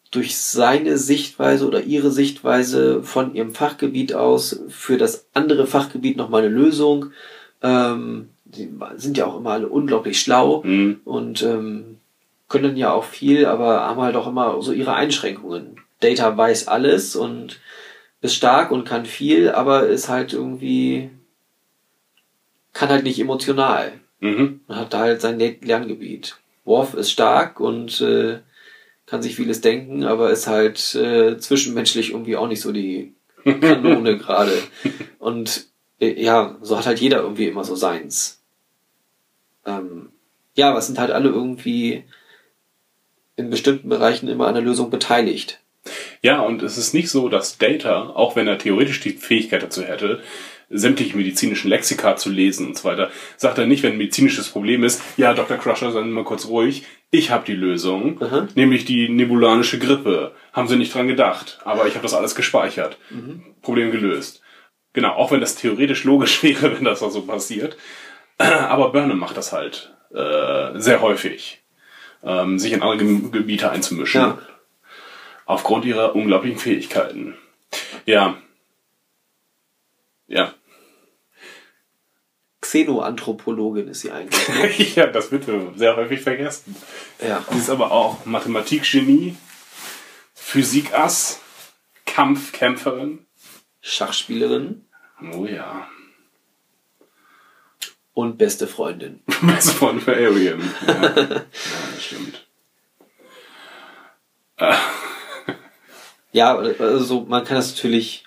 durch 0.10 0.38
seine 0.38 0.98
Sichtweise 0.98 1.68
oder 1.68 1.82
ihre 1.84 2.12
Sichtweise 2.12 3.04
von 3.04 3.36
ihrem 3.36 3.54
Fachgebiet 3.54 4.14
aus 4.14 4.60
für 4.70 4.98
das 4.98 5.28
andere 5.34 5.68
Fachgebiet 5.68 6.18
nochmal 6.18 6.42
eine 6.44 6.54
Lösung. 6.54 7.08
Ähm, 7.62 8.30
die 8.46 8.70
sind 8.98 9.18
ja 9.18 9.26
auch 9.26 9.38
immer 9.38 9.52
alle 9.52 9.68
unglaublich 9.68 10.20
schlau 10.20 10.62
Mhm. 10.64 11.02
und 11.06 11.42
ähm, 11.44 11.98
können 12.50 12.78
ja 12.78 12.92
auch 12.94 13.04
viel, 13.04 13.46
aber 13.48 13.82
haben 13.82 14.02
halt 14.02 14.16
auch 14.16 14.28
immer 14.28 14.62
so 14.62 14.72
ihre 14.72 14.94
Einschränkungen. 14.94 15.78
Data 16.02 16.36
weiß 16.38 16.68
alles 16.68 17.16
und 17.16 17.60
ist 18.24 18.34
stark 18.36 18.72
und 18.72 18.86
kann 18.86 19.06
viel, 19.06 19.52
aber 19.52 19.88
ist 19.88 20.10
halt 20.10 20.34
irgendwie 20.34 21.12
kann 22.72 22.90
halt 22.90 23.04
nicht 23.04 23.20
emotional. 23.20 24.00
Mhm. 24.20 24.62
Man 24.68 24.78
hat 24.78 24.94
da 24.94 25.00
halt 25.00 25.22
sein 25.22 25.38
Le- 25.38 25.58
Lerngebiet. 25.62 26.38
Worf 26.66 26.94
ist 26.94 27.12
stark 27.12 27.60
und 27.60 28.02
äh, 28.02 28.40
kann 29.06 29.22
sich 29.22 29.36
vieles 29.36 29.62
denken, 29.62 30.06
aber 30.06 30.32
ist 30.32 30.48
halt 30.48 30.96
äh, 30.96 31.38
zwischenmenschlich 31.38 32.12
irgendwie 32.12 32.38
auch 32.38 32.48
nicht 32.48 32.62
so 32.62 32.72
die 32.72 33.14
Kanone 33.44 34.18
gerade. 34.18 34.54
Und 35.20 35.68
äh, 36.00 36.20
ja, 36.24 36.58
so 36.62 36.78
hat 36.78 36.86
halt 36.86 37.00
jeder 37.00 37.22
irgendwie 37.22 37.48
immer 37.48 37.66
so 37.66 37.76
seins. 37.76 38.42
Ähm, 39.66 40.10
ja, 40.56 40.70
aber 40.70 40.80
es 40.80 40.88
sind 40.88 40.98
halt 41.00 41.12
alle 41.12 41.30
irgendwie 41.30 42.06
in 43.36 43.50
bestimmten 43.50 43.90
Bereichen 43.90 44.30
immer 44.30 44.48
an 44.48 44.54
der 44.54 44.64
Lösung 44.64 44.90
beteiligt. 44.90 45.60
Ja, 46.24 46.40
und 46.40 46.64
es 46.64 46.78
ist 46.78 46.94
nicht 46.94 47.10
so, 47.10 47.28
dass 47.28 47.58
Data, 47.58 48.12
auch 48.16 48.38
wenn 48.38 48.48
er 48.48 48.58
theoretisch 48.58 49.02
die 49.02 49.12
Fähigkeit 49.12 49.62
dazu 49.62 49.84
hätte, 49.84 50.22
sämtliche 50.70 51.18
medizinischen 51.18 51.70
Lexika 51.70 52.16
zu 52.16 52.30
lesen 52.30 52.68
und 52.68 52.78
so 52.78 52.86
weiter. 52.86 53.12
Sagt 53.36 53.58
er 53.58 53.68
nicht, 53.68 53.84
wenn 53.84 53.92
ein 53.92 53.98
medizinisches 53.98 54.50
Problem 54.50 54.86
ist, 54.86 55.02
ja, 55.18 55.34
Dr. 55.34 55.58
Crusher, 55.58 55.92
seien 55.92 56.06
Sie 56.06 56.12
mal 56.12 56.24
kurz 56.24 56.48
ruhig, 56.48 56.86
ich 57.12 57.30
habe 57.30 57.46
die 57.46 57.54
Lösung, 57.54 58.22
Aha. 58.22 58.48
nämlich 58.56 58.86
die 58.86 59.10
nebulanische 59.10 59.78
Grippe. 59.78 60.32
Haben 60.54 60.70
Sie 60.70 60.78
nicht 60.78 60.96
dran 60.96 61.10
gedacht, 61.10 61.60
aber 61.66 61.88
ich 61.88 61.96
habe 61.96 62.04
das 62.04 62.14
alles 62.14 62.36
gespeichert. 62.36 62.98
Problem 63.62 63.92
gelöst. 63.92 64.42
Genau, 64.94 65.14
auch 65.14 65.32
wenn 65.32 65.42
das 65.42 65.56
theoretisch 65.56 66.06
logisch 66.06 66.42
wäre, 66.44 66.74
wenn 66.74 66.86
das 66.86 67.04
auch 67.04 67.12
so 67.12 67.24
passiert. 67.24 67.76
Aber 68.38 68.94
Burnham 68.94 69.20
macht 69.20 69.36
das 69.36 69.52
halt 69.52 69.94
äh, 70.14 70.80
sehr 70.80 71.02
häufig, 71.02 71.62
ähm, 72.24 72.58
sich 72.58 72.72
in 72.72 72.82
andere 72.82 72.98
Ge 73.06 73.30
Gebiete 73.32 73.70
einzumischen. 73.70 74.22
Ja. 74.22 74.38
Aufgrund 75.46 75.86
ihrer 75.86 76.16
unglaublichen 76.16 76.58
Fähigkeiten. 76.60 77.36
Ja. 78.06 78.38
Ja. 80.28 80.54
Xenoanthropologin 82.62 83.88
ist 83.90 84.02
sie 84.02 84.12
eigentlich. 84.12 84.48
Ne? 84.50 84.72
ja, 84.96 85.08
das 85.08 85.32
wird 85.32 85.46
sehr 85.78 85.96
häufig 85.98 86.22
vergessen. 86.22 86.76
ja. 87.22 87.44
Sie 87.52 87.58
ist 87.58 87.70
aber 87.70 87.92
auch 87.92 88.26
Mathematikgenie, 88.26 89.36
Physikass, 90.34 91.40
Kampfkämpferin. 92.06 93.26
Schachspielerin 93.86 94.86
Oh 95.34 95.46
ja. 95.46 95.88
und 98.14 98.38
beste 98.38 98.66
Freundin. 98.68 99.22
Beste 99.42 99.74
Freund 99.74 100.02
für 100.02 100.16
Arian. 100.16 100.62
Ja. 100.88 100.94
ja, 101.04 101.44
das 101.94 102.04
stimmt. 102.04 102.48
Ja, 106.34 106.58
also 106.58 107.26
man 107.28 107.44
kann 107.46 107.56
das 107.58 107.74
natürlich. 107.76 108.26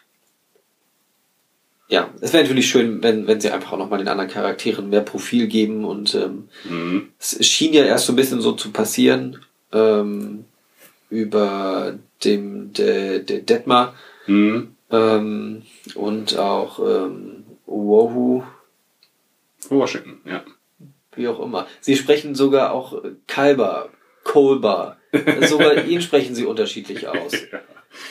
Ja, 1.88 2.10
es 2.20 2.32
wäre 2.32 2.42
natürlich 2.42 2.68
schön, 2.68 3.00
wenn, 3.02 3.26
wenn 3.28 3.40
sie 3.40 3.50
einfach 3.50 3.72
auch 3.72 3.78
nochmal 3.78 3.98
den 4.00 4.08
anderen 4.08 4.30
Charakteren 4.30 4.88
mehr 4.90 5.02
Profil 5.02 5.46
geben 5.46 5.84
und 5.84 6.14
ähm, 6.16 6.48
Mhm. 6.68 7.10
es 7.20 7.46
schien 7.46 7.72
ja 7.74 7.84
erst 7.84 8.06
so 8.06 8.12
ein 8.12 8.16
bisschen 8.16 8.40
so 8.40 8.52
zu 8.52 8.72
passieren 8.72 9.44
ähm, 9.72 10.46
über 11.10 11.96
dem 12.24 12.72
der 12.72 13.20
de 13.20 13.40
Detmar 13.42 13.94
Mhm. 14.26 14.74
ähm, 14.90 15.62
und 15.94 16.36
auch 16.38 16.80
ähm, 16.80 17.44
Wohu, 17.66 18.42
Washington, 19.68 20.20
ja. 20.24 20.42
wie 21.14 21.28
auch 21.28 21.38
immer. 21.40 21.68
Sie 21.80 21.94
sprechen 21.96 22.34
sogar 22.34 22.72
auch 22.72 23.00
Kalber, 23.28 23.90
Kolber. 24.24 24.96
sogar 25.48 25.84
ihn 25.84 26.02
sprechen 26.02 26.34
sie 26.34 26.44
unterschiedlich 26.46 27.06
aus. 27.06 27.32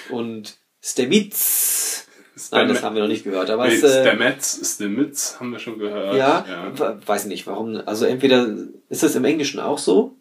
Und 0.10 0.58
Stemitz. 0.82 2.08
Nein, 2.52 2.68
das 2.68 2.84
haben 2.84 2.96
wir 2.96 3.02
noch 3.02 3.08
nicht 3.10 3.24
gehört. 3.24 3.50
Aber 3.50 3.68
Nee, 3.68 3.76
es, 3.76 3.84
äh, 3.84 4.04
Stamets, 4.04 5.38
haben 5.40 5.52
wir 5.52 5.60
schon 5.60 5.80
gehört. 5.80 6.16
ja, 6.18 6.46
ja. 6.48 6.78
we- 6.78 7.00
weiß 7.06 7.26
nicht 7.26 7.48
warum. 7.48 7.82
Also 7.86 8.06
entweder 8.06 8.48
ist 8.90 9.04
das 9.04 9.16
im 9.16 9.24
Englischen 9.24 9.60
auch 9.62 9.78
so, 9.78 10.16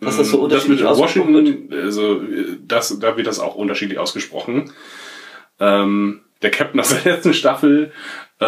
dass 0.00 0.16
das 0.16 0.30
so 0.30 0.46
Mm, 0.46 0.48
das 0.48 0.66
mit 0.66 0.80
unterschiedlich 0.80 0.86
ausgesprochen 0.86 1.34
wird. 1.34 1.44
Washington, 1.46 1.74
also 1.74 2.22
das, 2.66 2.98
da 2.98 3.16
wird 3.16 3.26
das 3.26 3.38
auch 3.40 3.54
unterschiedlich 3.56 3.98
ausgesprochen. 3.98 4.72
Ähm, 5.60 6.22
der 6.40 6.50
Captain 6.50 6.80
aus 6.80 6.88
der 6.88 7.12
letzten 7.16 7.34
Staffel 7.34 7.92
äh, 8.40 8.44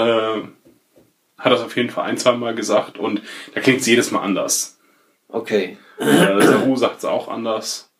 hat 1.38 1.52
das 1.52 1.60
auf 1.60 1.76
jeden 1.76 1.90
Fall 1.90 2.04
ein, 2.06 2.16
zwei 2.16 2.32
Mal 2.32 2.54
gesagt 2.54 2.98
und 2.98 3.20
da 3.54 3.60
klingt 3.60 3.80
es 3.82 3.86
jedes 3.86 4.10
Mal 4.10 4.20
anders. 4.22 4.78
Okay. 5.28 5.76
Äh, 5.98 6.42
Saru 6.42 6.76
sagt 6.76 6.98
es 6.98 7.04
auch 7.04 7.28
anders. 7.28 7.90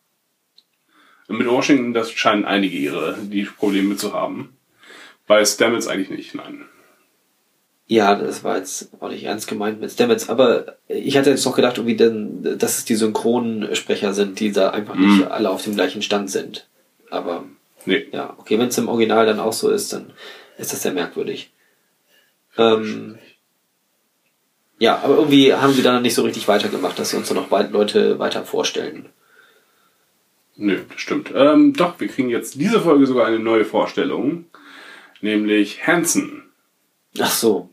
Mit 1.28 1.48
Washington, 1.48 1.94
das 1.94 2.10
scheinen 2.12 2.44
einige 2.44 2.76
ihre 2.76 3.16
die 3.20 3.44
Probleme 3.44 3.96
zu 3.96 4.12
haben. 4.12 4.56
Bei 5.26 5.44
Stamets 5.44 5.86
eigentlich 5.88 6.10
nicht, 6.10 6.34
nein. 6.34 6.66
Ja, 7.86 8.14
das 8.14 8.44
war 8.44 8.56
jetzt 8.58 8.90
auch 9.00 9.08
nicht 9.10 9.24
ernst 9.24 9.46
gemeint 9.46 9.80
mit 9.80 9.90
Stamets, 9.90 10.28
aber 10.28 10.76
ich 10.88 11.16
hatte 11.16 11.30
jetzt 11.30 11.44
noch 11.44 11.54
gedacht, 11.56 11.76
irgendwie 11.76 11.96
denn, 11.96 12.58
dass 12.58 12.78
es 12.78 12.84
die 12.84 12.94
Synchronsprecher 12.94 14.14
sind, 14.14 14.40
die 14.40 14.52
da 14.52 14.70
einfach 14.70 14.94
nicht 14.94 15.18
Mhm. 15.18 15.28
alle 15.30 15.50
auf 15.50 15.62
dem 15.64 15.74
gleichen 15.74 16.02
Stand 16.02 16.30
sind. 16.30 16.66
Aber 17.10 17.44
Nee. 17.86 18.06
ja, 18.12 18.34
okay, 18.38 18.58
wenn 18.58 18.68
es 18.68 18.78
im 18.78 18.88
Original 18.88 19.26
dann 19.26 19.40
auch 19.40 19.52
so 19.52 19.70
ist, 19.70 19.92
dann 19.92 20.12
ist 20.56 20.72
das 20.72 20.82
sehr 20.82 20.92
merkwürdig. 20.92 21.52
Ähm, 22.56 23.18
ja, 24.78 25.00
aber 25.02 25.16
irgendwie 25.16 25.52
haben 25.54 25.72
sie 25.72 25.82
dann 25.82 26.02
nicht 26.02 26.14
so 26.14 26.22
richtig 26.22 26.48
weitergemacht, 26.48 26.98
dass 26.98 27.10
sie 27.10 27.16
uns 27.16 27.28
dann 27.28 27.36
noch 27.36 27.50
Leute 27.70 28.18
weiter 28.18 28.44
vorstellen. 28.44 29.08
Nö, 30.56 30.80
das 30.90 31.00
stimmt. 31.00 31.32
Ähm, 31.34 31.72
doch, 31.72 31.98
wir 31.98 32.08
kriegen 32.08 32.30
jetzt 32.30 32.54
diese 32.60 32.80
Folge 32.80 33.06
sogar 33.06 33.26
eine 33.26 33.38
neue 33.40 33.64
Vorstellung. 33.64 34.44
Nämlich 35.20 35.86
Hansen. 35.86 36.42
Ach 37.18 37.30
so, 37.30 37.70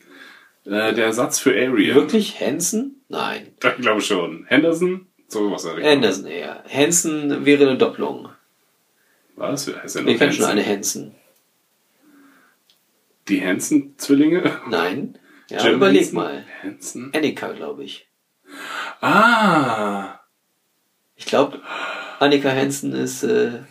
Äh, 0.65 0.93
der 0.93 1.05
Ersatz 1.05 1.39
für 1.39 1.51
Ariel. 1.51 1.95
wirklich 1.95 2.39
Hansen? 2.39 3.01
Nein. 3.09 3.47
Ich 3.63 3.81
glaube 3.81 4.01
schon. 4.01 4.45
Henderson? 4.47 5.07
So 5.27 5.51
was. 5.51 5.65
Anderson 5.65 6.25
eher. 6.27 6.63
Hansen 6.69 7.45
wäre 7.45 7.67
eine 7.67 7.77
Doppelung. 7.77 8.29
Was? 9.35 9.67
Heißt 9.73 9.95
Wir 9.95 10.01
noch 10.13 10.17
kennen 10.19 10.33
schon 10.33 10.45
Hansen? 10.45 10.59
eine 10.59 10.65
Hansen. 10.65 11.15
Die 13.27 13.45
Hansen-Zwillinge? 13.45 14.59
Nein? 14.69 15.17
Ja, 15.49 15.63
Jim 15.65 15.75
überleg 15.75 16.01
Henson? 16.01 16.15
mal. 16.15 16.45
Hansen? 16.63 17.11
Annika, 17.15 17.51
glaube 17.53 17.83
ich. 17.83 18.07
Ah! 19.01 20.19
Ich 21.15 21.25
glaube, 21.25 21.61
Annika 22.21 22.51
Hansen 22.51 22.93
ist, 22.93 23.23
äh, 23.23 23.61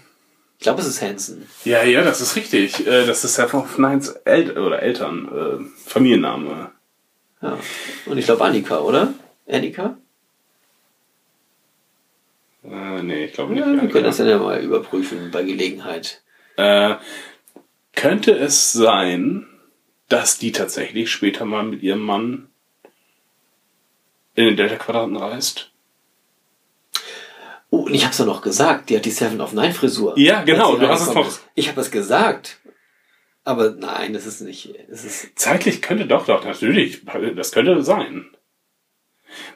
ich 0.59 0.65
glaube, 0.65 0.81
es 0.81 0.89
ist 0.89 1.01
Hansen. 1.01 1.47
Ja, 1.65 1.85
ja, 1.85 2.03
das 2.03 2.21
ist 2.21 2.35
richtig. 2.35 2.85
Äh, 2.85 3.07
das 3.07 3.25
ist 3.25 3.37
Seven 3.37 3.61
of 3.61 3.79
Nines 3.79 4.09
El 4.25 4.59
oder 4.59 4.83
Eltern, 4.83 5.29
äh, 5.29 5.89
Familienname. 5.89 6.73
Ja. 7.41 7.59
Und 8.07 8.19
ich 8.19 8.25
glaube 8.25 8.45
Annika, 8.45 8.81
oder? 8.81 9.15
Annika? 9.49 9.97
Äh, 12.65 13.03
nee, 13.03 13.27
ich 13.27 13.33
glaube 13.35 13.55
nicht. 13.55 13.65
Ja, 13.65 13.81
wir 13.81 13.89
können 13.89 14.05
das 14.05 14.17
dann 14.17 14.29
ja 14.29 14.39
mal 14.39 14.61
überprüfen 14.61 15.31
bei 15.31 15.45
Gelegenheit. 15.45 16.23
Äh, 16.57 16.97
könnte 17.95 18.33
es 18.33 18.73
sein, 18.73 19.47
dass 20.09 20.39
die 20.39 20.51
tatsächlich 20.51 21.11
später 21.11 21.45
mal 21.45 21.63
mit 21.63 21.85
ihrem 21.85 22.01
Mann 22.01 22.49
in 24.35 24.45
den 24.47 24.57
Delta-Quadranten 24.57 25.17
reist? 25.17 25.70
Oh, 27.71 27.83
und 27.85 27.95
ich 27.95 28.05
hab's 28.05 28.19
ja 28.19 28.25
noch 28.25 28.43
gesagt, 28.43 28.91
die 28.91 28.97
hat 28.97 29.05
die 29.05 29.11
Seven 29.11 29.41
of 29.41 29.53
Nine 29.53 29.73
Frisur. 29.73 30.19
Ja, 30.19 30.43
genau, 30.43 30.77
du 30.77 30.89
hast 30.89 31.09
es 31.09 31.15
noch-. 31.15 31.39
Ich 31.55 31.69
habe 31.69 31.81
es 31.81 31.91
gesagt. 31.91 32.59
Aber 33.45 33.71
nein, 33.71 34.13
das 34.13 34.27
ist 34.27 34.41
nicht, 34.43 34.75
es 34.91 35.05
ist, 35.05 35.39
Zeitlich 35.39 35.81
könnte 35.81 36.07
doch, 36.07 36.27
doch, 36.27 36.45
natürlich. 36.45 37.05
Das 37.37 37.53
könnte 37.53 37.83
sein. 37.83 38.27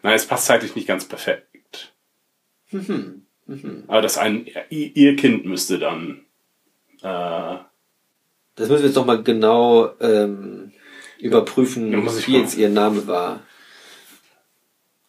Nein, 0.03 0.15
es 0.15 0.27
passt 0.27 0.47
zeitlich 0.47 0.75
nicht 0.75 0.87
ganz 0.89 1.05
perfekt. 1.07 1.93
Mhm. 2.71 3.27
Aber 3.89 4.01
das 4.01 4.17
ein, 4.17 4.47
ihr 4.71 5.17
Kind 5.17 5.45
müsste 5.45 5.79
dann, 5.79 6.25
äh, 7.03 7.59
das 8.57 8.69
müssen 8.69 8.83
wir 8.83 8.87
jetzt 8.87 8.95
noch 8.95 9.05
mal 9.05 9.23
genau, 9.23 9.91
ähm, 10.01 10.73
überprüfen, 11.19 11.93
wie 11.93 11.97
mal- 11.97 12.41
jetzt 12.41 12.57
ihr 12.57 12.71
Name 12.71 13.07
war. 13.07 13.43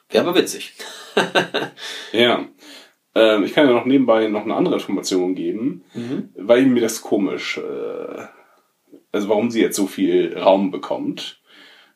Wäre 0.10 0.28
aber 0.28 0.38
witzig. 0.40 0.74
ja. 2.12 2.46
Ähm, 3.16 3.44
ich 3.46 3.54
kann 3.54 3.68
ja 3.68 3.74
noch 3.74 3.86
nebenbei 3.86 4.28
noch 4.28 4.44
eine 4.44 4.56
andere 4.56 4.76
Information 4.76 5.36
geben, 5.36 5.84
weil 6.36 6.66
mir 6.66 6.82
das 6.82 7.02
komisch, 7.02 7.58
äh, 7.58 8.24
also 9.12 9.30
warum 9.30 9.50
sie 9.52 9.62
jetzt 9.62 9.78
so 9.78 9.88
viel 9.88 10.38
Raum 10.38 10.70
bekommt. 10.72 11.40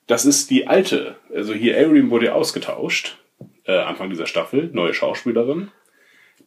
Das 0.07 0.25
ist 0.25 0.49
die 0.49 0.67
alte, 0.67 1.17
also 1.33 1.53
hier 1.53 1.77
Arian 1.77 2.09
wurde 2.09 2.27
ja 2.27 2.33
ausgetauscht, 2.33 3.17
äh, 3.65 3.77
Anfang 3.77 4.09
dieser 4.09 4.25
Staffel, 4.25 4.69
neue 4.73 4.93
Schauspielerin. 4.93 5.69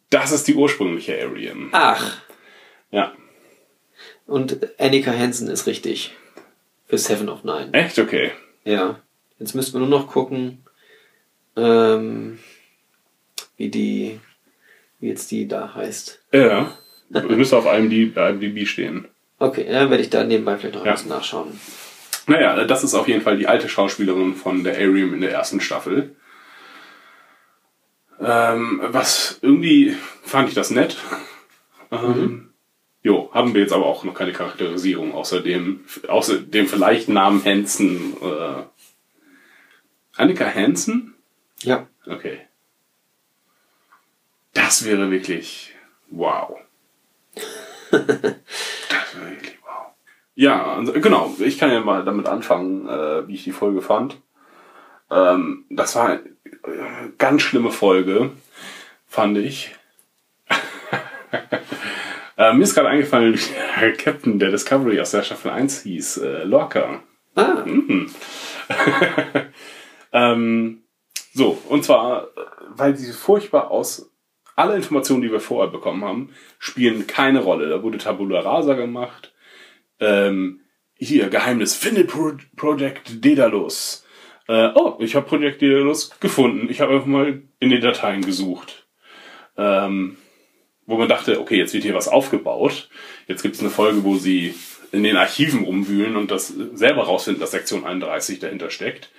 Das 0.09 0.31
ist 0.31 0.47
die 0.47 0.55
ursprüngliche 0.55 1.19
Arian. 1.21 1.69
Ach, 1.71 2.21
Ja. 2.91 3.13
und 4.25 4.57
Annika 4.79 5.11
Hansen 5.11 5.47
ist 5.47 5.65
richtig. 5.67 6.13
Für 6.87 6.97
Seven 6.97 7.29
of 7.29 7.43
Nine. 7.43 7.69
Echt? 7.73 7.97
Okay. 7.99 8.31
Ja. 8.65 8.99
Jetzt 9.39 9.53
müssten 9.55 9.73
wir 9.73 9.79
nur 9.87 9.99
noch 9.99 10.07
gucken, 10.07 10.63
ähm, 11.55 12.39
wie 13.57 13.69
die, 13.69 14.19
wie 15.03 15.09
jetzt 15.09 15.29
die 15.31 15.47
da 15.47 15.75
heißt. 15.75 16.23
Ja. 16.31 16.71
Wir 17.09 17.21
müssen 17.35 17.55
auf 17.55 17.65
IMDb, 17.65 18.15
IMDb 18.17 18.65
stehen. 18.65 19.07
Okay, 19.37 19.65
dann 19.69 19.89
werde 19.89 20.01
ich 20.01 20.09
da 20.09 20.23
nebenbei 20.23 20.57
vielleicht 20.57 20.75
noch 20.75 20.85
Ja. 20.85 20.91
ein 20.91 20.95
bisschen 20.95 21.09
nachschauen. 21.09 21.59
Naja, 22.27 22.63
das 22.63 22.83
ist 22.85 22.93
auf 22.93 23.07
jeden 23.09 23.21
Fall 23.21 23.37
die 23.37 23.47
alte 23.47 23.67
Schauspielerin 23.67 24.33
von 24.35 24.63
der 24.63 24.75
Arium 24.75 25.13
in 25.13 25.19
der 25.21 25.31
ersten 25.31 25.59
Staffel. 25.59 26.15
Ähm, 28.21 28.79
was 28.85 29.39
irgendwie 29.41 29.95
fand 30.23 30.47
ich 30.49 30.55
das 30.55 30.71
nett. 30.71 30.97
Ähm, 31.91 32.49
Jo, 33.05 33.29
haben 33.33 33.53
wir 33.53 33.59
jetzt 33.59 33.73
aber 33.73 33.85
auch 33.85 34.05
noch 34.05 34.13
keine 34.13 34.31
Charakterisierung, 34.31 35.13
außer 35.13 35.41
dem, 35.41 35.81
außer 36.07 36.37
dem 36.39 36.67
vielleicht 36.67 37.09
Namen 37.09 37.43
Hansen. 37.43 38.13
Äh, 38.21 38.63
Annika 40.15 40.45
Hansen? 40.45 41.13
Ja. 41.63 41.87
Okay. 42.07 42.39
Das 44.53 44.85
wäre 44.85 45.09
wirklich 45.11 45.73
wow. 46.09 46.57
das 47.91 48.01
wäre 48.01 49.31
wirklich 49.31 49.57
wow. 49.63 49.93
Ja, 50.35 50.75
also, 50.75 50.93
genau. 50.93 51.35
Ich 51.39 51.57
kann 51.57 51.71
ja 51.71 51.79
mal 51.81 52.03
damit 52.05 52.27
anfangen, 52.27 52.87
äh, 52.87 53.27
wie 53.27 53.35
ich 53.35 53.43
die 53.43 53.51
Folge 53.51 53.81
fand. 53.81 54.17
Ähm, 55.11 55.65
das 55.69 55.95
war 55.95 56.05
eine 56.09 56.19
äh, 56.19 57.09
ganz 57.17 57.41
schlimme 57.41 57.71
Folge, 57.71 58.31
fand 59.07 59.37
ich. 59.37 59.75
äh, 62.37 62.53
mir 62.53 62.63
ist 62.63 62.73
gerade 62.75 62.89
eingefallen, 62.89 63.33
wie 63.33 63.39
der 63.79 63.93
Captain 63.93 64.39
der 64.39 64.51
Discovery 64.51 64.99
aus 64.99 65.11
der 65.11 65.23
Staffel 65.23 65.51
1 65.51 65.81
hieß, 65.83 66.17
äh, 66.17 66.43
Lorca. 66.43 67.01
Ah, 67.35 67.63
Mhm. 67.65 68.11
ähm, 70.11 70.83
so, 71.33 71.57
und 71.69 71.83
zwar, 71.83 72.25
äh, 72.25 72.27
weil 72.69 72.95
sie 72.95 73.11
furchtbar 73.11 73.71
aus, 73.71 74.11
alle 74.55 74.75
Informationen, 74.75 75.21
die 75.21 75.31
wir 75.31 75.39
vorher 75.39 75.71
bekommen 75.71 76.03
haben, 76.03 76.29
spielen 76.59 77.07
keine 77.07 77.39
Rolle. 77.39 77.69
Da 77.69 77.83
wurde 77.83 77.97
Tabula 77.97 78.39
Rasa 78.41 78.73
gemacht. 78.73 79.33
Ähm, 79.99 80.61
hier, 80.95 81.29
Geheimnis, 81.29 81.75
finde 81.75 82.03
Pro 82.05 82.33
Project 82.55 83.25
Daedalus. 83.25 84.05
Äh, 84.47 84.69
oh, 84.75 84.97
ich 84.99 85.15
habe 85.15 85.25
Project 85.25 85.61
Daedalus 85.61 86.11
gefunden. 86.19 86.67
Ich 86.69 86.81
habe 86.81 86.93
einfach 86.93 87.07
mal 87.07 87.41
in 87.59 87.69
den 87.69 87.81
Dateien 87.81 88.21
gesucht. 88.21 88.87
Ähm, 89.57 90.17
wo 90.85 90.97
man 90.97 91.07
dachte, 91.07 91.39
okay, 91.39 91.57
jetzt 91.57 91.73
wird 91.73 91.83
hier 91.83 91.95
was 91.95 92.07
aufgebaut. 92.07 92.89
Jetzt 93.27 93.41
gibt 93.41 93.55
es 93.55 93.61
eine 93.61 93.69
Folge, 93.69 94.03
wo 94.03 94.15
sie 94.15 94.53
in 94.91 95.03
den 95.03 95.17
Archiven 95.17 95.63
rumwühlen 95.63 96.15
und 96.15 96.29
das 96.29 96.53
selber 96.73 97.03
rausfinden, 97.03 97.41
dass 97.41 97.51
Sektion 97.51 97.85
31 97.85 98.39
dahinter 98.39 98.69
steckt. 98.69 99.09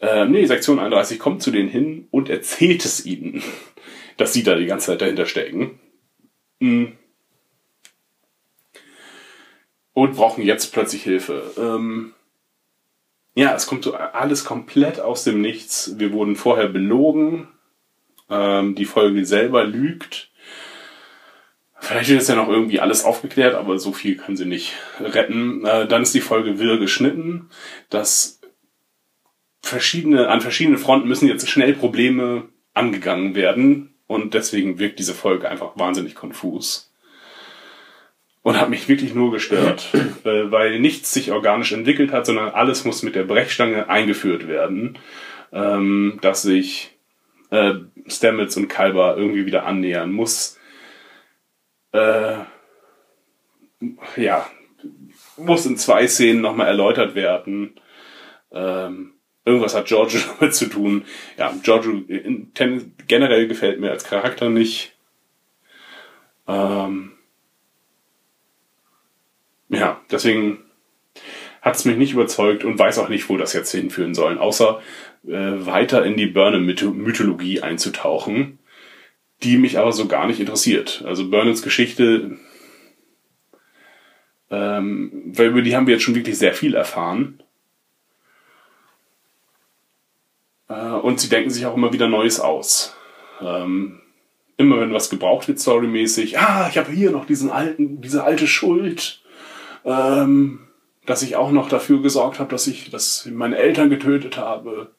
Ähm, 0.00 0.32
nee, 0.32 0.44
Sektion 0.44 0.78
31 0.78 1.18
kommt 1.18 1.42
zu 1.42 1.50
denen 1.50 1.68
hin 1.68 2.08
und 2.10 2.28
erzählt 2.28 2.84
es 2.84 3.06
ihnen, 3.06 3.42
dass 4.16 4.32
sie 4.32 4.42
da 4.42 4.54
die 4.54 4.66
ganze 4.66 4.86
Zeit 4.86 5.00
dahinter 5.00 5.26
stecken. 5.26 5.78
Mm. 6.60 6.86
Und 9.92 10.16
brauchen 10.16 10.42
jetzt 10.42 10.72
plötzlich 10.72 11.02
Hilfe. 11.02 11.52
Ähm, 11.56 12.14
ja, 13.34 13.54
es 13.54 13.66
kommt 13.66 13.84
so 13.84 13.94
alles 13.94 14.44
komplett 14.44 15.00
aus 15.00 15.24
dem 15.24 15.40
Nichts. 15.40 15.94
Wir 15.98 16.12
wurden 16.12 16.36
vorher 16.36 16.68
belogen. 16.68 17.48
Ähm, 18.30 18.74
die 18.74 18.84
Folge 18.84 19.24
selber 19.24 19.64
lügt. 19.64 20.30
Vielleicht 21.80 22.08
wird 22.08 22.20
jetzt 22.20 22.28
ja 22.28 22.34
noch 22.34 22.48
irgendwie 22.48 22.80
alles 22.80 23.04
aufgeklärt, 23.04 23.54
aber 23.54 23.78
so 23.78 23.92
viel 23.92 24.16
kann 24.16 24.36
sie 24.36 24.46
nicht 24.46 24.72
retten. 25.00 25.66
Äh, 25.66 25.86
dann 25.86 26.02
ist 26.02 26.14
die 26.14 26.22
Folge 26.22 26.58
wirr 26.58 26.78
geschnitten. 26.78 27.50
Das 27.90 28.40
verschiedene, 29.60 30.28
an 30.28 30.40
verschiedenen 30.40 30.78
Fronten 30.78 31.08
müssen 31.08 31.28
jetzt 31.28 31.48
schnell 31.48 31.74
Probleme 31.74 32.48
angegangen 32.72 33.34
werden. 33.34 33.93
Und 34.06 34.34
deswegen 34.34 34.78
wirkt 34.78 34.98
diese 34.98 35.14
Folge 35.14 35.48
einfach 35.48 35.72
wahnsinnig 35.76 36.14
konfus. 36.14 36.92
Und 38.42 38.60
hat 38.60 38.68
mich 38.68 38.88
wirklich 38.88 39.14
nur 39.14 39.32
gestört, 39.32 39.88
äh, 40.24 40.50
weil 40.50 40.78
nichts 40.78 41.12
sich 41.12 41.32
organisch 41.32 41.72
entwickelt 41.72 42.12
hat, 42.12 42.26
sondern 42.26 42.50
alles 42.50 42.84
muss 42.84 43.02
mit 43.02 43.14
der 43.14 43.24
Brechstange 43.24 43.88
eingeführt 43.88 44.46
werden, 44.46 44.98
ähm, 45.52 46.18
dass 46.20 46.42
sich 46.42 46.94
äh, 47.50 47.74
Stamets 48.06 48.56
und 48.56 48.68
Kalber 48.68 49.16
irgendwie 49.16 49.46
wieder 49.46 49.64
annähern 49.64 50.12
muss. 50.12 50.58
Äh, 51.92 52.36
ja, 54.16 54.46
muss 55.36 55.66
in 55.66 55.76
zwei 55.76 56.06
Szenen 56.06 56.40
nochmal 56.40 56.66
erläutert 56.66 57.14
werden. 57.14 57.80
Ähm, 58.52 59.13
irgendwas 59.44 59.74
hat 59.74 59.86
Giorgio 59.86 60.20
damit 60.40 60.54
zu 60.54 60.66
tun. 60.66 61.04
Ja, 61.38 61.54
Giorgio 61.62 62.02
ten, 62.54 62.94
generell 63.06 63.48
gefällt 63.48 63.80
mir 63.80 63.90
als 63.90 64.04
Charakter 64.04 64.48
nicht. 64.50 64.96
Ähm, 66.46 67.12
ja, 69.68 70.00
deswegen 70.10 70.58
hat 71.62 71.76
es 71.76 71.84
mich 71.86 71.96
nicht 71.96 72.12
überzeugt 72.12 72.64
und 72.64 72.78
weiß 72.78 72.98
auch 72.98 73.08
nicht, 73.08 73.28
wo 73.28 73.36
das 73.38 73.54
jetzt 73.54 73.70
hinführen 73.70 74.14
soll, 74.14 74.38
außer 74.38 74.82
äh, 75.26 75.30
weiter 75.30 76.04
in 76.04 76.16
die 76.16 76.26
Burnham-Mythologie 76.26 77.62
einzutauchen, 77.62 78.58
die 79.42 79.56
mich 79.56 79.78
aber 79.78 79.92
so 79.92 80.06
gar 80.06 80.26
nicht 80.26 80.40
interessiert. 80.40 81.02
Also 81.06 81.30
Burnhams 81.30 81.62
Geschichte, 81.62 82.36
ähm, 84.50 85.32
weil 85.34 85.48
über 85.48 85.62
die 85.62 85.74
haben 85.74 85.86
wir 85.86 85.94
jetzt 85.94 86.02
schon 86.02 86.14
wirklich 86.14 86.36
sehr 86.36 86.52
viel 86.52 86.74
erfahren. 86.74 87.40
Äh, 87.40 87.44
und 90.72 91.20
sie 91.20 91.28
denken 91.28 91.50
sich 91.50 91.66
auch 91.66 91.76
immer 91.76 91.92
wieder 91.92 92.08
Neues 92.08 92.40
aus. 92.40 92.96
Ähm, 93.40 94.00
immer 94.56 94.80
wenn 94.80 94.92
was 94.92 95.10
gebraucht 95.10 95.48
wird, 95.48 95.58
storymäßig, 95.58 96.38
ah, 96.38 96.68
ich 96.70 96.78
habe 96.78 96.92
hier 96.92 97.10
noch 97.10 97.26
diesen 97.26 97.50
alten, 97.50 98.00
diese 98.00 98.24
alte 98.24 98.46
Schuld, 98.46 99.22
ähm, 99.84 100.68
dass 101.06 101.22
ich 101.22 101.36
auch 101.36 101.50
noch 101.50 101.68
dafür 101.68 102.00
gesorgt 102.00 102.38
habe, 102.38 102.50
dass 102.50 102.66
ich, 102.66 102.90
dass 102.90 103.26
meine 103.26 103.56
Eltern 103.56 103.90
getötet 103.90 104.36
habe. 104.36 104.92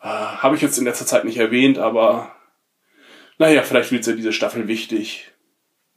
Äh, 0.00 0.06
habe 0.06 0.54
ich 0.54 0.62
jetzt 0.62 0.78
in 0.78 0.84
letzter 0.84 1.06
Zeit 1.06 1.24
nicht 1.24 1.38
erwähnt, 1.38 1.78
aber 1.78 2.32
naja, 3.38 3.62
vielleicht 3.62 3.90
wird 3.90 4.06
ja 4.06 4.12
diese 4.12 4.32
Staffel 4.32 4.68
wichtig. 4.68 5.32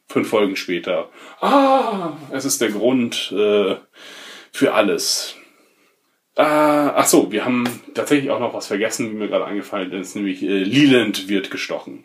Fünf 0.07 0.29
Folgen 0.29 0.55
später. 0.55 1.09
Ah, 1.39 2.13
es 2.31 2.45
ist 2.45 2.61
der 2.61 2.69
Grund 2.69 3.31
äh, 3.31 3.75
für 4.51 4.73
alles. 4.73 5.35
Ah, 6.41 6.95
ach 6.95 7.05
so, 7.05 7.31
wir 7.31 7.45
haben 7.45 7.65
tatsächlich 7.93 8.31
auch 8.31 8.39
noch 8.39 8.55
was 8.55 8.65
vergessen, 8.65 9.11
wie 9.11 9.15
mir 9.15 9.27
gerade 9.27 9.45
eingefallen 9.45 9.91
ist, 9.91 10.15
nämlich 10.15 10.41
äh, 10.41 10.63
Leland 10.63 11.29
wird 11.29 11.51
gestochen. 11.51 12.03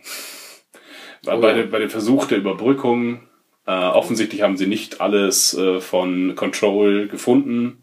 Oh 1.26 1.40
bei, 1.40 1.56
ja. 1.56 1.64
bei 1.64 1.78
dem 1.78 1.88
Versuch 1.88 2.26
der 2.26 2.36
Überbrückung, 2.36 3.22
äh, 3.66 3.70
offensichtlich 3.70 4.42
haben 4.42 4.58
sie 4.58 4.66
nicht 4.66 5.00
alles 5.00 5.56
äh, 5.56 5.80
von 5.80 6.34
Control 6.36 7.08
gefunden. 7.08 7.82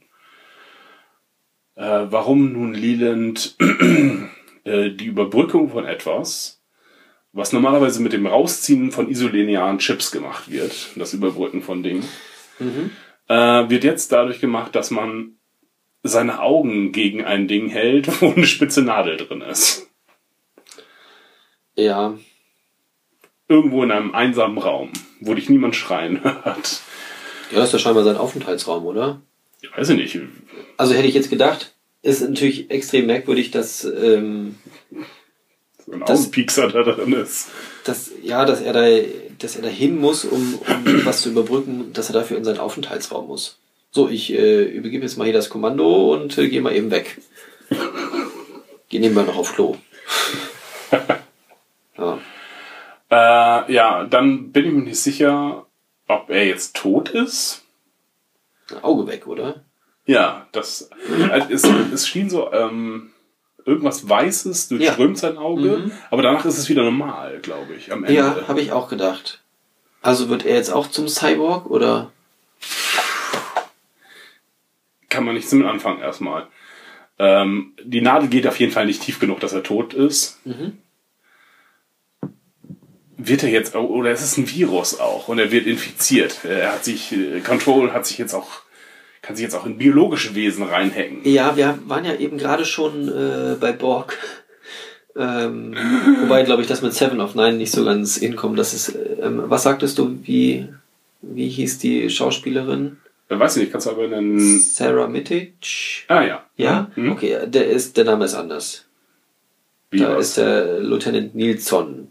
Äh, 1.73 2.05
warum 2.11 2.53
nun 2.53 2.75
Leland 2.75 3.55
äh, 4.63 4.91
die 4.91 5.07
Überbrückung 5.07 5.71
von 5.71 5.85
etwas, 5.85 6.61
was 7.31 7.51
normalerweise 7.51 7.99
mit 7.99 8.13
dem 8.13 8.27
Rausziehen 8.27 8.91
von 8.91 9.09
isolinearen 9.09 9.79
Chips 9.79 10.11
gemacht 10.11 10.51
wird, 10.51 10.89
das 10.97 11.15
Überbrücken 11.15 11.63
von 11.63 11.81
Dingen, 11.81 12.07
äh, 13.27 13.33
wird 13.33 13.83
jetzt 13.83 14.11
dadurch 14.11 14.39
gemacht, 14.39 14.75
dass 14.75 14.91
man 14.91 15.39
seine 16.03 16.41
Augen 16.41 16.91
gegen 16.91 17.23
ein 17.23 17.47
Ding 17.47 17.69
hält, 17.69 18.21
wo 18.21 18.31
eine 18.31 18.45
spitze 18.45 18.81
Nadel 18.81 19.17
drin 19.17 19.41
ist. 19.41 19.87
ja. 21.75 22.17
Irgendwo 23.49 23.83
in 23.83 23.91
einem 23.91 24.15
einsamen 24.15 24.57
Raum, 24.57 24.91
wo 25.19 25.33
dich 25.33 25.49
niemand 25.49 25.75
schreien 25.75 26.23
hört. 26.23 26.81
Ja, 27.51 27.57
das 27.59 27.67
ist 27.67 27.73
ja 27.73 27.79
scheinbar 27.79 28.03
sein 28.03 28.15
Aufenthaltsraum, 28.17 28.85
oder? 28.85 29.21
Ich 29.61 29.75
weiß 29.77 29.89
ich 29.89 29.97
nicht. 29.97 30.17
Also 30.77 30.93
hätte 30.93 31.07
ich 31.07 31.13
jetzt 31.13 31.29
gedacht, 31.29 31.75
ist 32.01 32.21
natürlich 32.21 32.71
extrem 32.71 33.05
merkwürdig, 33.05 33.51
dass, 33.51 33.83
ähm, 33.85 34.55
So 35.85 35.91
ein 35.91 35.99
Das- 36.05 36.21
Augenpiekser 36.21 36.69
da 36.69 36.83
drin 36.83 37.11
ist. 37.13 37.49
dass, 37.83 38.11
ja, 38.23 38.45
dass 38.45 38.61
er 38.61 38.71
da, 38.73 38.87
dass 39.39 39.57
er 39.57 39.61
da 39.63 39.67
hin 39.67 39.99
muss, 39.99 40.23
um, 40.23 40.55
um 40.55 41.05
was 41.05 41.21
zu 41.21 41.29
überbrücken, 41.29 41.91
dass 41.91 42.09
er 42.09 42.13
dafür 42.13 42.37
in 42.37 42.45
seinen 42.45 42.59
Aufenthaltsraum 42.59 43.27
muss. 43.27 43.59
So, 43.95 44.09
ich 44.09 44.33
äh, 44.33 44.63
übergebe 44.63 45.03
jetzt 45.05 45.17
mal 45.17 45.25
hier 45.25 45.33
das 45.33 45.49
Kommando 45.51 46.13
und 46.13 46.35
äh, 46.39 46.47
gehe 46.49 46.61
mal 46.61 46.75
eben 46.75 46.89
weg. 46.89 47.21
Geh 48.89 48.97
nebenbei 48.97 49.21
noch 49.21 49.37
auf 49.37 49.53
Klo. 49.53 49.75
Ja. 51.95 52.17
Äh, 53.11 53.71
ja, 53.71 54.03
dann 54.05 54.51
bin 54.51 54.65
ich 54.65 54.73
mir 54.73 54.81
nicht 54.81 54.99
sicher, 54.99 55.67
ob 56.07 56.29
er 56.31 56.47
jetzt 56.47 56.75
tot 56.75 57.09
ist. 57.09 57.61
Auge 58.81 59.05
weg, 59.05 59.27
oder? 59.27 59.63
Ja, 60.07 60.47
das 60.53 60.89
also 61.29 61.47
es, 61.51 61.63
es 61.93 62.07
schien 62.07 62.31
so 62.31 62.51
ähm, 62.51 63.11
irgendwas 63.63 64.09
Weißes 64.09 64.69
durchströmt 64.69 65.19
sein 65.19 65.37
Auge, 65.37 65.77
Mhm. 65.77 65.91
aber 66.09 66.23
danach 66.23 66.45
ist 66.45 66.57
es 66.57 66.67
wieder 66.67 66.81
normal, 66.83 67.39
glaube 67.43 67.75
ich, 67.75 67.91
am 67.91 68.03
Ende. 68.03 68.15
Ja, 68.15 68.47
habe 68.47 68.59
ich 68.61 68.71
auch 68.71 68.89
gedacht. 68.89 69.43
Also 70.01 70.29
wird 70.29 70.45
er 70.45 70.55
jetzt 70.55 70.73
auch 70.73 70.87
zum 70.87 71.07
Cyborg 71.07 71.67
oder? 71.69 72.11
Kann 75.13 75.25
man 75.25 75.35
nichts 75.35 75.51
damit 75.51 75.67
anfangen 75.67 76.01
erstmal. 76.01 76.47
Ähm, 77.19 77.73
die 77.83 78.01
Nadel 78.01 78.29
geht 78.29 78.47
auf 78.47 78.59
jeden 78.59 78.71
Fall 78.71 78.87
nicht 78.87 79.03
tief 79.03 79.19
genug, 79.19 79.39
dass 79.39 79.53
er 79.53 79.61
tot 79.61 79.93
ist. 79.93 80.39
Mhm. 80.43 80.79
Wird 83.15 83.43
er 83.43 83.49
jetzt, 83.49 83.75
oder 83.75 84.09
es 84.09 84.23
ist 84.23 84.37
ein 84.39 84.49
Virus 84.49 84.99
auch 84.99 85.27
und 85.27 85.37
er 85.37 85.51
wird 85.51 85.67
infiziert. 85.67 86.43
Er 86.45 86.73
hat 86.73 86.83
sich, 86.83 87.11
äh, 87.11 87.41
Control 87.41 87.93
hat 87.93 88.07
sich 88.07 88.17
jetzt 88.17 88.33
auch, 88.33 88.49
kann 89.21 89.35
sich 89.35 89.43
jetzt 89.43 89.53
auch 89.53 89.67
in 89.67 89.77
biologische 89.77 90.33
Wesen 90.33 90.63
reinhacken. 90.63 91.19
Ja, 91.25 91.55
wir 91.55 91.77
waren 91.85 92.05
ja 92.05 92.15
eben 92.15 92.39
gerade 92.39 92.65
schon 92.65 93.07
äh, 93.07 93.55
bei 93.59 93.71
Borg. 93.71 94.17
Ähm, 95.15 95.75
wobei, 96.21 96.41
glaube 96.41 96.63
ich, 96.63 96.67
das 96.67 96.81
mit 96.81 96.91
Seven 96.91 97.21
of 97.21 97.35
Nine 97.35 97.57
nicht 97.57 97.71
so 97.71 97.85
ganz 97.85 98.17
hinkommt. 98.17 98.57
Das 98.57 98.73
ist, 98.73 98.97
ähm, 99.21 99.43
was 99.45 99.61
sagtest 99.61 99.99
du, 99.99 100.17
wie, 100.23 100.67
wie 101.21 101.49
hieß 101.49 101.77
die 101.77 102.09
Schauspielerin? 102.09 102.97
Äh, 103.35 103.39
Weiß 103.39 103.57
ich 103.57 103.63
nicht, 103.63 103.71
kannst 103.71 103.87
du 103.87 103.91
aber 103.91 104.03
einen, 104.03 104.39
Sarah 104.59 105.07
Mitic? 105.07 106.05
ah 106.07 106.23
ja. 106.23 106.45
Ja? 106.57 106.91
Mhm. 106.95 107.11
Okay, 107.11 107.37
der 107.47 107.67
ist, 107.67 107.97
der 107.97 108.05
Name 108.05 108.25
ist 108.25 108.35
anders. 108.35 108.85
Wie 109.91 109.99
da 109.99 110.09
war's? 110.13 110.27
ist 110.29 110.37
der 110.37 110.79
Lieutenant 110.79 111.35
Nilsson. 111.35 112.09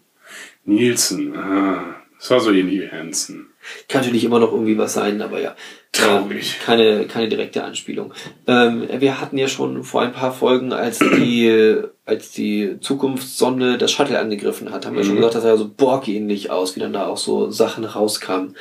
Nielsen. 0.64 1.36
Ah, 1.36 1.96
Das 2.18 2.30
war 2.30 2.40
so 2.40 2.52
ähnlich 2.52 2.80
wie 2.82 2.88
Hansen. 2.88 3.48
Kann 3.88 4.00
natürlich 4.02 4.24
immer 4.24 4.38
noch 4.40 4.52
irgendwie 4.52 4.76
was 4.78 4.94
sein, 4.94 5.22
aber 5.22 5.40
ja. 5.40 5.54
Traurig. 5.92 6.56
Ähm, 6.60 6.64
keine, 6.66 7.04
keine 7.06 7.28
direkte 7.28 7.62
Anspielung. 7.64 8.12
Ähm, 8.46 8.88
wir 8.98 9.20
hatten 9.20 9.38
ja 9.38 9.46
schon 9.46 9.84
vor 9.84 10.02
ein 10.02 10.12
paar 10.12 10.32
Folgen, 10.32 10.72
als 10.72 10.98
die, 10.98 11.80
als 12.04 12.30
die 12.32 12.78
Zukunftssonde 12.80 13.78
das 13.78 13.92
Shuttle 13.92 14.18
angegriffen 14.18 14.72
hat, 14.72 14.86
haben 14.86 14.96
wir 14.96 15.04
schon 15.04 15.12
Mhm. 15.14 15.18
gesagt, 15.18 15.34
das 15.36 15.42
sah 15.44 15.56
so 15.56 15.68
Borg-ähnlich 15.68 16.50
aus, 16.50 16.74
wie 16.76 16.80
dann 16.80 16.92
da 16.92 17.06
auch 17.06 17.18
so 17.18 17.50
Sachen 17.50 17.84
rauskamen. 17.84 18.56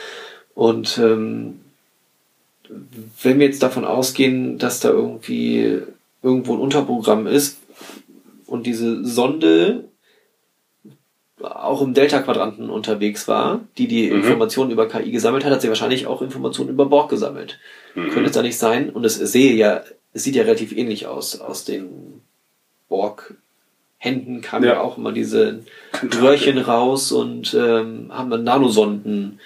Und 0.53 0.97
ähm, 0.99 1.61
wenn 3.21 3.39
wir 3.39 3.45
jetzt 3.47 3.63
davon 3.63 3.85
ausgehen, 3.85 4.57
dass 4.57 4.79
da 4.79 4.89
irgendwie 4.89 5.79
irgendwo 6.23 6.53
ein 6.53 6.59
Unterprogramm 6.59 7.27
ist 7.27 7.57
und 8.45 8.65
diese 8.65 9.03
Sonde 9.05 9.85
auch 11.41 11.81
im 11.81 11.95
Delta-Quadranten 11.95 12.69
unterwegs 12.69 13.27
war, 13.27 13.61
die 13.77 13.87
die 13.87 14.09
Mhm. 14.11 14.17
Informationen 14.17 14.71
über 14.71 14.87
KI 14.87 15.09
gesammelt 15.11 15.43
hat, 15.43 15.51
hat 15.51 15.61
sie 15.61 15.69
wahrscheinlich 15.69 16.05
auch 16.05 16.21
Informationen 16.21 16.69
über 16.69 16.85
Borg 16.85 17.09
gesammelt. 17.09 17.59
Mhm. 17.95 18.09
Könnte 18.11 18.29
es 18.29 18.35
da 18.35 18.43
nicht 18.43 18.57
sein? 18.59 18.89
Und 18.91 19.05
es 19.05 19.15
sehe 19.15 19.53
ja, 19.55 19.83
es 20.13 20.23
sieht 20.23 20.35
ja 20.35 20.43
relativ 20.43 20.71
ähnlich 20.75 21.07
aus. 21.07 21.41
Aus 21.41 21.65
den 21.65 22.21
Borg-Händen 22.89 24.41
kamen 24.41 24.65
ja. 24.65 24.73
Ja. 24.73 24.81
auch 24.81 24.97
immer 24.99 25.11
diese 25.13 25.61
Röhrchen 26.21 26.59
raus 26.59 27.11
und 27.11 27.55
ähm, 27.55 28.07
haben 28.11 28.29
dann 28.29 28.43
Nanosonden 28.43 29.39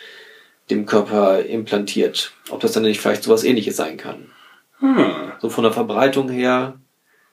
dem 0.69 0.85
Körper 0.85 1.43
implantiert. 1.45 2.33
Ob 2.49 2.59
das 2.59 2.71
dann 2.71 2.83
nicht 2.83 2.99
vielleicht 2.99 3.23
sowas 3.23 3.43
ähnliches 3.43 3.75
sein 3.75 3.97
kann. 3.97 4.31
Hm. 4.79 5.05
So 5.41 5.49
von 5.49 5.63
der 5.63 5.73
Verbreitung 5.73 6.29
her. 6.29 6.79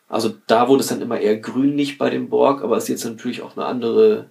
Also 0.09 0.35
da 0.47 0.69
wurde 0.69 0.83
es 0.83 0.89
dann 0.89 1.01
immer 1.01 1.19
eher 1.19 1.39
grünlich 1.39 1.97
bei 1.99 2.11
dem 2.11 2.29
Borg, 2.29 2.63
aber 2.63 2.77
es 2.77 2.85
ist 2.85 2.89
jetzt 2.91 3.05
natürlich 3.05 3.43
auch 3.43 3.57
eine 3.57 3.65
andere. 3.67 4.31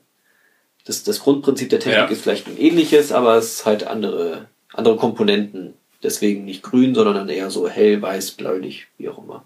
Das, 0.86 1.04
das 1.04 1.20
Grundprinzip 1.20 1.70
der 1.70 1.80
Technik 1.80 1.98
Ja. 1.98 2.06
ist 2.08 2.22
vielleicht 2.22 2.48
ein 2.48 2.58
ähnliches, 2.58 3.12
aber 3.12 3.36
es 3.36 3.54
ist 3.56 3.66
halt 3.66 3.86
andere, 3.86 4.48
andere 4.74 4.96
Komponenten. 4.98 5.74
Deswegen 6.04 6.46
nicht 6.46 6.64
grün, 6.64 6.96
sondern 6.96 7.16
dann 7.16 7.30
eher 7.30 7.52
so 7.52 7.68
hell, 7.68 8.02
weiß, 8.02 8.32
bläulich, 8.32 8.88
wie 8.98 9.10
auch 9.10 9.20
immer. 9.20 9.46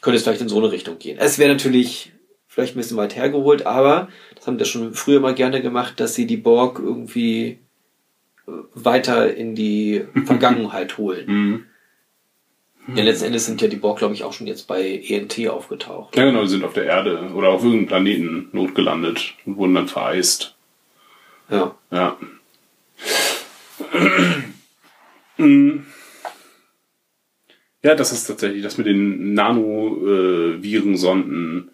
Könnte 0.00 0.16
es 0.16 0.22
vielleicht 0.22 0.40
in 0.40 0.48
so 0.48 0.58
eine 0.58 0.70
Richtung 0.70 0.98
gehen. 0.98 1.18
Es 1.18 1.38
wäre 1.38 1.50
natürlich 1.50 2.12
vielleicht 2.46 2.74
ein 2.74 2.78
bisschen 2.78 2.96
weit 2.96 3.16
hergeholt, 3.16 3.66
aber 3.66 4.08
das 4.36 4.46
haben 4.46 4.58
wir 4.58 4.66
schon 4.66 4.94
früher 4.94 5.18
mal 5.20 5.34
gerne 5.34 5.60
gemacht, 5.60 5.98
dass 5.98 6.14
sie 6.14 6.26
die 6.26 6.36
Borg 6.36 6.78
irgendwie 6.78 7.58
weiter 8.74 9.34
in 9.34 9.54
die 9.54 10.04
Vergangenheit 10.24 10.98
holen. 10.98 11.26
Mhm. 11.26 11.64
Ja, 12.94 13.04
letzten 13.04 13.26
Endes 13.26 13.44
sind 13.44 13.60
ja 13.60 13.68
die 13.68 13.76
Borg, 13.76 13.98
glaube 13.98 14.14
ich, 14.14 14.24
auch 14.24 14.32
schon 14.32 14.46
jetzt 14.46 14.66
bei 14.66 15.02
ENT 15.06 15.46
aufgetaucht. 15.48 16.16
Ja, 16.16 16.24
genau, 16.24 16.40
die 16.42 16.48
sind 16.48 16.64
auf 16.64 16.72
der 16.72 16.84
Erde 16.84 17.32
oder 17.34 17.50
auf 17.50 17.62
irgendeinem 17.62 17.86
Planeten 17.86 18.48
notgelandet 18.52 19.34
und 19.44 19.58
wurden 19.58 19.74
dann 19.74 19.88
vereist. 19.88 20.54
Ja. 21.50 21.74
Ja. 21.90 22.16
Mm. 25.40 25.84
Ja, 27.80 27.94
das 27.94 28.10
ist 28.10 28.24
tatsächlich 28.24 28.64
das 28.64 28.76
mit 28.76 28.88
den 28.88 29.34
Nano-Virensonden. 29.34 31.70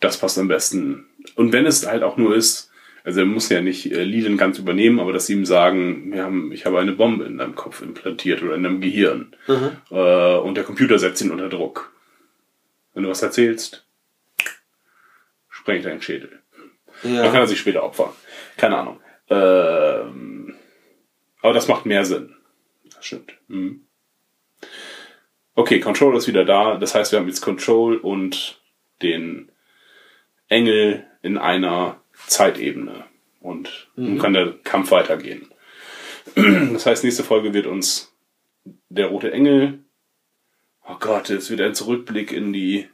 das 0.00 0.18
passt 0.18 0.36
am 0.36 0.48
besten. 0.48 1.06
Und 1.36 1.52
wenn 1.52 1.64
es 1.64 1.86
halt 1.86 2.02
auch 2.02 2.16
nur 2.16 2.34
ist, 2.34 2.71
also 3.04 3.20
er 3.20 3.26
muss 3.26 3.48
ja 3.48 3.60
nicht 3.60 3.90
äh, 3.90 4.04
Leland 4.04 4.38
ganz 4.38 4.58
übernehmen, 4.58 5.00
aber 5.00 5.12
dass 5.12 5.26
sie 5.26 5.32
ihm 5.34 5.44
sagen, 5.46 6.12
wir 6.12 6.22
haben, 6.22 6.52
ich 6.52 6.66
habe 6.66 6.78
eine 6.78 6.92
Bombe 6.92 7.24
in 7.24 7.38
deinem 7.38 7.54
Kopf 7.54 7.82
implantiert 7.82 8.42
oder 8.42 8.54
in 8.54 8.62
deinem 8.62 8.80
Gehirn. 8.80 9.34
Mhm. 9.48 9.76
Äh, 9.90 10.36
und 10.36 10.54
der 10.56 10.64
Computer 10.64 10.98
setzt 10.98 11.20
ihn 11.22 11.30
unter 11.30 11.48
Druck. 11.48 11.92
Wenn 12.94 13.02
du 13.04 13.08
was 13.08 13.22
erzählst, 13.22 13.86
spreng 15.48 15.78
ich 15.78 15.84
deinen 15.84 16.02
Schädel. 16.02 16.40
Dann 17.02 17.14
kann 17.16 17.34
Ja. 17.34 17.40
er 17.40 17.46
sich 17.46 17.58
später 17.58 17.82
opfern. 17.82 18.10
Keine 18.56 18.76
Ahnung. 18.76 19.00
Ähm, 19.30 20.54
aber 21.40 21.52
das 21.54 21.68
macht 21.68 21.86
mehr 21.86 22.04
Sinn. 22.04 22.36
Das 22.94 23.04
stimmt. 23.06 23.32
Mhm. 23.48 23.86
Okay, 25.54 25.80
Control 25.80 26.16
ist 26.16 26.28
wieder 26.28 26.44
da. 26.44 26.76
Das 26.76 26.94
heißt, 26.94 27.12
wir 27.12 27.18
haben 27.18 27.26
jetzt 27.28 27.40
Control 27.40 27.96
und 27.96 28.60
den 29.02 29.50
Engel 30.48 31.04
in 31.22 31.38
einer 31.38 32.01
Zeitebene. 32.26 33.04
Und 33.40 33.88
nun 33.96 34.18
kann 34.18 34.32
der 34.34 34.52
Kampf 34.64 34.90
weitergehen. 34.90 35.48
Das 36.72 36.86
heißt, 36.86 37.02
nächste 37.04 37.24
Folge 37.24 37.52
wird 37.52 37.66
uns 37.66 38.12
der 38.88 39.08
rote 39.08 39.32
Engel. 39.32 39.80
Oh 40.88 40.94
Gott, 40.98 41.28
jetzt 41.28 41.50
wieder 41.50 41.66
ein 41.66 41.74
Zurückblick 41.74 42.32
in 42.32 42.52
die, 42.52 42.86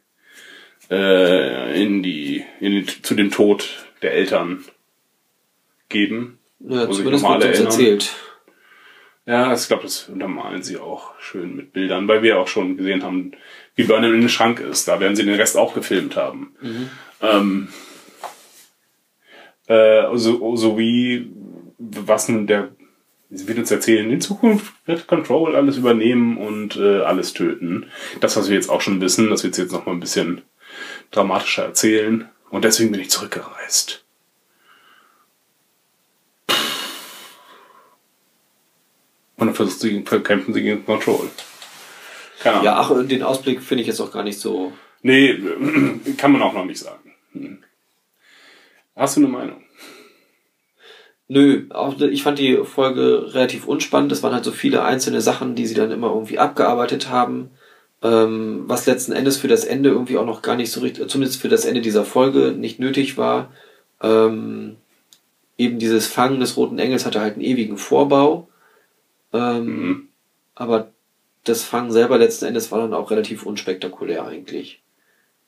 äh, 0.90 1.82
in 1.82 2.02
die, 2.02 2.44
in 2.60 2.72
den, 2.72 2.88
zu 2.88 3.14
dem 3.14 3.30
Tod 3.30 3.86
der 4.02 4.14
Eltern 4.14 4.64
geben. 5.88 6.38
ja, 6.60 6.90
zumindest 6.90 7.24
wird 7.24 7.44
uns 7.44 7.58
erzählt. 7.58 8.14
Ja, 9.26 9.52
ich 9.52 9.68
glaube, 9.68 9.82
das 9.82 10.08
untermalen 10.08 10.62
sie 10.62 10.78
auch 10.78 11.12
schön 11.20 11.54
mit 11.54 11.74
Bildern, 11.74 12.08
weil 12.08 12.22
wir 12.22 12.40
auch 12.40 12.48
schon 12.48 12.78
gesehen 12.78 13.02
haben, 13.02 13.32
wie 13.74 13.84
Burnham 13.84 14.14
in 14.14 14.20
den 14.20 14.30
Schrank 14.30 14.58
ist. 14.58 14.88
Da 14.88 15.00
werden 15.00 15.16
sie 15.16 15.24
den 15.26 15.34
Rest 15.34 15.58
auch 15.58 15.74
gefilmt 15.74 16.16
haben. 16.16 16.54
Ähm, 17.20 17.68
äh, 19.68 20.04
so, 20.14 20.56
so 20.56 20.78
wie, 20.78 21.30
was 21.78 22.28
nun 22.28 22.46
der, 22.46 22.70
sie 23.30 23.46
wird 23.46 23.58
uns 23.58 23.70
erzählen, 23.70 24.10
in 24.10 24.20
Zukunft 24.20 24.72
wird 24.86 25.06
Control 25.06 25.54
alles 25.54 25.76
übernehmen 25.76 26.38
und 26.38 26.76
äh, 26.76 27.00
alles 27.00 27.34
töten. 27.34 27.86
Das, 28.20 28.36
was 28.36 28.48
wir 28.48 28.56
jetzt 28.56 28.70
auch 28.70 28.80
schon 28.80 29.00
wissen, 29.00 29.30
das 29.30 29.44
wird 29.44 29.54
sie 29.54 29.62
jetzt 29.62 29.72
noch 29.72 29.86
mal 29.86 29.92
ein 29.92 30.00
bisschen 30.00 30.42
dramatischer 31.10 31.64
erzählen. 31.64 32.28
Und 32.50 32.64
deswegen 32.64 32.92
bin 32.92 33.00
ich 33.00 33.10
zurückgereist. 33.10 34.04
Und 39.36 39.46
dann 39.46 39.54
versucht 39.54 39.80
sie, 39.80 40.02
kämpfen 40.02 40.52
sie 40.52 40.62
gegen 40.62 40.84
Control. 40.84 41.30
Keine 42.40 42.56
Ahnung. 42.56 42.64
Ja, 42.64 42.76
ach, 42.78 43.06
den 43.06 43.22
Ausblick 43.22 43.62
finde 43.62 43.82
ich 43.82 43.88
jetzt 43.88 44.00
auch 44.00 44.10
gar 44.10 44.24
nicht 44.24 44.40
so. 44.40 44.72
Nee, 45.02 45.38
kann 46.16 46.32
man 46.32 46.42
auch 46.42 46.54
noch 46.54 46.64
nicht 46.64 46.80
sagen. 46.80 47.14
Hm. 47.32 47.58
Hast 48.98 49.16
du 49.16 49.20
eine 49.20 49.28
Meinung? 49.28 49.62
Nö, 51.28 51.66
auch, 51.70 52.00
ich 52.00 52.22
fand 52.22 52.38
die 52.38 52.56
Folge 52.64 53.32
relativ 53.34 53.66
unspannend. 53.66 54.10
Es 54.12 54.22
waren 54.22 54.32
halt 54.32 54.44
so 54.44 54.50
viele 54.50 54.82
einzelne 54.82 55.20
Sachen, 55.20 55.54
die 55.54 55.66
sie 55.66 55.74
dann 55.74 55.90
immer 55.90 56.08
irgendwie 56.08 56.38
abgearbeitet 56.38 57.10
haben. 57.10 57.50
Ähm, 58.02 58.64
was 58.66 58.86
letzten 58.86 59.12
Endes 59.12 59.36
für 59.36 59.48
das 59.48 59.64
Ende 59.64 59.90
irgendwie 59.90 60.16
auch 60.16 60.26
noch 60.26 60.42
gar 60.42 60.56
nicht 60.56 60.72
so 60.72 60.80
richtig, 60.80 61.08
zumindest 61.08 61.40
für 61.40 61.48
das 61.48 61.64
Ende 61.64 61.80
dieser 61.80 62.04
Folge 62.04 62.52
nicht 62.52 62.80
nötig 62.80 63.16
war. 63.18 63.52
Ähm, 64.00 64.76
eben 65.58 65.78
dieses 65.78 66.06
Fangen 66.06 66.40
des 66.40 66.56
Roten 66.56 66.78
Engels 66.78 67.06
hatte 67.06 67.20
halt 67.20 67.34
einen 67.34 67.44
ewigen 67.44 67.76
Vorbau. 67.78 68.48
Ähm, 69.32 69.64
Mhm. 69.66 70.08
Aber 70.54 70.90
das 71.44 71.62
Fangen 71.62 71.92
selber 71.92 72.18
letzten 72.18 72.46
Endes 72.46 72.72
war 72.72 72.80
dann 72.80 72.94
auch 72.94 73.10
relativ 73.10 73.44
unspektakulär 73.46 74.24
eigentlich. 74.26 74.82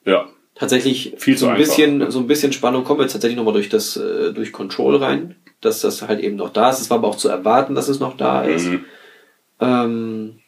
Ja. 0.05 0.29
Tatsächlich 0.61 1.15
Viel 1.17 1.39
so 1.39 1.47
zu 1.47 1.51
ein 1.51 1.57
einfach. 1.57 1.67
bisschen, 1.69 2.11
so 2.11 2.19
ein 2.19 2.27
bisschen 2.27 2.53
Spannung 2.53 2.85
kommen 2.85 3.01
wir 3.01 3.05
jetzt 3.05 3.15
tatsächlich 3.15 3.39
nochmal 3.39 3.55
durch 3.55 3.71
das, 3.71 3.97
äh, 3.97 4.33
durch 4.35 4.53
Control 4.53 4.97
rein, 4.97 5.35
dass 5.63 5.81
das 5.81 6.03
halt 6.03 6.21
eben 6.21 6.37
noch 6.37 6.51
da 6.51 6.69
ist. 6.69 6.81
Es 6.81 6.91
war 6.91 6.99
aber 6.99 7.09
auch 7.09 7.17
zu 7.17 7.31
erwarten, 7.31 7.75
dass 7.75 7.89
es 7.89 7.99
noch 7.99 8.15
da 8.19 8.43
ist. 8.43 8.67
Mhm. 8.67 8.85
Ähm, 9.61 10.39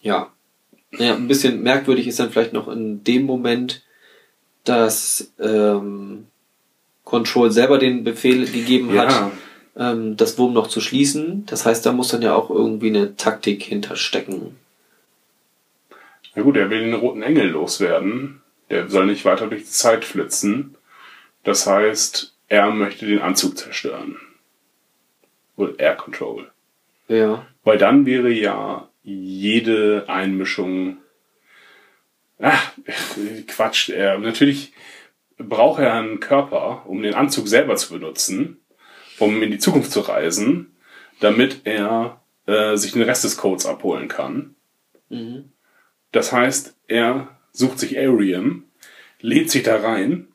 ja. 0.00 0.30
Naja, 0.92 1.14
ein 1.16 1.26
bisschen 1.26 1.60
merkwürdig 1.64 2.06
ist 2.06 2.20
dann 2.20 2.30
vielleicht 2.30 2.52
noch 2.52 2.68
in 2.68 3.02
dem 3.02 3.24
Moment, 3.24 3.82
dass 4.62 5.32
ähm, 5.40 6.26
Control 7.02 7.50
selber 7.50 7.78
den 7.78 8.04
Befehl 8.04 8.46
gegeben 8.46 8.94
Ja. 8.94 9.08
hat, 9.08 9.32
ähm, 9.76 10.16
das 10.16 10.38
Wurm 10.38 10.52
noch 10.52 10.68
zu 10.68 10.80
schließen. 10.80 11.46
Das 11.46 11.66
heißt, 11.66 11.84
da 11.84 11.92
muss 11.92 12.10
dann 12.10 12.22
ja 12.22 12.36
auch 12.36 12.48
irgendwie 12.48 12.90
eine 12.90 13.16
Taktik 13.16 13.64
hinterstecken. 13.64 14.54
Na 16.34 16.42
gut, 16.42 16.56
er 16.56 16.70
will 16.70 16.80
den 16.80 16.94
roten 16.94 17.22
Engel 17.22 17.48
loswerden. 17.48 18.42
Der 18.70 18.88
soll 18.88 19.06
nicht 19.06 19.24
weiter 19.24 19.46
durch 19.46 19.62
die 19.62 19.70
Zeit 19.70 20.04
flitzen. 20.04 20.76
Das 21.42 21.66
heißt, 21.66 22.34
er 22.48 22.70
möchte 22.70 23.06
den 23.06 23.20
Anzug 23.20 23.56
zerstören. 23.56 24.16
Oder 25.56 25.78
Air 25.78 25.96
Control. 25.96 26.50
Ja. 27.08 27.46
Weil 27.62 27.78
dann 27.78 28.06
wäre 28.06 28.30
ja 28.30 28.88
jede 29.02 30.04
Einmischung. 30.08 30.98
Ach, 32.40 32.72
Quatsch. 33.46 33.90
Er, 33.90 34.18
natürlich 34.18 34.72
braucht 35.38 35.80
er 35.80 35.94
einen 35.94 36.20
Körper, 36.20 36.84
um 36.86 37.02
den 37.02 37.14
Anzug 37.14 37.48
selber 37.48 37.76
zu 37.76 37.92
benutzen, 37.92 38.60
um 39.18 39.42
in 39.42 39.50
die 39.50 39.58
Zukunft 39.58 39.92
zu 39.92 40.00
reisen, 40.00 40.74
damit 41.20 41.60
er 41.64 42.20
äh, 42.46 42.76
sich 42.76 42.92
den 42.92 43.02
Rest 43.02 43.24
des 43.24 43.36
Codes 43.36 43.66
abholen 43.66 44.08
kann. 44.08 44.54
Mhm. 45.08 45.50
Das 46.14 46.30
heißt, 46.32 46.76
er 46.86 47.26
sucht 47.52 47.80
sich 47.80 47.98
Arium, 47.98 48.64
lädt 49.20 49.50
sich 49.50 49.64
da 49.64 49.80
rein, 49.80 50.28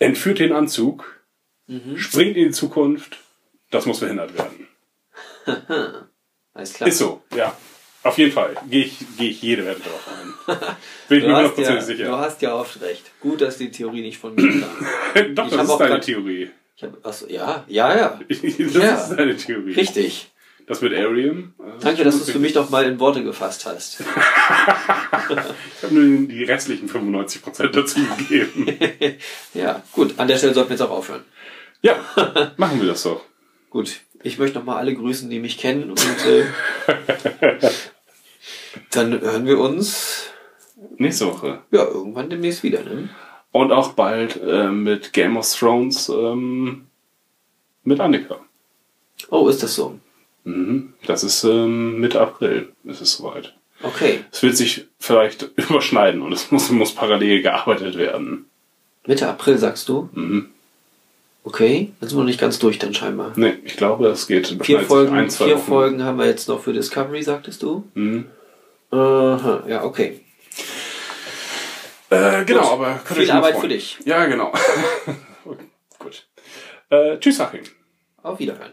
entführt 0.00 0.40
den 0.40 0.52
Anzug, 0.52 1.20
springt 1.94 2.36
in 2.36 2.46
die 2.48 2.50
Zukunft. 2.50 3.18
Das 3.70 3.86
muss 3.86 3.98
verhindert 4.00 4.32
werden. 4.36 4.66
Alles 6.54 6.72
klar. 6.72 6.88
Ist 6.88 6.98
so, 6.98 7.22
ja. 7.36 7.56
Auf 8.02 8.16
jeden 8.18 8.32
Fall 8.32 8.56
gehe 8.70 8.84
ich, 8.86 8.98
gehe 9.18 9.30
ich 9.30 9.40
jede 9.42 9.66
Wette 9.66 9.80
drauf 9.82 10.08
ein. 10.08 10.56
Bin 11.08 11.18
ich 11.18 11.24
mir 11.26 11.32
hast, 11.34 11.42
ja, 11.42 11.48
hundertprozentig 11.50 11.80
du 11.84 11.96
sicher. 11.96 12.18
hast 12.18 12.42
ja 12.42 12.54
oft 12.54 12.80
recht. 12.80 13.10
Gut, 13.20 13.40
dass 13.40 13.58
die 13.58 13.70
Theorie 13.70 14.00
nicht 14.00 14.18
von 14.18 14.34
mir 14.34 14.48
kam. 14.60 15.34
Doch, 15.34 15.46
Ich 15.46 15.52
das 15.52 15.68
ist 15.68 15.76
deine 15.78 15.90
grad- 15.94 16.04
Theorie. 16.04 16.50
Ich 16.76 16.82
hab, 16.84 17.06
achso, 17.06 17.26
ja, 17.28 17.64
ja, 17.68 17.96
ja. 17.96 18.20
das 18.28 18.42
Ja. 18.74 18.94
ist 18.94 19.08
deine 19.10 19.36
Theorie. 19.36 19.74
Richtig. 19.74 20.30
Das 20.68 20.82
mit 20.82 20.92
Arium. 20.94 21.54
äh, 21.58 21.80
Danke, 21.80 22.04
dass 22.04 22.16
du 22.16 22.22
es 22.24 22.30
für 22.30 22.38
mich 22.38 22.52
doch 22.52 22.68
mal 22.70 22.84
in 22.84 23.00
Worte 23.00 23.22
gefasst 23.24 23.64
hast. 23.66 24.00
Ich 24.00 24.06
habe 25.82 25.94
nur 25.94 26.28
die 26.28 26.44
restlichen 26.44 26.88
95% 26.90 27.68
dazu 27.68 28.00
gegeben. 28.18 28.66
Ja, 29.54 29.82
gut. 29.92 30.14
An 30.18 30.28
der 30.28 30.36
Stelle 30.36 30.54
sollten 30.54 30.70
wir 30.70 30.76
jetzt 30.76 30.82
auch 30.86 30.90
aufhören. 30.90 31.24
ja, 31.82 31.96
machen 32.58 32.80
wir 32.80 32.88
das 32.88 33.02
doch. 33.02 33.22
Gut. 33.70 34.00
Ich 34.22 34.38
möchte 34.38 34.58
nochmal 34.58 34.78
alle 34.78 34.94
grüßen, 34.94 35.28
die 35.30 35.38
mich 35.40 35.58
kennen. 35.58 35.90
Und 35.90 36.26
äh, 36.26 36.44
dann 38.90 39.20
hören 39.20 39.46
wir 39.46 39.58
uns 39.58 40.30
Nächste 40.96 41.26
Woche. 41.26 41.62
ja 41.70 41.84
irgendwann 41.84 42.30
demnächst 42.30 42.62
wieder. 42.62 42.82
Ne? 42.82 43.08
Und 43.52 43.72
auch 43.72 43.92
bald 43.92 44.40
äh, 44.42 44.68
mit 44.70 45.12
Game 45.12 45.36
of 45.36 45.52
Thrones 45.54 46.08
ähm, 46.08 46.86
mit 47.84 48.00
Annika. 48.00 48.38
Oh, 49.30 49.48
ist 49.48 49.62
das 49.62 49.74
so? 49.74 49.98
Mhm. 50.48 50.94
Das 51.06 51.24
ist 51.24 51.44
ähm, 51.44 52.00
Mitte 52.00 52.20
April, 52.20 52.72
ist 52.84 53.00
es 53.00 53.12
soweit. 53.14 53.54
Okay. 53.82 54.20
Es 54.32 54.42
wird 54.42 54.56
sich 54.56 54.86
vielleicht 54.98 55.42
überschneiden 55.56 56.22
und 56.22 56.32
es 56.32 56.50
muss, 56.50 56.70
muss 56.70 56.94
parallel 56.94 57.42
gearbeitet 57.42 57.96
werden. 57.96 58.46
Mitte 59.06 59.28
April 59.28 59.58
sagst 59.58 59.88
du? 59.88 60.08
Mhm. 60.12 60.50
Okay. 61.44 61.92
Dann 62.00 62.08
sind 62.08 62.18
wir 62.18 62.22
noch 62.22 62.28
nicht 62.28 62.40
ganz 62.40 62.58
durch 62.58 62.78
dann 62.78 62.92
scheinbar. 62.94 63.32
Nee, 63.36 63.54
ich 63.64 63.76
glaube, 63.76 64.08
es 64.08 64.26
geht 64.26 64.56
Vier 64.62 64.80
Folgen, 64.80 65.14
ein, 65.14 65.30
zwei 65.30 65.46
vier 65.46 65.56
Wochen. 65.56 65.66
Folgen 65.66 66.02
haben 66.04 66.18
wir 66.18 66.26
jetzt 66.26 66.48
noch 66.48 66.60
für 66.62 66.72
Discovery, 66.72 67.22
sagtest 67.22 67.62
du? 67.62 67.84
Mhm. 67.94 68.26
Aha, 68.90 69.64
ja, 69.68 69.84
okay. 69.84 70.20
Äh, 72.10 72.44
genau, 72.46 72.62
Gut. 72.62 72.72
aber 72.72 72.98
Viel 73.04 73.30
Arbeit 73.30 73.52
freuen. 73.52 73.60
für 73.62 73.68
dich. 73.68 73.98
Ja, 74.04 74.24
genau. 74.26 74.52
Gut. 75.98 76.26
Äh, 76.90 77.18
tschüss, 77.18 77.38
Achim. 77.40 77.60
Auf 78.22 78.38
Wiederhören. 78.38 78.72